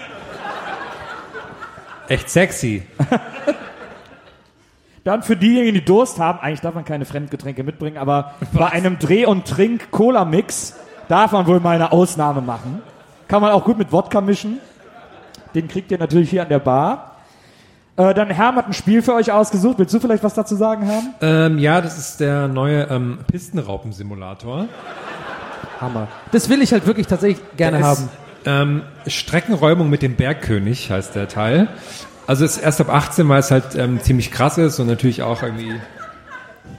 Echt 2.07 2.29
sexy. 2.29 2.83
Dann 5.03 5.23
für 5.23 5.37
diejenigen, 5.37 5.73
die 5.75 5.85
Durst 5.85 6.19
haben, 6.19 6.39
eigentlich 6.39 6.59
darf 6.59 6.75
man 6.75 6.83
keine 6.83 7.05
Fremdgetränke 7.05 7.63
mitbringen, 7.63 7.97
aber 7.97 8.33
bei 8.51 8.67
einem 8.67 8.99
Dreh- 8.99 9.25
und 9.25 9.45
Trink-Cola-Mix 9.45 10.75
darf 11.07 11.31
man 11.31 11.47
wohl 11.47 11.61
mal 11.61 11.75
eine 11.75 11.93
Ausnahme 11.93 12.41
machen. 12.41 12.81
Kann 13.27 13.41
man 13.41 13.51
auch 13.51 13.63
gut 13.63 13.77
mit 13.77 13.91
Wodka 13.91 14.21
mischen. 14.21 14.59
Den 15.53 15.67
kriegt 15.67 15.91
ihr 15.91 15.97
natürlich 15.97 16.29
hier 16.29 16.43
an 16.43 16.49
der 16.49 16.59
Bar. 16.59 17.15
Äh, 17.97 18.13
dann 18.13 18.29
Herm 18.29 18.55
hat 18.55 18.67
ein 18.67 18.73
Spiel 18.73 19.01
für 19.01 19.13
euch 19.15 19.31
ausgesucht. 19.31 19.79
Willst 19.79 19.93
du 19.93 19.99
vielleicht 19.99 20.23
was 20.23 20.33
dazu 20.35 20.55
sagen, 20.55 20.83
Herm? 20.83 21.13
Ähm, 21.21 21.57
ja, 21.57 21.81
das 21.81 21.97
ist 21.97 22.19
der 22.19 22.47
neue 22.47 22.83
ähm, 22.83 23.19
Pistenraupensimulator. 23.31 24.67
Hammer. 25.81 26.07
Das 26.31 26.49
will 26.49 26.61
ich 26.61 26.71
halt 26.73 26.85
wirklich 26.85 27.07
tatsächlich 27.07 27.43
gerne 27.57 27.77
Der 27.79 27.87
haben. 27.87 28.03
Ist, 28.03 28.09
ähm, 28.45 28.81
Streckenräumung 29.07 29.89
mit 29.89 30.01
dem 30.01 30.15
Bergkönig 30.15 30.91
heißt 30.91 31.15
der 31.15 31.27
Teil. 31.27 31.67
Also 32.27 32.45
ist 32.45 32.57
erst 32.57 32.81
ab 32.81 32.93
18, 32.93 33.27
weil 33.29 33.39
es 33.39 33.51
halt 33.51 33.75
ähm, 33.75 33.99
ziemlich 34.01 34.31
krass 34.31 34.57
ist 34.57 34.79
und 34.79 34.87
natürlich 34.87 35.23
auch 35.23 35.43
irgendwie 35.43 35.79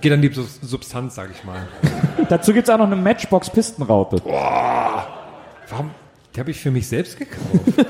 geht 0.01 0.13
an 0.13 0.23
die 0.23 0.33
Sub- 0.33 0.47
Substanz, 0.63 1.15
sag 1.15 1.31
ich 1.31 1.45
mal. 1.45 1.67
Dazu 2.29 2.53
gibt's 2.53 2.71
auch 2.71 2.79
noch 2.79 2.87
eine 2.87 2.97
Matchbox-Pistenraupe. 2.97 4.23
Warum? 4.25 5.91
Die 6.39 6.41
habe 6.41 6.53
ich 6.53 6.61
für 6.61 6.71
mich 6.71 6.87
selbst 6.87 7.19
gekauft. 7.19 7.41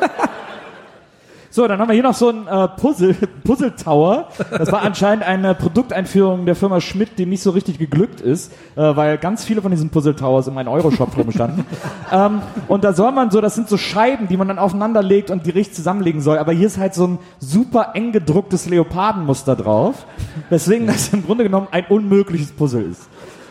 So, 1.50 1.66
dann 1.66 1.80
haben 1.80 1.88
wir 1.88 1.94
hier 1.94 2.02
noch 2.02 2.14
so 2.14 2.28
ein 2.28 2.46
äh, 2.46 2.68
Puzzle, 2.68 3.14
Puzzle 3.44 3.74
Tower. 3.74 4.28
Das 4.50 4.70
war 4.70 4.82
anscheinend 4.82 5.24
eine 5.24 5.54
Produkteinführung 5.54 6.44
der 6.44 6.54
Firma 6.54 6.80
Schmidt, 6.80 7.18
die 7.18 7.24
nicht 7.24 7.42
so 7.42 7.50
richtig 7.50 7.78
geglückt 7.78 8.20
ist, 8.20 8.52
äh, 8.76 8.82
weil 8.96 9.16
ganz 9.16 9.44
viele 9.44 9.62
von 9.62 9.70
diesen 9.70 9.88
Puzzle 9.88 10.14
Towers 10.14 10.46
in 10.46 10.54
meinem 10.54 10.68
Euroshop 10.68 11.16
rumstanden. 11.16 11.64
ähm, 12.12 12.42
und 12.68 12.84
da 12.84 12.92
soll 12.92 13.12
man 13.12 13.30
so, 13.30 13.40
das 13.40 13.54
sind 13.54 13.68
so 13.68 13.78
Scheiben, 13.78 14.28
die 14.28 14.36
man 14.36 14.46
dann 14.46 14.58
aufeinander 14.58 15.02
legt 15.02 15.30
und 15.30 15.46
die 15.46 15.50
richtig 15.50 15.74
zusammenlegen 15.74 16.20
soll. 16.20 16.38
Aber 16.38 16.52
hier 16.52 16.66
ist 16.66 16.78
halt 16.78 16.94
so 16.94 17.06
ein 17.06 17.18
super 17.40 17.92
eng 17.94 18.12
gedrucktes 18.12 18.66
Leopardenmuster 18.66 19.56
drauf, 19.56 20.06
weswegen 20.50 20.86
das 20.86 21.08
im 21.14 21.24
Grunde 21.24 21.44
genommen 21.44 21.68
ein 21.70 21.86
unmögliches 21.88 22.52
Puzzle 22.52 22.82
ist. 22.82 23.08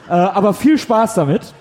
Äh, 0.07 0.13
aber 0.13 0.53
viel 0.53 0.77
Spaß 0.77 1.15
damit. 1.15 1.53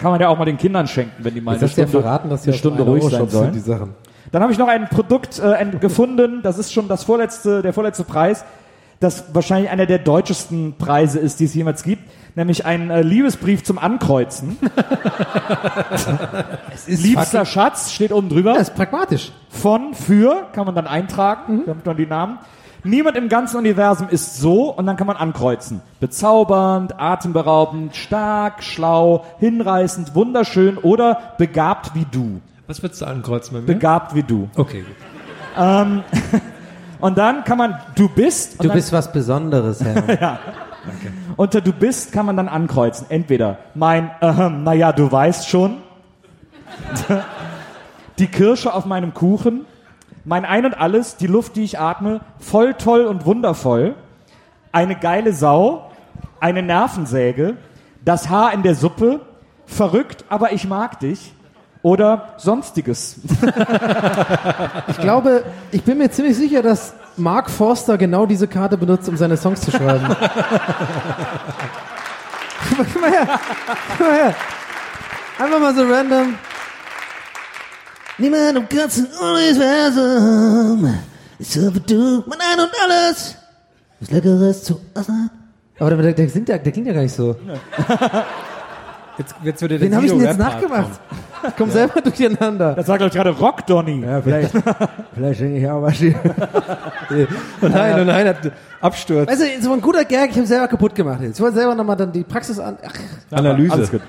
Kann 0.00 0.12
man 0.12 0.20
ja 0.20 0.28
auch 0.28 0.38
mal 0.38 0.46
den 0.46 0.56
Kindern 0.56 0.86
schenken, 0.86 1.22
wenn 1.22 1.34
die 1.34 1.42
mal 1.42 1.52
Jetzt 1.52 1.62
eine 1.62 1.70
Stunde, 1.70 1.90
verraten, 1.90 2.30
dass 2.30 2.44
eine 2.44 2.54
Stunde 2.54 2.82
ruhig 2.82 3.04
sein 3.04 3.28
sollen. 3.28 3.52
die 3.52 3.58
Sachen. 3.58 3.94
Dann 4.32 4.42
habe 4.42 4.52
ich 4.52 4.58
noch 4.58 4.68
ein 4.68 4.88
Produkt 4.88 5.40
äh, 5.40 5.66
gefunden, 5.78 6.40
das 6.42 6.56
ist 6.56 6.72
schon 6.72 6.88
das 6.88 7.04
vorletzte, 7.04 7.60
der 7.60 7.74
vorletzte 7.74 8.04
Preis, 8.04 8.44
das 9.00 9.34
wahrscheinlich 9.34 9.70
einer 9.70 9.86
der 9.86 9.98
deutschesten 9.98 10.74
Preise 10.78 11.18
ist, 11.18 11.40
die 11.40 11.44
es 11.44 11.54
jemals 11.54 11.82
gibt, 11.82 12.02
nämlich 12.34 12.64
ein 12.64 12.90
äh, 12.90 13.02
Liebesbrief 13.02 13.62
zum 13.62 13.78
Ankreuzen. 13.78 14.56
Liebster 16.86 17.44
Schatz 17.44 17.92
steht 17.92 18.12
oben 18.12 18.28
drüber. 18.28 18.54
Das 18.54 18.68
ist 18.68 18.74
pragmatisch. 18.74 19.32
Von, 19.50 19.94
für, 19.94 20.48
kann 20.52 20.64
man 20.64 20.74
dann 20.74 20.86
eintragen, 20.86 21.62
damit 21.66 21.84
man 21.84 21.96
die 21.96 22.06
Namen. 22.06 22.38
Niemand 22.84 23.16
im 23.16 23.28
ganzen 23.28 23.58
Universum 23.58 24.08
ist 24.08 24.38
so 24.38 24.70
und 24.72 24.86
dann 24.86 24.96
kann 24.96 25.06
man 25.06 25.16
ankreuzen. 25.16 25.82
Bezaubernd, 26.00 26.98
atemberaubend, 26.98 27.94
stark, 27.94 28.62
schlau, 28.62 29.24
hinreißend, 29.38 30.14
wunderschön 30.14 30.78
oder 30.78 31.34
begabt 31.38 31.94
wie 31.94 32.06
du. 32.10 32.40
Was 32.66 32.82
würdest 32.82 33.02
du 33.02 33.06
ankreuzen 33.06 33.54
bei 33.54 33.60
mir? 33.60 33.66
Begabt 33.66 34.14
wie 34.14 34.22
du. 34.22 34.48
okay, 34.56 34.82
gut. 34.82 34.96
Und 37.00 37.16
dann 37.18 37.44
kann 37.44 37.58
man, 37.58 37.78
du 37.94 38.08
bist. 38.08 38.62
Du 38.62 38.68
dann, 38.68 38.76
bist 38.76 38.92
was 38.92 39.10
Besonderes, 39.10 39.82
Herr. 39.82 40.38
Unter 41.36 41.60
du 41.60 41.72
bist 41.72 42.12
kann 42.12 42.26
man 42.26 42.36
dann 42.36 42.48
ankreuzen. 42.48 43.06
Entweder 43.08 43.58
mein, 43.74 44.10
ähm, 44.20 44.64
naja, 44.64 44.92
du 44.92 45.10
weißt 45.10 45.48
schon. 45.48 45.78
die 48.18 48.26
Kirsche 48.26 48.72
auf 48.72 48.84
meinem 48.86 49.14
Kuchen. 49.14 49.64
Mein 50.24 50.44
Ein 50.44 50.66
und 50.66 50.74
Alles, 50.74 51.16
die 51.16 51.26
Luft, 51.26 51.56
die 51.56 51.64
ich 51.64 51.78
atme. 51.78 52.20
Voll 52.38 52.74
toll 52.74 53.06
und 53.06 53.24
wundervoll. 53.24 53.94
Eine 54.72 54.96
geile 54.96 55.32
Sau. 55.32 55.90
Eine 56.40 56.62
Nervensäge. 56.62 57.56
Das 58.04 58.28
Haar 58.28 58.52
in 58.52 58.62
der 58.62 58.74
Suppe. 58.74 59.20
Verrückt, 59.66 60.24
aber 60.28 60.52
ich 60.52 60.66
mag 60.68 61.00
dich. 61.00 61.32
Oder 61.82 62.34
sonstiges. 62.36 63.16
Ich 64.88 64.98
glaube, 64.98 65.44
ich 65.70 65.82
bin 65.82 65.96
mir 65.96 66.10
ziemlich 66.10 66.36
sicher, 66.36 66.62
dass 66.62 66.92
Mark 67.16 67.48
Forster 67.48 67.96
genau 67.96 68.26
diese 68.26 68.46
Karte 68.46 68.76
benutzt, 68.76 69.08
um 69.08 69.16
seine 69.16 69.38
Songs 69.38 69.62
zu 69.62 69.70
schreiben. 69.70 70.06
Guck 72.68 73.00
mal, 73.00 73.10
her. 73.10 73.26
Komm 73.96 74.06
mal 74.06 74.14
her. 74.16 74.34
Einfach 75.38 75.60
mal 75.60 75.74
so 75.74 75.82
random. 75.84 76.34
Niemand 78.20 78.58
im 78.58 78.68
ganzen 78.68 79.06
Universum 79.06 80.94
ist 81.38 81.52
so 81.52 81.74
wie 81.74 81.80
du, 81.80 82.22
mein 82.26 82.38
Ein 82.38 82.60
und 82.60 82.70
Alles. 82.84 83.34
Was 83.98 84.10
Leckeres 84.10 84.62
zu 84.62 84.78
essen. 84.94 85.30
Aber 85.78 85.96
der, 85.96 86.12
der, 86.12 86.28
singt 86.28 86.50
ja, 86.50 86.58
der 86.58 86.70
klingt 86.70 86.86
ja 86.86 86.92
gar 86.92 87.00
nicht 87.02 87.14
so. 87.14 87.34
Jetzt, 89.18 89.34
jetzt 89.42 89.60
würde 89.60 89.78
Den 89.78 89.94
habe 89.94 90.06
ich 90.06 90.12
denn 90.12 90.20
jetzt 90.22 90.38
nachgemacht. 90.38 90.98
Ich 91.46 91.56
komm 91.56 91.70
selber 91.70 92.00
durcheinander. 92.00 92.74
Das 92.74 92.86
glaube 92.86 93.06
ich, 93.06 93.12
gerade 93.12 93.28
Rock, 93.30 93.66
Donny. 93.66 94.00
Ja, 94.00 94.22
vielleicht. 94.22 94.50
vielleicht 95.14 95.40
singe 95.40 95.58
ich 95.58 95.68
auch 95.68 95.82
was 95.82 95.94
hier. 95.94 96.14
Oh 97.60 97.68
nein, 97.68 98.00
oh 98.00 98.04
nein, 98.04 98.28
hat 98.28 98.52
Absturz. 98.80 99.28
Weißt 99.28 99.42
du, 99.42 99.62
so 99.62 99.72
ein 99.74 99.82
guter 99.82 100.06
Gag, 100.06 100.30
ich 100.30 100.36
habe 100.38 100.46
selber 100.46 100.68
kaputt 100.68 100.94
gemacht 100.94 101.20
jetzt. 101.20 101.36
Ich 101.36 101.42
wollte 101.42 101.56
selber 101.56 101.74
nochmal 101.74 101.96
dann 101.96 102.12
die 102.12 102.22
Praxis 102.24 102.58
an. 102.58 102.78
Ach, 102.82 102.94
Analyse. 103.36 103.72
Alles 103.74 103.90
gut. 103.90 104.00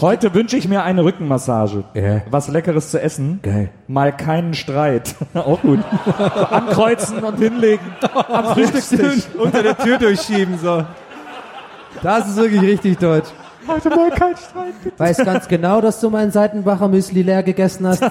Heute 0.00 0.34
wünsche 0.34 0.56
ich 0.56 0.68
mir 0.68 0.82
eine 0.82 1.04
Rückenmassage. 1.04 1.84
Ja. 1.94 2.22
Was 2.30 2.48
Leckeres 2.48 2.90
zu 2.90 3.00
essen. 3.00 3.40
Geil. 3.42 3.70
Mal 3.86 4.16
keinen 4.16 4.54
Streit. 4.54 5.14
Auch 5.34 5.60
gut. 5.60 5.80
So 6.06 6.24
ankreuzen 6.24 7.18
und 7.18 7.38
hinlegen. 7.38 7.84
Am 8.28 8.54
Frühstückstisch. 8.54 9.24
Unter 9.38 9.62
der 9.62 9.76
Tür 9.76 9.98
durchschieben, 9.98 10.58
so. 10.58 10.84
das 12.02 12.28
ist 12.28 12.36
wirklich 12.36 12.62
richtig 12.62 12.98
deutsch. 12.98 13.28
Heute 13.66 13.90
mal 13.90 14.10
kein 14.10 14.34
Streit. 14.36 14.74
bitte. 14.82 14.98
Weiß 14.98 15.18
ganz 15.18 15.46
genau, 15.48 15.80
dass 15.80 16.00
du 16.00 16.08
mein 16.08 16.30
Seitenbacher 16.30 16.88
Müsli 16.88 17.22
leer 17.22 17.42
gegessen 17.42 17.86
hast. 17.86 18.02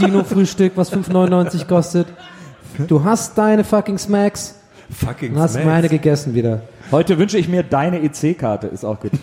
Dino-Frühstück, 0.00 0.72
was 0.74 0.92
5,99 0.92 1.66
kostet. 1.66 2.08
Du 2.88 3.04
hast 3.04 3.38
deine 3.38 3.62
fucking 3.62 3.98
Smacks 3.98 4.56
Fucking 4.92 5.34
und 5.34 5.40
hast 5.40 5.52
Smacks. 5.52 5.66
meine 5.66 5.88
gegessen 5.88 6.34
wieder. 6.34 6.62
Heute 6.90 7.18
wünsche 7.18 7.38
ich 7.38 7.48
mir 7.48 7.62
deine 7.62 8.02
EC-Karte. 8.02 8.66
Ist 8.66 8.84
auch 8.84 8.98
gut. 8.98 9.12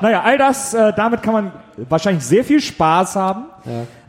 naja, 0.00 0.22
all 0.24 0.38
das, 0.38 0.74
äh, 0.74 0.92
damit 0.96 1.22
kann 1.22 1.32
man 1.34 1.52
wahrscheinlich 1.88 2.24
sehr 2.24 2.44
viel 2.44 2.60
Spaß 2.60 3.16
haben. 3.16 3.44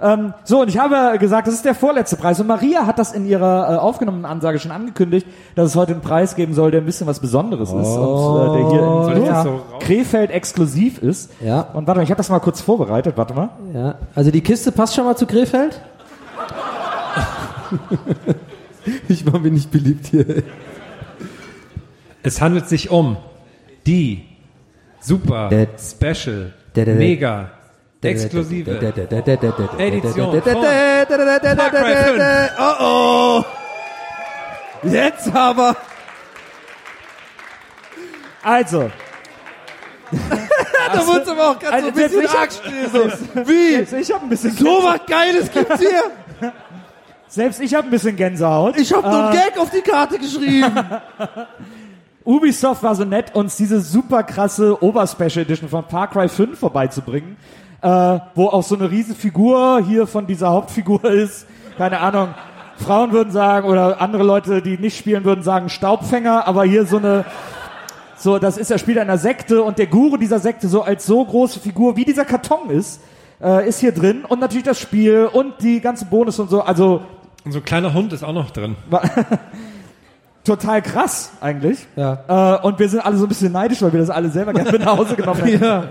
Ähm, 0.02 0.34
so, 0.44 0.62
und 0.62 0.70
ich 0.70 0.78
habe 0.78 1.18
gesagt, 1.20 1.48
das 1.48 1.54
ist 1.56 1.66
der 1.66 1.76
vorletzte 1.76 2.16
Preis. 2.16 2.40
Und 2.40 2.48
Maria 2.48 2.86
hat 2.86 3.00
das 3.00 3.12
in 3.12 3.26
ihrer 3.26 3.74
äh, 3.74 3.78
aufgenommenen 3.78 4.26
Ansage 4.26 4.60
schon 4.60 4.72
angekündigt, 4.72 5.28
dass 5.56 5.68
es 5.68 5.76
heute 5.76 5.92
einen 5.94 6.02
Preis 6.02 6.36
geben 6.36 6.54
soll, 6.54 6.72
der 6.72 6.82
ein 6.82 6.86
bisschen 6.86 7.08
was 7.08 7.20
Besonderes 7.20 7.70
ist. 7.70 7.76
Und 7.76 8.56
äh, 8.56 8.58
der 8.58 8.70
hier 8.70 8.82
in 9.18 9.26
so 9.26 9.32
raus- 9.32 9.62
Krefeld 9.80 10.32
exklusiv 10.32 11.02
ist. 11.02 11.32
Ja. 11.42 11.62
Und 11.74 11.88
warte 11.88 12.00
mal, 12.00 12.04
ich 12.04 12.10
habe 12.12 12.18
das 12.18 12.30
mal 12.30 12.40
kurz 12.40 12.62
vorbereitet. 12.62 13.18
Warte 13.18 13.34
mal. 13.34 13.50
Ja. 13.74 13.96
Also 14.16 14.32
die 14.32 14.42
Kiste 14.42 14.72
passt 14.72 14.96
schon 14.96 15.06
mal 15.06 15.16
zu 15.16 15.26
Krefeld? 15.26 15.82
ich 19.08 19.32
war 19.32 19.40
mir 19.40 19.52
nicht 19.52 19.72
beliebt 19.72 20.08
hier. 20.08 20.44
Es 22.24 22.42
handelt 22.42 22.68
sich 22.70 22.92
um 22.92 23.18
die 23.86 24.26
super 25.02 25.50
Der- 25.50 25.68
special 25.78 26.54
der- 26.76 26.86
der- 26.86 26.96
mega 26.96 27.50
exklusive 28.02 28.72
Edition. 29.78 30.42
Oh 32.60 32.74
oh. 32.80 33.44
Jetzt 34.84 35.36
aber. 35.36 35.76
Also, 38.44 38.90
Da 40.12 41.08
wurde 41.08 41.22
es 41.22 41.28
aber 41.30 41.50
auch 41.52 41.60
gerade 41.60 41.82
so 41.82 41.88
ein 41.88 41.94
Also, 41.94 42.00
jetzt 42.00 42.12
bisschen 42.12 42.24
ich- 42.24 42.32
arg 42.32 42.52
still. 42.52 42.90
So. 42.92 43.48
Wie? 43.48 43.76
selbst 43.76 43.94
ich 43.94 44.12
habe 44.12 44.26
ein 44.26 44.30
bisschen 44.30 44.52
So 44.58 44.84
was 44.84 45.00
Geiles 45.08 45.52
gibt's 45.52 45.80
hier. 45.80 46.52
selbst 47.28 47.62
ich 47.62 47.74
habe 47.76 47.88
ein 47.88 47.92
bisschen 47.92 48.16
Gänsehaut. 48.16 48.76
Ich 48.78 48.92
hab 48.92 49.04
nur 49.06 49.26
einen 49.30 49.32
Gag 49.34 49.58
auf 49.60 49.70
die 49.70 49.82
Karte 49.82 50.18
geschrieben. 50.18 50.76
Ubisoft 52.24 52.84
war 52.84 52.94
so 52.96 53.04
nett, 53.04 53.34
uns 53.36 53.56
diese 53.58 53.82
super 53.82 54.24
krasse 54.24 54.84
Oberspecial 54.84 55.44
Edition 55.44 55.70
von 55.70 55.86
Far 55.86 56.08
Cry 56.08 56.30
5 56.30 56.60
vorbeizubringen, 56.60 57.36
äh, 57.82 58.20
wo 58.36 58.48
auch 58.48 58.64
so 58.64 58.76
eine 58.76 58.92
Riesenfigur 58.92 59.82
hier 59.86 60.06
von 60.06 60.28
dieser 60.28 60.50
Hauptfigur 60.52 61.04
ist. 61.12 61.48
Keine 61.78 62.00
Ahnung. 62.00 62.30
Frauen 62.78 63.12
würden 63.12 63.32
sagen, 63.32 63.68
oder 63.68 64.02
andere 64.02 64.24
Leute, 64.24 64.62
die 64.62 64.78
nicht 64.78 64.98
spielen, 64.98 65.24
würden 65.24 65.44
sagen 65.44 65.70
Staubfänger, 65.70 66.48
aber 66.48 66.64
hier 66.64 66.86
so 66.86 66.98
eine, 66.98 67.26
so, 68.18 68.40
das 68.40 68.58
ist, 68.58 68.72
er 68.72 68.80
spielt 68.80 68.98
in 68.98 69.04
einer 69.04 69.18
Sekte 69.18 69.64
und 69.64 69.78
der 69.78 69.88
Guru 69.88 70.18
dieser 70.18 70.40
Sekte 70.40 70.68
so 70.68 70.82
als 70.82 71.06
so 71.06 71.24
große 71.24 71.60
Figur, 71.60 71.96
wie 71.96 72.06
dieser 72.06 72.26
Karton 72.26 72.70
ist, 72.70 73.02
äh, 73.42 73.68
ist 73.68 73.80
hier 73.80 73.92
drin 73.92 74.26
und 74.28 74.40
natürlich 74.40 74.66
das 74.66 74.80
Spiel 74.80 75.30
und 75.32 75.62
die 75.62 75.80
ganzen 75.80 76.10
Bonus 76.10 76.40
und 76.40 76.50
so, 76.50 76.62
also 76.62 77.02
Und 77.46 77.52
so 77.52 77.60
ein 77.60 77.66
kleiner 77.66 77.94
Hund 77.94 78.14
ist 78.14 78.24
auch 78.24 78.34
noch 78.34 78.52
drin. 78.52 78.76
total 80.44 80.82
krass 80.82 81.32
eigentlich. 81.42 81.88
Ja. 81.96 82.58
Äh, 82.62 82.66
und 82.66 82.80
wir 82.80 82.90
sind 82.90 83.00
alle 83.06 83.18
so 83.18 83.26
ein 83.26 83.30
bisschen 83.30 83.52
neidisch, 83.52 83.82
weil 83.82 83.92
wir 83.94 84.00
das 84.00 84.10
alle 84.10 84.30
selber 84.30 84.54
gerne 84.54 84.72
mit 84.72 84.84
nach 84.84 84.98
Hause 84.98 85.16
genommen 85.16 85.44
hätten. 85.44 85.64
Ja. 85.64 85.84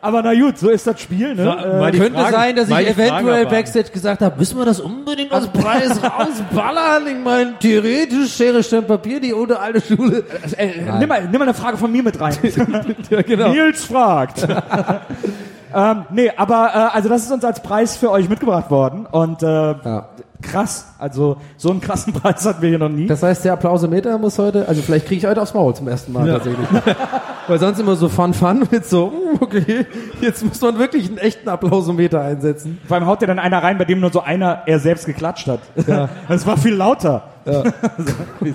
Aber 0.00 0.20
na 0.22 0.34
gut, 0.34 0.58
so 0.58 0.68
ist 0.68 0.86
das 0.86 1.00
Spiel. 1.00 1.34
Ne? 1.34 1.44
Mal 1.44 1.90
die 1.90 1.98
Könnte 1.98 2.18
Fragen- 2.18 2.32
sein, 2.34 2.56
dass 2.56 2.68
ich 2.68 2.76
eventuell. 2.90 3.46
Backstage 3.46 3.88
gesagt 3.90 4.20
habe, 4.20 4.36
müssen 4.38 4.58
wir 4.58 4.66
das 4.66 4.78
unbedingt 4.78 5.32
als 5.32 5.46
Preis 5.48 5.92
rausballern? 5.92 7.06
Ich 7.06 7.24
meine, 7.24 7.54
theoretisch 7.58 8.34
Schere, 8.34 8.62
Stein, 8.62 8.86
Papier, 8.86 9.18
die 9.18 9.32
ohne 9.32 9.58
alte 9.58 9.80
Schule. 9.80 10.22
äh, 10.58 10.66
äh, 10.66 10.98
nimm, 10.98 11.08
mal, 11.08 11.22
nimm 11.22 11.38
mal 11.38 11.44
eine 11.44 11.54
Frage 11.54 11.78
von 11.78 11.90
mir 11.90 12.02
mit 12.02 12.20
rein. 12.20 12.36
Ja, 13.08 13.22
genau. 13.22 13.48
Nils 13.48 13.82
fragt. 13.86 14.46
ähm, 15.74 16.04
nee, 16.10 16.30
aber 16.36 16.70
äh, 16.92 16.96
also 16.96 17.08
das 17.08 17.22
ist 17.22 17.32
uns 17.32 17.42
als 17.42 17.62
Preis 17.62 17.96
für 17.96 18.10
euch 18.10 18.28
mitgebracht 18.28 18.70
worden. 18.70 19.06
Und 19.10 19.42
äh, 19.42 19.46
Ja. 19.46 20.08
Krass, 20.44 20.86
also 20.98 21.36
so 21.56 21.70
einen 21.70 21.80
krassen 21.80 22.12
Preis 22.14 22.44
hatten 22.44 22.62
wir 22.62 22.68
hier 22.68 22.78
noch 22.78 22.88
nie. 22.88 23.06
Das 23.06 23.22
heißt, 23.22 23.44
der 23.44 23.54
Applausometer 23.54 24.16
muss 24.18 24.38
heute, 24.38 24.68
also 24.68 24.82
vielleicht 24.82 25.06
kriege 25.06 25.18
ich 25.18 25.26
heute 25.26 25.42
aufs 25.42 25.54
Maul 25.54 25.74
zum 25.74 25.88
ersten 25.88 26.12
Mal 26.12 26.26
tatsächlich. 26.26 26.68
Weil 27.48 27.58
sonst 27.58 27.78
immer 27.78 27.96
so 27.96 28.08
fun 28.08 28.32
fun 28.32 28.66
mit 28.70 28.86
so, 28.86 29.08
mm, 29.08 29.42
okay, 29.42 29.86
jetzt 30.20 30.44
muss 30.44 30.60
man 30.60 30.78
wirklich 30.78 31.08
einen 31.08 31.18
echten 31.18 31.48
Applausometer 31.48 32.20
einsetzen. 32.22 32.78
Vor 32.86 32.96
allem 32.96 33.06
haut 33.06 33.20
dir 33.20 33.26
dann 33.26 33.38
einer 33.38 33.62
rein, 33.62 33.76
bei 33.76 33.84
dem 33.84 34.00
nur 34.00 34.10
so 34.10 34.20
einer 34.20 34.62
er 34.66 34.78
selbst 34.78 35.06
geklatscht 35.06 35.48
hat. 35.48 35.60
Ja. 35.86 36.08
Das 36.28 36.46
war 36.46 36.56
viel 36.56 36.74
lauter. 36.74 37.28
Gut, 37.44 38.54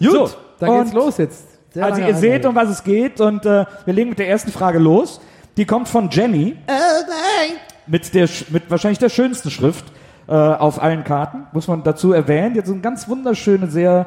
So, 0.00 0.30
dann 0.60 0.84
geht's 0.84 0.92
los 0.92 1.18
jetzt. 1.18 1.44
Sehr 1.74 1.84
Also 1.84 2.00
ihr 2.00 2.14
seht, 2.14 2.46
um 2.46 2.54
was 2.54 2.70
es 2.70 2.84
geht 2.84 3.20
und 3.20 3.44
äh, 3.44 3.66
wir 3.84 3.94
legen 3.94 4.10
mit 4.10 4.18
der 4.18 4.28
ersten 4.28 4.52
Frage 4.52 4.78
los. 4.78 5.20
Die 5.56 5.66
kommt 5.66 5.88
von 5.88 6.08
Jenny 6.10 6.56
mit 7.88 8.14
der 8.14 8.28
mit 8.50 8.70
wahrscheinlich 8.70 8.98
der 8.98 9.08
schönsten 9.08 9.50
Schrift 9.50 9.84
äh, 10.28 10.32
auf 10.32 10.80
allen 10.82 11.04
Karten, 11.04 11.46
muss 11.52 11.68
man 11.68 11.82
dazu 11.82 12.12
erwähnen. 12.12 12.56
Hat 12.56 12.66
so 12.66 12.72
eine 12.72 12.82
ganz 12.82 13.08
wunderschöne, 13.08 13.68
sehr 13.68 14.06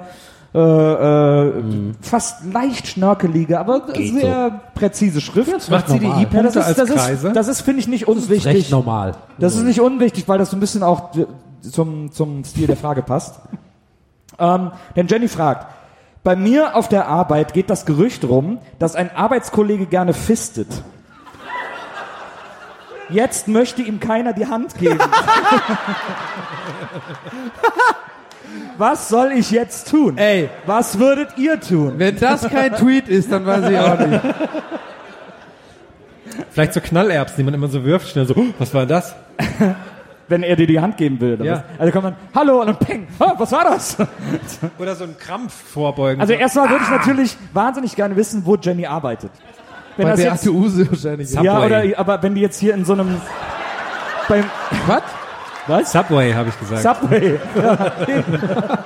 äh, 0.54 0.60
äh, 0.60 1.54
fast 2.02 2.46
leicht 2.46 2.88
schnörkelige, 2.88 3.60
aber 3.60 3.88
sehr 3.96 4.62
präzise 4.76 5.22
Schrift. 5.22 5.70
Macht 5.70 5.88
sie 5.90 6.00
die. 6.00 6.06
I-Punkte 6.06 6.38
Ja, 6.38 6.44
das 6.44 6.56
ist, 6.56 6.64
als 6.64 6.78
das 6.78 6.90
Kreise? 6.90 7.28
ist, 7.30 7.36
das 7.36 7.48
ist 7.48 7.62
finde 7.62 7.80
ich 7.80 7.88
nicht 7.88 8.08
recht 8.08 8.18
unwichtig. 8.18 8.70
normal. 8.70 9.16
Das 9.40 9.56
ist 9.56 9.64
nicht 9.64 9.82
unwichtig, 9.82 10.28
weil 10.28 10.38
das 10.38 10.52
so 10.52 10.58
ein 10.58 10.60
bisschen 10.60 10.84
auch 10.84 11.12
zum, 11.62 12.12
zum 12.12 12.44
Stil 12.44 12.68
der 12.68 12.78
Frage 12.78 13.02
passt. 13.02 13.40
Ähm, 14.40 14.72
denn 14.96 15.06
Jenny 15.08 15.28
fragt, 15.28 15.68
bei 16.24 16.36
mir 16.36 16.76
auf 16.76 16.88
der 16.88 17.08
Arbeit 17.08 17.54
geht 17.54 17.70
das 17.70 17.86
Gerücht 17.86 18.24
rum, 18.24 18.58
dass 18.80 18.96
ein 18.96 19.16
Arbeitskollege 19.16 19.86
gerne 19.86 20.14
fistet. 20.14 20.68
Jetzt 23.12 23.48
möchte 23.48 23.82
ihm 23.82 24.00
keiner 24.00 24.34
die 24.34 24.48
Hand 24.48 24.78
geben. 24.78 25.00
Was 28.78 29.10
soll 29.10 29.32
ich 29.34 29.52
jetzt 29.52 29.90
tun? 29.90 30.18
Ey. 30.18 30.50
Was 30.66 30.98
würdet 31.00 31.38
ihr 31.38 31.60
tun? 31.60 31.94
Wenn 31.98 32.18
das 32.18 32.48
kein 32.50 32.76
Tweet 32.76 33.08
ist, 33.08 33.32
dann 33.32 33.46
weiß 33.46 33.70
ich 33.70 33.78
auch 33.78 34.00
nicht. 34.00 34.22
Vielleicht 36.50 36.74
so 36.74 36.82
Knallerbsen, 36.82 37.38
die 37.38 37.44
man 37.44 37.54
immer 37.54 37.68
so 37.68 37.84
wirft, 37.86 38.10
schnell 38.10 38.26
so, 38.26 38.34
oh, 38.36 38.46
was 38.58 38.74
war 38.74 38.86
das? 38.86 39.16
Wenn 40.28 40.44
er 40.44 40.56
dir 40.56 40.66
die 40.68 40.80
Hand 40.80 40.98
geben 40.98 41.20
will. 41.20 41.34
Oder 41.36 41.46
Ja. 41.46 41.54
was? 41.56 41.64
Also 41.80 41.92
kommt 41.92 42.04
man, 42.06 42.16
hallo 42.34 42.62
und 42.62 42.68
dann 42.68 42.78
peng, 42.78 43.08
ah, 43.20 43.34
was 43.38 43.52
war 43.52 43.66
das? 43.66 43.98
Oder 44.80 44.96
so 44.96 45.04
ein 45.04 45.18
Krampf 45.18 45.54
vorbeugen. 45.54 46.22
Also 46.22 46.34
so. 46.34 46.40
erstmal 46.40 46.70
würde 46.70 46.84
ich 46.86 46.90
natürlich 46.90 47.38
wahnsinnig 47.54 47.96
gerne 47.96 48.16
wissen, 48.16 48.42
wo 48.46 48.56
Jenny 48.56 48.86
arbeitet. 48.86 49.32
Wenn 49.98 50.06
Bei 50.06 50.12
das 50.12 50.20
jetzt, 50.24 50.48
Use 50.48 50.90
wahrscheinlich. 50.90 51.32
ja, 51.34 51.64
oder, 51.66 51.84
aber 51.98 52.22
wenn 52.24 52.34
die 52.36 52.42
jetzt 52.42 52.60
hier 52.60 52.74
in 52.74 52.86
so 52.86 52.94
einem, 52.94 53.20
beim, 54.28 54.46
Was? 54.88 55.02
was? 55.68 55.92
Subway, 55.92 56.34
habe 56.34 56.50
ich 56.50 56.60
gesagt. 56.60 56.82
Subway. 56.82 57.40
Ja. 57.56 57.92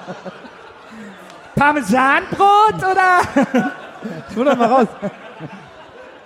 Parmesanbrot 1.56 2.76
oder? 2.78 3.22
Ich 4.30 4.36
will 4.36 4.46
doch 4.46 4.58
mal 4.58 4.68
raus. 4.68 4.88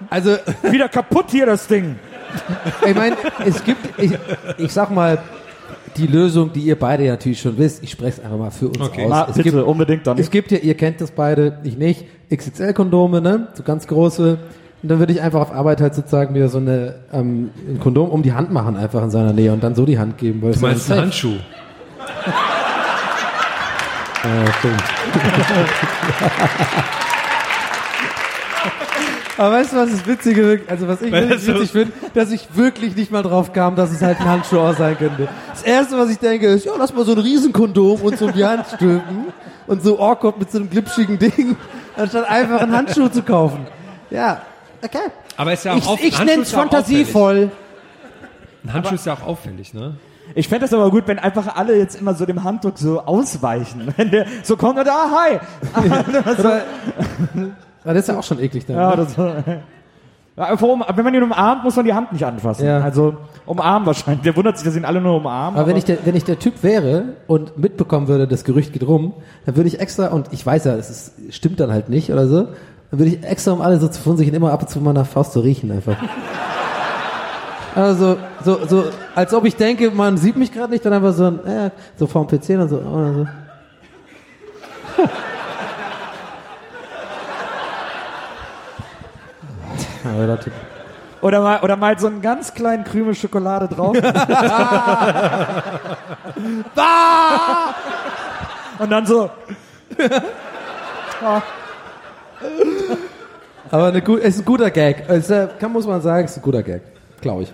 Also, 0.10 0.32
Wieder 0.72 0.90
kaputt 0.90 1.26
hier 1.30 1.46
das 1.46 1.68
Ding. 1.68 1.98
ich 2.86 2.96
meine, 2.96 3.16
es 3.46 3.64
gibt, 3.64 4.00
ich, 4.00 4.12
ich 4.58 4.74
sag 4.74 4.90
mal, 4.92 5.20
die 5.98 6.08
Lösung, 6.08 6.52
die 6.54 6.62
ihr 6.62 6.78
beide 6.80 7.04
ja 7.04 7.12
natürlich 7.12 7.42
schon 7.42 7.58
wisst, 7.58 7.84
ich 7.84 7.92
spreche 7.92 8.20
es 8.20 8.24
einfach 8.24 8.38
mal 8.38 8.52
für 8.52 8.70
uns 8.70 8.80
Okay. 8.80 9.04
aus. 9.06 9.10
Na, 9.10 9.28
es 9.30 9.36
bitte, 9.38 9.52
gibt, 9.52 9.64
unbedingt 9.64 10.08
dann. 10.08 10.18
es 10.18 10.32
gibt 10.32 10.52
ja, 10.52 10.58
ihr 10.60 10.76
kennt 10.76 11.02
das 11.02 11.12
beide, 11.12 11.60
ich 11.64 11.78
nicht, 11.78 12.06
XXL-Kondome, 12.32 13.22
ne? 13.22 13.48
So 13.54 13.64
ganz 13.64 13.86
große. 13.88 14.38
Und 14.82 14.90
dann 14.90 15.00
würde 15.00 15.12
ich 15.14 15.22
einfach 15.22 15.42
auf 15.42 15.52
Arbeit 15.54 15.82
halt 15.82 15.94
sozusagen 15.94 16.34
wieder 16.34 16.48
so 16.50 16.58
eine, 16.58 16.96
ähm, 17.12 17.50
ein 17.68 17.80
Kondom 17.82 18.10
um 18.10 18.24
die 18.24 18.34
Hand 18.34 18.52
machen, 18.52 18.78
einfach 18.78 19.04
in 19.04 19.12
seiner 19.12 19.34
Nähe 19.34 19.52
und 19.52 19.62
dann 19.64 19.76
so 19.76 19.86
die 19.86 20.00
Hand 20.00 20.18
geben. 20.18 20.42
Weil 20.42 20.52
es 20.52 20.60
Du 20.60 20.66
meinst 20.66 20.92
einen 20.92 21.02
Handschuh? 21.02 21.34
Ja, 24.22 24.52
stimmt. 24.60 24.84
Aber 29.38 29.56
weißt 29.56 29.72
du, 29.72 29.78
was 29.78 29.92
das 29.92 30.06
Witzige 30.06 30.60
also 30.68 30.88
was 30.90 31.02
ich 31.02 31.12
wirklich 31.14 31.42
so- 31.42 31.54
witzig 31.54 31.72
finde, 31.72 31.94
dass 32.14 32.30
ich 32.32 32.50
wirklich 32.56 32.96
nicht 32.98 33.10
mal 33.12 33.24
drauf 33.24 33.54
kam, 33.54 33.78
dass 33.78 33.92
es 33.92 34.02
halt 34.02 34.20
ein 34.20 34.28
Handschuh 34.28 34.60
auch 34.60 34.76
sein 34.76 34.98
könnte. 34.98 35.30
Das 35.52 35.64
erste, 35.64 35.98
was 35.98 36.10
ich 36.10 36.20
denke, 36.20 36.48
ist, 36.48 36.66
ja, 36.66 36.74
lass 36.78 36.94
mal 36.94 37.06
so 37.06 37.14
ein 37.14 37.20
Riesenkondom 37.20 38.02
und 38.02 38.18
so 38.18 38.26
um 38.26 38.34
die 38.34 38.44
Hand 38.44 38.66
stülpen 38.76 39.28
und 39.68 39.82
so 39.82 39.98
awkward 40.02 40.38
mit 40.38 40.52
so 40.52 40.58
einem 40.58 40.70
glitschigen 40.70 41.18
Ding, 41.18 41.56
anstatt 41.96 42.30
einfach 42.30 42.60
einen 42.60 42.76
Handschuh 42.76 43.08
zu 43.08 43.22
kaufen. 43.24 43.66
Ja, 44.10 44.42
okay. 44.84 44.98
Aber 45.38 45.54
ist 45.54 45.66
ja 45.66 45.74
auch 45.74 45.78
Ich, 45.78 45.88
auf, 45.88 46.04
ich 46.04 46.18
ja 46.18 46.26
auch 46.26 46.46
fantasievoll. 46.46 47.36
auffällig. 47.36 47.52
Ein 48.64 48.74
Handschuh 48.74 48.96
ist 48.96 49.06
ja 49.06 49.14
auch 49.14 49.26
auffällig, 49.26 49.74
ne? 49.74 49.96
Ich 50.36 50.48
fände 50.48 50.66
das 50.66 50.74
aber 50.74 50.92
gut, 50.92 51.08
wenn 51.08 51.18
einfach 51.18 51.56
alle 51.56 51.78
jetzt 51.78 52.00
immer 52.00 52.14
so 52.14 52.26
dem 52.26 52.44
Handdruck 52.44 52.78
so 52.78 53.02
ausweichen. 53.02 53.94
Wenn 53.98 54.12
der 54.12 54.26
so 54.44 54.58
kommt 54.58 54.78
und 54.80 54.88
ah, 54.88 55.10
hi. 55.12 55.40
Oder, 56.40 56.62
das 57.84 57.98
ist 57.98 58.10
ja 58.10 58.20
auch 58.20 58.24
schon 58.24 58.40
eklig 58.40 58.66
dann. 58.66 58.76
Ja, 58.76 58.96
ne? 58.96 58.98
das, 58.98 59.18
wenn 59.18 61.04
man 61.04 61.14
ihn 61.14 61.24
umarmt, 61.24 61.64
muss 61.66 61.76
man 61.76 61.84
die 61.84 61.94
Hand 61.94 62.14
nicht 62.14 62.24
anfassen. 62.24 62.66
Ja. 62.66 62.80
Also 62.80 63.18
umarmen 63.46 63.86
wahrscheinlich. 63.86 64.22
Der 64.22 64.36
wundert 64.38 64.58
sich, 64.58 64.66
dass 64.66 64.76
ihn 64.76 64.86
alle 64.86 65.02
nur 65.02 65.18
umarmen. 65.18 65.60
Aber 65.60 65.68
wenn 65.68 65.76
ich, 65.76 65.84
der, 65.84 65.98
wenn 66.06 66.16
ich 66.16 66.24
der 66.24 66.40
Typ 66.40 66.64
wäre 66.64 67.16
und 67.28 67.58
mitbekommen 67.58 68.08
würde, 68.08 68.26
das 68.26 68.46
Gerücht 68.46 68.72
geht 68.72 68.88
rum, 68.88 69.14
dann 69.46 69.58
würde 69.58 69.68
ich 69.68 69.82
extra, 69.82 70.08
und 70.08 70.32
ich 70.32 70.46
weiß 70.46 70.64
ja, 70.66 70.76
es 70.76 70.90
ist, 70.90 71.14
stimmt 71.32 71.60
dann 71.60 71.72
halt 71.72 71.90
nicht 71.90 72.12
oder 72.12 72.28
so, 72.28 72.48
dann 72.92 73.00
würde 73.00 73.12
ich 73.12 73.24
extra, 73.24 73.52
um 73.52 73.62
alle 73.62 73.80
so 73.80 73.88
zu 73.88 74.02
verunsichern, 74.02 74.34
immer 74.34 74.52
ab 74.52 74.62
und 74.62 74.70
zu 74.70 74.82
mal 74.82 74.94
nach 74.94 75.06
Faust 75.06 75.34
zu 75.34 75.42
riechen 75.42 75.72
einfach. 75.72 75.96
Also, 77.76 78.18
so, 78.44 78.66
so, 78.68 78.86
als 79.14 79.32
ob 79.34 79.46
ich 79.46 79.56
denke, 79.56 79.92
man 79.92 80.18
sieht 80.18 80.36
mich 80.36 80.52
gerade 80.52 80.72
nicht, 80.72 80.84
dann 80.84 80.94
einfach 80.94 81.14
so, 81.14 81.26
ein, 81.26 81.46
äh, 81.46 81.70
so 81.98 82.08
vorm 82.08 82.26
PC 82.28 82.50
und 82.50 82.70
so, 82.70 82.78
oder 82.78 83.14
so. 83.14 83.28
Oder, 91.22 91.42
mal, 91.42 91.60
oder 91.60 91.76
mal 91.76 92.00
so 92.00 92.08
einen 92.08 92.22
ganz 92.22 92.54
kleinen 92.54 92.86
Krümel 92.86 93.14
Schokolade 93.14 93.68
drauf. 93.68 93.94
Und 98.80 98.90
dann 98.90 99.06
so, 99.06 99.30
Aber 103.72 103.88
eine 103.88 104.02
gut, 104.02 104.20
es 104.22 104.36
ist 104.36 104.42
ein 104.42 104.46
guter 104.46 104.72
Gag. 104.72 105.04
Es, 105.08 105.30
äh, 105.30 105.48
kann, 105.60 105.72
muss 105.74 105.86
man 105.86 106.02
sagen, 106.02 106.26
es 106.26 106.32
ist 106.32 106.38
ein 106.38 106.44
guter 106.44 106.64
Gag. 106.64 106.82
Glaube 107.22 107.44
ich. 107.44 107.54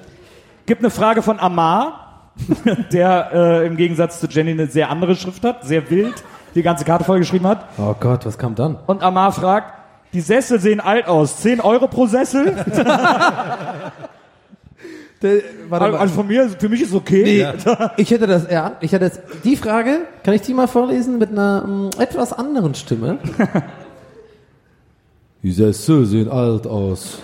gibt 0.66 0.82
eine 0.82 0.90
Frage 0.90 1.22
von 1.22 1.40
Amar, 1.40 2.32
der 2.94 3.30
äh, 3.34 3.68
im 3.68 3.76
Gegensatz 3.78 4.20
zu 4.20 4.28
Jenny 4.28 4.52
eine 4.52 4.68
sehr 4.68 4.90
andere 4.90 5.16
Schrift 5.16 5.44
hat, 5.44 5.66
sehr 5.66 5.90
wild, 5.90 6.16
die 6.54 6.62
ganze 6.62 6.86
Karte 6.86 7.04
vollgeschrieben 7.04 7.48
hat. 7.48 7.66
Oh 7.78 7.96
Gott, 8.00 8.26
was 8.26 8.38
kam 8.38 8.56
dann? 8.56 8.78
Und 8.86 9.04
Amar 9.04 9.32
fragt, 9.32 9.74
die 10.14 10.22
Sessel 10.22 10.60
sehen 10.60 10.80
alt 10.80 11.08
aus. 11.08 11.38
10 11.38 11.60
Euro 11.60 11.88
pro 11.88 12.06
Sessel? 12.08 12.56
Der. 15.22 15.42
Also 15.72 16.14
von 16.14 16.28
mir, 16.28 16.50
für 16.50 16.70
mich 16.70 16.82
ist 16.82 16.94
okay. 16.94 17.48
Ich 17.98 18.12
hätte 18.12 18.28
das 18.28 18.48
an- 18.50 18.74
ich 18.82 18.92
hätte 18.92 19.06
jetzt, 19.06 19.22
die 19.44 19.56
Frage, 19.56 20.02
kann 20.24 20.34
ich 20.34 20.42
die 20.42 20.54
mal 20.54 20.68
vorlesen 20.68 21.18
mit 21.18 21.32
einer 21.32 21.64
ähm, 21.66 21.90
etwas 21.98 22.34
anderen 22.34 22.76
Stimme? 22.76 23.18
Die 25.46 25.52
Sessel 25.52 26.08
sehen 26.08 26.28
alt 26.28 26.66
aus. 26.66 27.20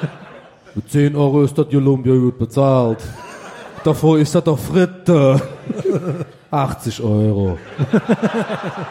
mit 0.74 0.90
10 0.90 1.14
Euro 1.14 1.42
ist 1.42 1.58
das 1.58 1.66
Jolumbia 1.68 2.14
gut 2.14 2.38
bezahlt. 2.38 3.00
Davor 3.84 4.18
ist 4.18 4.34
das 4.34 4.44
doch 4.44 4.58
Fritte. 4.58 5.38
80 6.50 7.02
Euro. 7.02 7.58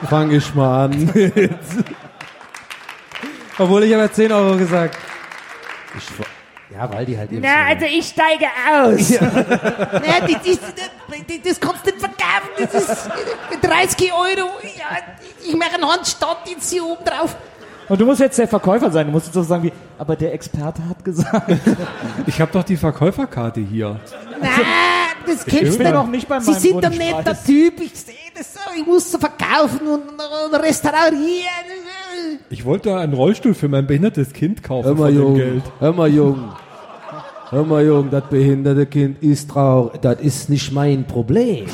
Fang 0.08 0.30
ich 0.30 0.54
mal 0.54 0.86
an. 0.86 1.12
Obwohl 3.58 3.86
ich 3.86 3.96
aber 3.96 4.12
10 4.12 4.32
Euro 4.32 4.56
gesagt. 4.56 5.00
Ich, 5.98 6.04
ja, 6.72 6.94
weil 6.94 7.08
die 7.08 7.18
halt 7.18 7.32
eben. 7.32 7.42
Na, 7.42 7.70
also 7.70 7.86
ich 7.86 8.06
steige 8.06 8.46
aus. 8.72 9.20
Na, 9.20 10.28
das, 10.28 10.46
ist, 10.46 10.62
das 11.44 11.60
kannst 11.60 11.88
du 11.88 11.90
nicht 11.90 12.02
verkaufen. 12.02 12.50
Das 12.72 12.76
ist 12.76 13.10
30 13.64 14.14
Euro. 14.14 14.52
Ja, 14.62 14.96
ich 15.44 15.58
mache 15.58 15.74
einen 15.74 15.92
Handstand 15.92 16.38
jetzt 16.46 16.70
hier 16.72 16.86
oben 16.86 17.04
drauf. 17.04 17.36
Und 17.90 18.00
du 18.00 18.06
musst 18.06 18.20
jetzt 18.20 18.38
der 18.38 18.48
Verkäufer 18.48 18.92
sein. 18.92 19.08
Du 19.08 19.12
musst 19.12 19.26
jetzt 19.26 19.34
so 19.34 19.42
sagen 19.42 19.64
wie, 19.64 19.74
aber 19.98 20.16
der 20.16 20.34
Experte 20.34 20.88
hat 20.88 21.04
gesagt. 21.04 21.52
Ich 22.28 22.40
habe 22.40 22.52
doch 22.52 22.64
die 22.64 22.78
Verkäuferkarte 22.78 23.60
hier. 23.60 24.00
Na, 24.40 24.48
das 25.26 25.44
kennst 25.46 25.80
du 25.80 25.92
noch 25.92 26.08
nicht 26.08 26.28
bei 26.28 26.40
Sie 26.40 26.54
sind 26.54 26.86
ein 26.86 26.92
netter 26.92 27.36
Typ. 27.44 27.82
Ich 27.82 27.96
sehe 27.96 28.16
das 28.38 28.54
so. 28.54 28.60
Ich 28.78 28.86
muss 28.86 29.12
so 29.12 29.18
verkaufen 29.18 29.88
und, 29.88 30.02
und 30.02 30.60
restaurieren. 30.62 31.20
Ich 32.50 32.64
wollte 32.64 32.96
einen 32.96 33.14
Rollstuhl 33.14 33.54
für 33.54 33.68
mein 33.68 33.88
behindertes 33.88 34.34
Kind 34.34 34.64
kaufen 34.64 34.86
Hör 34.86 34.96
mal, 34.96 35.14
Jung. 35.14 35.36
Geld. 35.36 35.64
Hör 35.80 35.94
mal, 35.94 36.10
Jung. 36.10 36.54
Hör 37.50 37.64
mal, 37.64 37.84
Jung, 37.84 38.12
das 38.12 38.24
behinderte 38.30 38.86
Kind 38.86 39.24
ist 39.24 39.50
traurig. 39.50 40.00
Das 40.02 40.20
ist 40.22 40.50
nicht 40.50 40.72
mein 40.72 41.06
Problem. 41.06 41.66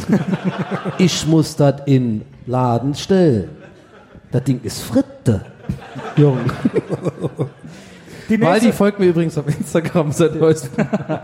Ich 0.97 1.27
muss 1.27 1.57
das 1.57 1.81
in 1.85 2.21
Laden 2.45 2.95
stellen. 2.95 3.49
Das 4.31 4.43
Ding 4.45 4.61
ist 4.63 4.81
Fritte. 4.81 5.45
Jung. 6.17 6.37
Die 8.29 8.41
Waldi 8.41 8.65
nächste, 8.65 8.73
folgt 8.73 8.99
mir 8.99 9.05
übrigens 9.07 9.37
auf 9.37 9.47
Instagram 9.47 10.11
seit 10.11 10.35
neuestem. 10.39 10.71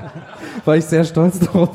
War 0.65 0.75
ich 0.75 0.85
sehr 0.85 1.03
stolz 1.03 1.39
drauf. 1.39 1.69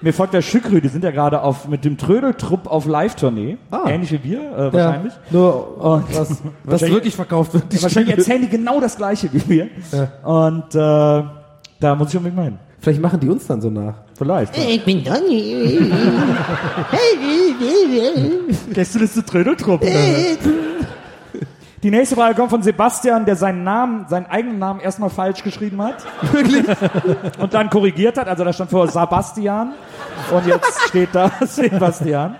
mir 0.00 0.12
folgt 0.12 0.34
der 0.34 0.42
Schückrü, 0.42 0.80
die 0.80 0.88
sind 0.88 1.04
ja 1.04 1.12
gerade 1.12 1.40
auf 1.40 1.68
mit 1.68 1.84
dem 1.84 1.96
Trödeltrupp 1.98 2.66
auf 2.66 2.86
Live-Tournee. 2.86 3.58
Ah. 3.70 3.84
Ähnlich 3.88 4.10
wie 4.12 4.24
wir, 4.24 4.40
äh, 4.40 4.72
wahrscheinlich. 4.72 5.12
nur, 5.30 5.76
Und 5.78 6.04
was, 6.08 6.30
was 6.30 6.38
Wahrscheinlich- 6.64 6.94
wirklich 6.96 7.14
verkauft 7.14 7.54
wird. 7.54 7.72
die 7.72 7.80
wahrscheinlich 7.80 8.14
Stücke. 8.14 8.30
erzählen 8.30 8.42
die 8.42 8.48
genau 8.56 8.80
das 8.80 8.96
gleiche 8.96 9.32
wie 9.32 9.48
wir. 9.48 9.68
Und 10.24 10.74
äh, 10.74 10.78
da 11.80 11.94
muss 11.94 12.08
ich 12.08 12.16
unbedingt 12.16 12.36
mal 12.36 12.44
hin. 12.46 12.58
Vielleicht 12.80 13.00
machen 13.00 13.18
die 13.20 13.28
uns 13.28 13.46
dann 13.46 13.60
so 13.60 13.70
nach. 13.70 13.94
Vielleicht. 14.16 14.56
Ja. 14.56 14.64
Ich 14.68 14.84
bin 14.84 15.02
Donny. 15.04 15.90
Kennst 18.74 18.94
du 18.94 18.98
das 19.00 19.14
zu 19.14 19.24
Trödeltrupp? 19.24 19.84
Die 21.82 21.90
nächste 21.92 22.16
Frage 22.16 22.34
kommt 22.34 22.50
von 22.50 22.62
Sebastian, 22.62 23.24
der 23.24 23.36
seinen 23.36 23.62
Namen, 23.62 24.06
seinen 24.08 24.26
eigenen 24.26 24.58
Namen 24.58 24.80
erstmal 24.80 25.10
falsch 25.10 25.44
geschrieben 25.44 25.80
hat. 25.80 26.04
Wirklich? 26.32 26.64
Und 27.38 27.54
dann 27.54 27.70
korrigiert 27.70 28.18
hat. 28.18 28.26
Also 28.26 28.42
da 28.44 28.52
stand 28.52 28.70
vor 28.70 28.88
Sebastian. 28.88 29.74
Und 30.32 30.46
jetzt 30.46 30.88
steht 30.88 31.10
da 31.12 31.30
Sebastian. 31.46 32.34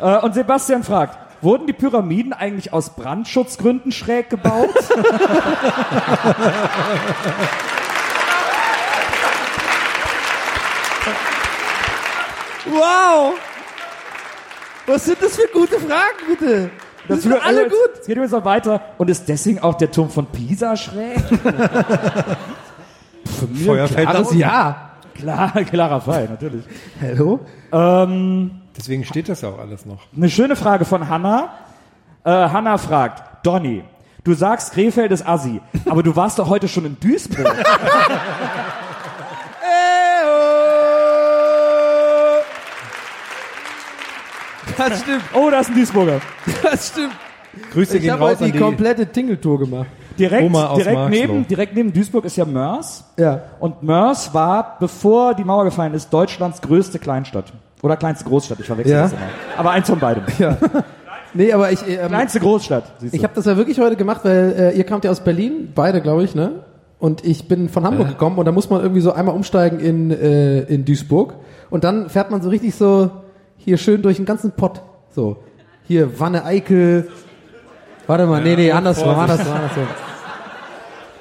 Äh, 0.00 0.18
Und 0.18 0.34
Sebastian 0.34 0.82
fragt, 0.82 1.16
wurden 1.42 1.68
die 1.68 1.72
Pyramiden 1.72 2.32
eigentlich 2.32 2.72
aus 2.72 2.90
Brandschutzgründen 2.90 3.92
schräg 3.92 4.30
gebaut? 4.30 4.70
Wow! 12.68 13.34
Was 14.86 15.04
sind 15.04 15.22
das 15.22 15.36
für 15.36 15.46
gute 15.52 15.78
Fragen, 15.78 16.26
bitte? 16.28 16.70
Das 17.08 17.22
sind 17.22 17.32
alle 17.32 17.42
also 17.44 17.62
gut. 17.64 17.72
jetzt- 17.88 18.00
Es 18.02 18.06
geht 18.06 18.16
übrigens 18.16 18.32
noch 18.32 18.44
weiter. 18.44 18.80
Und 18.98 19.10
ist 19.10 19.28
deswegen 19.28 19.58
auch 19.60 19.74
der 19.74 19.90
Turm 19.90 20.10
von 20.10 20.26
Pisa 20.26 20.76
schräg? 20.76 21.18
Feuerfeld 23.64 24.08
Klares 24.08 24.34
Ja. 24.34 24.90
Klar, 25.14 25.52
klarer 25.70 26.00
Fall, 26.00 26.28
natürlich. 26.28 26.64
Hallo? 27.00 27.40
Ähm, 27.72 28.50
Deswegen 28.76 29.04
steht 29.04 29.28
das 29.30 29.40
ja 29.40 29.48
auch 29.48 29.58
alles 29.58 29.86
noch. 29.86 30.00
Eine 30.14 30.28
schöne 30.28 30.56
Frage 30.56 30.84
von 30.84 31.08
Hanna. 31.08 31.48
Äh, 32.24 32.30
Hanna 32.30 32.76
fragt, 32.76 33.46
Donny, 33.46 33.82
du 34.24 34.34
sagst 34.34 34.72
Krefeld 34.74 35.12
ist 35.12 35.26
Assi, 35.26 35.62
aber 35.88 36.02
du 36.02 36.14
warst 36.16 36.38
doch 36.38 36.50
heute 36.50 36.68
schon 36.68 36.84
in 36.84 36.96
Duisburg. 37.00 37.46
Das 44.76 45.00
stimmt, 45.00 45.22
oh, 45.34 45.48
da 45.50 45.60
ist 45.60 45.70
ein 45.70 45.74
Duisburger. 45.76 46.20
das 46.62 46.88
stimmt. 46.88 47.12
Grüße 47.72 47.96
Ich 47.96 48.02
gehen 48.02 48.12
habe 48.12 48.22
raus 48.22 48.30
heute 48.32 48.44
an 48.44 48.46
die 48.46 48.52
die 48.52 48.58
komplette 48.58 49.06
Tingeltour 49.06 49.58
gemacht. 49.60 49.86
Direkt, 50.18 50.50
direkt, 50.76 51.10
neben, 51.10 51.46
direkt 51.46 51.74
neben 51.74 51.92
Duisburg 51.92 52.24
ist 52.24 52.36
ja 52.36 52.44
Mörs. 52.44 53.04
Ja. 53.18 53.42
Und 53.60 53.82
Mörs 53.82 54.32
war, 54.32 54.76
bevor 54.80 55.34
die 55.34 55.44
Mauer 55.44 55.64
gefallen 55.64 55.92
ist, 55.94 56.10
Deutschlands 56.10 56.60
größte 56.62 56.98
Kleinstadt. 56.98 57.52
Oder 57.82 57.96
kleinste 57.96 58.24
Großstadt, 58.24 58.58
ich 58.60 58.66
verwechsel 58.66 58.94
Ja. 58.94 59.02
das 59.02 59.12
immer. 59.12 59.20
Aber 59.58 59.70
eins 59.72 59.88
von 59.88 59.98
beidem. 59.98 60.24
Ja. 60.38 60.56
Nee, 61.34 61.52
aber 61.52 61.70
ich, 61.70 61.86
ähm, 61.86 62.08
Kleinste 62.08 62.40
Großstadt. 62.40 62.84
ich 63.12 63.22
habe 63.22 63.34
das 63.34 63.44
ja 63.44 63.58
wirklich 63.58 63.78
heute 63.78 63.96
gemacht, 63.96 64.22
weil 64.24 64.54
äh, 64.58 64.76
ihr 64.78 64.84
kamt 64.84 65.04
ja 65.04 65.10
aus 65.10 65.20
Berlin, 65.20 65.70
beide, 65.74 66.00
glaube 66.00 66.24
ich, 66.24 66.34
ne? 66.34 66.64
Und 66.98 67.26
ich 67.26 67.46
bin 67.46 67.68
von 67.68 67.84
Hamburg 67.84 68.08
gekommen 68.08 68.38
und 68.38 68.46
da 68.46 68.52
muss 68.52 68.70
man 68.70 68.80
irgendwie 68.80 69.02
so 69.02 69.12
einmal 69.12 69.34
umsteigen 69.34 69.78
in, 69.78 70.10
äh, 70.10 70.60
in 70.60 70.86
Duisburg 70.86 71.34
und 71.68 71.84
dann 71.84 72.08
fährt 72.08 72.30
man 72.30 72.40
so 72.40 72.48
richtig 72.48 72.74
so 72.74 73.10
hier 73.66 73.76
schön 73.76 74.00
durch 74.00 74.16
den 74.16 74.24
ganzen 74.24 74.52
Pott. 74.52 74.80
So, 75.10 75.38
hier 75.82 76.18
Wanne 76.20 76.44
Eickel. 76.44 77.10
Warte 78.06 78.24
mal, 78.24 78.40
nee, 78.40 78.54
nee, 78.54 78.70
andersrum, 78.70 79.08
andersrum, 79.08 79.52
andersrum. 79.52 79.86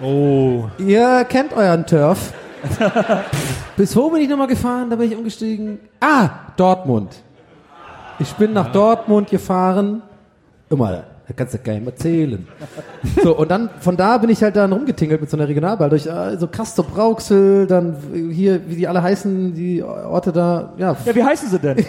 Oh. 0.01 0.69
Ihr 0.77 1.25
kennt 1.27 1.53
euren 1.53 1.85
Turf. 1.87 2.33
Bis 3.77 3.95
wo 3.95 4.11
bin 4.11 4.21
ich 4.21 4.29
nochmal 4.29 4.47
gefahren? 4.47 4.91
Da 4.91 4.95
bin 4.95 5.11
ich 5.11 5.17
umgestiegen. 5.17 5.79
Ah, 5.99 6.29
Dortmund. 6.55 7.15
Ich 8.19 8.31
bin 8.33 8.53
nach 8.53 8.71
Dortmund 8.71 9.29
gefahren. 9.29 10.03
Immer, 10.69 11.03
da 11.27 11.33
kannst 11.35 11.53
du 11.55 11.57
gar 11.57 11.73
nicht 11.73 11.83
mehr 11.85 11.93
erzählen. 11.93 12.47
So, 13.23 13.35
und 13.35 13.49
dann, 13.49 13.69
von 13.79 13.97
da 13.97 14.17
bin 14.19 14.29
ich 14.29 14.43
halt 14.43 14.55
dann 14.55 14.71
rumgetingelt 14.71 15.21
mit 15.21 15.29
so 15.29 15.37
einer 15.37 15.47
Regionalbahn 15.47 15.89
durch 15.89 16.05
äh, 16.05 16.37
so 16.37 16.47
Castor 16.47 16.85
Brauxel, 16.85 17.65
dann 17.65 17.95
hier, 18.31 18.61
wie 18.69 18.75
die 18.75 18.87
alle 18.87 19.01
heißen, 19.01 19.55
die 19.55 19.81
Orte 19.81 20.31
da, 20.31 20.73
ja. 20.77 20.95
Ja, 21.03 21.15
wie 21.15 21.23
heißen 21.23 21.49
sie 21.49 21.59
denn? 21.59 21.77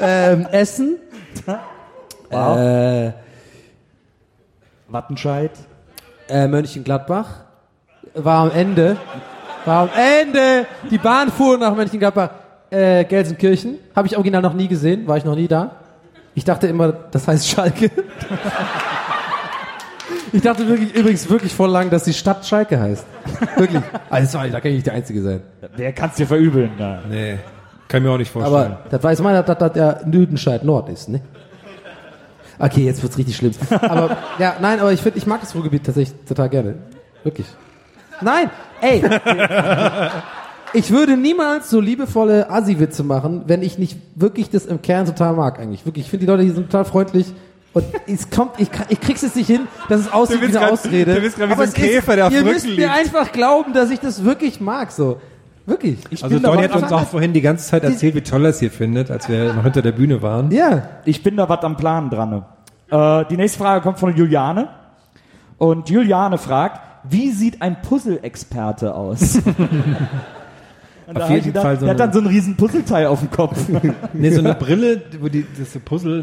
ähm, 0.00 0.46
Essen. 0.52 0.96
Wow. 2.30 2.58
Äh, 2.58 3.12
Wattenscheid. 4.88 5.52
äh, 6.28 6.46
Mönchengladbach. 6.48 7.28
War 8.14 8.40
am 8.44 8.50
Ende. 8.50 8.96
War 9.64 9.82
am 9.82 9.90
Ende. 9.96 10.66
Die 10.90 10.98
Bahn 10.98 11.30
fuhr 11.30 11.56
nach 11.56 11.74
Mönchengladbach. 11.74 12.30
Äh, 12.70 13.04
Gelsenkirchen. 13.04 13.78
Habe 13.96 14.06
ich 14.08 14.16
original 14.16 14.42
noch 14.42 14.52
nie 14.52 14.68
gesehen. 14.68 15.06
War 15.06 15.16
ich 15.16 15.24
noch 15.24 15.34
nie 15.36 15.48
da. 15.48 15.76
Ich 16.38 16.44
dachte 16.44 16.68
immer, 16.68 16.92
das 16.92 17.26
heißt 17.26 17.48
Schalke. 17.48 17.90
ich 20.32 20.40
dachte 20.40 20.68
wirklich, 20.68 20.94
übrigens 20.94 21.28
wirklich 21.28 21.52
voll 21.52 21.68
lang, 21.68 21.90
dass 21.90 22.04
die 22.04 22.14
Stadt 22.14 22.46
Schalke 22.46 22.78
heißt. 22.78 23.04
Wirklich. 23.56 23.82
Also, 24.08 24.38
sorry, 24.38 24.52
da 24.52 24.60
kann 24.60 24.70
ich 24.70 24.76
nicht 24.76 24.86
der 24.86 24.94
Einzige 24.94 25.20
sein. 25.20 25.40
Wer 25.74 25.92
kann's 25.92 26.14
dir 26.14 26.28
verübeln? 26.28 26.70
Ja. 26.78 27.00
Nee. 27.08 27.38
Kann 27.88 28.02
ich 28.02 28.06
mir 28.06 28.14
auch 28.14 28.18
nicht 28.18 28.30
vorstellen. 28.30 28.54
Aber 28.54 28.84
das 28.88 29.02
weiß 29.02 29.20
man, 29.20 29.34
dass 29.34 29.58
das 29.58 29.72
der 29.72 30.02
Nüdenscheid 30.06 30.62
Nord 30.62 30.90
ist, 30.90 31.08
ne? 31.08 31.22
Okay, 32.60 32.84
jetzt 32.84 33.02
wird's 33.02 33.18
richtig 33.18 33.34
schlimm. 33.34 33.54
Aber 33.70 34.16
ja, 34.38 34.54
nein, 34.60 34.78
aber 34.78 34.92
ich 34.92 35.00
finde, 35.00 35.18
ich 35.18 35.26
mag 35.26 35.40
das 35.40 35.56
Ruhrgebiet 35.56 35.86
tatsächlich 35.86 36.16
total 36.24 36.50
gerne. 36.50 36.76
Wirklich. 37.24 37.48
Nein, 38.20 38.48
ey. 38.80 39.02
Ich 40.74 40.90
würde 40.90 41.16
niemals 41.16 41.70
so 41.70 41.80
liebevolle 41.80 42.50
Assi-Witze 42.50 43.02
machen, 43.02 43.42
wenn 43.46 43.62
ich 43.62 43.78
nicht 43.78 43.98
wirklich 44.14 44.50
das 44.50 44.66
im 44.66 44.82
Kern 44.82 45.06
total 45.06 45.34
mag 45.34 45.58
eigentlich. 45.58 45.86
Wirklich, 45.86 46.04
ich 46.06 46.10
finde 46.10 46.26
die 46.26 46.30
Leute 46.30 46.42
hier 46.42 46.54
sind 46.54 46.70
total 46.70 46.84
freundlich. 46.84 47.32
Und 47.74 47.84
es 48.06 48.30
kommt, 48.30 48.52
ich, 48.58 48.70
kann- 48.70 48.86
ich 48.88 49.00
krieg's 49.00 49.22
jetzt 49.22 49.36
nicht 49.36 49.46
hin, 49.46 49.62
dass 49.88 50.00
es 50.00 50.12
aussieht 50.12 50.40
wie 50.40 50.46
eine 50.46 50.54
grad- 50.54 50.72
Ausrede. 50.72 51.14
du 51.14 51.20
bist 51.20 51.36
grad 51.38 51.50
wie 51.50 51.54
so 51.54 51.62
ein 51.62 51.72
Käfer, 51.72 52.16
der 52.16 52.26
auf 52.26 52.32
Ihr 52.32 52.42
müsst 52.44 52.64
Rücken 52.66 52.76
mir 52.76 52.86
liegt. 52.86 52.98
einfach 52.98 53.32
glauben, 53.32 53.72
dass 53.72 53.90
ich 53.90 54.00
das 54.00 54.24
wirklich 54.24 54.60
mag, 54.60 54.90
so. 54.90 55.20
Wirklich. 55.66 55.98
Ich 56.10 56.24
also 56.24 56.38
Donny 56.38 56.62
hat 56.62 56.74
uns 56.82 56.90
auch 56.92 57.06
vorhin 57.06 57.34
die 57.34 57.42
ganze 57.42 57.68
Zeit 57.68 57.84
erzählt, 57.84 58.14
wie 58.14 58.22
toll 58.22 58.44
er 58.44 58.50
es 58.50 58.58
hier 58.58 58.70
findet, 58.70 59.10
als 59.10 59.28
wir 59.28 59.52
noch 59.52 59.64
hinter 59.64 59.82
der 59.82 59.92
Bühne 59.92 60.22
waren. 60.22 60.50
Ja. 60.50 60.82
Ich 61.04 61.22
bin 61.22 61.36
da 61.36 61.46
was 61.48 61.62
am 61.62 61.76
Plan 61.76 62.08
dran. 62.08 62.42
Äh, 62.90 63.24
die 63.30 63.36
nächste 63.36 63.58
Frage 63.58 63.82
kommt 63.82 63.98
von 63.98 64.16
Juliane. 64.16 64.68
Und 65.58 65.90
Juliane 65.90 66.38
fragt, 66.38 66.80
wie 67.08 67.30
sieht 67.32 67.60
ein 67.60 67.82
Puzzle-Experte 67.82 68.94
aus? 68.94 69.38
Und 71.08 71.22
Auf 71.22 71.30
jeden 71.30 71.46
gedacht, 71.46 71.62
Fall 71.62 71.76
so 71.76 71.86
Der 71.86 71.94
hat 71.94 72.00
dann 72.00 72.12
so 72.12 72.18
ein 72.18 72.26
riesen 72.26 72.54
Puzzleteil 72.54 73.06
auf 73.06 73.20
dem 73.20 73.30
Kopf. 73.30 73.58
Nee, 74.12 74.30
so 74.30 74.40
eine 74.40 74.54
Brille, 74.54 75.00
wo 75.20 75.28
die, 75.28 75.46
das 75.58 75.70
Puzzle, 75.82 76.22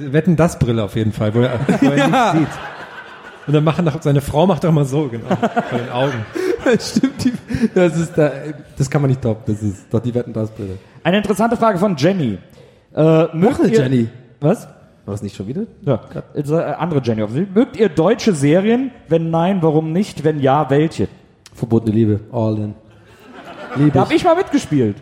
Wetten 0.00 0.34
das 0.34 0.58
Brille 0.58 0.82
auf 0.82 0.96
jeden 0.96 1.12
Fall, 1.12 1.34
wo 1.34 1.40
er, 1.40 1.60
wo 1.80 1.90
er 1.90 2.08
nichts 2.08 2.32
sieht. 2.32 2.58
Und 3.46 3.52
dann 3.52 3.64
machen 3.64 3.84
doch, 3.84 4.00
seine 4.00 4.22
Frau 4.22 4.46
macht 4.46 4.64
doch 4.64 4.72
mal 4.72 4.86
so, 4.86 5.08
genau, 5.08 5.28
von 5.28 5.78
den 5.78 5.90
Augen. 5.90 6.24
Stimmt, 6.80 7.22
die, 7.22 7.32
das 7.74 7.98
ist 7.98 8.16
da, 8.16 8.32
das 8.78 8.88
kann 8.88 9.02
man 9.02 9.10
nicht 9.10 9.20
toppen, 9.20 9.42
das 9.52 9.62
ist 9.62 9.92
doch 9.92 10.00
die 10.00 10.14
Wetten 10.14 10.32
das 10.32 10.50
Brille. 10.50 10.78
Eine 11.02 11.18
interessante 11.18 11.58
Frage 11.58 11.78
von 11.78 11.94
Jenny. 11.94 12.38
Äh, 12.94 13.26
mögt 13.36 13.58
ihr, 13.60 13.78
Jenny. 13.78 14.08
Was? 14.40 14.66
War 15.04 15.12
das 15.12 15.22
nicht 15.22 15.36
schon 15.36 15.48
wieder? 15.48 15.64
Ja, 15.82 16.00
äh, 16.34 16.54
andere 16.78 17.02
Jenny. 17.02 17.46
Mögt 17.52 17.76
ihr 17.76 17.90
deutsche 17.90 18.32
Serien? 18.32 18.90
Wenn 19.08 19.30
nein, 19.30 19.58
warum 19.60 19.92
nicht? 19.92 20.24
Wenn 20.24 20.40
ja, 20.40 20.70
welche? 20.70 21.08
Verbotene 21.52 21.94
Liebe, 21.94 22.20
all 22.32 22.56
in. 22.56 22.74
Liebe 23.76 23.90
Da 23.92 24.00
habe 24.00 24.14
ich 24.14 24.24
mal 24.24 24.36
mitgespielt. 24.36 24.96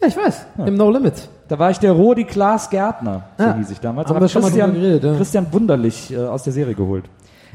Ja, 0.00 0.08
ich 0.08 0.16
weiß, 0.16 0.46
im 0.64 0.74
No 0.76 0.90
Limit. 0.90 1.28
Da 1.48 1.58
war 1.58 1.70
ich 1.70 1.78
der 1.78 1.92
Rodi 1.92 2.24
Klaas 2.24 2.70
Gärtner, 2.70 3.24
so 3.36 3.44
Ja. 3.44 3.54
hieß 3.54 3.70
ich 3.70 3.80
damals. 3.80 4.08
Wir 4.10 4.16
hab 4.20 4.30
schon 4.30 4.42
mal 4.42 4.50
geredet, 4.50 5.02
ja. 5.02 5.14
Christian 5.16 5.46
Wunderlich 5.52 6.12
äh, 6.12 6.18
aus 6.18 6.42
der 6.44 6.52
Serie 6.52 6.74
geholt. 6.74 7.04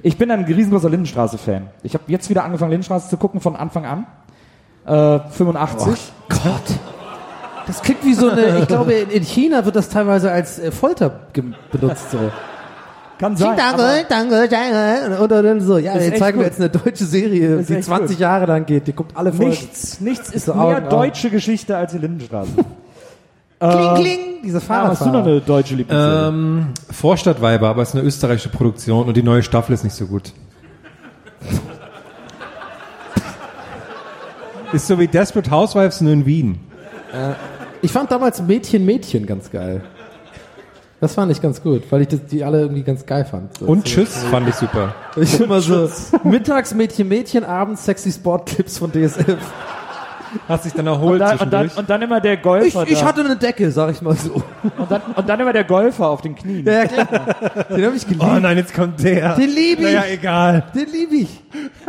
Ich 0.02 0.18
bin 0.18 0.31
ein 0.31 0.44
riesengroßer 0.44 0.90
Lindenstraße-Fan. 0.90 1.68
Ich 1.84 1.94
habe 1.94 2.03
jetzt 2.07 2.30
wieder 2.30 2.44
angefangen, 2.44 2.72
Lindenstraße 2.72 3.10
zu 3.10 3.18
gucken 3.18 3.40
von 3.40 3.56
Anfang 3.56 3.85
an. 3.85 4.06
Äh, 4.85 5.19
85. 5.30 6.11
Gott. 6.30 6.40
Das 7.68 7.81
klingt 7.81 8.03
wie 8.03 8.14
so 8.14 8.30
eine, 8.30 8.60
ich 8.60 8.68
glaube, 8.68 8.94
in 8.94 9.10
in 9.10 9.23
China 9.23 9.64
wird 9.64 9.76
das 9.76 9.88
teilweise 9.90 10.31
als 10.31 10.60
äh, 10.60 10.72
Folter 10.72 11.10
benutzt, 11.72 12.11
so. 12.11 12.18
Kann 13.19 13.38
sein. 13.38 13.56
Danke, 13.56 14.06
danke, 14.10 14.49
danke. 14.49 15.22
Oder 15.23 15.44
dann 15.44 15.61
so, 15.61 15.77
ja, 15.77 15.98
jetzt 15.98 16.18
zeigen 16.19 16.40
wir 16.40 16.45
gut. 16.49 16.57
jetzt 16.57 16.60
eine 16.60 16.69
deutsche 16.69 17.06
Serie, 17.06 17.56
Ist 17.57 17.69
die 17.69 17.76
echt 17.76 17.85
20 17.85 18.18
gut. 18.18 18.19
Jahre 18.19 18.45
lang 18.48 18.65
geht. 18.65 18.88
Die 18.88 18.94
guckt 18.94 19.15
alle 19.15 19.31
Folgen. 19.31 19.52
Nichts, 19.52 20.02
nichts 20.02 20.30
ist 20.30 20.45
So 20.45 20.53
mehr 20.53 20.64
Augen 20.64 20.90
deutsche 20.90 21.30
Geschichte 21.30 21.77
als 21.77 21.91
die 21.94 21.99
Lindenstraße. 21.99 22.52
Kling, 23.60 23.95
kling, 23.95 24.19
diese 24.44 24.57
Ah, 24.57 24.90
hast 24.90 25.02
du 25.02 25.06
noch 25.06 25.11
Fahrradfahrer. 25.14 25.26
eine 25.26 25.40
deutsche 25.41 25.76
Lieblingsserie? 25.76 26.27
Ähm, 26.27 26.68
Vorstadtweiber, 26.91 27.69
aber 27.69 27.84
es 27.84 27.90
ist 27.90 27.95
eine 27.95 28.03
österreichische 28.03 28.49
Produktion 28.49 29.07
und 29.07 29.15
die 29.15 29.23
neue 29.23 29.41
Staffel 29.41 29.72
ist 29.73 29.85
nicht 29.85 29.95
so 29.95 30.06
gut. 30.06 30.34
ist 34.73 34.85
so 34.88 34.99
wie 34.99 35.07
Desperate 35.07 35.49
Housewives 35.49 36.02
nur 36.02 36.11
in 36.11 36.26
Wien. 36.26 36.60
Ich 37.81 37.91
fand 37.94 38.11
damals 38.11 38.41
Mädchen, 38.41 38.84
Mädchen 38.85 39.26
ganz 39.26 39.49
geil. 39.49 39.81
Das 41.04 41.16
fand 41.16 41.30
ich 41.34 41.42
ganz 41.42 41.62
gut, 41.62 41.84
weil 41.90 42.04
ich 42.04 42.08
das, 42.08 42.26
die 42.28 42.46
alle 42.46 42.62
irgendwie 42.62 42.82
ganz 42.82 43.06
geil 43.06 43.26
fand. 43.26 43.58
So, 43.58 43.66
Und 43.66 43.86
so, 43.86 43.94
Tschüss 43.94 44.24
fand 44.32 44.48
ich 44.48 44.56
super. 44.56 44.96
Ich 45.18 45.38
immer 45.38 45.60
so, 45.60 45.90
mittags 46.24 46.74
Mädchen, 46.74 47.10
Mädchen, 47.10 47.44
abends 47.44 47.84
sexy 47.84 48.10
Sportclips 48.10 48.78
von 48.78 48.90
DSF. 48.90 49.36
Hast 50.48 50.64
dich 50.64 50.72
dann 50.72 50.88
erholt 50.88 51.22
und, 51.22 51.28
dann, 51.28 51.40
und, 51.40 51.52
dann, 51.52 51.70
und 51.76 51.90
dann 51.90 52.02
immer 52.04 52.22
der 52.22 52.36
Ich, 52.36 52.42
Golfer. 52.42 52.86
ich 52.88 53.00
da. 53.02 53.06
hatte 53.06 53.20
eine 53.20 53.36
Decke, 53.36 53.70
sag 53.70 53.92
ich 53.92 54.02
mal 54.02 54.16
so. 54.16 54.42
und, 54.78 54.90
dann, 54.90 55.02
und 55.14 55.28
dann 55.28 55.40
immer 55.42 55.52
der 55.52 55.66
Golfer 55.66 56.08
auf 56.08 56.22
den 56.22 56.36
Knien. 56.36 56.66
Ja, 56.66 56.72
ja 56.72 56.86
klar. 56.86 57.06
Den 57.70 57.86
hab 57.86 57.96
ich 57.96 58.08
geliebt. 58.08 58.24
oh 58.26 58.40
nein, 58.40 58.56
jetzt 58.56 58.74
kommt 58.74 59.04
der. 59.04 59.36
Den 59.36 59.50
lieb 59.50 59.80
ich. 59.80 59.86
Naja, 59.86 60.04
egal. 60.10 60.64
Den 60.74 60.90
liebe 60.90 61.16
ich. 61.16 61.44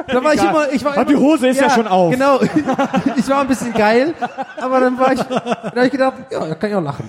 Da 0.08 0.24
war 0.24 0.34
ich 0.34 0.40
Egal. 0.40 0.50
immer, 0.50 0.72
ich 0.72 0.84
war 0.84 0.90
Und 0.90 0.96
immer, 0.96 1.04
die 1.04 1.16
Hose 1.16 1.46
ist 1.46 1.60
ja 1.60 1.70
schon 1.70 1.86
auf. 1.86 2.10
Genau. 2.12 2.40
Ich 3.16 3.28
war 3.28 3.42
ein 3.42 3.46
bisschen 3.48 3.72
geil, 3.74 4.12
aber 4.60 4.80
dann 4.80 4.98
war 4.98 5.12
ich, 5.12 5.20
dann 5.20 5.40
habe 5.70 5.86
ich 5.86 5.92
gedacht, 5.92 6.14
ja, 6.32 6.46
da 6.48 6.54
kann 6.56 6.70
ich 6.70 6.76
auch 6.76 6.82
lachen. 6.82 7.08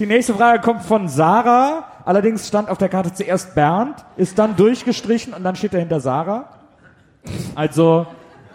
Die 0.00 0.06
nächste 0.06 0.34
Frage 0.34 0.60
kommt 0.60 0.82
von 0.82 1.08
Sarah. 1.08 1.84
Allerdings 2.04 2.48
stand 2.48 2.68
auf 2.68 2.78
der 2.78 2.88
Karte 2.88 3.14
zuerst 3.14 3.54
Bernd, 3.54 3.94
ist 4.16 4.38
dann 4.38 4.56
durchgestrichen 4.56 5.32
und 5.32 5.44
dann 5.44 5.54
steht 5.54 5.72
dahinter 5.72 6.00
Sarah. 6.00 6.48
Also, 7.54 8.06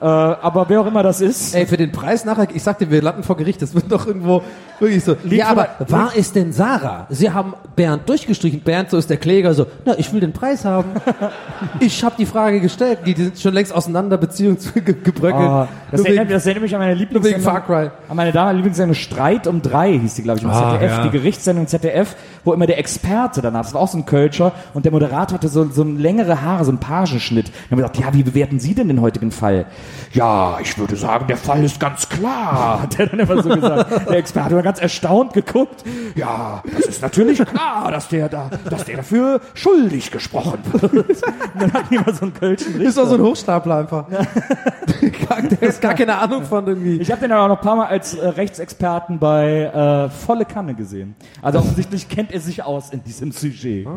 äh, 0.02 0.06
aber 0.06 0.68
wer 0.68 0.82
auch 0.82 0.86
immer 0.86 1.02
das 1.02 1.22
ist. 1.22 1.56
Ey, 1.56 1.66
für 1.66 1.78
den 1.78 1.92
Preis 1.92 2.26
nachher, 2.26 2.48
ich 2.54 2.62
sagte, 2.62 2.92
wir 2.92 3.02
landen 3.02 3.24
vor 3.24 3.38
Gericht, 3.38 3.62
das 3.62 3.74
wird 3.74 3.90
doch 3.92 4.06
irgendwo 4.06 4.44
wirklich 4.80 5.04
so. 5.04 5.16
Ja, 5.26 5.48
aber 5.48 5.68
war 5.88 6.12
es 6.16 6.32
denn 6.32 6.52
Sarah? 6.54 7.08
Sie 7.10 7.30
haben 7.32 7.54
Bernd 7.76 8.08
durchgestrichen. 8.10 8.62
Bernd, 8.62 8.90
so 8.90 8.98
ist 8.98 9.10
der 9.10 9.18
Kläger, 9.18 9.54
so, 9.54 9.66
na, 9.86 9.94
ich 9.98 10.12
will 10.14 10.20
den 10.20 10.34
Preis 10.34 10.66
haben. 10.66 10.90
ich 11.80 12.04
habe 12.04 12.16
die 12.18 12.26
Frage 12.26 12.60
gestellt, 12.60 13.00
die, 13.06 13.14
die 13.14 13.24
sind 13.26 13.40
schon 13.40 13.54
längst 13.54 13.74
auseinander, 13.74 14.18
Beziehung 14.18 14.60
zu 14.60 14.72
ge 14.74 14.96
gebröckelt. 15.04 15.42
Oh, 15.50 15.68
das, 15.92 16.02
erinnert, 16.02 16.24
wegen- 16.26 16.34
das 16.34 16.46
erinnert 16.46 16.64
mich 16.64 16.74
an 16.76 16.82
meine 16.82 16.94
Lieblingssendung. 16.94 17.42
Far 17.42 17.66
Cry. 17.66 17.90
An 18.10 18.16
meine 18.16 18.32
damalige 18.32 18.58
Lieblingssendung 18.58 18.96
Streit 18.96 19.48
um 19.48 19.62
drei 19.62 19.98
hieß 19.98 20.16
die, 20.16 20.24
glaube 20.24 20.40
ich, 20.40 20.44
im 20.46 20.50
Ah, 20.52 20.72
ZDF. 20.74 20.92
ja. 20.92 21.04
Die 21.04 21.10
Gerichtssendung 21.12 21.68
ZDF, 21.68 22.16
wo 22.44 22.54
immer 22.54 22.68
der 22.68 22.78
Experte 22.80 23.42
danach, 23.42 23.62
das 23.64 23.74
war 23.74 23.82
auch 23.82 23.88
so 23.88 23.98
ein 23.98 24.06
Kölscher, 24.06 24.52
und 24.74 24.86
der 24.86 24.92
Moderator 24.92 25.36
hatte 25.38 25.48
so, 25.48 25.70
so 25.70 25.84
längere 25.84 26.42
Haare, 26.42 26.66
so 26.66 26.72
einen 26.72 26.80
Pagenschnitt. 26.80 27.48
Dann 27.48 27.54
haben 27.72 27.78
wir 27.84 27.90
gesagt, 27.90 27.98
ja, 28.00 28.14
wie 28.14 28.24
bewerten 28.24 28.60
Sie 28.60 28.74
denn 28.76 28.88
den 28.88 29.02
heutigen 29.02 29.32
Fall? 29.32 29.66
Ja, 30.14 30.58
ich 30.62 30.78
würde 30.78 30.96
sagen, 30.96 31.28
der 31.28 31.38
Fall 31.38 31.64
ist 31.64 31.80
ganz 31.80 32.10
klar, 32.10 32.82
hat 32.84 33.00
er 33.00 33.08
dann 33.08 33.20
immer 33.20 33.42
so 33.42 33.50
gesagt. 33.50 34.10
Der 34.10 34.18
Experte 34.18 34.56
war 34.56 34.64
ganz 34.70 34.80
erstaunt 34.80 35.34
geguckt. 35.34 35.84
Ja, 36.14 36.62
das 36.72 36.86
ist 36.86 37.02
natürlich 37.02 37.44
klar, 37.44 37.92
dass 37.92 38.08
der 38.08 38.30
da, 38.30 38.52
dass 38.70 38.86
der 38.86 38.98
dafür 38.98 39.42
schuldig 39.56 40.12
gesprochen 40.12 40.60
wird. 40.72 40.94
Und 40.94 41.06
dann 41.74 41.84
die 41.90 41.96
immer 41.96 42.14
so 42.14 42.22
einen 42.22 42.36
Kölschen 42.36 42.74
Richter. 42.74 42.88
Ist 42.88 42.98
doch 43.00 43.08
so 43.08 43.16
ein 43.16 43.22
Hochstapler 43.22 43.78
einfach. 43.78 44.06
der 45.60 45.62
ist 45.64 45.82
gar 45.82 45.96
keine 45.96 46.20
Ahnung 46.20 46.44
von 46.44 46.68
irgendwie. 46.68 46.98
Ich 46.98 47.10
habe 47.10 47.22
den 47.22 47.32
aber 47.32 47.46
auch 47.46 47.48
noch 47.48 47.58
ein 47.58 47.64
paar 47.64 47.78
Mal 47.78 47.88
als 47.88 48.14
äh, 48.14 48.28
Rechtsexperten 48.28 49.18
bei 49.18 49.64
äh, 49.64 50.10
Volle 50.12 50.46
Kanne 50.46 50.76
gesehen. 50.76 51.16
Also 51.42 51.58
offensichtlich 51.58 52.08
kennt 52.08 52.32
er 52.32 52.40
sich 52.40 52.62
aus 52.62 52.92
in 52.92 53.04
diesem 53.04 53.32
Sujet. 53.32 53.88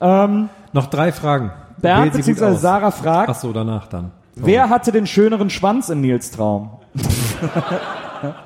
Ähm, 0.00 0.48
Noch 0.72 0.86
drei 0.86 1.12
Fragen. 1.12 1.52
Bernd 1.80 2.12
bzw. 2.12 2.56
Sarah 2.56 2.90
fragt, 2.90 3.30
Ach 3.30 3.36
so, 3.36 3.52
danach 3.52 3.86
dann. 3.86 4.10
wer 4.34 4.68
hatte 4.68 4.90
den 4.90 5.06
schöneren 5.06 5.48
Schwanz 5.48 5.90
in 5.90 6.00
Nils 6.00 6.32
Traum? 6.32 6.70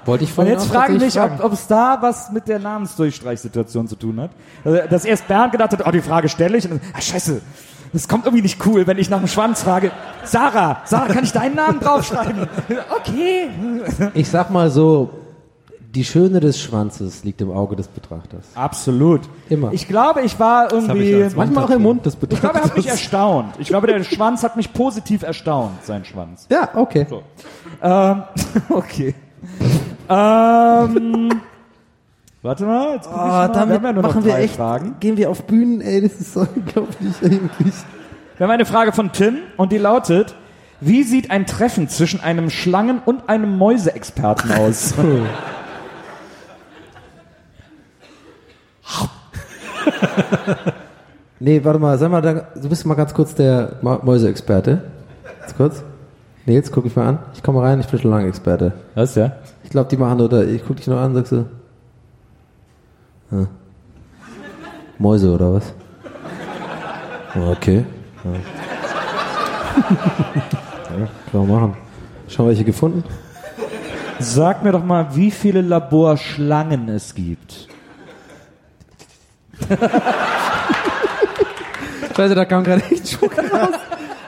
Wollte 0.04 0.24
ich 0.24 0.30
Und 0.30 0.34
vorhin 0.34 0.52
jetzt 0.54 0.70
auch 0.70 0.74
frage 0.74 0.94
ich 0.94 1.00
mich, 1.00 1.20
ob, 1.20 1.52
es 1.52 1.66
da 1.66 1.98
was 2.00 2.30
mit 2.30 2.48
der 2.48 2.58
Namensdurchstreichsituation 2.58 3.88
zu 3.88 3.96
tun 3.96 4.20
hat. 4.20 4.30
Also, 4.64 4.78
Dass 4.88 5.04
erst 5.04 5.28
Bernd 5.28 5.52
gedacht 5.52 5.72
hat, 5.72 5.86
oh, 5.86 5.90
die 5.90 6.00
Frage 6.02 6.28
stelle 6.28 6.58
ich. 6.58 6.64
Und 6.64 6.72
dann, 6.72 6.80
ah, 6.94 7.00
scheiße, 7.00 7.40
das 7.92 8.08
kommt 8.08 8.24
irgendwie 8.24 8.42
nicht 8.42 8.64
cool, 8.66 8.86
wenn 8.86 8.98
ich 8.98 9.10
nach 9.10 9.18
dem 9.18 9.28
Schwanz 9.28 9.62
frage. 9.62 9.90
Sarah, 10.24 10.80
Sarah, 10.84 11.12
kann 11.12 11.24
ich 11.24 11.32
deinen 11.32 11.54
Namen 11.54 11.80
draufschreiben? 11.80 12.48
Okay. 12.96 13.48
Ich 14.14 14.28
sag 14.28 14.50
mal 14.50 14.70
so, 14.70 15.10
die 15.94 16.04
Schöne 16.04 16.40
des 16.40 16.58
Schwanzes 16.60 17.22
liegt 17.24 17.40
im 17.42 17.50
Auge 17.50 17.76
des 17.76 17.88
Betrachters. 17.88 18.46
Absolut. 18.54 19.20
Immer. 19.50 19.72
Ich 19.72 19.88
glaube, 19.88 20.22
ich 20.22 20.38
war 20.40 20.68
ich 20.68 20.72
irgendwie... 20.72 21.22
als 21.22 21.36
Manchmal 21.36 21.64
auch 21.64 21.70
im 21.70 21.82
Mund 21.82 22.06
des 22.06 22.14
Ich 22.14 22.40
glaube, 22.40 22.58
er 22.58 22.64
hat 22.64 22.76
mich 22.76 22.86
Betrachters. 22.86 22.86
erstaunt. 22.92 23.54
Ich 23.58 23.68
glaube, 23.68 23.88
der 23.88 24.02
Schwanz 24.04 24.42
hat 24.42 24.56
mich 24.56 24.72
positiv 24.72 25.22
erstaunt, 25.22 25.84
sein 25.84 26.04
Schwanz. 26.04 26.46
Ja, 26.50 26.70
okay. 26.74 27.06
Ähm, 27.82 28.22
okay. 28.70 29.14
Ähm, 30.08 31.40
warte 32.42 32.64
mal, 32.64 32.94
jetzt 32.94 33.04
guck 33.08 33.14
ich 33.16 33.20
Oh, 33.22 33.26
mal. 33.26 33.48
damit 33.48 33.68
wir 33.68 33.74
haben 33.76 33.84
ja 33.84 33.92
nur 33.92 34.02
noch 34.02 34.08
machen 34.14 34.24
wir 34.24 34.32
drei 34.32 34.42
echt, 34.44 34.56
Fragen. 34.56 34.96
gehen 35.00 35.16
wir 35.16 35.30
auf 35.30 35.44
Bühnen, 35.44 35.80
ey, 35.80 36.00
das 36.02 36.14
ist 36.20 36.34
so 36.34 36.40
unglaublich 36.54 37.14
eigentlich. 37.22 37.74
Wir 38.38 38.46
haben 38.46 38.50
eine 38.52 38.64
Frage 38.66 38.92
von 38.92 39.12
Tim 39.12 39.38
und 39.56 39.72
die 39.72 39.78
lautet, 39.78 40.34
wie 40.80 41.02
sieht 41.04 41.30
ein 41.30 41.46
Treffen 41.46 41.88
zwischen 41.88 42.20
einem 42.20 42.50
Schlangen- 42.50 43.00
und 43.04 43.28
einem 43.28 43.56
Mäuseexperten 43.58 44.50
aus? 44.52 44.94
Nee, 51.40 51.64
warte 51.64 51.78
mal, 51.80 51.98
sag 51.98 52.10
mal, 52.10 52.22
da- 52.22 52.46
du 52.54 52.68
bist 52.68 52.86
mal 52.86 52.94
ganz 52.94 53.12
kurz 53.14 53.34
der 53.34 53.72
Ma 53.82 53.98
Mäuseexperte. 54.02 54.82
Ganz 55.40 55.56
kurz. 55.56 55.82
Nee, 56.46 56.54
jetzt 56.54 56.70
guck 56.72 56.86
ich 56.86 56.94
mal 56.94 57.06
an. 57.08 57.18
Ich 57.34 57.42
komme 57.42 57.60
rein, 57.62 57.80
ich 57.80 57.86
bin 57.88 58.00
schon 58.00 58.10
lange 58.12 58.28
Experte. 58.28 58.72
Was, 58.94 59.14
ja? 59.16 59.32
Ich 59.72 59.74
glaube, 59.74 59.88
die 59.88 59.96
machen 59.96 60.20
oder 60.20 60.44
ich 60.46 60.62
guck 60.66 60.76
dich 60.76 60.86
nur 60.86 61.00
an, 61.00 61.14
sagst 61.14 61.32
du. 61.32 61.46
Ah. 63.30 63.46
Mäuse 64.98 65.32
oder 65.32 65.54
was? 65.54 65.72
Okay. 67.34 67.86
Ja. 68.22 68.32
ja, 70.98 71.08
kann 71.30 71.46
man 71.46 71.48
machen. 71.48 71.74
Schauen, 72.28 72.48
welche 72.48 72.64
gefunden. 72.64 73.02
Sag 74.18 74.62
mir 74.62 74.72
doch 74.72 74.84
mal, 74.84 75.16
wie 75.16 75.30
viele 75.30 75.62
Laborschlangen 75.62 76.90
es 76.90 77.14
gibt. 77.14 77.66
Scheiße, 82.14 82.34
da 82.34 82.44
kam 82.44 82.62
gerade 82.62 82.82
echt 82.90 83.08
Schuck 83.08 83.38
raus. 83.38 83.70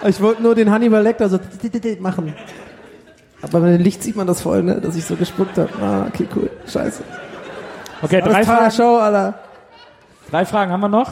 Ich 0.06 0.18
wollte 0.22 0.42
nur 0.42 0.54
den 0.54 0.70
Hannibal 0.70 1.02
Lecter 1.02 1.28
so 1.28 1.38
machen. 2.00 2.32
Aber 3.44 3.60
mit 3.60 3.78
dem 3.78 3.82
Licht 3.82 4.02
sieht 4.02 4.16
man 4.16 4.26
das 4.26 4.40
voll, 4.40 4.62
ne? 4.62 4.80
Dass 4.80 4.96
ich 4.96 5.04
so 5.04 5.16
gespuckt 5.16 5.58
habe. 5.58 5.70
Ah, 5.80 6.06
okay, 6.08 6.26
cool. 6.34 6.50
Scheiße. 6.66 7.02
Okay, 8.02 8.20
drei 8.20 8.44
Fragen, 8.44 8.70
Show, 8.70 8.96
Alter. 8.96 9.34
drei 10.30 10.44
Fragen 10.44 10.72
haben 10.72 10.80
wir 10.80 10.88
noch. 10.88 11.10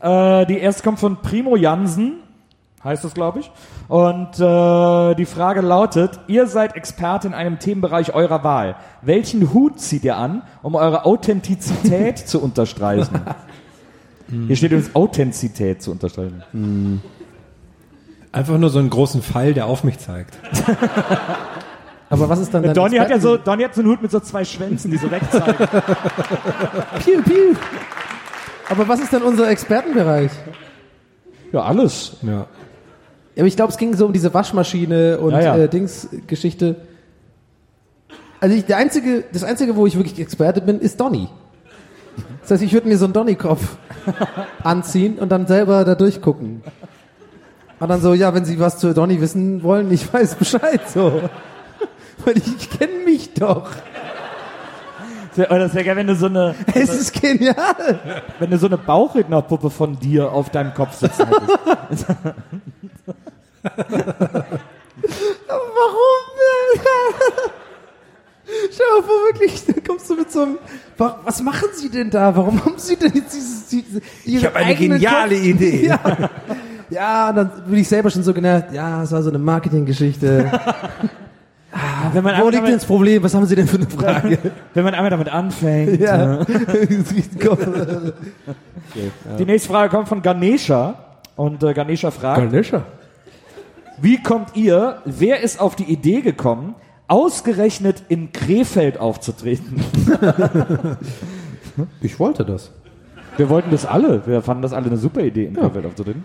Äh, 0.00 0.46
die 0.46 0.58
erste 0.58 0.82
kommt 0.82 0.98
von 0.98 1.22
Primo 1.22 1.56
Jansen, 1.56 2.20
heißt 2.82 3.04
das, 3.04 3.14
glaube 3.14 3.40
ich. 3.40 3.50
Und 3.88 4.40
äh, 4.40 5.14
die 5.14 5.26
Frage 5.26 5.60
lautet, 5.60 6.18
ihr 6.26 6.46
seid 6.46 6.74
Experte 6.76 7.28
in 7.28 7.34
einem 7.34 7.58
Themenbereich 7.58 8.14
eurer 8.14 8.42
Wahl. 8.44 8.76
Welchen 9.02 9.52
Hut 9.52 9.80
zieht 9.80 10.04
ihr 10.04 10.16
an, 10.16 10.42
um 10.62 10.74
eure 10.74 11.04
Authentizität 11.04 12.18
zu 12.26 12.42
unterstreichen? 12.42 13.20
Hier 14.28 14.56
steht 14.56 14.72
übrigens 14.72 14.94
Authentizität 14.94 15.82
zu 15.82 15.92
unterstreichen. 15.92 16.42
Einfach 18.36 18.58
nur 18.58 18.68
so 18.68 18.78
einen 18.78 18.90
großen 18.90 19.22
Pfeil, 19.22 19.54
der 19.54 19.64
auf 19.64 19.82
mich 19.82 19.98
zeigt. 19.98 20.36
Aber 22.10 22.28
was 22.28 22.38
ist 22.38 22.52
dann 22.52 22.64
dein 22.64 22.74
Donny 22.74 22.98
hat 22.98 23.08
ja 23.08 23.18
so, 23.18 23.38
Donny 23.38 23.62
hat 23.62 23.74
so 23.74 23.80
einen 23.80 23.90
Hut 23.90 24.02
mit 24.02 24.10
so 24.10 24.20
zwei 24.20 24.44
Schwänzen, 24.44 24.90
die 24.90 24.98
so 24.98 25.10
wegzeigen. 25.10 25.54
Piu, 27.02 27.22
piu. 27.22 27.54
Aber 28.68 28.86
was 28.88 29.00
ist 29.00 29.10
denn 29.14 29.22
unser 29.22 29.48
Expertenbereich? 29.48 30.30
ja, 31.50 31.62
alles. 31.62 32.18
Ja. 32.20 32.30
Ja, 32.30 32.46
aber 33.38 33.46
ich 33.46 33.56
glaube, 33.56 33.72
es 33.72 33.78
ging 33.78 33.96
so 33.96 34.04
um 34.04 34.12
diese 34.12 34.34
Waschmaschine 34.34 35.18
und 35.18 35.32
Ja, 35.32 35.40
ja. 35.40 35.56
Äh, 35.56 35.68
Dings-Geschichte. 35.70 36.76
Also 38.38 38.54
ich, 38.54 38.66
der 38.66 38.76
einzige, 38.76 39.24
das 39.32 39.44
einzige, 39.44 39.76
wo 39.76 39.86
ich 39.86 39.96
wirklich 39.96 40.20
Experte 40.20 40.60
bin, 40.60 40.78
ist 40.78 41.00
Donny. 41.00 41.30
Das 42.42 42.50
heißt, 42.50 42.62
ich 42.62 42.74
würde 42.74 42.86
mir 42.86 42.98
so 42.98 43.06
einen 43.06 43.14
Donny-Kopf 43.14 43.78
anziehen 44.62 45.18
und 45.18 45.30
dann 45.30 45.46
selber 45.46 45.86
da 45.86 45.94
durchgucken. 45.94 46.62
Und 47.78 47.88
dann 47.88 48.00
so, 48.00 48.14
ja, 48.14 48.32
wenn 48.34 48.44
Sie 48.44 48.58
was 48.58 48.78
zu 48.78 48.94
Donny 48.94 49.20
wissen 49.20 49.62
wollen, 49.62 49.90
ich 49.92 50.10
weiß 50.12 50.36
Bescheid, 50.36 50.80
so. 50.92 51.20
Weil 52.24 52.38
ich, 52.38 52.46
ich 52.58 52.70
kenne 52.70 53.04
mich 53.04 53.34
doch. 53.34 53.70
Das 55.36 55.74
wäre 55.74 55.84
geil, 55.84 55.96
wenn 55.96 56.06
du 56.06 56.14
so 56.16 56.26
eine, 56.26 56.54
Es 56.74 56.88
ist 56.88 57.20
genial. 57.20 58.24
wenn 58.38 58.50
du 58.50 58.56
so 58.58 58.66
eine 58.68 58.78
Bauchrednerpuppe 58.78 59.68
von 59.68 59.98
dir 60.00 60.32
auf 60.32 60.48
deinem 60.48 60.72
Kopf 60.72 60.94
sitzen 60.94 61.26
hättest. 61.26 62.06
Warum? 65.48 66.22
Schau 68.70 69.00
mal 69.00 69.02
vor, 69.06 69.24
wirklich, 69.26 69.64
da 69.66 69.72
kommst 69.86 70.08
du 70.08 70.14
mit 70.14 70.30
so 70.30 70.42
einem, 70.42 70.58
wa- 70.96 71.18
was 71.24 71.42
machen 71.42 71.68
Sie 71.74 71.90
denn 71.90 72.10
da? 72.10 72.34
Warum 72.34 72.64
haben 72.64 72.78
Sie 72.78 72.96
denn 72.96 73.12
jetzt 73.14 73.34
dieses, 73.34 73.66
diese, 73.68 74.00
Ich 74.24 74.44
habe 74.46 74.56
eine 74.56 74.74
geniale 74.74 75.34
Kopf- 75.34 75.44
Idee. 75.44 75.86
Ja. 75.88 75.98
Ja, 76.90 77.32
dann 77.32 77.50
bin 77.66 77.78
ich 77.78 77.88
selber 77.88 78.10
schon 78.10 78.22
so 78.22 78.32
genervt, 78.32 78.72
ja, 78.72 79.02
es 79.02 79.12
war 79.12 79.22
so 79.22 79.30
eine 79.30 79.38
Marketinggeschichte. 79.38 80.50
Wenn 82.12 82.24
man, 82.24 82.40
Wo 82.40 82.48
liegt 82.48 82.66
denn 82.66 82.72
das 82.74 82.86
Problem? 82.86 83.22
Was 83.22 83.34
haben 83.34 83.44
Sie 83.44 83.54
denn 83.54 83.66
für 83.66 83.76
eine 83.76 83.86
Frage? 83.86 84.38
wenn 84.74 84.84
man 84.84 84.94
einmal 84.94 85.10
damit 85.10 85.28
anfängt. 85.28 86.00
ja. 86.00 86.42
Die 89.38 89.44
nächste 89.44 89.68
Frage 89.68 89.90
kommt 89.90 90.08
von 90.08 90.22
Ganesha. 90.22 90.94
Und 91.34 91.62
äh, 91.62 91.74
Ganesha 91.74 92.10
fragt, 92.10 92.50
Ganesha. 92.50 92.82
wie 94.00 94.22
kommt 94.22 94.56
ihr, 94.56 95.02
wer 95.04 95.42
ist 95.42 95.60
auf 95.60 95.76
die 95.76 95.84
Idee 95.84 96.22
gekommen, 96.22 96.74
ausgerechnet 97.08 98.04
in 98.08 98.32
Krefeld 98.32 98.98
aufzutreten? 98.98 99.84
Ich 102.00 102.18
wollte 102.18 102.42
das. 102.46 102.70
Wir 103.36 103.50
wollten 103.50 103.70
das 103.70 103.84
alle. 103.84 104.26
Wir 104.26 104.40
fanden 104.40 104.62
das 104.62 104.72
alle 104.72 104.86
eine 104.86 104.96
super 104.96 105.20
Idee, 105.20 105.44
in 105.44 105.54
Krefeld 105.56 105.84
aufzutreten. 105.84 106.24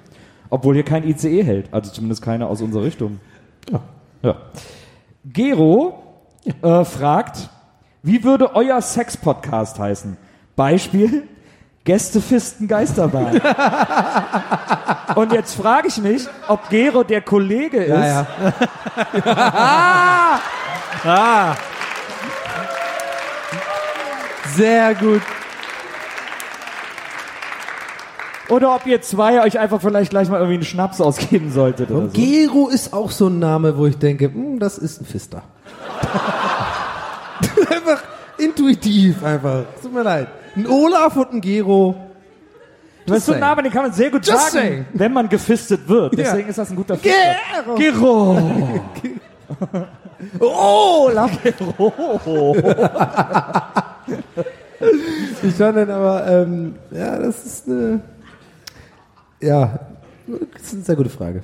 Obwohl 0.52 0.76
hier 0.76 0.84
kein 0.84 1.08
ICE 1.08 1.44
hält. 1.44 1.74
Also 1.74 1.92
zumindest 1.92 2.22
keiner 2.22 2.48
aus 2.48 2.62
unserer 2.62 2.84
Richtung. 2.84 3.20
Ja. 3.72 3.80
Ja. 4.22 4.36
Gero 5.26 6.04
äh, 6.62 6.86
fragt, 6.86 7.50
wie 8.04 8.24
würde 8.24 8.56
euer 8.56 8.82
Sex-Podcast 8.82 9.80
heißen? 9.80 10.18
Beispiel, 10.56 11.24
Gästefisten 11.84 12.68
Geisterbahn. 12.68 13.42
Und 15.16 15.32
jetzt 15.34 15.56
frage 15.56 15.88
ich 15.88 15.98
mich, 15.98 16.28
ob 16.48 16.70
Gero 16.70 17.04
der 17.04 17.22
Kollege 17.22 17.78
ist, 17.78 17.90
Ja, 17.90 18.28
ja. 21.04 21.58
Sehr 24.56 24.96
gut. 24.96 25.22
Oder 28.52 28.76
ob 28.76 28.86
ihr 28.86 29.02
zwei 29.02 29.42
euch 29.44 29.58
einfach 29.58 29.82
vielleicht 29.82 30.12
gleich 30.12 30.30
mal 30.30 30.38
irgendwie 30.38 30.56
einen 30.56 30.66
Schnaps 30.66 31.00
ausgeben 31.00 31.52
solltet 31.52 31.90
oder 31.90 32.08
so. 32.08 32.12
Gero 32.14 32.68
ist 32.68 32.94
auch 32.94 33.10
so 33.10 33.28
ein 33.28 33.40
Name, 33.40 33.78
wo 33.78 33.86
ich 33.86 33.98
denke, 33.98 34.26
hm, 34.26 34.60
das 34.60 34.78
ist 34.78 35.02
ein 35.02 35.06
Fister. 35.06 35.42
einfach 37.70 38.04
intuitiv 38.38 39.24
einfach. 39.24 39.64
Tut 39.82 39.94
mir 39.94 40.04
leid. 40.04 40.28
Ein 40.56 40.68
Olaf 40.68 41.16
und 41.16 41.34
ein 41.34 41.42
Gero. 41.42 41.96
Das 43.06 43.20
ist 43.20 43.28
so 43.28 43.34
ein. 43.34 43.40
Name, 43.40 43.64
den 43.64 43.72
kann 43.72 43.84
man 43.84 43.94
sehr 43.94 44.12
gut 44.12 44.28
Just 44.28 44.52
sagen, 44.52 44.68
saying. 44.68 44.86
wenn 44.94 45.14
man 45.14 45.30
gefistet 45.30 45.88
wird. 45.88 46.18
Deswegen 46.18 46.50
ist 46.50 46.58
das 46.58 46.70
ein 46.70 46.76
guter 46.76 46.98
Fister. 46.98 47.18
Gero. 47.76 47.76
Gero! 47.76 48.82
Olaf. 50.40 51.32
ich 55.42 55.54
fand 55.56 55.78
dann 55.78 55.90
aber, 55.90 56.28
ähm, 56.28 56.76
ja, 56.92 57.18
das 57.18 57.46
ist 57.46 57.68
eine, 57.68 58.02
ja, 59.42 59.80
das 60.54 60.62
ist 60.64 60.74
eine 60.74 60.84
sehr 60.84 60.96
gute 60.96 61.10
Frage. 61.10 61.42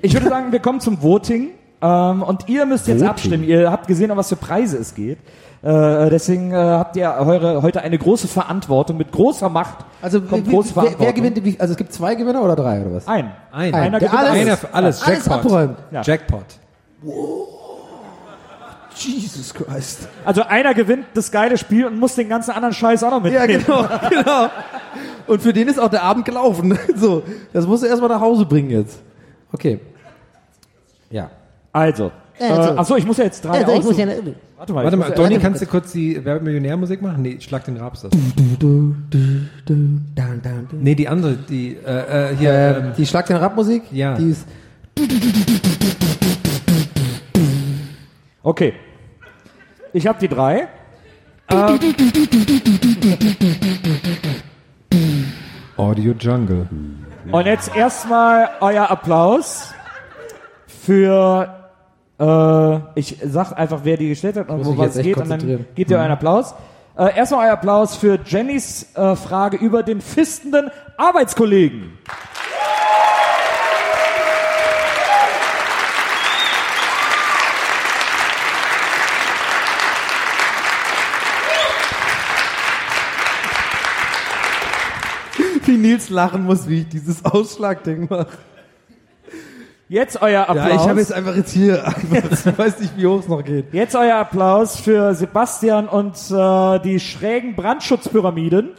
Ich 0.00 0.12
würde 0.14 0.28
sagen, 0.28 0.52
wir 0.52 0.60
kommen 0.60 0.80
zum 0.80 1.02
Voting. 1.02 1.50
Ähm, 1.84 2.22
und 2.22 2.48
ihr 2.48 2.64
müsst 2.64 2.86
jetzt 2.86 2.98
Voting. 2.98 3.08
abstimmen. 3.10 3.44
Ihr 3.44 3.70
habt 3.70 3.88
gesehen, 3.88 4.10
um 4.12 4.16
was 4.16 4.28
für 4.28 4.36
Preise 4.36 4.78
es 4.78 4.94
geht. 4.94 5.18
Äh, 5.62 6.10
deswegen 6.10 6.52
äh, 6.52 6.54
habt 6.56 6.96
ihr 6.96 7.08
eure, 7.18 7.62
heute 7.62 7.82
eine 7.82 7.98
große 7.98 8.28
Verantwortung. 8.28 8.96
Mit 8.96 9.10
großer 9.12 9.48
Macht 9.48 9.84
Also, 10.00 10.20
kommt 10.20 10.46
wie, 10.46 10.50
große 10.52 10.74
wer, 10.76 10.94
wer 10.98 11.12
gewinnt, 11.12 11.44
wie- 11.44 11.58
also 11.58 11.72
es 11.72 11.78
gibt 11.78 11.92
zwei 11.92 12.14
Gewinner 12.14 12.42
oder 12.42 12.54
drei 12.56 12.80
oder 12.82 12.94
was? 12.94 13.08
Ein. 13.08 13.32
Ein. 13.52 13.74
Einer 13.74 13.98
Der 13.98 14.08
gewinnt 14.08 14.24
alles- 14.28 14.40
Einer 14.40 14.56
für 14.56 14.74
alles. 14.74 15.02
Alles 15.02 15.26
Jackpot. 15.26 15.44
abräumt. 15.46 15.78
Ja. 15.90 16.02
Jackpot. 16.02 16.44
Jesus 19.04 19.54
Christ. 19.54 20.08
Also 20.24 20.42
einer 20.42 20.74
gewinnt 20.74 21.06
das 21.14 21.30
geile 21.30 21.56
Spiel 21.58 21.86
und 21.86 21.98
muss 21.98 22.14
den 22.14 22.28
ganzen 22.28 22.50
anderen 22.52 22.74
Scheiß 22.74 23.02
auch 23.04 23.10
noch 23.10 23.24
Ja, 23.30 23.40
mitnehmen. 23.46 23.64
genau, 23.66 23.88
genau. 24.10 24.48
Und 25.26 25.42
für 25.42 25.52
den 25.52 25.68
ist 25.68 25.78
auch 25.78 25.90
der 25.90 26.02
Abend 26.02 26.24
gelaufen. 26.24 26.78
So, 26.96 27.22
das 27.52 27.66
musst 27.66 27.82
du 27.82 27.86
erstmal 27.86 28.08
nach 28.10 28.20
Hause 28.20 28.44
bringen 28.46 28.70
jetzt. 28.70 29.00
Okay. 29.52 29.80
Ja. 31.10 31.30
Also, 31.72 32.10
Äh, 32.38 32.48
achso, 32.50 32.96
ich 32.96 33.06
muss 33.06 33.16
ja 33.18 33.24
jetzt 33.24 33.44
drei 33.44 33.64
Also, 33.64 33.72
ich 33.72 33.84
muss 33.84 33.96
ja, 33.98 34.06
Warte 34.56 34.72
mal. 34.72 34.84
Warte 34.84 34.96
ich 34.96 35.00
mal, 35.02 35.10
Donny, 35.10 35.38
kannst 35.38 35.60
du 35.62 35.66
kurz 35.66 35.92
die 35.92 36.24
Werbemillionärmusik 36.24 37.02
machen? 37.02 37.22
Nee, 37.22 37.38
schlag 37.40 37.64
den 37.64 37.76
Raps 37.78 38.02
das. 38.02 38.12
Nee, 40.72 40.94
die 40.94 41.08
andere, 41.08 41.36
die, 41.36 41.76
äh, 41.76 42.30
äh, 42.32 42.36
hier, 42.36 42.50
Äh, 42.50 42.78
ähm, 42.78 42.92
die 42.96 43.06
Schlag 43.06 43.26
den 43.26 43.36
Rap-Musik, 43.36 43.82
Ja. 43.90 44.14
die 44.16 44.30
ist 44.30 44.46
Okay. 48.42 48.74
Ich 49.94 50.06
habe 50.06 50.18
die 50.18 50.28
drei. 50.28 50.68
Audio 55.76 56.12
Jungle. 56.18 56.66
Und 57.30 57.46
jetzt 57.46 57.76
erstmal 57.76 58.48
euer 58.60 58.90
Applaus 58.90 59.74
für, 60.66 61.70
äh, 62.18 62.98
ich 62.98 63.18
sag 63.22 63.52
einfach, 63.52 63.80
wer 63.84 63.98
die 63.98 64.08
gestellt 64.08 64.36
hat 64.36 64.48
und 64.48 64.58
muss 64.58 64.66
wo 64.66 64.70
mich 64.70 64.78
was 64.80 64.86
jetzt 64.86 64.96
echt 64.98 65.06
geht 65.08 65.16
und 65.18 65.28
dann 65.28 65.66
gebt 65.74 65.90
ihr 65.90 65.98
euren 65.98 66.10
Applaus. 66.10 66.54
Äh, 66.96 67.16
erstmal 67.16 67.46
euer 67.46 67.52
Applaus 67.52 67.94
für 67.96 68.18
Jennys 68.24 68.94
äh, 68.94 69.14
Frage 69.14 69.58
über 69.58 69.82
den 69.82 70.00
fistenden 70.00 70.70
Arbeitskollegen. 70.96 71.98
Wie 85.72 85.78
Nils 85.78 86.10
lachen 86.10 86.44
muss, 86.44 86.68
wie 86.68 86.80
ich 86.80 86.88
dieses 86.88 87.24
Ausschlagding 87.24 88.08
mache. 88.10 88.26
Jetzt 89.88 90.20
euer 90.22 90.48
Applaus. 90.48 90.68
Ja, 90.68 90.74
ich 90.74 90.88
habe 90.88 91.00
jetzt 91.00 91.12
einfach 91.12 91.36
jetzt 91.36 91.52
hier, 91.52 91.86
einfach, 91.86 92.46
ich 92.46 92.58
weiß 92.58 92.80
nicht, 92.80 92.96
wie 92.96 93.06
hoch 93.06 93.20
es 93.20 93.28
noch 93.28 93.42
geht. 93.42 93.72
Jetzt 93.72 93.94
euer 93.94 94.16
Applaus 94.16 94.78
für 94.80 95.14
Sebastian 95.14 95.88
und 95.88 96.14
äh, 96.30 96.78
die 96.80 97.00
schrägen 97.00 97.56
Brandschutzpyramiden. 97.56 98.70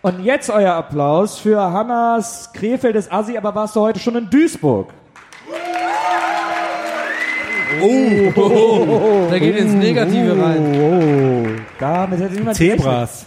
Und 0.00 0.20
jetzt 0.24 0.48
euer 0.50 0.74
Applaus 0.74 1.38
für 1.38 1.60
Hannas 1.60 2.50
Krefeldes 2.52 3.10
Assi, 3.10 3.36
aber 3.36 3.54
warst 3.54 3.74
du 3.76 3.80
heute 3.80 3.98
schon 3.98 4.14
in 4.16 4.30
Duisburg? 4.30 4.90
Da 9.30 9.38
geht 9.38 9.56
ins 9.56 9.72
Negative 9.74 10.40
rein. 10.42 10.74
Oh, 10.80 11.46
damit 11.78 12.20
hätte 12.20 12.34
niemand. 12.34 12.56
Zebras. 12.56 13.26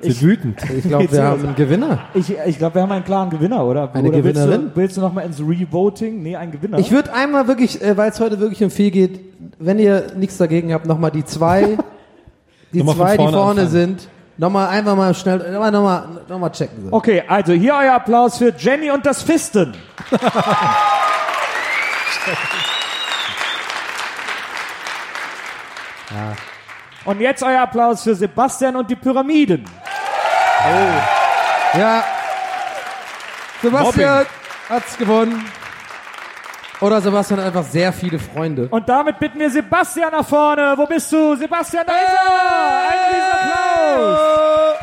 Sind 0.00 0.10
Ich- 0.12 0.22
wütend. 0.22 0.58
Ich 0.76 0.84
glaube, 0.88 1.10
wir 1.12 1.22
haben 1.22 1.44
einen 1.46 1.54
Gewinner. 1.54 2.00
Ich, 2.14 2.34
ich 2.46 2.58
glaube, 2.58 2.74
wir 2.76 2.82
haben 2.82 2.92
einen 2.92 3.04
klaren 3.04 3.30
Gewinner, 3.30 3.64
oder? 3.64 3.90
Eine 3.94 4.08
oder 4.08 4.24
willst 4.24 4.40
Gewinnerin? 4.42 4.70
du, 4.74 4.76
willst 4.76 4.96
du 4.96 5.00
noch 5.00 5.12
mal 5.12 5.22
ins 5.22 5.40
Revoting? 5.40 6.22
Nee, 6.22 6.36
ein 6.36 6.50
Gewinner. 6.50 6.78
Ich 6.78 6.90
würde 6.90 7.12
einmal 7.14 7.46
wirklich, 7.48 7.80
äh, 7.82 7.96
weil 7.96 8.10
es 8.10 8.20
heute 8.20 8.38
wirklich 8.40 8.62
um 8.62 8.70
viel 8.70 8.90
geht, 8.90 9.20
wenn 9.58 9.78
ihr 9.78 10.08
nichts 10.16 10.36
dagegen 10.36 10.72
habt, 10.74 10.84
nochmal 10.86 11.10
die 11.10 11.24
zwei, 11.24 11.78
die 12.72 12.78
Nochmal 12.82 12.96
zwei, 12.96 13.10
die 13.16 13.22
vorne 13.22 13.36
vorne 13.36 13.60
anfangen. 13.62 13.68
sind, 13.70 14.08
nochmal 14.36 14.68
einfach 14.68 14.96
mal 14.96 15.14
schnell, 15.14 15.38
nochmal, 15.50 15.70
nochmal, 15.70 16.08
nochmal 16.28 16.52
checken. 16.52 16.88
So. 16.88 16.96
okay, 16.96 17.22
also 17.26 17.52
hier 17.52 17.74
euer 17.74 17.94
Applaus 17.94 18.38
für 18.38 18.52
Jenny 18.56 18.90
und 18.90 19.04
das 19.06 19.22
Fisten. 19.22 19.74
Und 27.04 27.20
jetzt 27.20 27.42
euer 27.42 27.60
Applaus 27.60 28.02
für 28.02 28.14
Sebastian 28.16 28.74
und 28.74 28.90
die 28.90 28.96
Pyramiden. 28.96 29.64
Ja. 31.74 32.04
Sebastian 33.62 34.26
hat's 34.68 34.98
gewonnen. 34.98 35.44
Oder 36.80 37.00
Sebastian 37.00 37.40
hat 37.40 37.46
einfach 37.46 37.64
sehr 37.64 37.92
viele 37.92 38.18
Freunde. 38.18 38.68
Und 38.70 38.88
damit 38.88 39.18
bitten 39.18 39.38
wir 39.38 39.50
Sebastian 39.50 40.10
nach 40.10 40.26
vorne. 40.26 40.74
Wo 40.76 40.84
bist 40.86 41.10
du? 41.12 41.36
Sebastian, 41.36 41.86
da 41.86 41.92
ist 41.92 42.08
er! 42.08 42.86
Einen 42.90 43.65
Riesenapplaus! 43.86 44.76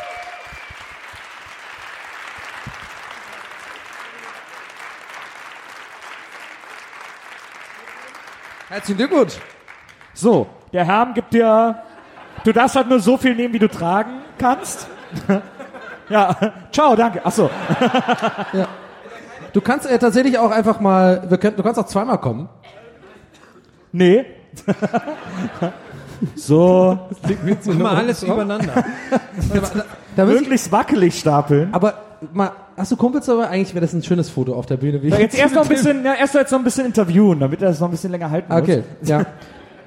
Herzlichen 8.70 8.98
Glückwunsch. 8.98 9.34
So, 10.14 10.48
der 10.72 10.86
Herr 10.86 11.14
gibt 11.14 11.34
dir. 11.34 11.84
Du 12.44 12.52
darfst 12.52 12.76
halt 12.76 12.90
nur 12.90 13.00
so 13.00 13.18
viel 13.18 13.36
nehmen, 13.36 13.54
wie 13.54 13.60
du 13.60 13.70
tragen 13.70 14.22
kannst. 14.38 14.88
ja, 16.10 16.36
ciao, 16.72 16.96
danke. 16.96 17.26
Achso. 17.26 17.50
Du 19.54 19.62
kannst 19.62 19.86
äh, 19.86 20.00
tatsächlich 20.00 20.40
auch 20.40 20.50
einfach 20.50 20.80
mal, 20.80 21.30
wir 21.30 21.38
können, 21.38 21.56
du 21.56 21.62
kannst 21.62 21.80
auch 21.80 21.86
zweimal 21.86 22.18
kommen. 22.18 22.50
Nee. 23.92 24.26
so, 26.36 26.98
Mach 27.66 27.74
mal 27.76 27.96
alles 27.98 28.24
übereinander. 28.24 28.84
Da 30.16 30.26
muss 30.26 30.36
ich, 30.36 30.42
möglichst 30.42 30.72
wackelig 30.72 31.18
stapeln. 31.20 31.70
aber 31.74 31.96
mal, 32.34 32.52
hast 32.78 32.92
du 32.92 32.96
Kumpels 32.96 33.26
dabei? 33.26 33.48
Eigentlich 33.50 33.74
wäre 33.74 33.84
das 33.84 33.94
ein 33.94 34.04
schönes 34.04 34.30
Foto 34.30 34.54
auf 34.54 34.68
der 34.68 34.78
Bühne. 34.78 35.02
Wie 35.02 35.10
Ja, 35.10 35.18
Jetzt 35.18 35.38
erst 35.38 35.56
noch 35.56 35.64
ein 35.64 35.70
bisschen, 35.70 36.06
ja, 36.06 36.14
erst 36.14 36.36
jetzt 36.36 36.52
noch 36.52 36.60
ein 36.60 36.64
bisschen 36.64 36.86
interviewen, 36.86 37.40
damit 37.40 37.62
er 37.64 37.70
das 37.70 37.80
noch 37.80 37.88
ein 37.88 37.92
bisschen 37.92 38.12
länger 38.12 38.30
halten 38.30 38.54
muss. 38.54 38.62
Okay, 38.62 38.84
ja. 39.02 39.26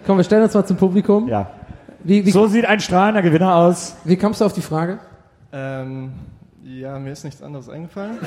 Komm, 0.05 0.17
wir 0.17 0.25
stellen 0.25 0.43
uns 0.43 0.55
mal 0.55 0.65
zum 0.67 0.77
Publikum. 0.77 1.29
Ja. 1.29 1.51
Wie, 2.03 2.27
wie, 2.27 2.31
So 2.33 2.49
sieht 2.49 2.67
ein 2.67 2.81
strahlender 2.81 3.23
Gewinner 3.23 3.55
aus. 3.55 3.97
wie 4.05 4.17
kommst 4.17 4.41
du 4.41 4.45
auf 4.45 4.53
die 4.53 4.63
Frage? 4.63 4.99
Ähm, 5.53 6.13
ja, 6.65 6.99
mir 6.99 7.13
ist 7.13 7.25
nichts 7.25 7.43
anderes 7.43 7.69
eingefallen. 7.69 8.19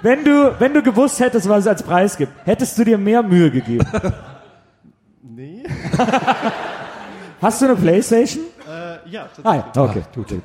Wenn 0.00 0.24
du, 0.24 0.54
wenn 0.60 0.74
du 0.74 0.82
gewusst 0.82 1.18
hättest, 1.18 1.48
was 1.48 1.60
es 1.60 1.66
als 1.66 1.82
Preis 1.82 2.16
gibt, 2.16 2.32
hättest 2.44 2.78
du 2.78 2.84
dir 2.84 2.98
mehr 2.98 3.22
Mühe 3.22 3.50
gegeben. 3.50 3.84
Hast 7.42 7.60
du 7.62 7.66
eine 7.66 7.76
Playstation? 7.76 8.44
Äh, 8.68 9.10
ja, 9.10 9.28
Ah, 9.44 9.58
tatsächlich. 9.58 9.74
ja. 9.74 9.82
okay, 9.82 10.02
gut. 10.14 10.42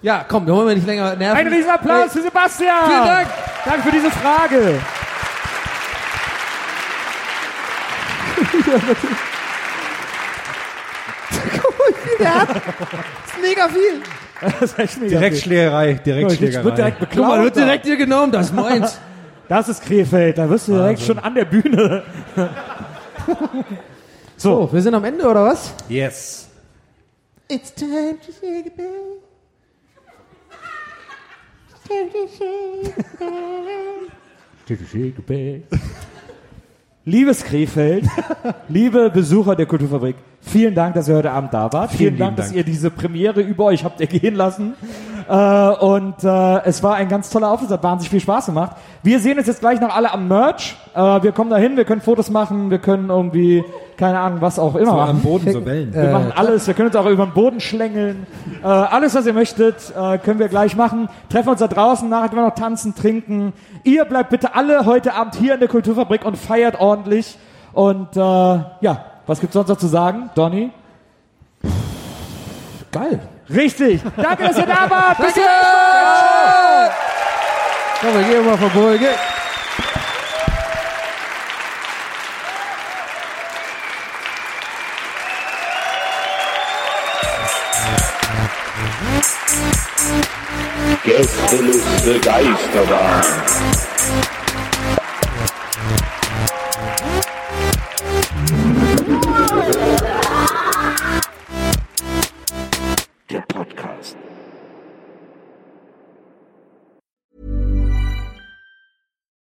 Ja, 0.00 0.24
komm, 0.26 0.46
wir 0.46 0.54
wollen 0.54 0.68
wir 0.68 0.74
nicht 0.74 0.86
länger 0.86 1.14
nerven. 1.14 1.36
Ein 1.38 1.46
Riesenapplaus 1.52 2.12
für 2.12 2.22
Sebastian! 2.22 2.74
Vielen 2.86 3.04
Dank. 3.06 3.28
Danke 3.64 3.82
für 3.82 3.92
diese 3.92 4.10
Frage. 4.10 4.80
Das 12.18 12.48
ist 12.48 13.42
mega 13.42 13.68
viel. 13.68 14.02
Das 14.40 14.62
ist 14.62 14.78
echt 14.78 15.00
mega 15.00 15.18
Direktschlägerei, 15.18 15.94
viel. 15.94 15.98
Direktschlägerei. 16.04 16.64
Wird 16.64 16.78
direkt 16.78 16.98
Guck 16.98 17.08
beklaut. 17.10 17.28
mal, 17.28 17.42
wird 17.44 17.56
direkt 17.56 17.84
hier 17.86 17.96
genommen, 17.96 18.32
das 18.32 18.46
ist 18.46 18.54
meins. 18.54 18.98
Das 19.48 19.68
ist 19.68 19.84
Krefeld, 19.84 20.38
da 20.38 20.48
wirst 20.48 20.68
du 20.68 20.72
direkt 20.72 21.00
schon 21.02 21.18
an 21.18 21.34
der 21.34 21.44
Bühne. 21.44 22.02
So, 24.36 24.68
wir 24.72 24.82
sind 24.82 24.94
am 24.94 25.04
Ende, 25.04 25.24
oder 25.24 25.44
was? 25.44 25.72
Yes. 25.88 26.48
It's 27.48 27.72
time 27.72 28.18
to 28.26 28.32
say 28.32 28.62
goodbye. 28.64 29.20
Time 31.86 32.10
to 32.10 32.26
say 34.86 35.12
goodbye. 35.14 35.68
Liebes 37.04 37.44
Krefeld, 37.44 38.04
liebe 38.68 39.10
Besucher 39.10 39.54
der 39.56 39.66
Kulturfabrik, 39.66 40.16
vielen 40.42 40.74
Dank, 40.74 40.94
dass 40.94 41.08
ihr 41.08 41.16
heute 41.16 41.30
Abend 41.30 41.54
da 41.54 41.72
wart. 41.72 41.90
Vielen, 41.90 41.98
Vielen 42.14 42.18
Dank, 42.18 42.36
dass 42.36 42.46
Dank. 42.48 42.58
ihr 42.58 42.64
diese 42.64 42.90
Premiere 42.90 43.40
über 43.40 43.64
euch 43.64 43.84
habt 43.84 44.00
ergehen 44.00 44.34
lassen. 44.34 44.74
Äh, 45.28 45.34
und 45.34 46.22
äh, 46.24 46.62
es 46.64 46.82
war 46.82 46.96
ein 46.96 47.08
ganz 47.08 47.30
toller 47.30 47.50
Auftritt, 47.50 47.70
hat 47.70 47.82
wahnsinnig 47.82 48.10
viel 48.10 48.20
Spaß 48.20 48.46
gemacht. 48.46 48.76
Wir 49.04 49.20
sehen 49.20 49.38
uns 49.38 49.46
jetzt 49.46 49.60
gleich 49.60 49.80
noch 49.80 49.94
alle 49.94 50.12
am 50.12 50.26
Merch. 50.28 50.76
Äh, 50.94 50.98
wir 51.22 51.32
kommen 51.32 51.48
dahin, 51.50 51.76
wir 51.76 51.84
können 51.84 52.00
Fotos 52.00 52.28
machen, 52.28 52.70
wir 52.70 52.78
können 52.78 53.08
irgendwie, 53.08 53.64
keine 53.96 54.18
Ahnung, 54.18 54.40
was 54.40 54.58
auch 54.58 54.74
immer 54.74 54.86
So 54.90 54.96
machen. 54.96 55.10
am 55.10 55.20
Boden 55.20 55.52
so 55.52 55.64
Wellen. 55.64 55.94
Wir 55.94 56.10
machen 56.10 56.32
alles, 56.34 56.66
wir 56.66 56.74
können 56.74 56.88
uns 56.88 56.96
auch 56.96 57.06
über 57.06 57.24
den 57.24 57.34
Boden 57.34 57.60
schlängeln. 57.60 58.26
Äh, 58.62 58.66
alles, 58.66 59.14
was 59.14 59.24
ihr 59.26 59.32
möchtet, 59.32 59.92
äh, 59.96 60.18
können 60.18 60.40
wir 60.40 60.48
gleich 60.48 60.76
machen. 60.76 61.08
Treffen 61.30 61.50
uns 61.50 61.60
da 61.60 61.68
draußen, 61.68 62.08
nachher 62.08 62.28
können 62.28 62.42
wir 62.42 62.48
noch 62.48 62.54
tanzen, 62.56 62.94
trinken. 62.96 63.52
Ihr 63.84 64.04
bleibt 64.04 64.30
bitte 64.30 64.54
alle 64.56 64.86
heute 64.86 65.14
Abend 65.14 65.36
hier 65.36 65.54
in 65.54 65.60
der 65.60 65.68
Kulturfabrik 65.68 66.24
und 66.24 66.36
feiert 66.36 66.80
ordentlich. 66.80 67.38
Und 67.72 68.16
äh, 68.16 68.20
ja, 68.20 69.04
was 69.26 69.40
gibt's 69.40 69.54
sonst 69.54 69.68
noch 69.68 69.78
zu 69.78 69.86
sagen, 69.86 70.30
Donny? 70.34 70.70
Geil. 72.90 73.20
Richtig. 73.48 74.02
Danke, 74.16 74.44
dass 74.44 74.58
ihr 74.58 74.66
da 74.66 74.88
wart. 74.88 75.18
Bis 75.18 75.34
Danke. 75.34 76.90
Komm, 78.00 78.14
wir 78.14 78.22
gehen 78.22 78.44
mal 78.44 78.58
vorbei. 78.58 78.98
Geh. 78.98 79.08
Gästeliste 91.04 92.20
Geisterbahn. 92.20 93.22